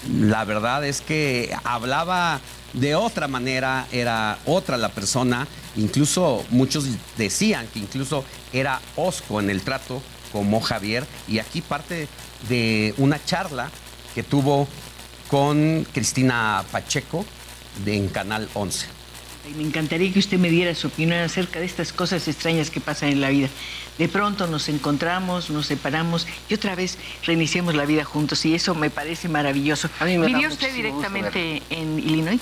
la 0.09 0.45
verdad 0.45 0.85
es 0.85 1.01
que 1.01 1.57
hablaba 1.65 2.41
de 2.75 2.95
otra 2.95 3.27
manera, 3.27 3.87
era 3.91 4.39
otra 4.45 4.77
la 4.77 4.91
persona, 4.91 5.49
incluso 5.77 6.45
muchos 6.51 6.87
decían 7.17 7.67
que 7.73 7.79
incluso 7.79 8.25
era 8.53 8.81
osco 8.97 9.41
en 9.41 9.51
el 9.51 9.63
trato 9.63 10.03
como 10.33 10.61
Javier, 10.61 11.07
y 11.29 11.39
aquí 11.39 11.63
parte 11.63 12.09
de 12.49 12.95
una 12.99 13.25
charla 13.25 13.71
que 14.15 14.23
tuvo 14.23 14.69
con 15.29 15.87
Cristina 15.93 16.65
Pacheco 16.71 17.25
de, 17.85 17.97
en 17.97 18.09
Canal 18.09 18.49
11. 18.55 18.87
Me 19.57 19.63
encantaría 19.63 20.13
que 20.13 20.19
usted 20.19 20.39
me 20.39 20.51
diera 20.51 20.75
su 20.75 20.89
opinión 20.89 21.21
acerca 21.21 21.61
de 21.61 21.67
estas 21.67 21.93
cosas 21.93 22.27
extrañas 22.27 22.69
que 22.69 22.81
pasan 22.81 23.11
en 23.11 23.21
la 23.21 23.29
vida. 23.29 23.49
De 23.97 24.09
pronto 24.09 24.49
nos 24.49 24.69
encontramos, 24.69 25.51
nos 25.51 25.67
separamos 25.67 26.27
y 26.49 26.55
otra 26.55 26.75
vez 26.75 26.99
reiniciamos 27.25 27.75
la 27.75 27.87
vida 27.87 28.05
juntos 28.05 28.45
y 28.45 28.55
eso 28.55 28.75
me 28.75 28.91
parece 28.91 29.29
maravilloso. 29.29 29.89
mí 30.05 30.19
me 30.19 30.27
da 30.27 30.39
¿Vivió 30.39 30.49
usted 30.49 30.75
directamente 30.75 31.63
en 31.71 31.99
Illinois? 31.99 32.41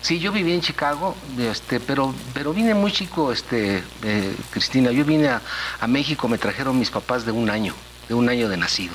Sí, 0.00 0.20
yo 0.20 0.30
viví 0.30 0.52
en 0.52 0.60
Chicago, 0.60 1.16
este, 1.38 1.80
pero, 1.80 2.14
pero 2.32 2.54
vine 2.54 2.72
muy 2.72 2.92
chico, 2.92 3.32
este, 3.32 3.82
eh, 4.04 4.36
Cristina. 4.50 4.92
Yo 4.92 5.04
vine 5.04 5.28
a, 5.28 5.86
México, 5.88 6.28
me 6.28 6.38
trajeron 6.38 6.78
mis 6.78 6.90
papás 6.90 7.26
de 7.26 7.32
un 7.32 7.50
año, 7.50 7.74
de 8.08 8.14
un 8.14 8.28
año 8.28 8.48
de 8.48 8.56
nacido. 8.56 8.94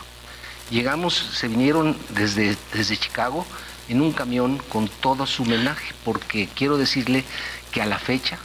Llegamos, 0.72 1.14
se 1.14 1.50
vinieron 1.50 1.98
desde, 2.10 2.56
desde 2.74 2.98
Chicago 2.98 3.46
en 3.90 4.02
un 4.02 4.14
camión 4.14 4.60
con 4.70 4.88
todo 4.88 5.28
su 5.28 5.44
homenaje, 5.44 5.94
porque 6.06 6.48
quiero 6.48 6.78
decirle 6.78 7.26
que 7.72 7.82
a 7.82 7.86
la 7.86 8.00
fecha 8.00 8.38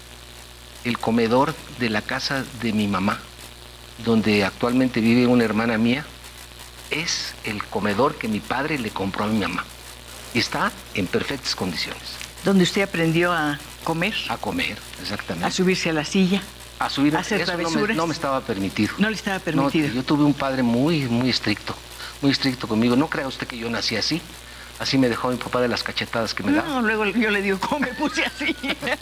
el 0.85 0.99
comedor 0.99 1.55
de 1.79 1.91
la 1.91 2.03
casa 2.03 2.45
de 2.61 2.73
mi 2.73 2.89
mamá, 2.89 3.21
donde 4.05 4.45
actualmente 4.45 5.01
vive 5.01 5.27
una 5.27 5.45
hermana 5.45 5.79
mía, 5.79 6.05
es 6.91 7.35
el 7.45 7.63
comedor 7.65 8.17
que 8.17 8.29
mi 8.29 8.41
padre 8.41 8.79
le 8.79 8.91
compró 8.91 9.25
a 9.25 9.29
mi 9.29 9.39
mamá. 9.39 9.65
Está 10.35 10.73
en 10.95 11.07
perfectas 11.07 11.55
condiciones. 11.55 12.28
Donde 12.49 12.65
usted 12.65 12.81
aprendió 12.81 13.31
a 13.31 13.59
comer, 13.85 14.15
A 14.31 14.39
comer, 14.39 14.79
exactamente. 15.03 15.47
a 15.47 15.51
subirse 15.51 15.91
a 15.91 15.93
la 15.93 16.03
silla. 16.03 16.41
A 16.79 16.89
subir 16.89 17.15
a 17.15 17.21
hacer 17.21 17.43
eso 17.43 17.53
no 17.53 17.59
me- 17.59 17.65
travesuras. 17.65 17.95
no 17.99 18.07
me 18.07 18.15
estaba 18.15 18.41
permitido. 18.41 18.95
No 18.97 19.11
le 19.11 19.17
estaba 19.17 19.37
No, 19.37 19.45
permitido. 19.45 19.89
yo 19.89 20.03
tuve 20.03 20.25
un 20.25 20.33
padre 20.33 20.63
muy, 20.63 21.01
muy 21.09 21.29
estricto, 21.29 21.75
muy 22.23 22.31
estricto 22.31 22.67
conmigo. 22.67 22.97
No 22.97 23.09
crea 23.09 23.29
usted 23.29 23.47
que 23.47 23.59
yo 23.59 23.69
nací 23.69 23.97
así. 23.97 24.23
Así 24.79 24.97
me 24.97 25.09
dejó 25.09 25.29
mi 25.31 25.37
papá 25.37 25.61
de 25.61 25.67
las 25.67 25.83
cachetadas 25.83 26.35
que 26.35 26.45
me 26.45 26.53
daba. 26.53 26.69
No, 26.69 26.83
luego 26.83 27.05
yo 27.07 27.31
le 27.31 27.43
digo, 27.43 27.59
¿cómo 27.59 27.81
me 27.81 27.89
puse 27.95 28.25
así? 28.25 28.55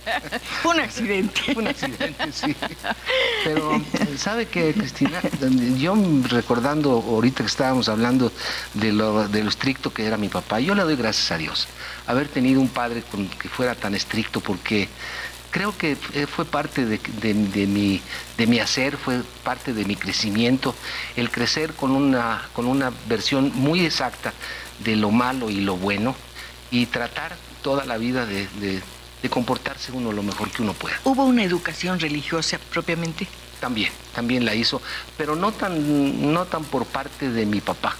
Fue 0.62 0.74
un 0.74 0.80
accidente. 0.80 1.40
Un 1.54 1.66
accidente, 1.68 2.32
sí. 2.32 2.56
Pero, 3.44 3.82
¿sabe 4.16 4.46
qué, 4.46 4.72
Cristina? 4.72 5.20
Yo 5.78 5.94
recordando 6.28 6.92
ahorita 6.92 7.42
que 7.42 7.48
estábamos 7.48 7.88
hablando 7.90 8.32
de 8.74 8.92
lo, 8.92 9.28
de 9.28 9.42
lo 9.42 9.50
estricto 9.50 9.92
que 9.92 10.06
era 10.06 10.16
mi 10.16 10.28
papá, 10.30 10.60
yo 10.60 10.74
le 10.74 10.82
doy 10.82 10.96
gracias 10.96 11.30
a 11.32 11.36
Dios 11.36 11.68
haber 12.06 12.28
tenido 12.28 12.60
un 12.60 12.68
padre 12.68 13.02
con- 13.10 13.28
que 13.28 13.48
fuera 13.48 13.74
tan 13.74 13.94
estricto 13.94 14.40
porque 14.40 14.88
creo 15.50 15.76
que 15.76 15.96
fue 16.26 16.44
parte 16.44 16.84
de, 16.86 16.98
de- 17.20 17.34
de 17.34 17.66
mi, 17.66 18.00
de 18.38 18.46
mi 18.46 18.60
hacer, 18.60 18.96
fue 18.96 19.22
parte 19.44 19.72
de 19.74 19.84
mi 19.84 19.96
crecimiento, 19.96 20.74
el 21.16 21.30
crecer 21.30 21.74
con 21.74 21.90
una, 21.92 22.48
con 22.52 22.66
una 22.66 22.92
versión 23.08 23.52
muy 23.54 23.84
exacta 23.84 24.32
de 24.80 24.96
lo 24.96 25.10
malo 25.10 25.50
y 25.50 25.60
lo 25.60 25.76
bueno 25.76 26.14
y 26.70 26.86
tratar 26.86 27.36
toda 27.62 27.84
la 27.84 27.96
vida 27.98 28.26
de, 28.26 28.46
de- 28.60 28.82
de 29.22 29.30
comportarse 29.30 29.92
uno 29.92 30.12
lo 30.12 30.22
mejor 30.22 30.50
que 30.50 30.62
uno 30.62 30.74
pueda. 30.74 31.00
¿Hubo 31.04 31.24
una 31.24 31.42
educación 31.42 31.98
religiosa 31.98 32.58
propiamente? 32.70 33.26
También, 33.60 33.90
también 34.14 34.44
la 34.44 34.54
hizo, 34.54 34.82
pero 35.16 35.34
no 35.34 35.52
tan, 35.52 36.32
no 36.32 36.44
tan 36.44 36.64
por 36.64 36.84
parte 36.84 37.30
de 37.30 37.46
mi 37.46 37.60
papá 37.62 37.96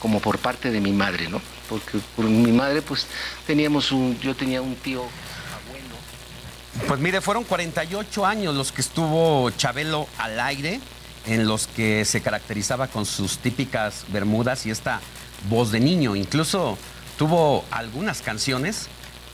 como 0.00 0.20
por 0.20 0.38
parte 0.38 0.70
de 0.72 0.80
mi 0.80 0.92
madre, 0.92 1.28
¿no? 1.28 1.40
Porque 1.68 1.98
por 2.16 2.26
mi 2.26 2.50
madre, 2.52 2.82
pues 2.82 3.06
teníamos 3.46 3.92
un, 3.92 4.18
yo 4.20 4.34
tenía 4.34 4.60
un 4.60 4.74
tío 4.76 5.04
Pues 6.86 7.00
mire, 7.00 7.20
fueron 7.20 7.44
48 7.44 8.26
años 8.26 8.54
los 8.54 8.70
que 8.72 8.82
estuvo 8.82 9.50
Chabelo 9.52 10.06
al 10.18 10.38
aire, 10.40 10.80
en 11.26 11.46
los 11.48 11.66
que 11.66 12.04
se 12.04 12.20
caracterizaba 12.20 12.88
con 12.88 13.06
sus 13.06 13.38
típicas 13.38 14.04
bermudas 14.08 14.66
y 14.66 14.70
esta 14.70 15.00
voz 15.48 15.70
de 15.72 15.80
niño. 15.80 16.16
Incluso 16.16 16.78
tuvo 17.18 17.64
algunas 17.70 18.22
canciones 18.22 18.88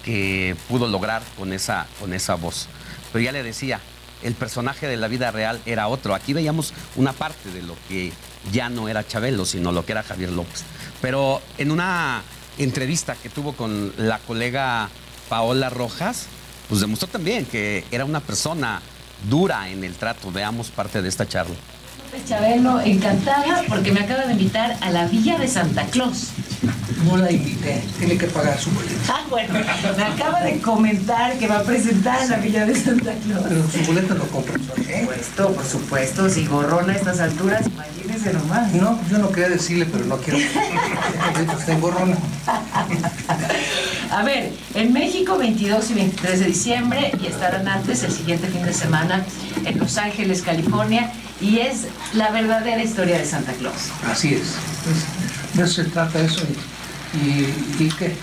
que 0.05 0.57
pudo 0.69 0.89
lograr 0.89 1.23
con 1.39 1.53
esa, 1.53 1.87
con 2.01 2.13
esa 2.13 2.35
voz. 2.35 2.69
Pero 3.13 3.25
ya 3.25 3.33
le 3.33 3.43
decía, 3.43 3.81
el 4.23 4.35
personaje 4.35 4.87
de 4.87 4.97
la 4.97 5.09
vida 5.09 5.31
real 5.31 5.61
era 5.67 5.89
otro. 5.89 6.15
Aquí 6.15 6.33
veíamos 6.33 6.73
una 6.97 7.13
parte 7.13 7.51
de 7.51 7.63
lo 7.63 7.77
que 7.89 8.13
ya 8.53 8.69
no 8.69 8.89
era 8.89 9.07
Chabelo, 9.07 9.45
sino 9.45 9.73
lo 9.73 9.85
que 9.85 9.93
era 9.93 10.03
Javier 10.03 10.31
López. 10.31 10.65
Pero 11.01 11.41
en 11.59 11.71
una 11.71 12.23
entrevista 12.59 13.15
que 13.15 13.29
tuvo 13.29 13.55
con 13.55 13.93
la 13.97 14.19
colega 14.19 14.89
Paola 15.29 15.71
Rojas, 15.71 16.27
pues 16.69 16.81
demostró 16.81 17.09
también 17.09 17.47
que 17.47 17.85
era 17.91 18.05
una 18.05 18.21
persona 18.21 18.81
dura 19.29 19.69
en 19.69 19.85
el 19.85 19.95
trato. 19.95 20.31
Veamos 20.33 20.71
parte 20.71 21.03
de 21.03 21.09
esta 21.09 21.27
charla. 21.27 21.57
Chabelo, 22.21 22.81
encantada 22.81 23.63
porque 23.69 23.91
me 23.91 24.01
acaba 24.01 24.27
de 24.27 24.33
invitar 24.33 24.77
a 24.83 24.91
la 24.91 25.07
Villa 25.07 25.39
de 25.39 25.49
Santa 25.49 25.87
Claus. 25.87 26.29
No 27.07 27.17
la 27.17 27.33
invité, 27.33 27.83
tiene 27.99 28.17
que 28.17 28.27
pagar 28.27 28.59
su 28.59 28.71
boleto. 28.71 28.95
Ah, 29.09 29.25
bueno, 29.31 29.55
me 29.97 30.03
acaba 30.05 30.43
de 30.43 30.61
comentar 30.61 31.37
que 31.39 31.49
va 31.49 31.59
a 31.59 31.63
presentar 31.63 32.23
en 32.23 32.31
la 32.31 32.37
Villa 32.37 32.67
de 32.67 32.75
Santa 32.75 33.13
Claus. 33.25 33.45
Pero 33.49 33.69
su 33.69 33.79
boleto 33.87 34.15
lo 34.15 34.27
compra 34.29 34.59
Por 34.59 34.77
supuesto, 34.85 35.53
por 35.53 35.65
supuesto, 35.65 36.29
si 36.29 36.47
gorrona 36.47 36.93
a 36.93 36.97
estas 36.97 37.19
alturas, 37.19 37.67
imagínese 37.67 38.35
nomás. 38.35 38.73
No, 38.75 39.01
yo 39.11 39.19
no 39.19 39.33
quería 39.33 39.49
decirle, 39.49 39.87
pero 39.87 40.05
no 40.05 40.19
quiero. 40.19 40.39
Está 41.59 41.73
en 41.73 41.81
gorrona. 41.81 42.17
A 44.11 44.23
ver, 44.23 44.53
en 44.75 44.93
México 44.93 45.39
22 45.39 45.91
y 45.91 45.95
23 45.95 46.41
de 46.41 46.47
diciembre 46.47 47.13
y 47.21 47.27
estarán 47.27 47.67
antes 47.67 48.05
el 48.05 48.13
siguiente 48.13 48.47
fin 48.49 48.63
de 48.63 48.75
semana 48.75 49.25
en 49.65 49.79
Los 49.79 49.97
Ángeles, 49.97 50.43
California, 50.43 51.11
y 51.43 51.59
es 51.59 51.87
la 52.15 52.31
verdadera 52.31 52.83
historia 52.83 53.19
de 53.19 53.27
Santa 53.27 53.53
Claus. 53.53 53.91
Así 54.11 54.35
es. 54.35 54.55
De 55.55 55.65
eso 55.65 55.83
se 55.83 55.85
trata 55.85 56.21
eso. 56.21 56.43
¿Y, 57.15 57.19
y, 57.27 57.87
y 57.87 57.89
qué? 57.99 58.17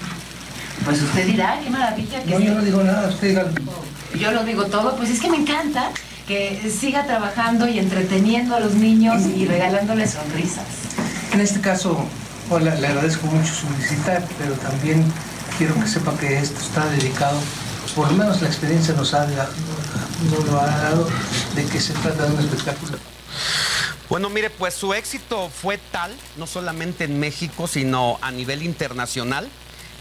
Pues 0.85 1.01
usted 1.01 1.27
dirá, 1.27 1.59
qué 1.61 1.69
maravilla 1.69 2.23
que 2.23 2.31
No, 2.31 2.39
yo 2.39 2.53
no 2.55 2.61
digo 2.61 2.83
nada, 2.83 3.09
usted 3.09 3.27
diga. 3.29 3.45
Yo 4.17 4.31
lo 4.31 4.43
digo 4.43 4.65
todo, 4.65 4.95
pues 4.95 5.09
es 5.09 5.19
que 5.19 5.29
me 5.29 5.37
encanta 5.37 5.91
que 6.27 6.71
siga 6.79 7.05
trabajando 7.05 7.67
y 7.67 7.79
entreteniendo 7.79 8.55
a 8.55 8.59
los 8.59 8.75
niños 8.75 9.23
y 9.35 9.45
regalándoles 9.45 10.11
sonrisas. 10.11 10.65
En 11.33 11.41
este 11.41 11.59
caso, 11.59 12.05
hola, 12.49 12.75
le 12.75 12.87
agradezco 12.87 13.27
mucho 13.27 13.53
su 13.53 13.67
visita, 13.75 14.23
pero 14.37 14.53
también 14.53 15.03
quiero 15.57 15.75
que 15.79 15.87
sepa 15.87 16.15
que 16.17 16.39
esto 16.39 16.59
está 16.59 16.85
dedicado, 16.89 17.39
por 17.95 18.11
lo 18.11 18.17
menos 18.17 18.41
la 18.41 18.47
experiencia 18.47 18.93
nos 18.93 19.13
ha, 19.13 19.25
nos 19.25 20.45
lo 20.45 20.59
ha 20.59 20.67
dado, 20.67 21.07
de 21.55 21.65
que 21.65 21.79
se 21.79 21.93
trata 21.93 22.25
de 22.25 22.33
un 22.33 22.39
espectáculo. 22.39 22.97
Bueno, 24.09 24.29
mire, 24.29 24.49
pues 24.49 24.73
su 24.73 24.93
éxito 24.93 25.49
fue 25.49 25.77
tal, 25.77 26.15
no 26.37 26.47
solamente 26.47 27.03
en 27.03 27.19
México, 27.19 27.67
sino 27.67 28.17
a 28.21 28.31
nivel 28.31 28.63
internacional, 28.63 29.49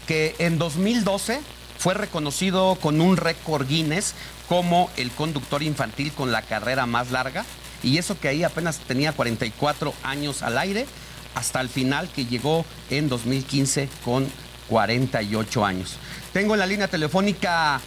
que 0.07 0.35
en 0.39 0.57
2012 0.57 1.41
fue 1.77 1.93
reconocido 1.93 2.75
con 2.81 3.01
un 3.01 3.17
récord 3.17 3.67
Guinness 3.67 4.15
como 4.47 4.89
el 4.97 5.11
conductor 5.11 5.61
infantil 5.61 6.11
con 6.11 6.31
la 6.31 6.41
carrera 6.41 6.85
más 6.85 7.11
larga. 7.11 7.45
Y 7.83 7.97
eso 7.97 8.19
que 8.19 8.27
ahí 8.27 8.43
apenas 8.43 8.79
tenía 8.79 9.13
44 9.13 9.93
años 10.03 10.41
al 10.41 10.57
aire, 10.57 10.87
hasta 11.35 11.61
el 11.61 11.69
final 11.69 12.09
que 12.09 12.25
llegó 12.25 12.65
en 12.89 13.07
2015 13.07 13.87
con 14.03 14.27
48 14.67 15.65
años. 15.65 15.97
Tengo 16.33 16.55
en 16.55 16.59
la 16.59 16.65
línea 16.65 16.87
telefónica 16.87 17.79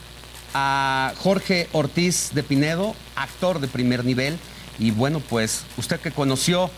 a 0.55 1.13
Jorge 1.19 1.69
Ortiz 1.73 2.31
de 2.33 2.43
Pinedo, 2.43 2.95
actor 3.17 3.61
de 3.61 3.69
primer 3.69 4.05
nivel. 4.05 4.39
Y 4.79 4.91
bueno, 4.91 5.21
pues 5.21 5.65
usted 5.77 6.01
que 6.01 6.11
conoció 6.11 6.71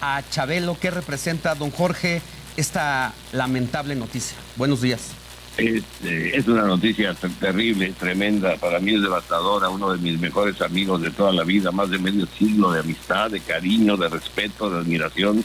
a 0.00 0.22
Chabelo, 0.30 0.76
¿qué 0.80 0.90
representa, 0.90 1.54
don 1.54 1.70
Jorge, 1.70 2.22
esta 2.56 3.12
lamentable 3.32 3.94
noticia? 3.94 4.36
Buenos 4.56 4.80
días. 4.80 5.10
Es, 5.58 5.82
eh, 6.02 6.42
una 6.46 6.62
noticia 6.62 7.12
ter- 7.14 7.30
terrible, 7.34 7.92
tremenda, 7.92 8.56
para 8.56 8.80
mí 8.80 8.94
es 8.94 9.02
devastadora, 9.02 9.68
uno 9.68 9.92
de 9.92 9.98
mis 9.98 10.18
mejores 10.18 10.60
amigos 10.62 11.02
de 11.02 11.10
toda 11.10 11.30
la 11.30 11.44
vida, 11.44 11.70
más 11.70 11.90
de 11.90 11.98
medio 11.98 12.26
siglo 12.38 12.72
de 12.72 12.80
amistad, 12.80 13.30
de 13.30 13.40
cariño, 13.40 13.96
de 13.98 14.08
respeto, 14.08 14.70
de 14.70 14.80
admiración, 14.80 15.44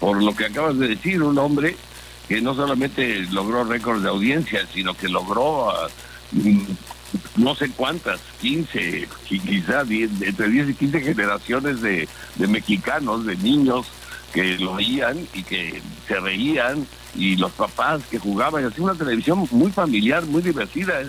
por 0.00 0.20
lo 0.22 0.34
que 0.34 0.46
acabas 0.46 0.76
de 0.78 0.88
decir, 0.88 1.22
un 1.22 1.38
hombre 1.38 1.76
que 2.28 2.40
no 2.40 2.54
solamente 2.56 3.20
logró 3.30 3.62
récords 3.62 4.02
de 4.02 4.08
audiencia, 4.08 4.66
sino 4.74 4.94
que 4.94 5.08
logró 5.08 5.70
ah, 5.70 5.86
mm, 6.32 6.62
no 7.36 7.54
sé 7.54 7.70
cuántas, 7.70 8.20
15, 8.40 9.08
qui- 9.28 9.40
quizá 9.40 9.84
10, 9.84 10.10
entre 10.22 10.48
10 10.48 10.70
y 10.70 10.74
15 10.74 11.00
generaciones 11.00 11.80
de, 11.80 12.08
mexicanos, 12.48 13.24
de 13.26 13.36
niños 13.36 13.86
que 14.32 14.58
lo 14.58 14.72
oían 14.72 15.16
y 15.34 15.42
que 15.42 15.80
se 16.08 16.20
reían 16.20 16.86
y 17.14 17.36
los 17.36 17.52
papás 17.52 18.02
que 18.10 18.18
jugaban, 18.18 18.62
y 18.62 18.66
así 18.66 18.80
una 18.82 18.94
televisión 18.94 19.46
muy 19.50 19.70
familiar, 19.70 20.26
muy 20.26 20.42
divertida. 20.42 21.00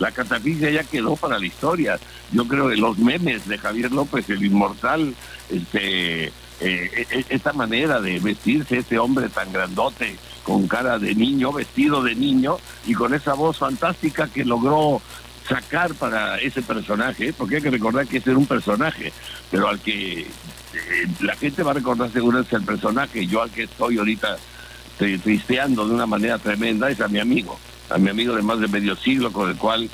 La 0.00 0.10
catafixia 0.10 0.70
ya 0.70 0.82
quedó 0.82 1.14
para 1.14 1.38
la 1.38 1.46
historia. 1.46 2.00
Yo 2.32 2.48
creo 2.48 2.68
que 2.68 2.76
los 2.76 2.98
memes 2.98 3.46
de 3.46 3.58
Javier 3.58 3.92
López, 3.92 4.28
el 4.30 4.44
inmortal, 4.44 5.14
este 5.50 6.26
eh, 6.26 6.32
e- 6.60 7.06
e- 7.10 7.24
esta 7.28 7.52
manera 7.52 8.00
de 8.00 8.18
vestirse, 8.20 8.78
este 8.78 8.98
hombre 8.98 9.28
tan 9.28 9.52
grandote, 9.52 10.16
con 10.42 10.66
cara 10.68 10.98
de 10.98 11.14
niño, 11.14 11.52
vestido 11.52 12.02
de 12.02 12.14
niño, 12.16 12.56
y 12.86 12.94
con 12.94 13.14
esa 13.14 13.34
voz 13.34 13.58
fantástica 13.58 14.26
que 14.28 14.44
logró 14.44 15.00
sacar 15.48 15.94
para 15.94 16.38
ese 16.38 16.62
personaje, 16.62 17.32
porque 17.32 17.56
hay 17.56 17.62
que 17.62 17.70
recordar 17.70 18.06
que 18.06 18.18
ese 18.18 18.30
era 18.30 18.38
un 18.38 18.46
personaje, 18.46 19.12
pero 19.50 19.68
al 19.68 19.80
que 19.80 20.20
eh, 20.20 20.26
la 21.20 21.34
gente 21.36 21.62
va 21.62 21.72
a 21.72 21.74
recordar 21.74 22.12
seguro 22.12 22.40
es 22.40 22.52
el 22.52 22.62
personaje, 22.62 23.26
yo 23.26 23.42
al 23.42 23.50
que 23.50 23.64
estoy 23.64 23.98
ahorita 23.98 24.36
tri- 24.98 25.20
tristeando 25.20 25.86
de 25.86 25.94
una 25.94 26.06
manera 26.06 26.38
tremenda 26.38 26.90
es 26.90 27.00
a 27.00 27.08
mi 27.08 27.18
amigo, 27.18 27.58
a 27.90 27.98
mi 27.98 28.10
amigo 28.10 28.34
de 28.34 28.42
más 28.42 28.60
de 28.60 28.68
medio 28.68 28.96
siglo 28.96 29.32
con 29.32 29.50
el 29.50 29.56
cual 29.56 29.90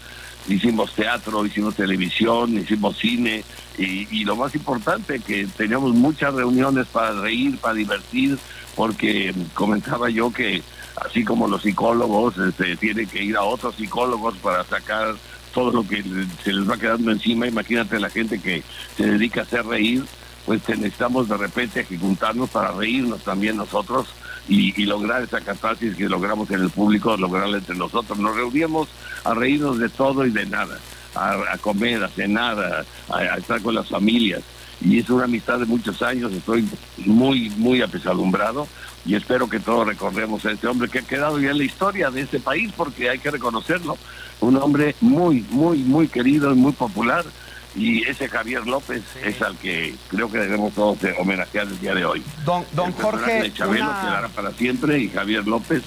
hicimos 0.49 0.95
teatro, 0.95 1.45
hicimos 1.45 1.75
televisión, 1.75 2.57
hicimos 2.59 2.97
cine 2.97 3.45
y, 3.77 4.07
y 4.11 4.25
lo 4.25 4.37
más 4.37 4.55
importante 4.55 5.20
que 5.20 5.47
teníamos 5.57 5.95
muchas 5.95 6.33
reuniones 6.35 6.87
para 6.87 7.12
reír, 7.20 7.59
para 7.59 7.75
divertir, 7.75 8.39
porque 8.75 9.35
comentaba 9.55 10.09
yo 10.09 10.31
que 10.33 10.62
así 11.05 11.25
como 11.25 11.49
los 11.49 11.62
psicólogos 11.62 12.39
este, 12.39 12.77
tienen 12.77 13.07
que 13.09 13.23
ir 13.23 13.37
a 13.37 13.43
otros 13.43 13.75
psicólogos 13.77 14.37
para 14.39 14.65
sacar 14.65 15.15
todo 15.53 15.70
lo 15.73 15.87
que 15.87 16.03
se 16.45 16.53
les 16.53 16.69
va 16.69 16.77
quedando 16.77 17.11
encima, 17.11 17.47
imagínate 17.47 17.99
la 18.01 18.11
gente 18.11 18.41
que 18.41 18.62
se 18.97 19.07
dedica 19.07 19.41
a 19.41 19.45
hacer 19.45 19.65
reír, 19.66 20.05
pues 20.47 20.66
necesitamos 20.69 21.29
de 21.29 21.37
repente 21.37 21.85
juntarnos 22.01 22.49
para 22.51 22.73
reírnos 22.73 23.23
también 23.23 23.57
nosotros 23.57 24.07
y, 24.49 24.73
lograr 24.87 25.23
esa 25.23 25.43
catarsis 25.43 25.95
que 25.95 26.09
logramos 26.09 26.51
en 26.51 26.62
el 26.62 26.70
público, 26.70 27.16
lograrla 27.19 27.59
entre 27.59 27.77
nosotros. 27.77 28.19
Nos 28.19 28.35
reuníamos 28.35 28.89
a 29.25 29.35
reírnos 29.35 29.79
de 29.79 29.91
todo 29.91 30.25
y 30.25 30.31
de 30.31 30.47
nada, 30.47 30.79
a, 31.15 31.33
a 31.53 31.59
comer, 31.59 32.03
a 32.03 32.09
cenar, 32.09 32.59
a- 32.59 33.15
a 33.15 33.37
estar 33.37 33.61
con 33.61 33.75
las 33.75 33.89
familias. 33.89 34.41
Y 34.81 34.99
es 35.01 35.11
una 35.11 35.25
amistad 35.25 35.59
de 35.59 35.66
muchos 35.66 36.01
años, 36.03 36.33
estoy 36.33 36.66
muy, 36.99 37.51
muy 37.51 37.83
apesadumbrado 37.83 38.69
y 39.09 39.15
espero 39.15 39.49
que 39.49 39.59
todos 39.59 39.87
recordemos 39.87 40.45
a 40.45 40.51
este 40.53 40.67
hombre 40.67 40.91
que 40.91 40.99
ha 40.99 41.03
quedado 41.03 41.41
ya 41.41 41.51
en 41.53 41.57
la 41.59 41.65
historia 41.65 42.11
de 42.11 42.21
este 42.21 42.41
país 42.41 42.71
porque 42.77 43.09
hay 43.09 43.19
que 43.19 43.31
reconocerlo. 43.31 43.97
Un 44.41 44.57
hombre 44.59 44.95
muy, 45.01 45.47
muy, 45.49 45.79
muy 45.79 46.09
querido 46.09 46.53
y 46.53 46.57
muy 46.57 46.73
popular 46.73 47.25
y 47.75 48.03
ese 48.07 48.29
Javier 48.29 48.67
López 48.67 49.03
es 49.25 49.41
al 49.41 49.57
que 49.57 49.95
creo 50.09 50.31
que 50.31 50.37
debemos 50.39 50.75
todos 50.75 50.99
homenajear 51.19 51.67
el 51.69 51.81
día 51.81 51.95
de 51.95 52.05
hoy. 52.05 52.23
Don, 52.45 52.67
don 52.73 52.89
El 52.89 52.95
Jorge, 53.03 53.43
de 53.43 53.53
Chabelo 53.55 53.85
una- 53.87 54.01
quedará 54.03 54.29
para 54.29 54.53
siempre 54.53 54.99
y 54.99 55.09
Javier 55.09 55.47
López, 55.47 55.83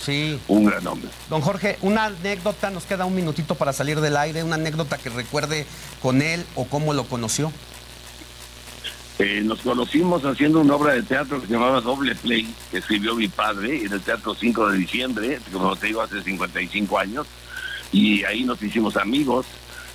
un 0.48 0.66
gran 0.66 0.88
hombre. 0.88 1.10
Don 1.30 1.42
Jorge, 1.42 1.78
una 1.82 2.06
anécdota, 2.06 2.72
nos 2.72 2.86
queda 2.86 3.06
un 3.06 3.14
minutito 3.14 3.54
para 3.54 3.72
salir 3.72 4.02
del 4.02 4.18
aire, 4.18 4.44
una 4.44 4.56
anécdota 4.56 4.98
que 4.98 5.10
recuerde 5.10 5.68
con 6.02 6.24
él 6.24 6.44
o 6.56 6.66
cómo 6.66 6.94
lo 6.96 7.04
conoció. 7.04 7.52
Eh, 9.20 9.42
nos 9.44 9.60
conocimos 9.62 10.26
haciendo 10.26 10.62
una 10.62 10.76
obra 10.76 10.94
de 10.94 11.04
teatro 11.04 11.40
que 11.42 11.48
se 11.48 11.54
llamaba 11.54 11.80
Doble 11.82 12.16
Play, 12.16 12.48
que 12.72 12.78
escribió 12.80 13.14
mi 13.16 13.28
padre 13.28 13.84
en 13.86 13.92
el 13.94 14.02
Teatro 14.02 14.34
5 14.34 14.70
de 14.72 14.78
Diciembre, 14.80 15.40
como 15.54 15.76
te 15.76 15.88
digo, 15.88 16.02
hace 16.02 16.24
55 16.24 16.98
años, 16.98 17.28
y 17.92 18.24
ahí 18.24 18.44
nos 18.44 18.62
hicimos 18.64 18.98
amigos, 18.98 19.46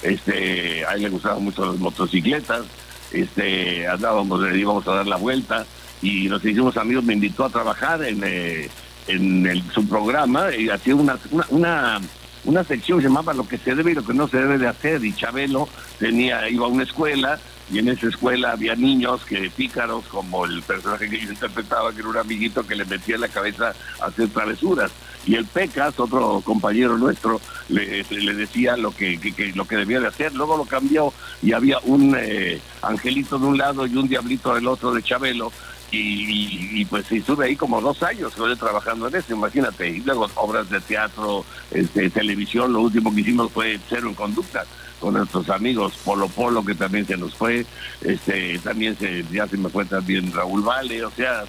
este, 0.03 0.85
a 0.87 0.93
él 0.95 1.03
le 1.03 1.09
gustaban 1.09 1.43
mucho 1.43 1.67
las 1.67 1.77
motocicletas, 1.79 2.67
este, 3.11 3.89
andábamos, 3.89 4.41
le 4.43 4.57
íbamos 4.59 4.87
a 4.87 4.95
dar 4.95 5.07
la 5.09 5.17
vuelta, 5.17 5.67
y 6.03 6.29
nos 6.29 6.45
hicimos 6.45 6.77
amigos, 6.77 7.03
me 7.03 7.15
invitó 7.15 7.47
a 7.47 7.51
trabajar 7.51 8.05
en, 8.05 8.21
eh, 8.25 8.69
en 9.09 9.45
el- 9.47 9.63
su 9.73 9.89
programa, 9.89 10.55
y 10.55 10.69
hacía 10.69 10.95
una, 10.95 11.19
una, 11.33 11.47
una, 11.51 12.01
una 12.45 12.63
sección 12.65 12.99
que 12.99 13.03
se 13.05 13.09
llamaba 13.09 13.35
Lo 13.35 13.49
que 13.49 13.59
se 13.59 13.75
debe 13.75 13.91
y 13.91 13.95
lo 13.95 14.05
que 14.05 14.15
no 14.15 14.29
se 14.29 14.37
debe 14.37 14.59
de 14.59 14.69
hacer, 14.69 15.05
y 15.05 15.13
Chabelo 15.15 15.69
tenía, 15.99 16.49
iba 16.49 16.67
a 16.67 16.69
una 16.69 16.85
escuela, 16.85 17.41
y 17.71 17.79
en 17.81 17.89
esa 17.89 18.07
escuela 18.09 18.53
había 18.53 18.75
niños 18.77 19.25
que 19.25 19.51
pícaros, 19.51 20.05
como 20.07 20.45
el 20.45 20.63
personaje 20.63 21.09
que 21.11 21.21
yo 21.21 21.31
interpretaba, 21.31 21.93
que 21.93 22.01
era 22.01 22.09
un 22.09 22.17
amiguito 22.17 22.65
que 22.67 22.77
le 22.77 22.85
metía 22.85 23.17
en 23.17 23.23
la 23.23 23.29
cabeza 23.29 23.75
a 24.01 24.07
hacer 24.07 24.29
travesuras. 24.29 24.91
Y 25.27 25.35
el 25.35 25.45
Pecas, 25.47 25.99
otro 25.99 26.41
compañero 26.45 26.97
nuestro, 26.97 27.41
le, 27.69 28.05
le 28.09 28.35
decía 28.35 28.77
lo 28.77 28.93
que, 28.93 29.19
que- 29.19 29.33
que- 29.33 29.53
lo 29.53 29.65
que 29.67 29.77
debía 29.77 29.99
de 29.99 30.07
hacer. 30.07 30.33
Luego 30.35 30.57
lo 30.57 30.65
cambió 30.65 31.13
y 31.43 31.53
había 31.53 31.79
un 31.83 32.15
eh, 32.17 32.61
angelito 32.83 33.37
de 33.39 33.47
un 33.47 33.59
lado 33.59 33.87
y 33.89 33.97
un 33.97 34.07
diablito 34.09 34.55
del 34.55 34.69
otro 34.69 34.93
de 34.95 35.03
Chabelo. 35.03 35.51
Y, 35.91 36.85
pues 36.87 37.11
estuve 37.11 37.47
ahí 37.47 37.57
como 37.57 37.81
dos 37.81 38.03
años 38.03 38.33
trabajando 38.59 39.09
en 39.09 39.15
eso, 39.17 39.35
imagínate. 39.35 39.89
Y 39.89 40.01
luego 40.01 40.29
obras 40.35 40.69
de 40.69 40.81
teatro, 40.81 41.45
este, 41.71 42.11
televisión, 42.11 42.73
lo 42.73 42.81
último 42.81 43.15
que 43.15 43.21
hicimos 43.23 43.51
fue 43.53 43.79
Cero 43.89 44.09
en 44.09 44.15
Conducta 44.15 44.65
con 45.01 45.15
nuestros 45.15 45.49
amigos 45.51 45.95
Polo 46.05 46.29
Polo 46.29 46.65
que 46.65 46.75
también 46.75 47.07
se 47.07 47.17
nos 47.17 47.35
fue, 47.35 47.67
este 48.03 48.59
también 48.61 48.97
se, 48.99 49.25
ya 49.31 49.47
se 49.47 49.57
me 49.57 49.69
fue 49.69 49.85
también 49.85 50.33
Raúl 50.33 50.63
Vale, 50.63 51.05
o 51.05 51.11
sea, 51.11 51.45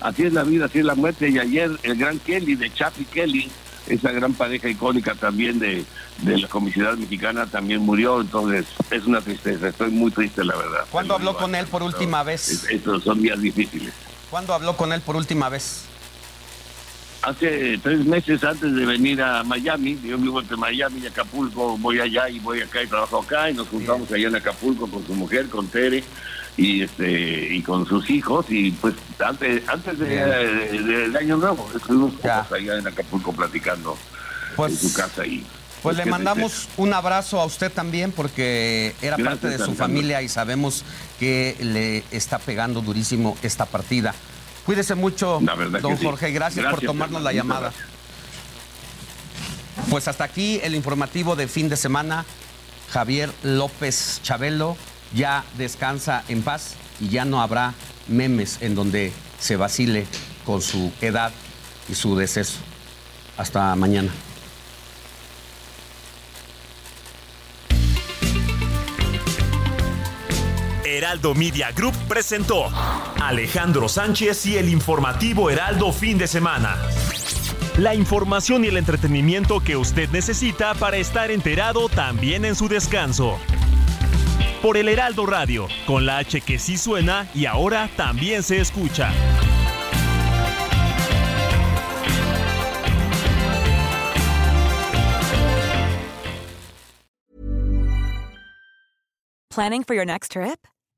así 0.00 0.24
es 0.24 0.32
la 0.32 0.42
vida, 0.44 0.66
así 0.66 0.78
es 0.80 0.84
la 0.84 0.94
muerte 0.94 1.28
y 1.28 1.38
ayer 1.38 1.70
el 1.82 1.96
gran 1.96 2.18
Kelly 2.20 2.54
de 2.54 2.72
Chapi 2.72 3.04
Kelly, 3.06 3.50
esa 3.88 4.12
gran 4.12 4.32
pareja 4.32 4.68
icónica 4.68 5.14
también 5.14 5.58
de, 5.58 5.84
de 6.22 6.38
la 6.38 6.48
comicidad 6.48 6.94
mexicana 6.96 7.46
también 7.46 7.80
murió, 7.82 8.20
entonces 8.20 8.64
es 8.90 9.04
una 9.04 9.20
tristeza, 9.20 9.68
estoy 9.68 9.90
muy 9.90 10.10
triste 10.10 10.42
la 10.44 10.56
verdad. 10.56 10.86
¿Cuándo 10.90 11.14
habló 11.14 11.36
con 11.36 11.54
él 11.54 11.66
por 11.66 11.82
última 11.82 12.22
vez? 12.22 12.48
Es- 12.48 12.64
Estos 12.70 13.02
son 13.04 13.20
días 13.20 13.40
difíciles. 13.40 13.92
¿Cuándo 14.30 14.54
habló 14.54 14.76
con 14.76 14.92
él 14.92 15.00
por 15.00 15.16
última 15.16 15.48
vez? 15.48 15.84
Hace 17.26 17.78
tres 17.78 18.04
meses 18.04 18.44
antes 18.44 18.74
de 18.74 18.84
venir 18.84 19.22
a 19.22 19.42
Miami, 19.44 19.98
yo 20.04 20.18
vivo 20.18 20.40
entre 20.40 20.56
Miami 20.58 21.00
y 21.02 21.06
Acapulco, 21.06 21.78
voy 21.78 21.98
allá 22.00 22.28
y 22.28 22.38
voy 22.38 22.60
acá 22.60 22.82
y 22.82 22.86
trabajo 22.86 23.22
acá 23.22 23.50
y 23.50 23.54
nos 23.54 23.66
juntamos 23.68 24.10
allá 24.12 24.28
en 24.28 24.36
Acapulco 24.36 24.86
con 24.88 25.06
su 25.06 25.14
mujer, 25.14 25.48
con 25.48 25.66
Tere 25.68 26.04
y 26.58 26.82
este 26.82 27.48
y 27.54 27.62
con 27.62 27.86
sus 27.86 28.10
hijos 28.10 28.44
y 28.50 28.72
pues 28.72 28.94
antes 29.24 29.66
antes 29.68 29.98
de- 29.98 30.06
de- 30.06 30.82
del 30.82 31.16
año 31.16 31.36
nuevo 31.38 31.68
estuvimos 31.74 32.12
todos 32.20 32.52
allá 32.52 32.76
en 32.78 32.86
Acapulco 32.86 33.32
platicando 33.32 33.96
en 34.58 34.76
su 34.76 34.92
casa 34.92 35.26
y 35.26 35.44
Pues 35.82 35.96
le 35.96 36.04
mandamos 36.06 36.68
un 36.76 36.92
abrazo 36.94 37.40
a 37.40 37.44
usted 37.46 37.72
también 37.72 38.12
porque 38.12 38.94
era 39.02 39.16
Gracias, 39.16 39.28
parte 39.28 39.46
de 39.48 39.56
su 39.58 39.64
Alejandro. 39.64 39.84
familia 39.86 40.22
y 40.22 40.28
sabemos 40.28 40.84
que 41.18 41.56
le 41.60 42.04
está 42.16 42.38
pegando 42.38 42.80
durísimo 42.82 43.36
esta 43.42 43.64
partida. 43.66 44.14
Cuídese 44.66 44.94
mucho, 44.94 45.40
don 45.82 45.98
sí. 45.98 46.04
Jorge. 46.04 46.32
Gracias, 46.32 46.66
por 46.66 46.80
tomarnos 46.80 47.22
la 47.22 47.32
llamada. 47.32 47.72
Pues 49.90 50.08
hasta 50.08 50.24
aquí 50.24 50.60
el 50.62 50.74
informativo 50.74 51.36
de 51.36 51.48
fin 51.48 51.68
de 51.68 51.76
semana. 51.76 52.24
Javier 52.90 53.30
López 53.42 54.20
Chabelo 54.22 54.76
ya 55.14 55.44
descansa 55.58 56.22
en 56.28 56.42
paz 56.42 56.74
y 57.00 57.08
ya 57.08 57.24
no 57.24 57.42
habrá 57.42 57.74
memes 58.06 58.58
en 58.60 58.74
donde 58.74 59.12
se 59.40 59.56
vacile 59.56 60.06
con 60.44 60.62
su 60.62 60.92
edad 61.00 61.32
y 61.88 61.94
su 61.94 62.16
deceso. 62.16 62.58
Hasta 63.36 63.74
mañana. 63.74 64.10
Heraldo 70.96 71.34
Media 71.34 71.72
Group 71.72 71.94
presentó 72.06 72.70
Alejandro 73.20 73.88
Sánchez 73.88 74.46
y 74.46 74.58
el 74.58 74.68
informativo 74.68 75.50
Heraldo 75.50 75.92
fin 75.92 76.18
de 76.18 76.28
semana. 76.28 76.76
La 77.78 77.96
información 77.96 78.64
y 78.64 78.68
el 78.68 78.76
entretenimiento 78.76 79.58
que 79.58 79.76
usted 79.76 80.08
necesita 80.10 80.72
para 80.74 80.96
estar 80.96 81.32
enterado 81.32 81.88
también 81.88 82.44
en 82.44 82.54
su 82.54 82.68
descanso. 82.68 83.40
Por 84.62 84.76
el 84.76 84.88
Heraldo 84.88 85.26
Radio, 85.26 85.66
con 85.84 86.06
la 86.06 86.18
H 86.18 86.40
que 86.42 86.60
sí 86.60 86.78
suena 86.78 87.28
y 87.34 87.46
ahora 87.46 87.90
también 87.96 88.44
se 88.44 88.60
escucha. 88.60 89.12
Planning 99.50 99.82
for 99.82 99.94
your 99.94 100.04
next 100.04 100.32
trip? 100.32 100.66